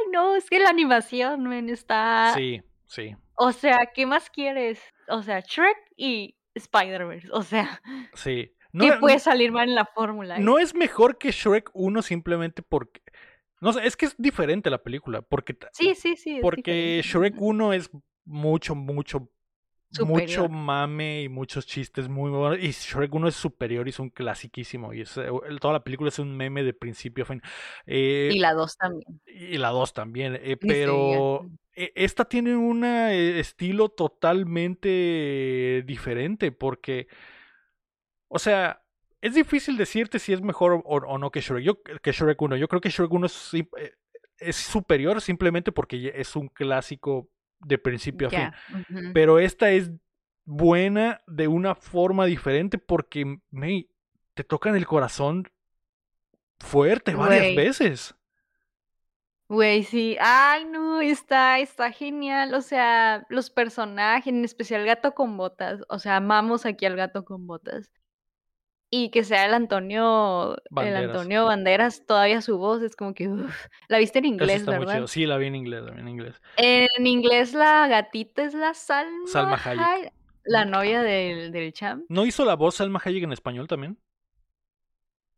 Ay, 0.00 0.10
no, 0.12 0.36
es 0.36 0.48
que 0.48 0.58
la 0.58 0.70
animación, 0.70 1.48
men, 1.48 1.68
está. 1.68 2.32
Sí, 2.34 2.62
sí. 2.86 3.16
O 3.34 3.52
sea, 3.52 3.78
¿qué 3.94 4.06
más 4.06 4.30
quieres? 4.30 4.80
O 5.08 5.22
sea, 5.22 5.40
Shrek 5.40 5.76
y 5.96 6.36
Spider-Verse. 6.54 7.28
O 7.32 7.42
sea. 7.42 7.80
Sí. 8.14 8.54
No, 8.74 8.86
¿Qué 8.86 8.92
puede 8.92 9.18
salir 9.18 9.52
mal 9.52 9.68
en 9.68 9.74
la 9.74 9.84
fórmula? 9.84 10.38
No 10.38 10.58
es 10.58 10.74
mejor 10.74 11.18
que 11.18 11.30
Shrek 11.30 11.68
1 11.74 12.00
simplemente 12.00 12.62
porque 12.62 13.02
no 13.62 13.72
sé, 13.72 13.86
es 13.86 13.96
que 13.96 14.06
es 14.06 14.16
diferente 14.18 14.70
la 14.70 14.82
película. 14.82 15.22
Porque, 15.22 15.56
sí, 15.70 15.94
sí, 15.94 16.16
sí. 16.16 16.40
Porque 16.42 17.00
Shrek 17.04 17.36
1 17.38 17.72
es 17.74 17.90
mucho, 18.24 18.74
mucho, 18.74 19.30
mucho 20.00 20.48
mame 20.48 21.22
y 21.22 21.28
muchos 21.28 21.66
chistes 21.66 22.08
muy 22.08 22.30
buenos. 22.30 22.58
Y 22.58 22.70
Shrek 22.70 23.14
1 23.14 23.28
es 23.28 23.34
superior 23.34 23.86
y 23.86 23.90
es 23.90 23.98
un 23.98 24.10
clasiquísimo. 24.10 24.92
Y 24.92 25.02
es, 25.02 25.16
eh, 25.16 25.28
toda 25.60 25.74
la 25.74 25.84
película 25.84 26.08
es 26.08 26.18
un 26.18 26.36
meme 26.36 26.62
de 26.62 26.72
principio 26.72 27.24
a 27.24 27.26
fin. 27.26 27.42
Eh, 27.86 28.30
y 28.32 28.38
la 28.38 28.54
2 28.54 28.76
también. 28.76 29.20
Y 29.26 29.58
la 29.58 29.70
2 29.70 29.92
también. 29.92 30.38
Eh, 30.42 30.56
pero 30.56 31.46
e, 31.74 31.92
esta 31.94 32.24
tiene 32.24 32.56
un 32.56 32.84
estilo 32.84 33.90
totalmente 33.90 35.82
diferente. 35.86 36.52
Porque, 36.52 37.08
o 38.28 38.38
sea, 38.38 38.82
es 39.20 39.34
difícil 39.34 39.76
decirte 39.76 40.18
si 40.18 40.32
es 40.32 40.40
mejor 40.40 40.82
o, 40.84 41.18
no 41.18 41.30
que 41.30 41.40
Shrek, 41.40 41.64
yo, 41.64 41.82
que 41.82 42.12
Shrek 42.12 42.40
1. 42.40 42.56
Yo 42.56 42.68
creo 42.68 42.80
que 42.80 42.90
Shrek 42.90 43.12
1 43.12 43.26
es, 43.26 43.50
es 44.38 44.56
superior 44.56 45.20
simplemente 45.20 45.72
porque 45.72 46.12
es 46.14 46.34
un 46.36 46.48
clásico 46.48 47.28
de 47.64 47.78
principio 47.78 48.28
a 48.28 48.30
fin. 48.30 49.12
Pero 49.12 49.38
esta 49.38 49.70
es 49.70 49.90
buena 50.44 51.22
de 51.26 51.48
una 51.48 51.74
forma 51.74 52.26
diferente 52.26 52.78
porque 52.78 53.38
me, 53.50 53.88
te 54.34 54.44
tocan 54.44 54.76
el 54.76 54.86
corazón 54.86 55.50
fuerte 56.58 57.14
varias 57.14 57.56
veces. 57.56 58.14
Güey, 59.48 59.84
sí. 59.84 60.16
Ay, 60.18 60.64
no, 60.64 61.00
está, 61.02 61.58
está 61.58 61.92
genial. 61.92 62.54
O 62.54 62.62
sea, 62.62 63.26
los 63.28 63.50
personajes, 63.50 64.28
en 64.32 64.44
especial 64.44 64.80
el 64.80 64.86
gato 64.86 65.14
con 65.14 65.36
botas. 65.36 65.82
O 65.88 65.98
sea, 65.98 66.16
amamos 66.16 66.64
aquí 66.64 66.86
al 66.86 66.96
gato 66.96 67.24
con 67.24 67.46
botas 67.46 67.90
y 68.94 69.08
que 69.08 69.24
sea 69.24 69.46
el 69.46 69.54
Antonio 69.54 70.54
Banderas. 70.70 71.02
el 71.02 71.08
Antonio 71.08 71.46
Banderas 71.46 72.04
todavía 72.06 72.42
su 72.42 72.58
voz 72.58 72.82
es 72.82 72.94
como 72.94 73.14
que 73.14 73.26
la 73.88 73.98
viste 73.98 74.18
en 74.18 74.26
inglés 74.26 74.66
verdad 74.66 75.06
sí 75.06 75.24
la 75.24 75.38
vi 75.38 75.46
en 75.46 75.56
inglés 75.56 75.82
la 75.82 75.92
vi 75.92 76.00
en 76.00 76.08
inglés. 76.08 76.42
En 76.58 77.06
inglés 77.06 77.54
la 77.54 77.88
gatita 77.88 78.44
es 78.44 78.52
la 78.52 78.74
Salma 78.74 79.26
Salma 79.26 79.60
Hayek. 79.64 80.12
La 80.44 80.64
novia 80.66 81.02
del, 81.02 81.52
del 81.52 81.72
champ. 81.72 82.04
No 82.08 82.26
hizo 82.26 82.44
la 82.44 82.54
voz 82.54 82.74
Salma 82.74 83.00
Hayek 83.02 83.24
en 83.24 83.32
español 83.32 83.66
también 83.66 83.96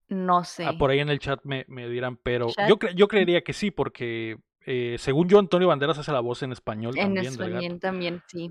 no 0.09 0.45
sé. 0.45 0.65
Ah, 0.65 0.75
por 0.77 0.91
ahí 0.91 0.99
en 0.99 1.09
el 1.09 1.21
chat 1.21 1.41
me, 1.45 1.65
me 1.69 1.89
dirán 1.89 2.17
pero 2.17 2.49
yo 2.69 2.77
yo 2.95 3.09
creería 3.09 3.43
que 3.43 3.53
sí 3.53 3.71
porque 3.71 4.37
eh, 4.67 4.97
según 4.99 5.29
yo 5.29 5.39
Antonio 5.39 5.69
Banderas 5.69 5.97
hace 5.97 6.11
la 6.11 6.21
voz 6.21 6.43
en 6.43 6.51
español 6.51 6.99
en 6.99 7.17
español 7.19 7.79
también 7.79 8.21
sí. 8.27 8.51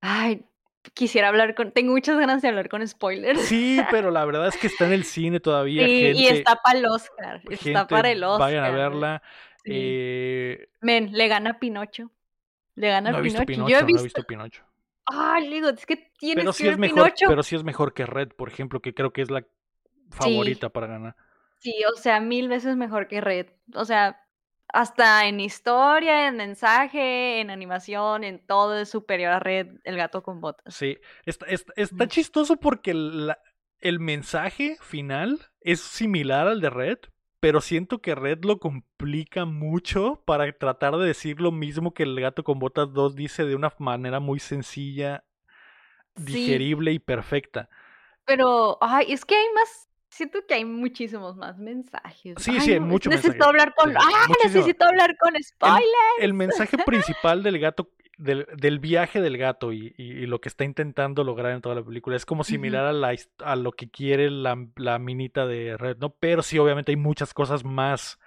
Ay, 0.00 0.44
quisiera 0.94 1.28
hablar 1.28 1.54
con. 1.54 1.72
Tengo 1.72 1.92
muchas 1.92 2.18
ganas 2.18 2.42
de 2.42 2.48
hablar 2.48 2.68
con 2.68 2.86
spoilers. 2.86 3.40
Sí, 3.42 3.80
pero 3.90 4.10
la 4.10 4.24
verdad 4.24 4.48
es 4.48 4.56
que 4.56 4.66
está 4.66 4.86
en 4.86 4.92
el 4.92 5.04
cine 5.04 5.40
todavía. 5.40 5.84
Sí, 5.84 6.12
y 6.14 6.26
está 6.26 6.56
para 6.56 6.78
el 6.78 6.86
Oscar. 6.86 7.42
está 7.48 7.86
para 7.86 8.10
el 8.10 8.22
Oscar. 8.24 8.40
Vayan 8.40 8.64
a 8.64 8.70
verla. 8.70 9.22
Eh... 9.64 10.68
Men, 10.80 11.10
le 11.12 11.28
gana 11.28 11.58
Pinocho. 11.58 12.10
Le 12.74 12.88
gana 12.88 13.12
no 13.12 13.22
Pinocho. 13.22 13.44
Pinocho. 13.44 13.70
Yo 13.70 13.78
he 13.78 13.84
visto... 13.84 13.96
No 13.96 14.00
he 14.00 14.04
visto 14.04 14.24
Pinocho. 14.24 14.64
Ay, 15.06 15.48
digo, 15.48 15.68
es 15.68 15.86
que 15.86 15.96
tiene 16.18 16.42
pero 16.42 16.52
sí 16.52 16.68
es 16.68 16.78
mejor, 16.78 17.12
Pero 17.18 17.42
sí 17.42 17.56
es 17.56 17.64
mejor 17.64 17.94
que 17.94 18.06
Red, 18.06 18.28
por 18.28 18.48
ejemplo, 18.48 18.80
que 18.80 18.94
creo 18.94 19.12
que 19.12 19.22
es 19.22 19.30
la 19.30 19.44
favorita 20.10 20.68
para 20.68 20.86
ganar. 20.86 21.16
Sí, 21.58 21.74
o 21.92 21.96
sea, 21.96 22.20
mil 22.20 22.48
veces 22.48 22.76
mejor 22.76 23.08
que 23.08 23.20
Red. 23.20 23.48
O 23.74 23.84
sea, 23.84 24.22
hasta 24.72 25.26
en 25.26 25.40
historia, 25.40 26.28
en 26.28 26.36
mensaje, 26.36 27.40
en 27.40 27.50
animación, 27.50 28.24
en 28.24 28.38
todo 28.38 28.78
es 28.78 28.88
superior 28.88 29.32
a 29.32 29.40
Red, 29.40 29.78
el 29.84 29.96
gato 29.96 30.22
con 30.22 30.40
botas. 30.40 30.74
Sí, 30.74 30.98
está, 31.24 31.46
está, 31.46 32.08
chistoso 32.08 32.56
porque 32.56 32.90
el 32.90 34.00
mensaje 34.00 34.76
final 34.80 35.40
es 35.60 35.80
similar 35.80 36.48
al 36.48 36.60
de 36.60 36.70
Red, 36.70 36.98
pero 37.40 37.60
siento 37.60 38.00
que 38.00 38.14
Red 38.14 38.44
lo 38.44 38.58
complica 38.58 39.46
mucho 39.46 40.22
para 40.26 40.50
tratar 40.52 40.96
de 40.96 41.06
decir 41.06 41.40
lo 41.40 41.50
mismo 41.50 41.94
que 41.94 42.02
el 42.02 42.20
gato 42.20 42.44
con 42.44 42.58
botas 42.58 42.92
2 42.92 43.16
dice 43.16 43.44
de 43.44 43.56
una 43.56 43.72
manera 43.78 44.20
muy 44.20 44.38
sencilla, 44.38 45.24
digerible 46.14 46.92
y 46.92 46.98
perfecta. 46.98 47.68
Pero, 48.26 48.78
ay, 48.80 49.12
es 49.12 49.24
que 49.24 49.34
hay 49.34 49.46
más 49.54 49.89
siento 50.10 50.40
que 50.46 50.54
hay 50.54 50.64
muchísimos 50.64 51.36
más 51.36 51.58
mensajes. 51.58 52.34
Sí, 52.38 52.60
sí, 52.60 52.72
hay 52.72 52.80
muchos 52.80 53.10
necesito 53.12 53.44
Hablar 53.44 53.74
con, 53.74 53.96
¡Ah! 53.96 54.26
Necesito 54.44 54.84
hablar 54.84 55.16
con 55.16 55.32
spoilers. 55.42 55.86
El, 56.18 56.34
mensaje 56.34 56.76
principal 56.86 57.42
del 57.42 57.58
gato, 57.58 57.90
del, 58.18 58.46
del 58.56 58.80
viaje 58.80 59.20
del 59.20 59.38
gato 59.38 59.72
y, 59.72 59.94
y, 59.96 60.26
lo 60.26 60.40
que 60.40 60.48
está 60.48 60.64
intentando 60.64 61.24
lograr 61.24 61.52
en 61.52 61.62
toda 61.62 61.76
la 61.76 61.84
película 61.84 62.16
es 62.16 62.26
como 62.26 62.44
similar 62.44 62.84
a, 62.84 62.92
la, 62.92 63.14
a 63.38 63.56
lo 63.56 63.72
que 63.72 63.88
quiere 63.88 64.30
la, 64.30 64.56
la 64.76 64.98
minita 64.98 65.46
de 65.46 65.76
Red, 65.76 65.98
¿no? 65.98 66.10
Pero 66.10 66.42
sí, 66.42 66.58
obviamente 66.58 66.92
hay 66.92 66.96
muchas 66.96 67.32
cosas 67.32 67.64
más 67.64 68.18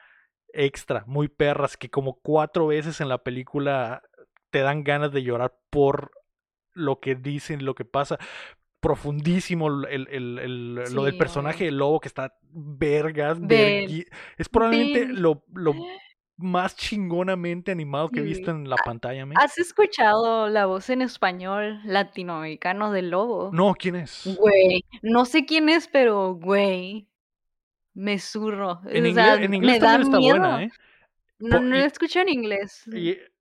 extra, 0.53 1.03
muy 1.05 1.27
perras, 1.27 1.77
que 1.77 1.89
como 1.89 2.19
cuatro 2.21 2.67
veces 2.67 3.01
en 3.01 3.09
la 3.09 3.23
película 3.23 4.03
te 4.51 4.59
dan 4.59 4.83
ganas 4.83 5.11
de 5.11 5.23
llorar 5.23 5.55
por 5.69 6.11
lo 6.73 6.99
que 6.99 7.15
dicen, 7.15 7.65
lo 7.65 7.75
que 7.75 7.85
pasa 7.85 8.19
profundísimo 8.83 9.69
el, 9.69 10.07
el, 10.11 10.39
el, 10.39 10.75
lo 10.93 11.05
del 11.05 11.17
personaje 11.17 11.63
del 11.63 11.77
lobo 11.77 12.01
que 12.01 12.09
está 12.09 12.35
vergas. 12.51 13.39
es 14.37 14.49
probablemente 14.49 15.07
lo, 15.07 15.45
lo, 15.53 15.73
más 16.37 16.75
chingonamente 16.75 17.71
animado 17.71 18.09
que 18.09 18.19
he 18.19 18.23
visto 18.23 18.51
en 18.51 18.69
la 18.69 18.75
pantalla. 18.75 19.25
¿Has 19.35 19.57
escuchado 19.57 20.49
la 20.49 20.65
voz 20.65 20.89
en 20.89 21.01
español 21.01 21.79
latinoamericano 21.85 22.91
del 22.91 23.09
lobo? 23.11 23.51
No, 23.53 23.73
¿quién 23.73 23.95
es? 23.95 24.37
Güey, 24.37 24.83
no 25.01 25.23
sé 25.23 25.45
quién 25.45 25.69
es, 25.69 25.87
pero 25.87 26.33
güey, 26.33 27.07
me 27.93 28.19
zurro. 28.19 28.81
En, 28.85 29.05
inglés, 29.05 29.39
en 29.39 29.53
inglés 29.53 29.79
también 29.79 30.01
está 30.01 30.19
buena, 30.19 30.63
¿eh? 30.63 30.71
No, 31.39 31.61
no 31.61 31.75
la 31.75 31.85
escucho 31.85 32.19
en 32.19 32.29
inglés 32.29 32.85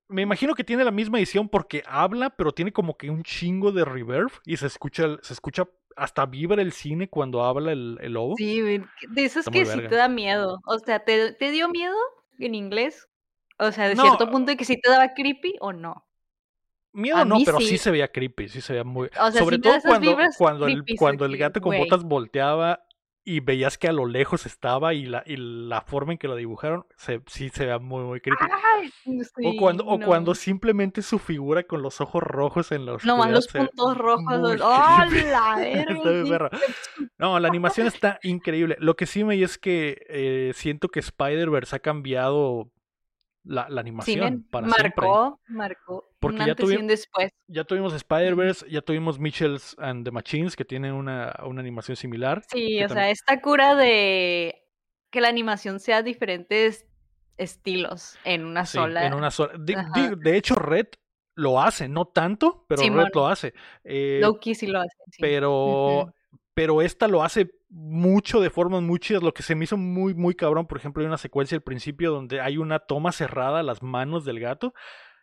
me 0.08 0.22
imagino 0.22 0.54
que 0.54 0.64
tiene 0.64 0.84
la 0.84 0.90
misma 0.90 1.18
edición 1.18 1.48
porque 1.48 1.82
habla, 1.86 2.30
pero 2.30 2.52
tiene 2.52 2.72
como 2.72 2.96
que 2.96 3.10
un 3.10 3.22
chingo 3.22 3.72
de 3.72 3.84
reverb 3.84 4.30
y 4.44 4.56
se 4.56 4.66
escucha, 4.66 5.16
se 5.22 5.32
escucha 5.32 5.68
hasta 5.96 6.26
vibra 6.26 6.62
el 6.62 6.72
cine 6.72 7.08
cuando 7.08 7.44
habla 7.44 7.72
el, 7.72 7.96
lobo. 8.12 8.36
Sí, 8.36 8.60
de 8.60 8.84
eso 9.16 9.40
es 9.40 9.48
que 9.48 9.64
sí 9.66 9.78
te 9.88 9.94
da 9.94 10.08
miedo. 10.08 10.60
O 10.66 10.78
sea, 10.78 11.04
¿te, 11.04 11.34
dio 11.50 11.68
miedo 11.68 11.96
en 12.38 12.54
inglés? 12.54 13.08
O 13.58 13.72
sea, 13.72 13.88
de 13.88 13.96
cierto 13.96 14.30
punto 14.30 14.50
de 14.50 14.56
que 14.56 14.64
sí 14.64 14.80
te 14.80 14.90
daba 14.90 15.14
creepy 15.14 15.56
o 15.60 15.72
no. 15.72 16.06
Miedo 16.94 17.24
no, 17.24 17.38
pero 17.44 17.58
sí. 17.58 17.78
se 17.78 17.90
veía 17.90 18.08
creepy, 18.08 18.48
sí 18.48 18.60
se 18.60 18.74
veía 18.74 18.84
muy. 18.84 19.08
Sobre 19.32 19.58
todo 19.58 19.80
cuando, 19.80 20.14
cuando, 20.36 20.66
el, 20.66 20.84
cuando 20.98 21.24
el 21.24 21.36
gato 21.38 21.60
con 21.60 21.76
botas 21.76 22.02
volteaba 22.02 22.84
y 23.24 23.40
veías 23.40 23.78
que 23.78 23.88
a 23.88 23.92
lo 23.92 24.06
lejos 24.06 24.46
estaba 24.46 24.94
y 24.94 25.06
la, 25.06 25.22
y 25.26 25.36
la 25.36 25.80
forma 25.82 26.12
en 26.12 26.18
que 26.18 26.26
lo 26.26 26.34
dibujaron 26.34 26.86
se, 26.96 27.22
sí 27.26 27.50
se 27.50 27.66
ve 27.66 27.78
muy, 27.78 28.02
muy 28.04 28.20
crítico. 28.20 28.44
o, 29.44 29.56
cuando, 29.58 29.86
o 29.86 30.00
cuando 30.00 30.34
simplemente 30.34 31.02
su 31.02 31.18
figura 31.18 31.62
con 31.62 31.82
los 31.82 32.00
ojos 32.00 32.22
rojos 32.22 32.72
en 32.72 32.84
los... 32.84 33.04
No, 33.04 33.16
más 33.16 33.30
los 33.30 33.46
puntos 33.46 33.96
rojos. 33.96 34.24
¡Oh, 34.60 35.04
la 35.30 36.50
No, 37.18 37.38
la 37.38 37.48
animación 37.48 37.86
está 37.86 38.18
increíble. 38.22 38.76
Lo 38.80 38.96
que 38.96 39.06
sí 39.06 39.22
me 39.24 39.40
es 39.40 39.58
que 39.58 40.04
eh, 40.08 40.52
siento 40.54 40.88
que 40.88 41.00
Spider-Verse 41.00 41.76
ha 41.76 41.78
cambiado 41.80 42.70
la, 43.44 43.68
la 43.68 43.80
animación 43.80 44.46
para 44.50 44.66
marcó, 44.66 45.40
Marcó, 45.48 46.11
Porque 46.22 46.38
ya, 46.38 46.54
después. 46.54 47.32
ya 47.48 47.64
tuvimos 47.64 47.92
Spider-Verse, 47.94 48.70
ya 48.70 48.80
tuvimos 48.80 49.18
Mitchells 49.18 49.74
and 49.80 50.04
the 50.04 50.12
Machines, 50.12 50.54
que 50.54 50.64
tienen 50.64 50.92
una, 50.92 51.34
una 51.44 51.60
animación 51.60 51.96
similar. 51.96 52.44
Sí, 52.48 52.80
o 52.84 52.88
sea, 52.88 53.10
esta 53.10 53.40
cura 53.40 53.74
de 53.74 54.64
que 55.10 55.20
la 55.20 55.26
animación 55.26 55.80
sea 55.80 56.04
diferentes 56.04 56.86
estilos 57.38 58.16
en 58.24 58.46
una 58.46 58.66
sola. 58.66 59.04
En 59.04 59.14
una 59.14 59.32
sola. 59.32 59.54
De, 59.58 60.36
hecho, 60.36 60.54
Red 60.54 60.86
lo 61.34 61.60
hace, 61.60 61.88
no 61.88 62.04
tanto, 62.04 62.66
pero 62.68 62.82
Red 62.82 63.08
lo 63.12 63.26
hace. 63.26 63.52
Eh, 63.82 64.20
Loki 64.22 64.54
sí 64.54 64.68
lo 64.68 64.78
hace. 64.78 64.96
Pero, 65.18 66.14
pero 66.54 66.82
esta 66.82 67.08
lo 67.08 67.24
hace 67.24 67.50
mucho 67.68 68.40
de 68.40 68.50
formas 68.50 68.80
muy 68.82 69.00
chidas. 69.00 69.24
Lo 69.24 69.34
que 69.34 69.42
se 69.42 69.56
me 69.56 69.64
hizo 69.64 69.76
muy, 69.76 70.14
muy 70.14 70.36
cabrón, 70.36 70.68
por 70.68 70.78
ejemplo, 70.78 71.02
hay 71.02 71.08
una 71.08 71.18
secuencia 71.18 71.56
al 71.56 71.62
principio 71.62 72.12
donde 72.12 72.40
hay 72.40 72.58
una 72.58 72.78
toma 72.78 73.10
cerrada 73.10 73.58
a 73.58 73.64
las 73.64 73.82
manos 73.82 74.24
del 74.24 74.38
gato 74.38 74.72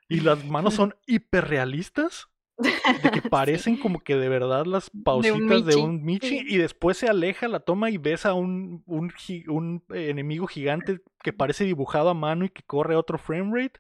y 0.09 0.19
las 0.19 0.43
manos 0.45 0.73
son 0.73 0.95
hiperrealistas. 1.07 2.27
De 2.57 3.11
que 3.11 3.21
parecen 3.29 3.77
como 3.77 4.01
que 4.01 4.17
de 4.17 4.27
verdad 4.27 4.65
las 4.65 4.89
pausitas 5.05 5.65
de 5.65 5.77
un 5.77 6.03
Michi, 6.03 6.43
y 6.45 6.57
después 6.57 6.97
se 6.97 7.07
aleja 7.07 7.47
la 7.47 7.61
toma 7.61 7.89
y 7.89 7.97
ves 7.97 8.25
a 8.25 8.33
un, 8.33 8.83
un, 8.85 9.13
un, 9.47 9.83
enemigo 9.91 10.45
gigante 10.45 10.99
que 11.23 11.31
parece 11.31 11.63
dibujado 11.63 12.09
a 12.09 12.13
mano 12.13 12.43
y 12.43 12.49
que 12.49 12.63
corre 12.63 12.95
a 12.95 12.99
otro 12.99 13.17
frame 13.17 13.51
rate. 13.53 13.79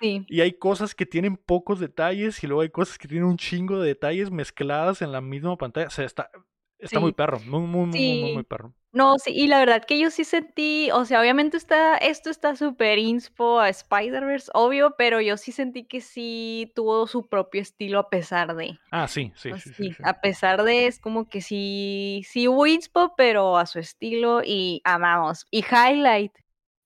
Y 0.00 0.40
hay 0.40 0.52
cosas 0.52 0.96
que 0.96 1.06
tienen 1.06 1.36
pocos 1.36 1.78
detalles 1.78 2.42
y 2.42 2.48
luego 2.48 2.62
hay 2.62 2.70
cosas 2.70 2.98
que 2.98 3.06
tienen 3.06 3.28
un 3.28 3.36
chingo 3.36 3.80
de 3.80 3.88
detalles 3.88 4.32
mezcladas 4.32 5.00
en 5.00 5.12
la 5.12 5.20
misma 5.20 5.56
pantalla. 5.56 5.88
O 5.88 5.90
sea, 5.90 6.04
está, 6.04 6.30
Está 6.78 7.00
muy 7.00 7.12
perro, 7.12 7.40
muy, 7.40 7.60
muy, 7.60 7.86
muy, 7.86 8.34
muy, 8.34 8.42
perro. 8.44 8.72
No, 8.90 9.18
sí, 9.18 9.32
y 9.34 9.48
la 9.48 9.58
verdad 9.58 9.84
que 9.84 9.98
yo 9.98 10.10
sí 10.10 10.24
sentí, 10.24 10.90
o 10.92 11.04
sea, 11.04 11.20
obviamente 11.20 11.58
está, 11.58 11.96
esto 11.98 12.30
está 12.30 12.56
súper 12.56 12.98
inspo 12.98 13.60
a 13.60 13.68
Spider-Verse, 13.68 14.50
obvio, 14.54 14.94
pero 14.96 15.20
yo 15.20 15.36
sí 15.36 15.52
sentí 15.52 15.84
que 15.84 16.00
sí 16.00 16.72
tuvo 16.74 17.06
su 17.06 17.26
propio 17.26 17.60
estilo 17.60 17.98
a 17.98 18.08
pesar 18.08 18.56
de. 18.56 18.78
Ah, 18.90 19.06
sí, 19.06 19.30
sí, 19.36 19.50
sí, 19.58 19.72
sí, 19.74 19.96
A 20.02 20.20
pesar 20.20 20.62
de, 20.62 20.86
es 20.86 20.98
como 20.98 21.28
que 21.28 21.42
sí, 21.42 22.22
sí 22.26 22.48
hubo 22.48 22.66
inspo, 22.66 23.14
pero 23.16 23.58
a 23.58 23.66
su 23.66 23.78
estilo 23.78 24.40
y 24.42 24.80
amamos. 24.84 25.46
Y 25.50 25.64
Highlight, 25.64 26.32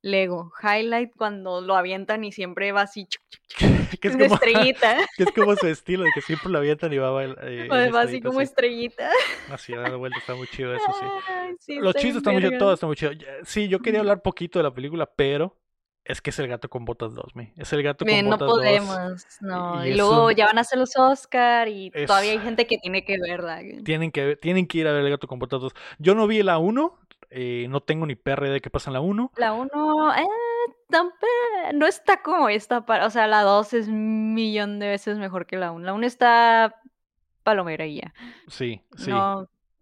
Lego. 0.03 0.53
Highlight 0.63 1.13
cuando 1.17 1.61
lo 1.61 1.77
avientan 1.77 2.25
y 2.25 2.33
siempre 2.33 2.73
va 2.73 2.83
así. 2.83 3.07
que 4.01 4.09
es 4.09 4.17
como, 4.17 4.35
estrellita. 4.35 4.97
que 5.17 5.23
es 5.23 5.33
como 5.33 5.57
su 5.57 5.67
estilo, 5.69 6.05
de 6.05 6.11
que 6.15 6.21
siempre 6.21 6.51
lo 6.51 6.59
avientan 6.59 6.93
y 6.93 6.99
va, 6.99 7.25
eh, 7.43 7.69
va 7.69 8.01
así 8.03 8.21
como 8.21 8.41
estrellita. 8.41 9.11
Así, 9.51 9.73
da 9.73 9.95
vuelta, 9.97 10.19
está 10.19 10.35
muy 10.35 10.49
chido 10.49 10.75
eso, 10.75 10.85
sí. 11.61 11.77
Los 11.77 11.95
chistes 11.95 12.17
están 12.17 12.35
muy 12.35 12.43
chidos, 12.43 12.59
todo 12.59 12.75
está 12.75 12.87
muy 12.87 12.97
chido. 12.97 13.13
Sí, 13.45 13.69
yo 13.69 13.79
quería 13.79 14.01
hablar 14.01 14.23
poquito 14.23 14.59
de 14.59 14.65
la 14.65 14.75
película, 14.75 15.07
pero 15.07 15.57
es 16.05 16.21
que 16.21 16.31
es 16.31 16.39
el 16.41 16.49
gato 16.49 16.69
con 16.69 16.85
botas 16.85 17.15
2, 17.15 17.37
me. 17.37 17.53
Es 17.57 17.73
el 17.73 17.83
gato 17.83 18.05
con 18.05 18.25
botas 18.25 18.41
2. 18.41 18.49
No 18.49 18.55
podemos, 18.55 19.27
no. 19.41 19.87
Y, 19.87 19.95
luego 19.95 20.33
ya 20.33 20.47
van 20.47 20.59
a 20.59 20.63
hacer 20.63 20.79
los 20.79 20.97
Oscar 20.97 21.69
y 21.69 21.91
todavía 21.91 22.33
hay 22.33 22.41
gente 22.41 22.67
que 22.67 22.79
tiene 22.79 23.05
que 23.05 23.19
verla. 23.21 23.61
Tienen 23.85 24.11
que, 24.11 24.35
tienen 24.37 24.67
que 24.67 24.79
ir 24.79 24.89
a 24.89 24.93
ver 24.93 25.05
el 25.05 25.11
gato 25.11 25.29
con 25.29 25.39
botas 25.39 25.61
2. 25.61 25.73
Yo 25.99 26.17
no 26.17 26.27
vi 26.27 26.43
la 26.43 26.59
1, 26.59 26.99
eh, 27.33 27.67
no 27.69 27.81
tengo 27.81 28.07
ni 28.07 28.15
perra 28.15 28.49
de 28.51 28.61
qué 28.61 28.71
pasa 28.71 28.91
en 28.91 28.95
la 28.95 29.01
1. 29.01 29.33
La 29.37 29.53
1, 29.53 30.15
eh, 30.17 30.23
no 31.75 31.87
está 31.87 32.23
como 32.23 32.49
esta. 32.49 32.85
Para, 32.85 33.07
o 33.07 33.11
sea, 33.11 33.27
la 33.27 33.43
2 33.43 33.73
es 33.75 33.89
un 33.89 34.35
millón 34.35 34.79
de 34.79 34.89
veces 34.89 35.19
mejor 35.19 35.47
que 35.47 35.57
la 35.57 35.73
1. 35.73 35.85
La 35.85 35.95
1 35.95 36.07
está 36.07 36.81
palomera 37.43 37.87
y 37.87 37.97
ya. 37.97 38.15
Sí, 38.49 38.83
sí. 38.97 39.11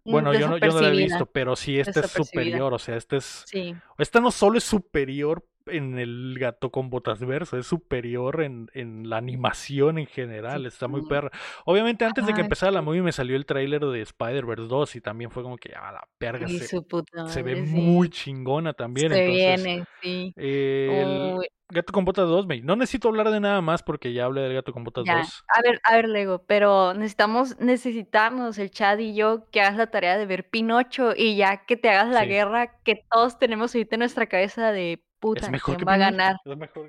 bueno, 0.03 0.33
yo 0.33 0.47
no, 0.47 0.57
yo 0.57 0.67
no 0.67 0.81
la 0.81 0.89
he 0.89 0.97
visto, 0.97 1.25
pero 1.25 1.55
sí, 1.55 1.79
esta 1.79 1.99
es 1.99 2.11
superior. 2.11 2.73
O 2.73 2.79
sea, 2.79 2.95
esta 2.95 3.17
es. 3.17 3.43
Sí. 3.45 3.75
Esta 3.97 4.19
no 4.21 4.31
solo 4.31 4.57
es 4.57 4.63
superior 4.63 5.45
en 5.67 5.97
el 5.97 6.37
gato 6.39 6.71
con 6.71 6.89
botas 6.89 7.19
verso, 7.19 7.57
es 7.57 7.67
superior 7.67 8.41
en, 8.41 8.69
en 8.73 9.09
la 9.09 9.17
animación 9.17 9.97
en 9.97 10.07
general, 10.07 10.65
está 10.65 10.87
muy 10.87 11.01
perra. 11.07 11.31
Obviamente 11.65 12.05
antes 12.05 12.25
de 12.25 12.33
que 12.33 12.41
empezara 12.41 12.71
la 12.71 12.81
movie 12.81 13.01
me 13.01 13.11
salió 13.11 13.35
el 13.35 13.45
tráiler 13.45 13.85
de 13.85 14.01
Spider-Verse 14.01 14.67
2 14.67 14.95
y 14.95 15.01
también 15.01 15.31
fue 15.31 15.43
como 15.43 15.57
que, 15.57 15.73
a 15.75 15.89
ah, 15.89 15.91
la 15.91 16.07
perga, 16.17 16.47
se, 16.47 17.43
ve 17.43 17.55
muy 17.55 18.09
chingona 18.09 18.73
también. 18.73 19.11
Se 19.11 19.27
viene, 19.27 19.85
sí. 20.01 20.33
el 20.35 21.39
gato 21.71 21.93
con 21.93 22.05
botas 22.05 22.27
2, 22.27 22.47
no 22.63 22.75
necesito 22.75 23.07
hablar 23.07 23.31
de 23.31 23.39
nada 23.39 23.61
más 23.61 23.81
porque 23.81 24.13
ya 24.13 24.25
hablé 24.25 24.41
del 24.41 24.53
gato 24.53 24.73
con 24.73 24.83
botas 24.83 25.05
2. 25.05 25.43
A 25.47 25.61
ver, 25.61 25.81
a 25.83 25.95
ver, 25.95 26.09
Lego, 26.09 26.43
pero 26.45 26.93
necesitamos, 26.93 27.59
necesitamos 27.59 28.57
el 28.57 28.71
Chad 28.71 28.99
y 28.99 29.15
yo 29.15 29.49
que 29.51 29.61
hagas 29.61 29.77
la 29.77 29.87
tarea 29.87 30.17
de 30.17 30.25
ver 30.25 30.49
Pinocho 30.49 31.13
y 31.15 31.35
ya 31.35 31.65
que 31.65 31.77
te 31.77 31.89
hagas 31.89 32.09
la 32.09 32.25
guerra 32.25 32.79
que 32.83 33.03
todos 33.09 33.39
tenemos 33.39 33.73
ahorita 33.73 33.95
en 33.95 33.99
nuestra 33.99 34.27
cabeza 34.27 34.71
de 34.71 35.03
puta, 35.21 35.49
¿quién 35.49 35.77
va 35.87 35.93
a 35.93 35.97
ganar? 35.97 36.35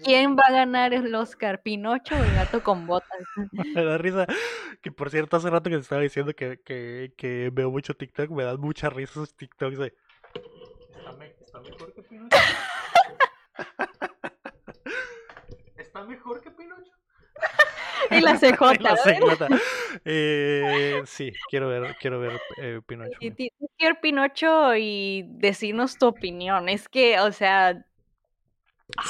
¿Quién 0.02 0.36
va 0.36 0.42
a 0.48 0.52
ganar 0.52 0.92
el 0.92 1.14
Oscar? 1.14 1.62
¿Pinocho 1.62 2.16
o 2.16 2.18
el 2.18 2.34
gato 2.34 2.64
con 2.64 2.86
botas? 2.86 3.20
me 3.52 3.84
da 3.84 3.98
risa. 3.98 4.26
Que 4.80 4.90
por 4.90 5.10
cierto, 5.10 5.36
hace 5.36 5.50
rato 5.50 5.70
que 5.70 5.76
te 5.76 5.82
estaba 5.82 6.00
diciendo 6.00 6.34
que, 6.34 6.60
que, 6.64 7.12
que 7.16 7.50
veo 7.52 7.70
mucho 7.70 7.94
TikTok, 7.94 8.30
me 8.30 8.42
dan 8.42 8.58
mucha 8.58 8.90
risa 8.90 9.12
esos 9.12 9.36
TikToks 9.36 9.78
de. 9.78 9.94
¿Está, 11.38 11.60
mejor 11.60 11.92
que 11.92 12.02
Pinocho? 12.02 12.36
¿Está 15.76 16.04
mejor 16.04 16.40
que 16.40 16.50
Pinocho? 16.50 16.92
y 18.10 18.20
la 18.20 18.38
CJ. 18.38 18.80
la 18.80 18.96
CJ. 18.96 19.46
Eh, 20.04 21.02
sí, 21.04 21.32
quiero 21.50 21.68
ver, 21.68 21.96
quiero 22.00 22.18
ver 22.18 22.40
eh, 22.58 22.80
Pinocho. 22.86 23.18
Quiero 23.76 24.00
Pinocho 24.00 24.74
y 24.76 25.24
decirnos 25.28 25.98
tu 25.98 26.06
opinión. 26.06 26.68
Es 26.68 26.88
que, 26.88 27.20
o 27.20 27.32
sea, 27.32 27.84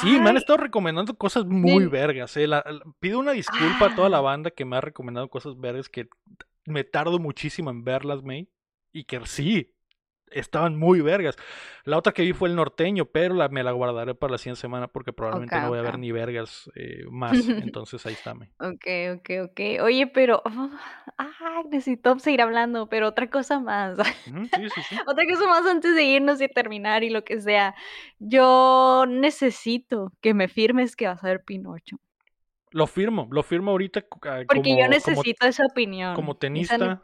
Sí, 0.00 0.18
me 0.18 0.30
han 0.30 0.36
estado 0.36 0.58
recomendando 0.58 1.14
cosas 1.14 1.44
muy 1.46 1.86
vergas. 1.86 2.36
Eh. 2.36 2.48
pido 3.00 3.18
una 3.18 3.32
disculpa 3.32 3.86
a 3.86 3.94
toda 3.94 4.08
la 4.08 4.20
banda 4.20 4.50
que 4.50 4.64
me 4.64 4.76
ha 4.76 4.80
recomendado 4.80 5.28
cosas 5.28 5.58
vergas 5.58 5.88
que 5.88 6.08
me 6.64 6.84
tardo 6.84 7.18
muchísimo 7.18 7.70
en 7.70 7.84
verlas, 7.84 8.22
May. 8.22 8.48
Y 8.92 9.04
que 9.04 9.20
sí, 9.26 9.71
estaban 10.34 10.76
muy 10.76 11.00
vergas. 11.00 11.36
La 11.84 11.98
otra 11.98 12.12
que 12.12 12.22
vi 12.22 12.32
fue 12.32 12.48
el 12.48 12.54
norteño, 12.54 13.06
pero 13.06 13.34
la, 13.34 13.48
me 13.48 13.64
la 13.64 13.72
guardaré 13.72 14.14
para 14.14 14.32
la 14.32 14.38
siguiente 14.38 14.60
semana 14.60 14.86
porque 14.86 15.12
probablemente 15.12 15.58
no 15.60 15.68
voy 15.68 15.78
a 15.78 15.82
ver 15.82 15.98
ni 15.98 16.12
vergas 16.12 16.70
eh, 16.76 17.04
más. 17.10 17.32
Entonces 17.48 18.04
ahí 18.06 18.12
está. 18.12 18.34
Me. 18.34 18.50
Ok, 18.58 19.18
ok, 19.18 19.50
ok. 19.50 19.60
Oye, 19.82 20.06
pero 20.06 20.42
ah, 20.44 21.62
necesito 21.70 22.18
seguir 22.18 22.42
hablando, 22.42 22.88
pero 22.88 23.08
otra 23.08 23.28
cosa 23.28 23.58
más. 23.58 23.98
sí, 24.24 24.68
sí, 24.74 24.82
sí. 24.88 24.96
otra 25.06 25.24
cosa 25.26 25.46
más 25.48 25.66
antes 25.66 25.94
de 25.94 26.04
irnos 26.04 26.40
y 26.40 26.48
terminar 26.48 27.02
y 27.02 27.10
lo 27.10 27.24
que 27.24 27.40
sea. 27.40 27.74
Yo 28.18 29.04
necesito 29.08 30.12
que 30.20 30.34
me 30.34 30.48
firmes 30.48 30.94
que 30.94 31.08
vas 31.08 31.22
a 31.24 31.26
ver 31.26 31.42
Pinocho. 31.42 31.96
Lo 32.70 32.86
firmo, 32.86 33.28
lo 33.30 33.42
firmo 33.42 33.72
ahorita. 33.72 34.06
Ah, 34.22 34.42
porque 34.48 34.78
yo 34.78 34.88
necesito 34.88 35.46
esa 35.46 35.64
opinión. 35.66 36.14
Como 36.14 36.36
tenista. 36.36 37.02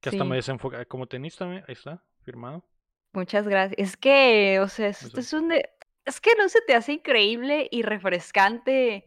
Que 0.00 0.08
hasta 0.08 0.24
me 0.24 0.36
desenfoca. 0.36 0.84
Como 0.86 1.06
tenista, 1.06 1.44
ahí 1.44 1.62
está 1.68 2.02
firmado. 2.28 2.62
Muchas 3.14 3.48
gracias. 3.48 3.78
Es 3.78 3.96
que, 3.96 4.60
o 4.60 4.68
sea, 4.68 4.88
esto 4.88 5.18
es 5.18 5.32
un 5.32 5.50
es 6.04 6.20
que 6.20 6.34
no 6.36 6.48
se 6.48 6.60
te 6.66 6.74
hace 6.74 6.92
increíble 6.92 7.68
y 7.70 7.82
refrescante 7.82 9.04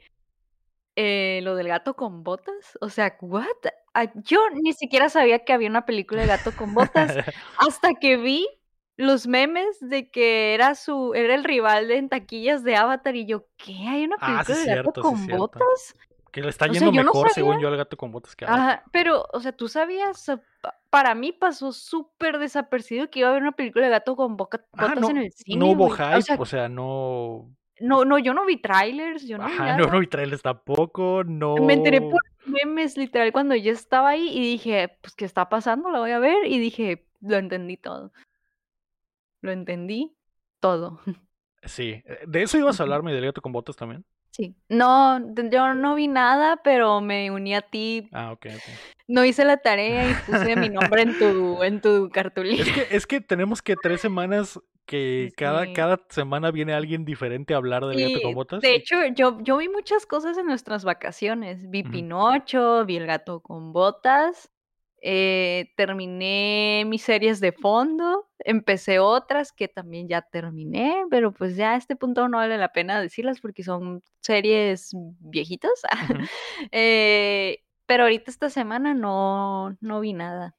eh, 0.95 1.39
lo 1.43 1.55
del 1.55 1.67
gato 1.67 1.95
con 1.95 2.23
botas. 2.23 2.77
O 2.81 2.89
sea, 2.89 3.17
what? 3.21 3.45
Yo 4.15 4.49
ni 4.51 4.73
siquiera 4.73 5.09
sabía 5.09 5.39
que 5.39 5.53
había 5.53 5.69
una 5.69 5.85
película 5.85 6.21
de 6.21 6.27
gato 6.27 6.51
con 6.55 6.73
botas 6.73 7.15
hasta 7.57 7.93
que 7.95 8.17
vi 8.17 8.47
los 8.97 9.27
memes 9.27 9.77
de 9.81 10.09
que 10.09 10.53
era 10.53 10.75
su, 10.75 11.13
era 11.13 11.35
el 11.35 11.43
rival 11.43 11.87
de 11.87 11.97
en 11.97 12.09
taquillas 12.09 12.63
de 12.63 12.75
Avatar 12.75 13.15
y 13.15 13.25
yo, 13.25 13.47
¿qué? 13.57 13.73
¿Hay 13.87 14.03
una 14.03 14.17
ah, 14.19 14.43
película 14.45 14.65
de 14.65 14.83
gato 14.83 15.01
con 15.01 15.27
botas? 15.27 15.95
Que 16.31 16.41
le 16.41 16.49
está 16.49 16.67
yendo 16.67 16.91
mejor, 16.91 17.29
según 17.29 17.59
yo, 17.59 17.67
al 17.67 17.77
gato 17.77 17.97
con 17.97 18.11
botas 18.11 18.35
que 18.35 18.45
Ajá, 18.45 18.83
pero, 18.91 19.27
o 19.33 19.39
sea, 19.41 19.51
tú 19.51 19.67
sabías, 19.67 20.31
para 20.89 21.13
mí 21.13 21.33
pasó 21.33 21.73
súper 21.73 22.39
desapercibido 22.39 23.09
que 23.09 23.19
iba 23.19 23.27
a 23.27 23.31
haber 23.31 23.43
una 23.43 23.51
película 23.51 23.85
de 23.85 23.91
gato 23.91 24.15
con 24.15 24.37
botas 24.37 24.61
en 25.09 25.17
el 25.17 25.31
cine. 25.31 25.59
No 25.59 25.67
hubo 25.67 25.89
hype, 25.89 26.35
o 26.37 26.45
sea, 26.45 26.69
no. 26.69 27.49
No, 27.81 28.05
no, 28.05 28.19
yo 28.19 28.33
no 28.33 28.45
vi 28.45 28.57
trailers, 28.57 29.27
yo 29.27 29.37
no 29.37 29.47
vi 29.47 29.53
nada. 29.57 29.77
no, 29.77 29.87
no 29.87 29.99
vi 29.99 30.07
trailers 30.07 30.41
tampoco, 30.41 31.23
no. 31.25 31.55
Me 31.55 31.73
enteré 31.73 31.99
por 31.99 32.21
memes, 32.45 32.97
literal, 32.97 33.31
cuando 33.31 33.55
yo 33.55 33.71
estaba 33.71 34.09
ahí 34.09 34.29
y 34.29 34.39
dije, 34.39 34.97
pues, 35.01 35.15
¿qué 35.15 35.25
está 35.25 35.49
pasando? 35.49 35.89
La 35.89 35.99
voy 35.99 36.11
a 36.11 36.19
ver. 36.19 36.45
Y 36.45 36.59
dije, 36.59 37.05
lo 37.21 37.37
entendí 37.37 37.77
todo. 37.77 38.11
Lo 39.41 39.51
entendí 39.51 40.15
todo. 40.59 40.99
Sí, 41.63 42.01
eh, 42.05 42.19
de 42.27 42.43
eso 42.43 42.57
ibas 42.57 42.79
a 42.79 42.83
hablarme 42.83 43.13
del 43.13 43.25
gato 43.25 43.41
con 43.41 43.51
botas 43.51 43.75
también. 43.75 44.03
Sí. 44.31 44.55
No, 44.69 45.19
yo 45.51 45.73
no 45.73 45.95
vi 45.95 46.07
nada, 46.07 46.61
pero 46.63 47.01
me 47.01 47.31
uní 47.31 47.53
a 47.53 47.61
ti. 47.61 48.09
Ah, 48.13 48.31
ok, 48.31 48.47
ok. 48.55 48.63
No 49.07 49.25
hice 49.25 49.43
la 49.43 49.57
tarea 49.57 50.09
y 50.09 50.13
puse 50.25 50.55
mi 50.55 50.69
nombre 50.69 51.01
en 51.01 51.19
tu, 51.19 51.63
en 51.63 51.81
tu 51.81 52.09
cartulina. 52.09 52.63
Es 52.63 52.71
que, 52.71 52.95
es 52.95 53.07
que 53.07 53.21
tenemos 53.21 53.61
que 53.61 53.75
tres 53.75 53.99
semanas 53.99 54.59
que 54.85 55.31
cada, 55.37 55.71
cada 55.73 55.99
semana 56.09 56.51
viene 56.51 56.73
alguien 56.73 57.05
diferente 57.05 57.53
a 57.53 57.57
hablar 57.57 57.85
del 57.85 57.99
gato 57.99 58.21
con 58.21 58.35
botas. 58.35 58.61
De 58.61 58.75
hecho, 58.75 58.95
yo, 59.13 59.37
yo 59.41 59.57
vi 59.57 59.69
muchas 59.69 60.05
cosas 60.05 60.37
en 60.37 60.45
nuestras 60.45 60.83
vacaciones. 60.83 61.69
Vi 61.69 61.83
Pinocho, 61.83 62.85
vi 62.85 62.97
el 62.97 63.07
gato 63.07 63.39
con 63.39 63.73
botas. 63.73 64.50
Eh, 65.03 65.73
terminé 65.75 66.83
mis 66.85 67.01
series 67.01 67.39
de 67.39 67.51
fondo, 67.51 68.29
empecé 68.37 68.99
otras 68.99 69.51
que 69.51 69.67
también 69.67 70.07
ya 70.07 70.21
terminé, 70.21 71.05
pero 71.09 71.31
pues 71.31 71.55
ya 71.55 71.71
a 71.71 71.77
este 71.77 71.95
punto 71.95 72.27
no 72.27 72.37
vale 72.37 72.59
la 72.59 72.71
pena 72.71 73.01
decirlas 73.01 73.41
porque 73.41 73.63
son 73.63 74.03
series 74.21 74.91
viejitas. 75.19 75.81
Eh, 76.71 77.63
pero 77.87 78.03
ahorita 78.03 78.29
esta 78.29 78.49
semana 78.49 78.93
no, 78.93 79.75
no 79.81 79.99
vi 79.99 80.13
nada. 80.13 80.55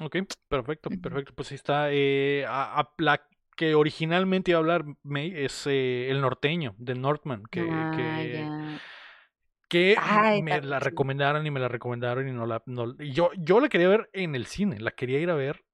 Ok, 0.00 0.16
perfecto, 0.48 0.88
perfecto. 0.90 1.34
Pues 1.34 1.48
sí 1.48 1.56
está. 1.56 1.88
Eh, 1.90 2.44
a, 2.48 2.88
la 2.98 3.26
que 3.56 3.74
originalmente 3.74 4.52
iba 4.52 4.58
a 4.58 4.60
hablar 4.60 4.84
May 5.02 5.32
es 5.34 5.66
El 5.66 6.20
Norteño, 6.20 6.74
de 6.78 6.94
Northman, 6.94 7.42
que, 7.50 7.66
ah, 7.68 7.92
que 7.94 8.78
me 10.42 10.60
la 10.62 10.78
recomendaron 10.80 11.46
y 11.46 11.50
me 11.50 11.60
la 11.60 11.68
recomendaron 11.68 12.28
y 12.28 12.32
no 12.32 12.46
la... 12.46 12.62
yo, 12.98 13.30
yo 13.36 13.60
la 13.60 13.68
quería 13.68 13.88
ver 13.88 14.10
en 14.12 14.34
el 14.34 14.46
cine, 14.46 14.80
la 14.80 14.90
quería 14.90 15.20
ir 15.20 15.30
a 15.30 15.34
ver 15.34 15.64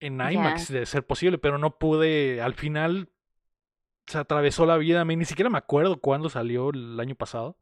en 0.00 0.20
IMAX 0.20 0.68
de 0.68 0.84
ser 0.84 1.06
posible, 1.06 1.38
pero 1.38 1.58
no 1.58 1.78
pude, 1.78 2.42
al 2.42 2.54
final 2.54 3.10
se 4.06 4.18
atravesó 4.18 4.66
la 4.66 4.76
vida, 4.76 5.00
a 5.00 5.04
mí 5.04 5.16
ni 5.16 5.24
siquiera 5.24 5.48
me 5.48 5.58
acuerdo 5.58 6.00
cuándo 6.00 6.28
salió 6.28 6.70
el 6.70 6.98
año 6.98 7.14
pasado, 7.14 7.56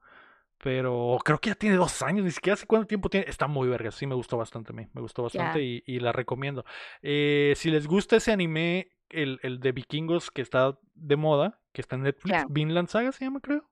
pero 0.56 1.18
creo 1.24 1.38
que 1.38 1.50
ya 1.50 1.54
tiene 1.54 1.76
dos 1.76 2.00
años, 2.02 2.24
ni 2.24 2.30
siquiera 2.30 2.56
sé 2.56 2.66
cuánto 2.66 2.86
tiempo 2.86 3.10
tiene, 3.10 3.28
está 3.28 3.46
muy 3.46 3.68
verga, 3.68 3.90
sí 3.90 4.06
me 4.06 4.14
gustó 4.14 4.38
bastante 4.38 4.72
a 4.72 4.76
mí, 4.76 4.88
me 4.94 5.02
gustó 5.02 5.22
bastante 5.22 5.62
y, 5.62 6.00
la 6.00 6.12
recomiendo. 6.12 6.64
Eh, 7.02 7.52
si 7.56 7.70
les 7.70 7.86
gusta 7.86 8.16
ese 8.16 8.32
anime, 8.32 8.92
el, 9.10 9.38
el 9.42 9.60
de 9.60 9.72
vikingos 9.72 10.30
que 10.30 10.40
está 10.40 10.78
de 10.94 11.16
moda, 11.16 11.60
que 11.72 11.82
está 11.82 11.96
en 11.96 12.02
Netflix, 12.02 12.46
Vinland 12.48 12.88
Saga 12.88 13.12
se 13.12 13.24
llama 13.24 13.40
creo. 13.40 13.70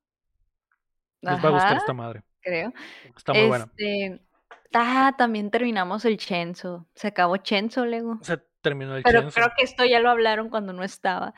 Les 1.21 1.45
va 1.45 1.49
a 1.49 1.53
gustar 1.53 1.77
esta 1.77 1.93
madre. 1.93 2.23
Creo. 2.41 2.73
Está 3.17 3.33
muy 3.33 3.47
buena. 3.47 3.65
Este, 3.77 4.21
ah, 4.75 5.15
también 5.19 5.51
terminamos 5.51 6.05
el 6.05 6.17
Chenzo. 6.17 6.87
Se 6.95 7.09
acabó 7.09 7.37
Chenzo, 7.39 7.85
Lego. 7.85 8.19
Se 8.23 8.39
terminó 8.61 8.97
el 8.97 9.03
Pero 9.03 9.29
creo 9.31 9.53
que 9.57 9.65
esto 9.65 9.85
ya 9.85 10.01
lo 10.01 10.11
hablaron 10.11 10.49
cuando 10.49 10.73
no 10.73 10.83
estaba. 10.83 11.35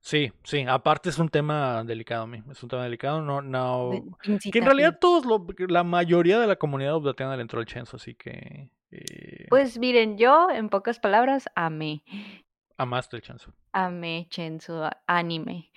Sí, 0.00 0.32
sí, 0.44 0.64
aparte 0.68 1.08
es 1.08 1.18
un 1.18 1.28
tema 1.28 1.82
delicado, 1.82 2.24
a 2.24 2.26
mí. 2.28 2.40
Es 2.50 2.62
un 2.62 2.68
tema 2.68 2.84
delicado, 2.84 3.22
no, 3.22 3.42
no. 3.42 3.90
Que 4.22 4.58
en 4.58 4.64
realidad 4.64 4.98
todos, 5.00 5.24
lo, 5.24 5.44
la 5.66 5.82
mayoría 5.82 6.38
de 6.38 6.46
la 6.46 6.54
comunidad 6.54 6.94
updateana 6.96 7.34
le 7.34 7.42
entró 7.42 7.58
al 7.58 7.66
Chenzo, 7.66 7.96
así 7.96 8.14
que. 8.14 8.70
Eh, 8.92 9.46
pues 9.48 9.78
miren, 9.78 10.16
yo, 10.16 10.48
en 10.50 10.68
pocas 10.68 11.00
palabras, 11.00 11.48
amé. 11.56 12.04
Amaste 12.76 13.16
el 13.16 13.22
Chenzo. 13.22 13.52
Amé 13.72 14.28
Chenzo, 14.30 14.88
anime. 15.08 15.72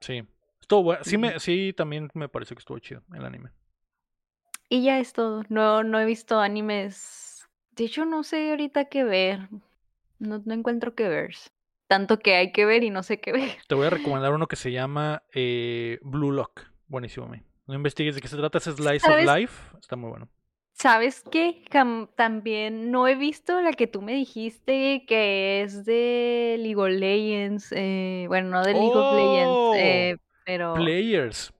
Sí, 0.00 0.22
Estuvo. 0.72 0.96
Sí, 1.02 1.18
me, 1.18 1.38
sí, 1.38 1.74
también 1.76 2.10
me 2.14 2.28
parece 2.28 2.54
que 2.54 2.60
estuvo 2.60 2.78
chido 2.78 3.02
el 3.14 3.24
anime. 3.24 3.50
Y 4.68 4.82
ya 4.82 4.98
es 4.98 5.12
todo. 5.12 5.44
No, 5.48 5.82
no 5.82 6.00
he 6.00 6.06
visto 6.06 6.40
animes. 6.40 7.48
De 7.72 7.84
hecho, 7.84 8.04
no 8.04 8.22
sé 8.22 8.50
ahorita 8.50 8.86
qué 8.86 9.04
ver. 9.04 9.48
No, 10.18 10.40
no 10.44 10.54
encuentro 10.54 10.94
qué 10.94 11.08
ver. 11.08 11.34
Tanto 11.88 12.18
que 12.18 12.36
hay 12.36 12.52
que 12.52 12.64
ver 12.64 12.84
y 12.84 12.90
no 12.90 13.02
sé 13.02 13.20
qué 13.20 13.32
ver. 13.32 13.58
Te 13.68 13.74
voy 13.74 13.86
a 13.86 13.90
recomendar 13.90 14.32
uno 14.34 14.46
que 14.46 14.56
se 14.56 14.72
llama 14.72 15.22
eh, 15.34 15.98
Blue 16.02 16.32
Lock. 16.32 16.62
Buenísimo, 16.86 17.28
me. 17.28 17.44
No 17.66 17.74
investigues 17.74 18.14
de 18.14 18.20
qué 18.20 18.28
se 18.28 18.36
trata, 18.36 18.58
es 18.58 18.64
Slice 18.64 19.10
of 19.10 19.36
Life. 19.36 19.76
Está 19.78 19.96
muy 19.96 20.10
bueno. 20.10 20.28
¿Sabes 20.72 21.22
qué? 21.30 21.64
también 22.16 22.90
no 22.90 23.06
he 23.06 23.14
visto 23.14 23.60
la 23.60 23.72
que 23.72 23.86
tú 23.86 24.02
me 24.02 24.14
dijiste 24.14 25.04
que 25.06 25.62
es 25.62 25.84
de 25.84 26.56
League 26.58 26.76
of 26.76 26.88
Legends. 26.88 27.72
Eh, 27.72 28.24
bueno, 28.26 28.48
no 28.48 28.64
de 28.64 28.72
League 28.72 28.90
of 28.92 29.14
Legends, 29.14 29.76
eh, 29.76 30.16
Players. 30.44 31.52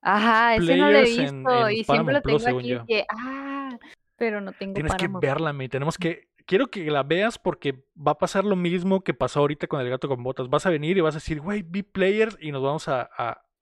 Ajá, 0.00 0.54
ese 0.54 0.76
no 0.76 0.90
lo 0.90 0.98
he 0.98 1.04
visto 1.04 1.70
y 1.70 1.84
siempre 1.84 2.14
lo 2.14 2.22
tengo 2.22 2.58
aquí 2.58 2.78
que, 2.86 3.04
ah, 3.10 3.76
pero 4.16 4.40
no 4.40 4.52
tengo 4.52 4.74
Tienes 4.74 4.94
que 4.94 5.08
verla, 5.08 5.52
me 5.52 5.68
tenemos 5.68 5.98
que 5.98 6.28
quiero 6.46 6.68
que 6.68 6.90
la 6.90 7.02
veas 7.02 7.38
porque 7.38 7.84
va 7.94 8.12
a 8.12 8.18
pasar 8.18 8.44
lo 8.44 8.56
mismo 8.56 9.02
que 9.02 9.12
pasó 9.12 9.40
ahorita 9.40 9.66
con 9.66 9.80
el 9.80 9.90
gato 9.90 10.08
con 10.08 10.22
botas. 10.22 10.48
Vas 10.48 10.66
a 10.66 10.70
venir 10.70 10.96
y 10.96 11.00
vas 11.00 11.14
a 11.14 11.18
decir, 11.18 11.40
güey, 11.40 11.62
vi 11.62 11.82
players 11.82 12.38
y 12.40 12.52
nos 12.52 12.62
vamos 12.62 12.88
a, 12.88 13.10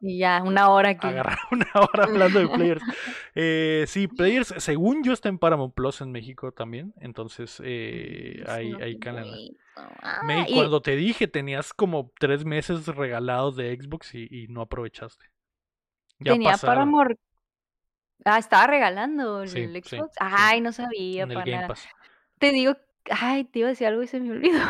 y 0.00 0.18
ya, 0.18 0.42
una 0.42 0.70
hora 0.70 0.90
aquí. 0.90 1.06
Agarrar 1.06 1.38
una 1.50 1.70
hora 1.74 2.04
hablando 2.04 2.40
de 2.40 2.48
players. 2.48 2.82
Eh, 3.38 3.84
sí, 3.86 4.08
players, 4.16 4.54
según 4.58 5.04
yo, 5.04 5.12
está 5.12 5.28
en 5.28 5.38
Paramount 5.38 5.74
Plus 5.74 6.00
en 6.00 6.10
México 6.10 6.52
también. 6.52 6.94
Entonces, 7.00 7.60
eh, 7.62 8.42
ahí, 8.46 8.72
ahí 8.80 8.98
Canadá. 9.76 10.22
May, 10.24 10.52
cuando 10.52 10.80
te 10.80 10.96
dije, 10.96 11.28
tenías 11.28 11.72
como 11.72 12.12
tres 12.18 12.44
meses 12.44 12.86
regalados 12.86 13.56
de 13.56 13.76
Xbox 13.76 14.14
y, 14.14 14.46
no 14.48 14.62
aprovechaste. 14.62 15.26
Ya 16.18 16.32
Tenía 16.32 16.56
Paramount. 16.56 17.18
Ah, 18.24 18.38
estaba 18.38 18.66
regalando 18.66 19.42
el 19.42 19.82
Xbox. 19.84 20.16
ay, 20.18 20.60
no 20.60 20.72
sabía. 20.72 21.26
para 21.26 21.74
Te 22.38 22.50
digo, 22.50 22.74
ay, 23.10 23.44
te 23.44 23.60
iba 23.60 23.68
a 23.68 23.70
decir 23.70 23.86
algo 23.86 24.02
y 24.02 24.06
se 24.06 24.20
me 24.20 24.32
olvidó. 24.32 24.60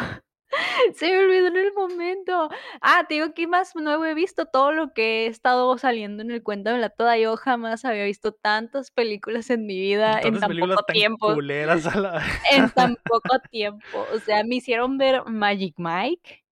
Se 0.94 1.10
me 1.10 1.18
olvidó 1.18 1.48
en 1.48 1.56
el 1.56 1.72
momento. 1.72 2.48
Ah, 2.80 3.04
te 3.08 3.14
digo 3.14 3.34
que 3.34 3.46
más 3.46 3.74
nuevo 3.76 4.04
he 4.04 4.14
visto 4.14 4.46
todo 4.46 4.72
lo 4.72 4.92
que 4.92 5.24
he 5.24 5.26
estado 5.26 5.76
saliendo 5.78 6.22
en 6.22 6.30
el 6.30 6.42
la 6.62 6.90
toda. 6.90 7.18
Yo 7.18 7.36
jamás 7.36 7.84
había 7.84 8.04
visto 8.04 8.32
tantas 8.32 8.90
películas 8.90 9.50
en 9.50 9.66
mi 9.66 9.78
vida 9.78 10.20
en 10.20 10.38
tan 10.38 10.56
poco 10.56 10.82
tiempo. 10.84 11.36
En 12.52 12.70
tan 12.70 12.96
poco 13.04 13.38
tiempo. 13.50 14.06
O 14.12 14.18
sea, 14.20 14.44
me 14.44 14.56
hicieron 14.56 14.98
ver 14.98 15.24
Magic 15.26 15.74
Mike. 15.78 16.44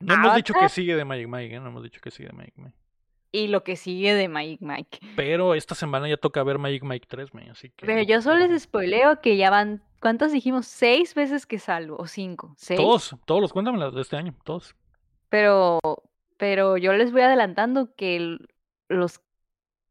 No 0.00 0.14
hemos 0.14 0.36
dicho 0.36 0.54
que 0.54 0.68
sigue 0.68 0.94
de 0.94 1.04
Magic 1.04 1.28
Mike, 1.28 1.54
¿eh? 1.54 1.60
No 1.60 1.68
hemos 1.68 1.82
dicho 1.82 2.00
que 2.00 2.10
sigue 2.10 2.28
de 2.28 2.34
Magic 2.34 2.54
Mike. 2.56 2.77
Y 3.30 3.48
lo 3.48 3.62
que 3.62 3.76
sigue 3.76 4.14
de 4.14 4.28
Magic 4.28 4.60
Mike. 4.62 5.00
Pero 5.16 5.54
esta 5.54 5.74
semana 5.74 6.08
ya 6.08 6.16
toca 6.16 6.42
ver 6.42 6.58
Magic 6.58 6.82
Mike 6.82 7.06
3, 7.08 7.30
así 7.50 7.70
que. 7.70 7.84
Pero 7.84 8.02
yo 8.02 8.22
solo 8.22 8.46
les 8.46 8.62
spoileo 8.62 9.20
que 9.20 9.36
ya 9.36 9.50
van 9.50 9.82
¿Cuántas 10.00 10.32
dijimos? 10.32 10.66
Seis 10.66 11.14
veces 11.14 11.46
que 11.46 11.58
salgo, 11.58 11.96
o 11.96 12.06
cinco. 12.06 12.54
¿Seis? 12.56 12.78
Todos, 12.78 13.16
todos 13.24 13.40
los 13.40 13.52
cuéntamela 13.52 13.90
de 13.90 14.00
este 14.00 14.16
año, 14.16 14.34
todos. 14.44 14.76
Pero, 15.28 15.80
pero 16.36 16.76
yo 16.76 16.92
les 16.92 17.10
voy 17.10 17.22
adelantando 17.22 17.94
que 17.96 18.38
los. 18.88 19.20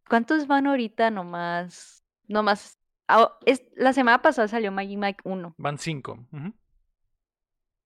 ¿Cuántos 0.08 0.48
van 0.48 0.68
ahorita 0.68 1.12
nomás? 1.12 2.06
Nomás. 2.28 2.80
Ah, 3.10 3.38
es, 3.46 3.64
la 3.76 3.92
semana 3.94 4.22
pasada 4.22 4.48
salió 4.48 4.72
Maggie 4.72 4.98
Mike 4.98 5.22
1. 5.26 5.56
Van 5.58 5.78
cinco. 5.78 6.26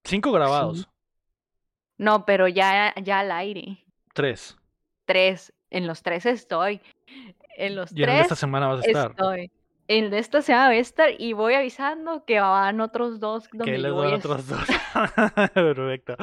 Cinco 0.03 0.31
grabados. 0.31 0.87
No, 1.97 2.25
pero 2.25 2.47
ya, 2.47 2.93
ya 3.01 3.19
al 3.19 3.31
aire. 3.31 3.83
Tres. 4.13 4.57
Tres. 5.11 5.53
En 5.69 5.87
los 5.87 6.01
tres 6.01 6.25
estoy. 6.25 6.81
En 7.57 7.75
los 7.75 7.91
y 7.91 7.95
tres. 7.95 8.09
en 8.09 8.21
esta 8.21 8.35
semana 8.35 8.67
vas 8.67 8.83
a 8.83 8.87
estar. 8.87 9.11
Estoy 9.11 9.51
el 9.97 10.09
de 10.09 10.19
esta 10.19 10.41
se 10.41 10.53
va 10.53 10.73
estar 10.73 11.09
y 11.17 11.33
voy 11.33 11.53
avisando 11.53 12.23
que 12.23 12.39
van 12.39 12.79
otros 12.79 13.19
dos. 13.19 13.49
que 13.49 13.77
les 13.77 13.93
van 13.93 14.13
otros 14.13 14.47
dos. 14.47 14.59
Perfecto. 15.53 16.15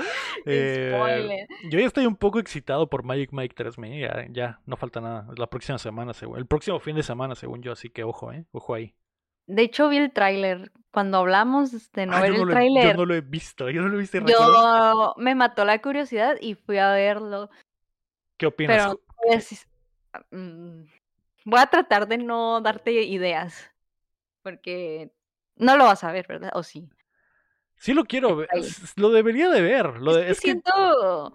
Eh, 0.47 1.47
yo 1.71 1.79
ya 1.79 1.87
estoy 1.87 2.07
un 2.07 2.17
poco 2.17 2.39
excitado 2.39 2.89
por 2.89 3.03
Magic 3.03 3.31
Mike 3.33 3.55
3. 3.55 3.77
Ya, 4.01 4.27
ya 4.31 4.61
no 4.65 4.77
falta 4.77 5.03
nada. 5.03 5.27
La 5.37 5.49
próxima 5.49 5.77
semana, 5.77 6.15
según, 6.15 6.39
el 6.39 6.47
próximo 6.47 6.81
fin 6.81 6.97
de 6.97 7.03
semana, 7.03 7.35
según 7.35 7.63
yo. 7.63 7.73
Así 7.73 7.91
que 7.91 8.05
ojo, 8.05 8.33
¿eh? 8.33 8.47
Ojo 8.53 8.73
ahí. 8.73 8.95
De 9.47 9.63
hecho, 9.63 9.91
vi 9.91 9.99
el 9.99 10.13
tráiler. 10.13 10.73
Cuando 10.91 11.19
hablamos 11.19 11.93
de 11.93 12.07
no 12.07 12.17
ah, 12.17 12.23
ver 12.23 12.35
el 12.35 12.49
tráiler. 12.49 12.85
Yo 12.85 12.95
no 12.95 13.05
lo 13.05 13.15
he 13.15 13.21
visto. 13.21 13.69
Yo 13.69 13.83
no 13.83 13.89
lo 13.89 13.97
he 13.97 14.01
visto. 14.01 14.19
Yo 14.27 15.15
me 15.19 15.35
mató 15.35 15.67
la 15.67 15.79
curiosidad 15.83 16.37
y 16.41 16.55
fui 16.55 16.79
a 16.79 16.93
verlo. 16.93 17.51
¿Qué 18.39 18.47
opinas? 18.47 18.77
Pero, 18.77 19.01
pues, 19.23 19.69
mm, 20.31 20.85
Voy 21.49 21.61
a 21.61 21.67
tratar 21.67 22.07
de 22.07 22.19
no 22.19 22.61
darte 22.61 22.93
ideas, 22.93 23.71
porque 24.43 25.11
no 25.57 25.79
lo 25.79 25.85
vas 25.85 26.05
a 26.05 26.13
ver, 26.13 26.27
¿verdad? 26.29 26.51
¿O 26.53 26.63
sí? 26.63 26.91
Sí 27.77 27.95
lo 27.95 28.05
quiero 28.05 28.37
ver, 28.37 28.51
lo 28.97 29.09
debería 29.09 29.49
de 29.49 29.63
ver. 29.63 29.99
Lo 29.99 30.19
es, 30.19 30.37
siento... 30.37 31.33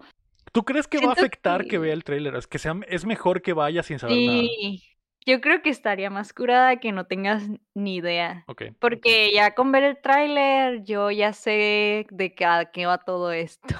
¿Tú 0.52 0.64
crees 0.64 0.86
que 0.86 1.04
va 1.04 1.10
a 1.10 1.14
afectar 1.14 1.66
que... 1.66 1.78
vea 1.78 1.92
el 1.92 2.04
tráiler? 2.04 2.36
Es 2.36 2.46
que 2.46 2.60
sea, 2.60 2.76
es 2.86 3.04
mejor 3.04 3.42
que 3.42 3.54
vaya 3.54 3.82
sin 3.82 3.98
saber 3.98 4.14
sí. 4.14 4.84
Yo 5.26 5.40
creo 5.40 5.62
que 5.62 5.70
estaría 5.70 6.10
más 6.10 6.32
curada 6.32 6.76
que 6.78 6.92
no 6.92 7.06
tengas 7.06 7.42
ni 7.74 7.96
idea. 7.96 8.44
Okay. 8.46 8.70
Porque 8.70 9.32
ya 9.32 9.56
con 9.56 9.72
ver 9.72 9.82
el 9.82 10.00
tráiler, 10.00 10.84
yo 10.84 11.10
ya 11.10 11.32
sé 11.32 12.06
de 12.08 12.34
qué, 12.36 12.86
va 12.86 12.98
todo 12.98 13.32
esto. 13.32 13.74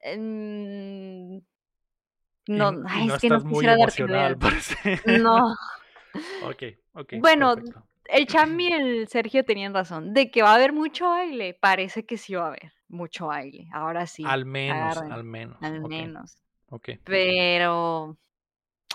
No, 2.50 2.70
es 3.12 3.20
que 3.20 3.28
no 3.28 3.44
quisiera 3.44 3.76
darte 3.76 4.04
No. 5.20 5.54
ok, 6.44 6.62
ok. 6.94 7.12
Bueno, 7.20 7.54
el 8.06 8.26
Cham 8.26 8.58
y 8.58 8.72
el 8.72 9.08
Sergio 9.08 9.44
tenían 9.44 9.72
razón. 9.72 10.12
De 10.12 10.30
que 10.30 10.42
va 10.42 10.52
a 10.52 10.54
haber 10.56 10.72
mucho 10.72 11.10
baile, 11.10 11.54
parece 11.54 12.04
que 12.04 12.16
sí 12.16 12.34
va 12.34 12.44
a 12.44 12.48
haber 12.48 12.72
mucho 12.88 13.28
baile. 13.28 13.68
Ahora 13.72 14.06
sí. 14.06 14.24
Al 14.26 14.44
menos, 14.46 14.96
al 14.96 15.24
menos. 15.24 15.58
Al 15.62 15.80
menos. 15.80 16.38
Ok. 16.70 16.90
Pero 17.04 18.16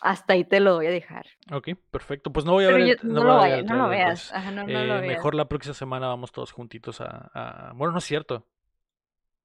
hasta 0.02 0.34
ahí 0.34 0.44
te 0.44 0.60
lo 0.60 0.76
voy 0.76 0.88
a 0.88 0.92
dejar. 0.92 1.26
Ok, 1.52 1.70
perfecto. 1.92 2.32
Pues 2.32 2.46
no 2.46 2.54
voy 2.54 2.66
a 2.66 2.72
ver. 2.72 3.04
no, 3.04 3.24
lo, 3.24 3.64
no, 3.64 3.76
lo, 3.76 3.88
veas. 3.88 4.34
Ajá, 4.34 4.52
no, 4.52 4.64
no 4.64 4.68
lo 4.68 4.98
eh, 4.98 5.02
veas. 5.02 5.16
Mejor 5.16 5.34
la 5.36 5.48
próxima 5.48 5.74
semana 5.74 6.08
vamos 6.08 6.32
todos 6.32 6.52
juntitos 6.52 7.00
a, 7.00 7.32
a, 7.34 7.74
Bueno, 7.74 7.94
no 7.94 8.00
es 8.00 8.06
cierto. 8.06 8.46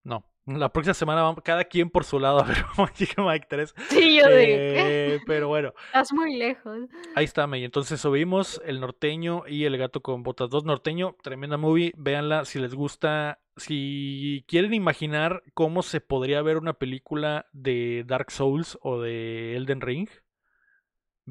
No. 0.05 0.25
La 0.47 0.73
próxima 0.73 0.95
semana 0.95 1.23
vamos 1.23 1.43
cada 1.45 1.65
quien 1.65 1.91
por 1.91 2.05
su 2.05 2.19
lado 2.19 2.41
a 2.41 2.45
ver 2.45 2.57
Mike 3.19 3.47
3. 3.49 3.75
Sí, 3.89 4.19
yo 4.19 4.25
eh, 4.29 5.21
Pero 5.27 5.49
bueno. 5.49 5.73
Estás 5.87 6.13
muy 6.13 6.37
lejos. 6.37 6.89
Ahí 7.15 7.25
está, 7.25 7.47
May. 7.47 7.65
Entonces 7.65 8.01
subimos 8.01 8.61
El 8.65 8.81
Norteño 8.81 9.45
y 9.47 9.65
El 9.65 9.77
Gato 9.77 10.01
con 10.01 10.23
Botas 10.23 10.51
2. 10.51 10.65
Norteño, 10.65 11.17
tremenda 11.23 11.57
movie. 11.57 11.93
Véanla 11.97 12.45
si 12.45 12.59
les 12.59 12.75
gusta. 12.75 13.39
Si 13.57 14.45
quieren 14.49 14.73
imaginar 14.75 15.43
cómo 15.55 15.83
se 15.83 16.01
podría 16.01 16.41
ver 16.43 16.57
una 16.57 16.73
película 16.73 17.47
de 17.53 18.05
Dark 18.07 18.31
Souls 18.31 18.79
o 18.81 19.01
de 19.01 19.57
Elden 19.57 19.83
Ring, 19.83 20.09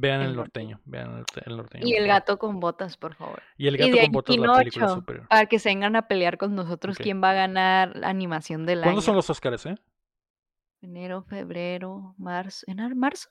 Vean 0.02 0.22
el, 0.22 0.34
norteño, 0.34 0.80
vean 0.86 1.26
el, 1.46 1.58
norteño. 1.58 1.86
Y 1.86 1.94
el 1.96 2.08
gato 2.08 2.40
con 2.40 2.62
botas, 2.62 2.96
por 2.96 3.16
favor. 3.16 3.44
Y 3.58 3.68
el 3.68 3.76
gato 3.76 3.98
con 3.98 4.12
botas, 4.14 4.38
la 4.38 4.54
película 4.54 4.88
superior. 4.88 5.28
Para 5.28 5.46
que 5.48 5.60
se 5.60 5.68
vengan 5.68 5.98
a 5.98 6.08
pelear 6.08 6.38
con 6.38 6.56
nosotros 6.56 6.98
quién 6.98 7.22
va 7.22 7.32
a 7.32 7.34
ganar 7.34 7.98
la 7.98 8.08
animación 8.08 8.66
del 8.66 8.80
año. 8.80 8.86
¿Cuándo 8.86 9.02
son 9.02 9.18
los 9.18 9.30
Oscars, 9.30 9.66
eh? 9.66 9.76
Enero, 10.82 11.24
febrero, 11.24 12.16
marzo. 12.18 12.66
¿En 12.68 12.98
marzo? 12.98 13.30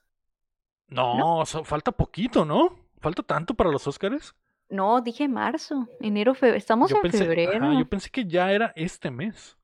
No, 0.89 1.47
falta 1.47 1.91
poquito, 1.91 2.45
¿no? 2.45 2.77
¿Falta 3.01 3.23
tanto 3.23 3.55
para 3.55 3.71
los 3.71 3.87
Oscars? 3.87 4.35
No, 4.69 5.01
dije 5.01 5.27
marzo, 5.27 5.89
enero, 6.01 6.35
febrero. 6.35 6.59
Estamos 6.59 6.93
en 6.93 7.11
febrero. 7.11 7.73
yo 7.73 7.89
pensé 7.89 8.11
que 8.11 8.27
ya 8.27 8.53
era 8.53 8.75
este 8.77 9.11
mes. 9.11 9.57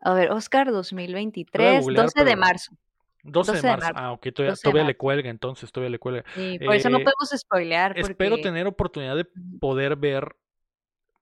A 0.00 0.12
ver, 0.12 0.30
Oscar 0.30 0.70
2023, 0.70 1.86
12 1.86 2.24
de 2.24 2.36
marzo. 2.36 2.76
12, 3.24 3.52
de 3.52 3.62
marzo. 3.62 3.92
Ah, 3.94 4.12
ok, 4.12 4.28
todavía, 4.32 4.84
le 4.84 4.96
cuelga, 4.96 5.30
entonces 5.30 5.72
todavía 5.72 5.90
le 5.90 5.98
cuelga. 5.98 6.24
Sí, 6.34 6.58
por 6.64 6.76
eso 6.76 6.90
no 6.90 6.98
eh, 6.98 7.04
podemos 7.04 7.30
spoilear. 7.34 7.98
Espero 7.98 8.40
tener 8.40 8.66
oportunidad 8.66 9.16
de 9.16 9.26
poder 9.58 9.96
ver 9.96 10.36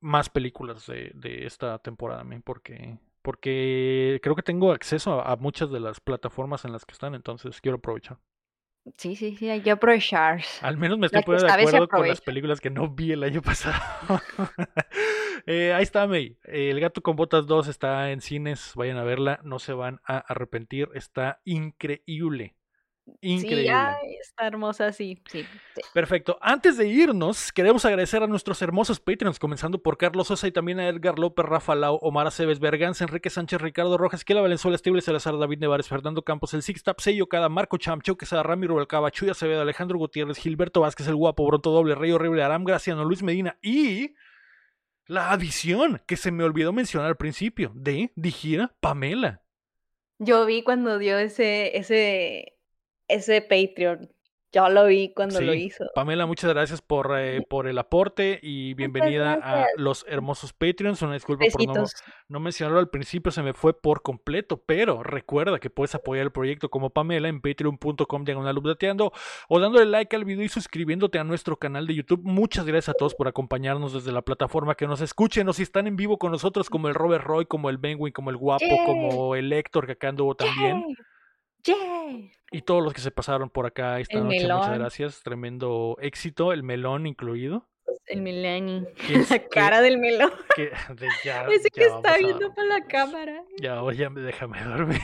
más 0.01 0.29
películas 0.29 0.87
de, 0.87 1.47
esta 1.47 1.79
temporada, 1.79 2.25
porque, 2.45 2.99
porque 3.23 4.19
creo 4.23 4.35
que 4.35 4.43
tengo 4.43 4.73
acceso 4.73 5.21
a, 5.21 5.37
muchas 5.37 5.71
de 5.71 5.81
las 5.81 6.01
plataformas 6.01 6.65
en 6.65 6.73
las 6.73 6.85
que 6.85 6.93
están, 6.93 7.15
entonces 7.15 7.61
quiero 7.61 7.79
aprovechar. 7.79 8.19
Sí, 8.97 9.15
sí, 9.15 9.37
sí, 9.37 9.49
hay 9.49 9.61
que 9.61 9.71
aprovechar. 9.71 10.43
Al 10.61 10.77
menos 10.77 10.99
me 10.99 11.07
estoy 11.07 11.23
poniendo 11.23 11.47
de 11.47 11.53
acuerdo 11.53 11.89
con 11.89 12.09
las 12.09 12.21
películas 12.21 12.61
que 12.61 12.69
no 12.69 12.89
vi 12.89 13.13
el 13.13 13.23
año 13.23 13.41
pasado. 13.41 13.81
Eh, 15.47 15.73
ahí 15.73 15.83
está, 15.83 16.07
May. 16.07 16.39
El 16.45 16.81
gato 16.81 17.03
con 17.03 17.17
botas 17.17 17.47
2 17.47 17.69
está 17.69 18.11
en 18.11 18.21
cines. 18.21 18.73
Vayan 18.75 18.97
a 18.97 19.05
verla. 19.05 19.41
No 19.43 19.59
se 19.59 19.73
van 19.73 20.01
a 20.05 20.19
arrepentir. 20.19 20.89
Está 20.95 21.41
increíble. 21.45 22.55
Increíble. 23.21 23.73
Sí, 24.01 24.17
está 24.21 24.47
hermosa, 24.47 24.93
sí, 24.93 25.21
sí, 25.29 25.45
Perfecto. 25.93 26.39
Antes 26.41 26.77
de 26.77 26.87
irnos, 26.87 27.53
queremos 27.53 27.85
agradecer 27.85 28.23
a 28.23 28.27
nuestros 28.27 28.63
hermosos 28.63 29.01
Patreons, 29.01 29.39
comenzando 29.39 29.83
por 29.83 29.97
Carlos 29.97 30.29
Sosa 30.29 30.47
y 30.47 30.53
también 30.53 30.79
a 30.79 30.89
Edgar 30.89 31.19
López, 31.19 31.45
Rafa 31.45 31.75
Lau, 31.75 31.99
Omar 32.01 32.29
Aceves, 32.29 32.61
Berganza, 32.61 33.05
Enrique 33.05 33.29
Sánchez, 33.29 33.61
Ricardo 33.61 33.99
Rojas, 33.99 34.25
Kela 34.25 34.41
Valenzuela, 34.41 34.77
Estible, 34.77 35.03
Salazar, 35.03 35.37
David 35.37 35.59
Nevares, 35.59 35.89
Fernando 35.89 36.23
Campos, 36.23 36.55
el 36.55 36.63
Six 36.63 36.85
Tap, 36.85 37.01
Sello 37.01 37.27
Cada, 37.27 37.49
Marco 37.49 37.77
Chamcho, 37.77 38.17
Quesada, 38.17 38.45
Ramiro 38.45 38.77
Belcaba, 38.77 39.11
Chuya 39.11 39.33
Acevedo, 39.33 39.63
Alejandro 39.63 39.99
Gutiérrez, 39.99 40.39
Gilberto 40.39 40.81
Vázquez, 40.81 41.09
el 41.09 41.17
Guapo, 41.17 41.45
Bronto 41.47 41.71
Doble, 41.71 41.97
Rey 41.97 42.13
Horrible, 42.13 42.43
Aram 42.43 42.65
Graciano, 42.65 43.05
Luis 43.05 43.23
Medina 43.23 43.59
y 43.63 44.15
la 45.07 45.33
adición 45.33 46.01
que 46.07 46.17
se 46.17 46.31
me 46.31 46.45
olvidó 46.45 46.73
mencionar 46.73 47.09
al 47.09 47.17
principio 47.17 47.73
de 47.75 48.13
Dijira 48.15 48.75
Pamela. 48.81 49.43
Yo 50.19 50.47
vi 50.47 50.63
cuando 50.63 50.99
dio 50.99 51.19
ese, 51.19 51.77
ese, 51.77 52.59
ese 53.09 53.41
Patreon. 53.43 54.12
Ya 54.53 54.69
lo 54.69 54.85
vi 54.85 55.15
cuando 55.15 55.41
lo 55.41 55.55
hizo. 55.55 55.87
Pamela, 55.95 56.27
muchas 56.27 56.53
gracias 56.53 56.83
por, 56.83 57.19
eh, 57.19 57.41
por 57.49 57.67
el 57.67 57.79
aporte 57.79 58.39
y 58.43 58.75
bienvenida 58.75 59.33
a 59.33 59.67
los 59.77 60.05
hermosos 60.07 60.53
Patreons. 60.53 61.01
Una 61.01 61.15
disculpa 61.15 61.47
por 61.51 61.67
no, 61.67 61.85
no, 62.29 62.41
mencionarlo 62.41 62.79
al 62.79 62.91
principio, 62.91 63.33
se 63.33 63.43
me 63.43 63.55
fue 63.55 63.73
por 63.73 64.03
completo, 64.03 64.59
pero 64.59 65.03
recuerda 65.03 65.59
que 65.59 65.71
puedes 65.71 65.95
apoyar 65.95 66.27
el 66.27 66.33
proyecto 66.33 66.69
como 66.69 66.91
Pamela 66.91 67.29
en 67.29 67.41
patreon.com 67.41 68.25
diagonal 68.25 68.61
o 69.49 69.59
dándole 69.59 69.87
like 69.87 70.15
al 70.15 70.27
video 70.27 70.45
y 70.45 70.51
suscribiéndote 70.51 71.19
a 71.19 71.25
nuestro 71.25 71.57
canal 71.57 71.87
de 71.87 71.95
YouTube. 71.95 72.21
Muchas 72.23 72.67
gracias 72.67 72.91
a 72.91 72.95
todos 72.95 73.15
por 73.15 73.29
acompañarnos 73.29 73.95
desde 73.95 74.13
la 74.13 74.21
plataforma 74.21 74.75
que 74.75 74.87
nos 74.87 75.01
escuchen 75.01 75.49
o 75.49 75.55
si 75.55 75.63
están 75.63 75.87
en 75.87 75.97
vivo 75.97 76.19
con 76.19 76.31
nosotros 76.31 76.69
como 76.69 76.89
el 76.89 76.95
Robert 76.95 77.25
Roy, 77.25 77.47
como 77.47 77.71
el 77.71 77.79
Benwin, 77.79 78.13
como 78.13 78.29
el 78.29 78.37
Guapo, 78.37 78.67
como 78.85 79.35
el 79.35 79.51
Héctor 79.51 79.87
que 79.87 79.93
acá 79.93 80.09
anduvo 80.09 80.35
también. 80.35 80.85
Y 82.51 82.63
todos 82.63 82.83
los 82.83 82.93
que 82.93 83.01
se 83.01 83.11
pasaron 83.11 83.51
por 83.51 83.67
acá 83.67 84.01
esta 84.01 84.21
noche, 84.21 84.43
muchas 84.43 84.79
gracias. 84.79 85.23
Tremendo 85.23 85.97
éxito, 86.01 86.53
el 86.53 86.63
melón 86.63 87.07
incluido. 87.07 87.69
El 88.07 88.23
melón. 88.23 88.89
La 89.31 89.49
cara 89.49 89.81
del 89.81 89.99
melón. 89.99 90.33
Ese 91.51 91.71
que 91.71 91.85
está 91.85 92.17
viendo 92.19 92.53
para 92.55 92.69
la 92.69 92.85
cámara. 92.87 93.45
Ya, 93.61 93.81
ya 93.93 94.09
déjame 94.11 94.63
dormir. 94.63 95.01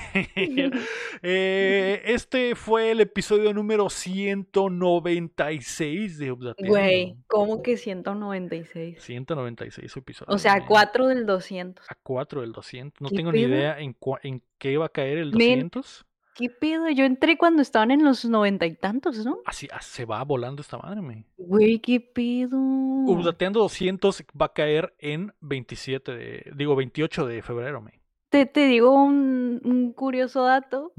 Eh, 1.22 2.02
este 2.04 2.54
fue 2.54 2.90
el 2.90 3.00
episodio 3.00 3.54
número 3.54 3.88
196 3.88 6.18
de 6.18 6.32
Updateando. 6.32 6.70
Güey, 6.70 7.16
¿cómo 7.26 7.62
que 7.62 7.76
196? 7.76 9.02
196 9.02 9.96
episodios. 9.96 10.34
O 10.34 10.38
sea, 10.38 10.54
a 10.54 10.66
4 10.66 11.06
del 11.08 11.26
200. 11.26 11.90
A 11.90 11.94
4 11.94 12.40
del 12.42 12.52
200. 12.52 13.00
No 13.00 13.10
tengo 13.10 13.32
ni 13.32 13.42
idea 13.42 13.78
en, 13.78 13.96
en 14.22 14.42
qué 14.58 14.76
va 14.76 14.86
a 14.86 14.90
caer 14.90 15.18
el 15.18 15.30
200. 15.30 16.07
¿Qué 16.38 16.48
pedo? 16.48 16.88
Yo 16.88 17.04
entré 17.04 17.36
cuando 17.36 17.62
estaban 17.62 17.90
en 17.90 18.04
los 18.04 18.24
noventa 18.24 18.64
y 18.64 18.72
tantos, 18.72 19.26
¿no? 19.26 19.40
Así 19.44 19.66
ah, 19.72 19.82
se 19.82 20.04
va 20.04 20.22
volando 20.22 20.62
esta 20.62 20.78
madre, 20.78 21.02
me. 21.02 21.24
Güey, 21.36 21.80
qué 21.80 21.98
pedo. 21.98 22.56
Updateando 22.56 23.58
200 23.58 24.22
va 24.40 24.46
a 24.46 24.52
caer 24.52 24.94
en 25.00 25.34
27 25.40 26.12
de, 26.12 26.52
digo 26.54 26.76
28 26.76 27.26
de 27.26 27.42
febrero, 27.42 27.80
me. 27.80 28.00
Te, 28.28 28.46
te 28.46 28.66
digo 28.68 28.92
un, 28.92 29.92
curioso 29.96 30.44
dato. 30.44 30.92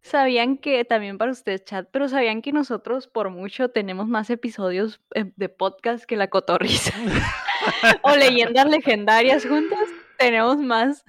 Sabían 0.00 0.56
que, 0.56 0.84
también 0.84 1.18
para 1.18 1.30
ustedes, 1.30 1.64
chat, 1.64 1.88
pero 1.92 2.08
sabían 2.08 2.42
que 2.42 2.52
nosotros 2.52 3.06
por 3.06 3.30
mucho 3.30 3.68
tenemos 3.68 4.08
más 4.08 4.28
episodios 4.28 5.00
eh, 5.14 5.30
de 5.36 5.48
podcast 5.50 6.04
que 6.04 6.16
la 6.16 6.26
cotorriza. 6.26 6.92
o 8.02 8.16
leyendas 8.16 8.68
legendarias 8.68 9.46
juntas. 9.46 9.88
Tenemos 10.18 10.56
más 10.58 11.04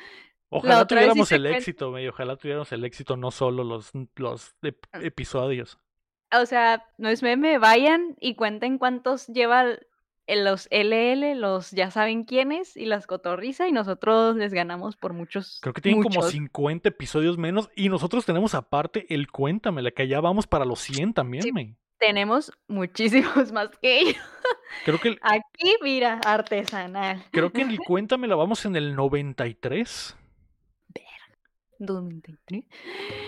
Ojalá 0.53 0.85
tuviéramos 0.85 1.31
el 1.31 1.45
éxito, 1.47 1.91
medio. 1.91 2.11
Ojalá 2.11 2.35
tuviéramos 2.35 2.71
el 2.71 2.85
éxito, 2.85 3.17
no 3.17 3.31
solo 3.31 3.63
los, 3.63 3.91
los 4.15 4.55
ah. 4.63 4.99
episodios. 5.01 5.79
O 6.31 6.45
sea, 6.45 6.85
no 6.97 7.09
es 7.09 7.23
meme, 7.23 7.57
vayan 7.57 8.15
y 8.19 8.35
cuenten 8.35 8.77
cuántos 8.77 9.27
lleva 9.27 9.77
los 10.27 10.67
LL, 10.71 11.39
los 11.39 11.71
ya 11.71 11.91
saben 11.91 12.23
quiénes, 12.23 12.77
y 12.77 12.85
las 12.85 13.07
cotorriza, 13.07 13.67
y 13.67 13.71
nosotros 13.71 14.35
les 14.35 14.53
ganamos 14.53 14.95
por 14.95 15.13
muchos. 15.13 15.59
Creo 15.61 15.73
que 15.73 15.81
tienen 15.81 16.01
como 16.01 16.21
50 16.23 16.89
episodios 16.89 17.37
menos, 17.37 17.69
y 17.75 17.89
nosotros 17.89 18.25
tenemos 18.25 18.55
aparte 18.55 19.05
el 19.13 19.29
Cuéntame, 19.29 19.81
la 19.81 19.91
que 19.91 20.07
ya 20.07 20.21
vamos 20.21 20.47
para 20.47 20.65
los 20.65 20.79
100 20.79 21.13
también, 21.13 21.43
me. 21.53 21.75
Tenemos 21.99 22.51
muchísimos 22.67 23.51
más 23.53 23.69
que 23.81 23.99
ellos. 23.99 24.23
Creo 24.85 24.99
que 24.99 25.17
Aquí, 25.21 25.75
mira, 25.81 26.19
artesanal. 26.25 27.23
Creo 27.31 27.51
que 27.51 27.61
el 27.61 27.77
Cuéntame 27.87 28.27
la 28.27 28.35
vamos 28.35 28.65
en 28.65 28.75
el 28.75 28.95
93. 28.95 30.17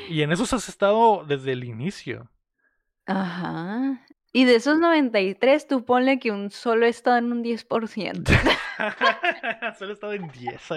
Y 0.10 0.22
en 0.22 0.32
esos 0.32 0.53
has 0.53 0.69
estado 0.69 1.23
desde 1.26 1.52
el 1.52 1.64
inicio. 1.64 2.30
Ajá. 3.06 4.02
Y 4.36 4.44
de 4.44 4.56
esos 4.56 4.77
93, 4.77 5.65
tú 5.65 5.86
ponle 5.86 6.19
que 6.19 6.30
un 6.30 6.52
solo 6.52 6.86
estado 6.86 7.15
en 7.19 7.32
un 7.32 7.41
10%. 7.41 8.26
solo 9.80 9.91
he 9.91 9.94
estado 9.94 10.11
en 10.11 10.27
10. 10.27 10.72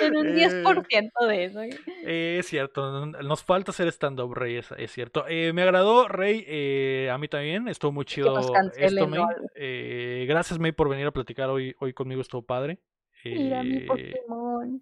En 0.00 0.16
un 0.16 0.28
10% 0.28 0.88
eh, 0.96 1.26
de 1.26 1.44
eso. 1.44 1.60
Eh, 1.62 2.36
es 2.38 2.46
cierto, 2.46 3.04
nos 3.04 3.44
falta 3.44 3.72
hacer 3.72 3.86
stand-up, 3.88 4.32
Rey, 4.32 4.56
es, 4.56 4.90
cierto. 4.92 5.26
Eh, 5.28 5.52
me 5.52 5.60
agradó, 5.60 6.08
Rey, 6.08 7.06
a 7.08 7.18
mí 7.18 7.28
también, 7.28 7.68
estuvo 7.68 7.92
muy 7.92 8.06
chido 8.06 8.34
esto, 8.78 9.06
May. 9.06 10.26
gracias, 10.26 10.58
May, 10.58 10.72
por 10.72 10.88
venir 10.88 11.06
a 11.06 11.12
platicar 11.12 11.50
hoy, 11.50 11.76
hoy 11.80 11.92
conmigo, 11.92 12.22
estuvo 12.22 12.40
padre. 12.40 12.80
Mira 13.24 13.62
mi 13.62 13.80
Pokémon. 13.80 14.80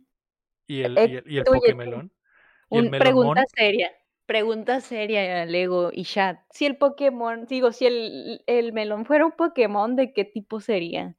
Y 0.68 0.82
el, 0.82 0.98
y 0.98 1.16
el, 1.16 1.24
y 1.26 1.38
el 1.38 1.44
Pokémelón. 1.44 2.12
pregunta 2.90 3.44
seria. 3.56 3.90
Pregunta 4.26 4.82
seria, 4.82 5.46
Lego 5.46 5.88
y 5.90 6.04
chat. 6.04 6.38
Si 6.50 6.66
el 6.66 6.76
Pokémon, 6.76 7.46
digo, 7.46 7.72
si 7.72 7.86
el, 7.86 8.42
el 8.46 8.74
melón 8.74 9.06
fuera 9.06 9.24
un 9.24 9.32
Pokémon, 9.32 9.96
¿de 9.96 10.12
qué 10.12 10.26
tipo 10.26 10.60
sería? 10.60 11.16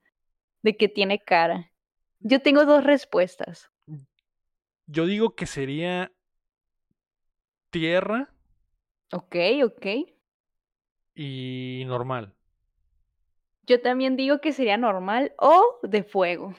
¿De 0.62 0.78
qué 0.78 0.90
tiene 0.90 1.20
cara? 1.20 1.72
Yo 2.20 2.42
tengo 2.42 2.66
dos 2.66 2.84
respuestas. 2.84 3.72
Yo 4.86 5.08
digo 5.08 5.36
que 5.36 5.48
sería 5.48 6.12
tierra. 7.72 8.30
Ok, 9.12 9.36
ok. 9.64 9.86
Y 11.16 11.84
normal. 11.88 12.36
Yo 13.64 13.82
también 13.82 14.16
digo 14.16 14.40
que 14.40 14.54
sería 14.54 14.78
normal 14.78 15.34
o 15.40 15.80
de 15.84 16.04
fuego. 16.04 16.54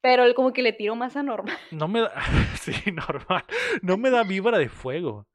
Pero 0.00 0.24
él 0.24 0.34
como 0.34 0.52
que 0.52 0.62
le 0.62 0.72
tiró 0.72 0.94
más 0.96 1.16
a 1.16 1.22
normal. 1.22 1.56
No 1.70 1.88
me 1.88 2.00
da. 2.00 2.12
sí, 2.60 2.72
normal. 2.92 3.44
No 3.82 3.96
me 3.96 4.10
da 4.10 4.22
vibra 4.22 4.58
de 4.58 4.68
fuego. 4.68 5.26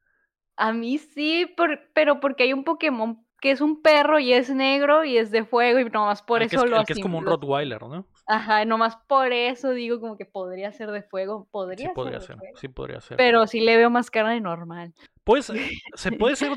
A 0.56 0.72
mí 0.72 0.98
sí, 0.98 1.54
pero 1.92 2.20
porque 2.20 2.44
hay 2.44 2.52
un 2.52 2.64
Pokémon 2.64 3.26
que 3.40 3.50
es 3.50 3.60
un 3.60 3.82
perro 3.82 4.18
y 4.18 4.32
es 4.32 4.50
negro 4.50 5.04
y 5.04 5.18
es 5.18 5.30
de 5.30 5.44
fuego 5.44 5.78
y 5.78 5.84
nomás 5.84 6.22
por 6.22 6.42
eso 6.42 6.64
lo 6.64 6.70
lo 6.70 6.80
El 6.80 6.86
que 6.86 6.94
es 6.94 7.00
como 7.00 7.18
un 7.18 7.26
Rottweiler, 7.26 7.82
¿no? 7.82 8.06
Ajá, 8.26 8.64
nomás 8.64 8.96
por 9.06 9.32
eso 9.32 9.70
digo 9.70 10.00
como 10.00 10.16
que 10.16 10.24
podría 10.24 10.72
ser 10.72 10.90
de 10.90 11.02
fuego, 11.02 11.46
podría 11.50 11.88
sí, 11.88 11.94
podría 11.94 12.20
ser, 12.20 12.38
sí 12.54 12.68
podría 12.68 13.00
ser. 13.00 13.16
Pero 13.16 13.46
sí 13.46 13.60
le 13.60 13.76
veo 13.76 13.90
más 13.90 14.10
cara 14.10 14.30
de 14.30 14.40
normal. 14.40 14.94
Pues 15.22 15.52
se 15.94 16.12
puede 16.12 16.36
ser 16.36 16.52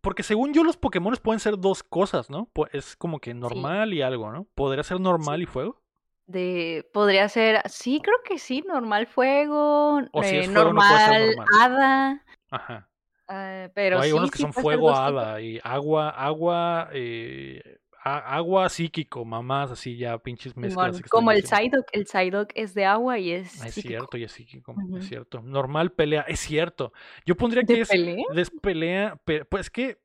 porque 0.00 0.22
según 0.22 0.52
yo 0.52 0.64
los 0.64 0.76
Pokémon 0.76 1.16
pueden 1.22 1.40
ser 1.40 1.58
dos 1.58 1.82
cosas, 1.82 2.28
¿no? 2.28 2.50
Es 2.72 2.96
como 2.96 3.20
que 3.20 3.32
normal 3.32 3.94
y 3.94 4.02
algo, 4.02 4.30
¿no? 4.30 4.46
¿Podría 4.54 4.82
ser 4.82 5.00
normal 5.00 5.40
y 5.40 5.46
fuego? 5.46 5.83
De, 6.26 6.88
podría 6.92 7.28
ser, 7.28 7.60
sí, 7.68 8.00
creo 8.02 8.16
que 8.24 8.38
sí, 8.38 8.64
normal 8.66 9.06
fuego, 9.06 10.00
eh, 10.22 10.48
normal, 10.48 11.36
hada. 11.60 12.24
Ajá. 12.50 12.88
Ah, 13.28 13.68
pero 13.74 14.00
hay 14.00 14.12
unos 14.12 14.30
que 14.30 14.38
son 14.38 14.52
fuego 14.52 14.94
hada 14.94 15.40
y 15.40 15.58
agua, 15.62 16.10
agua, 16.10 16.90
eh, 16.92 17.78
agua 18.04 18.68
psíquico, 18.68 19.24
mamás 19.24 19.70
así 19.70 19.96
ya 19.96 20.18
pinches 20.18 20.56
mezclas. 20.56 21.00
como 21.10 21.32
el 21.32 21.44
Psyduck, 21.44 21.86
el 21.92 22.06
Psyduck 22.06 22.50
es 22.54 22.74
de 22.74 22.84
agua 22.84 23.18
y 23.18 23.32
es. 23.32 23.62
Ah, 23.62 23.68
es 23.68 23.74
cierto, 23.74 24.18
y 24.18 24.24
es 24.24 24.32
psíquico, 24.32 24.74
es 24.98 25.08
cierto. 25.08 25.40
Normal 25.40 25.92
pelea, 25.92 26.22
es 26.22 26.40
cierto. 26.40 26.92
Yo 27.24 27.34
pondría 27.34 27.64
que 27.64 27.80
es 27.80 27.88
pelea? 27.88 28.24
pelea, 28.60 29.20
pues 29.48 29.70
que 29.70 30.03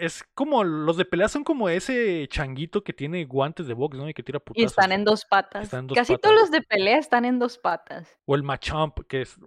es 0.00 0.24
como 0.34 0.64
los 0.64 0.96
de 0.96 1.04
pelea 1.04 1.28
son 1.28 1.44
como 1.44 1.68
ese 1.68 2.26
changuito 2.28 2.82
que 2.82 2.92
tiene 2.92 3.24
guantes 3.24 3.66
de 3.66 3.74
box, 3.74 3.96
¿no? 3.96 4.08
Y 4.08 4.14
que 4.14 4.22
tira 4.22 4.40
putazos. 4.40 4.62
Y 4.62 4.66
están 4.66 4.92
en 4.92 5.04
dos 5.04 5.24
patas. 5.24 5.70
Casi 5.94 6.16
todos 6.16 6.34
los 6.34 6.50
de 6.50 6.62
pelea 6.62 6.98
están 6.98 7.24
en 7.24 7.38
dos 7.38 7.58
patas. 7.58 8.16
O 8.24 8.34
el 8.34 8.42
Machamp, 8.42 9.00
que 9.06 9.22
es 9.22 9.38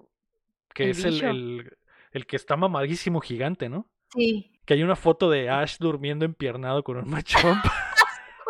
que 0.73 0.89
es 0.89 1.03
el, 1.03 1.77
el 2.11 2.25
que 2.25 2.35
está 2.35 2.55
mamadísimo 2.55 3.19
gigante, 3.19 3.69
¿no? 3.69 3.89
Sí. 4.13 4.51
Que 4.65 4.75
hay 4.75 4.83
una 4.83 4.95
foto 4.95 5.29
de 5.29 5.49
Ash 5.49 5.77
durmiendo 5.79 6.25
empiernado 6.25 6.83
con 6.83 6.97
un 6.97 7.09
machomp. 7.09 7.63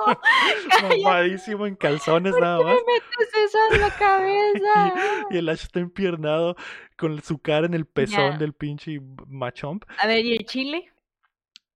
mamadísimo 1.04 1.68
en 1.68 1.76
calzones 1.76 2.34
nada 2.40 2.62
más. 2.64 2.76
Me 2.76 2.94
metes 2.94 3.34
eso 3.46 3.58
en 3.72 3.82
la 3.82 3.90
cabeza? 3.92 4.94
y, 5.32 5.38
el 5.38 5.50
Ash 5.50 5.64
está 5.64 5.80
empiernado 5.80 6.56
con 6.98 7.22
su 7.22 7.40
cara 7.40 7.66
en 7.66 7.74
el 7.74 7.86
pezón 7.86 8.38
del 8.38 8.54
pinche 8.54 9.00
machomp. 9.28 9.84
A 10.00 10.08
ver, 10.08 10.26
¿y 10.26 10.34
el 10.36 10.46
chile? 10.46 10.92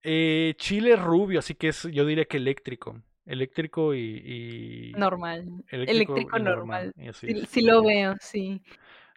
Eh, 0.07 0.53
chile 0.57 0.95
rubio, 0.95 1.39
así 1.39 1.55
que 1.55 1.69
es, 1.69 1.83
yo 1.91 2.05
diría 2.05 2.25
que 2.25 2.37
eléctrico. 2.37 3.01
Eléctrico 3.25 3.95
y. 3.95 4.93
Normal. 4.95 5.63
Eléctrico, 5.69 6.37
normal. 6.37 6.93
sí, 7.49 7.61
lo 7.61 7.83
veo, 7.83 8.15
sí. 8.21 8.61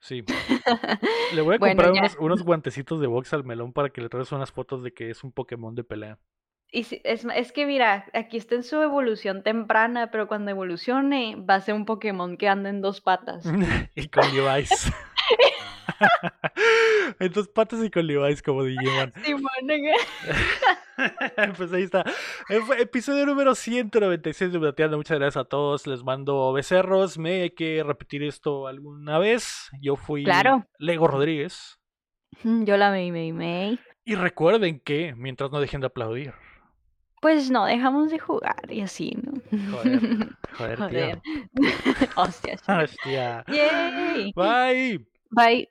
Sí. 0.01 0.25
Le 1.35 1.43
voy 1.43 1.57
a 1.57 1.59
comprar 1.59 1.93
unos, 2.19 2.43
guantecitos 2.43 3.01
de 3.01 3.07
box 3.07 3.35
al 3.35 3.45
melón 3.45 3.73
para 3.73 3.91
que 3.91 4.01
le 4.01 4.09
traigas 4.09 4.33
unas 4.33 4.53
fotos 4.53 4.83
de 4.83 4.93
que 4.95 5.11
es 5.11 5.25
un 5.25 5.33
Pokémon 5.33 5.75
de 5.75 5.85
pelea. 5.85 6.19
Y 6.71 6.81
es, 6.81 7.25
es 7.25 7.53
que 7.53 7.67
mira, 7.67 8.07
aquí 8.13 8.37
está 8.37 8.55
en 8.55 8.63
su 8.63 8.81
evolución 8.81 9.43
temprana, 9.43 10.11
pero 10.11 10.29
cuando 10.29 10.51
evolucione 10.51 11.37
va 11.37 11.57
a 11.57 11.61
ser 11.61 11.75
un 11.75 11.85
Pokémon 11.85 12.37
que 12.37 12.49
anda 12.49 12.71
en 12.71 12.81
dos 12.81 13.01
patas. 13.01 13.45
y 13.95 14.09
con 14.09 14.25
Levi's. 14.35 14.93
en 17.21 17.33
dos 17.33 17.49
patas 17.49 17.83
y 17.85 17.91
con 17.91 18.07
Levi's 18.07 18.43
como 18.43 18.65
Digimon. 18.65 19.13
pues 21.57 21.73
ahí 21.73 21.83
está. 21.85 22.05
Episodio 22.79 23.27
número 23.27 23.55
196 23.55 24.53
de 24.53 24.59
Bateando. 24.59 24.97
Muchas 24.97 25.19
gracias 25.19 25.45
a 25.45 25.49
todos. 25.49 25.87
Les 25.87 26.03
mando 26.03 26.53
becerros. 26.53 27.19
Me 27.19 27.43
hay 27.43 27.51
que 27.51 27.83
repetir 27.85 28.23
esto 28.23 28.67
alguna 28.67 29.19
vez. 29.19 29.71
Yo 29.81 29.97
fui 29.97 30.27
Lego 30.79 31.07
Rodríguez. 31.07 31.79
Yo 32.43 32.77
la 32.77 32.91
May 32.91 33.11
May 33.11 33.33
May. 33.33 33.81
Y 34.05 34.15
recuerden 34.15 34.81
que 34.81 35.15
mientras 35.17 35.51
no 35.51 35.61
dejen 35.61 35.81
de 35.81 35.89
aplaudir. 35.89 36.35
Pues 37.21 37.51
no, 37.51 37.67
dejamos 37.67 38.11
de 38.11 38.19
jugar 38.21 38.61
y 38.69 38.81
así, 38.81 39.17
¿no? 39.21 39.33
Joder, 39.73 40.37
joder, 40.57 40.79
joder. 40.79 41.23
Hostia. 42.15 42.57
Hostia. 42.67 43.45
Yay. 43.49 44.33
Bye. 44.37 45.05
Bye. 45.31 45.69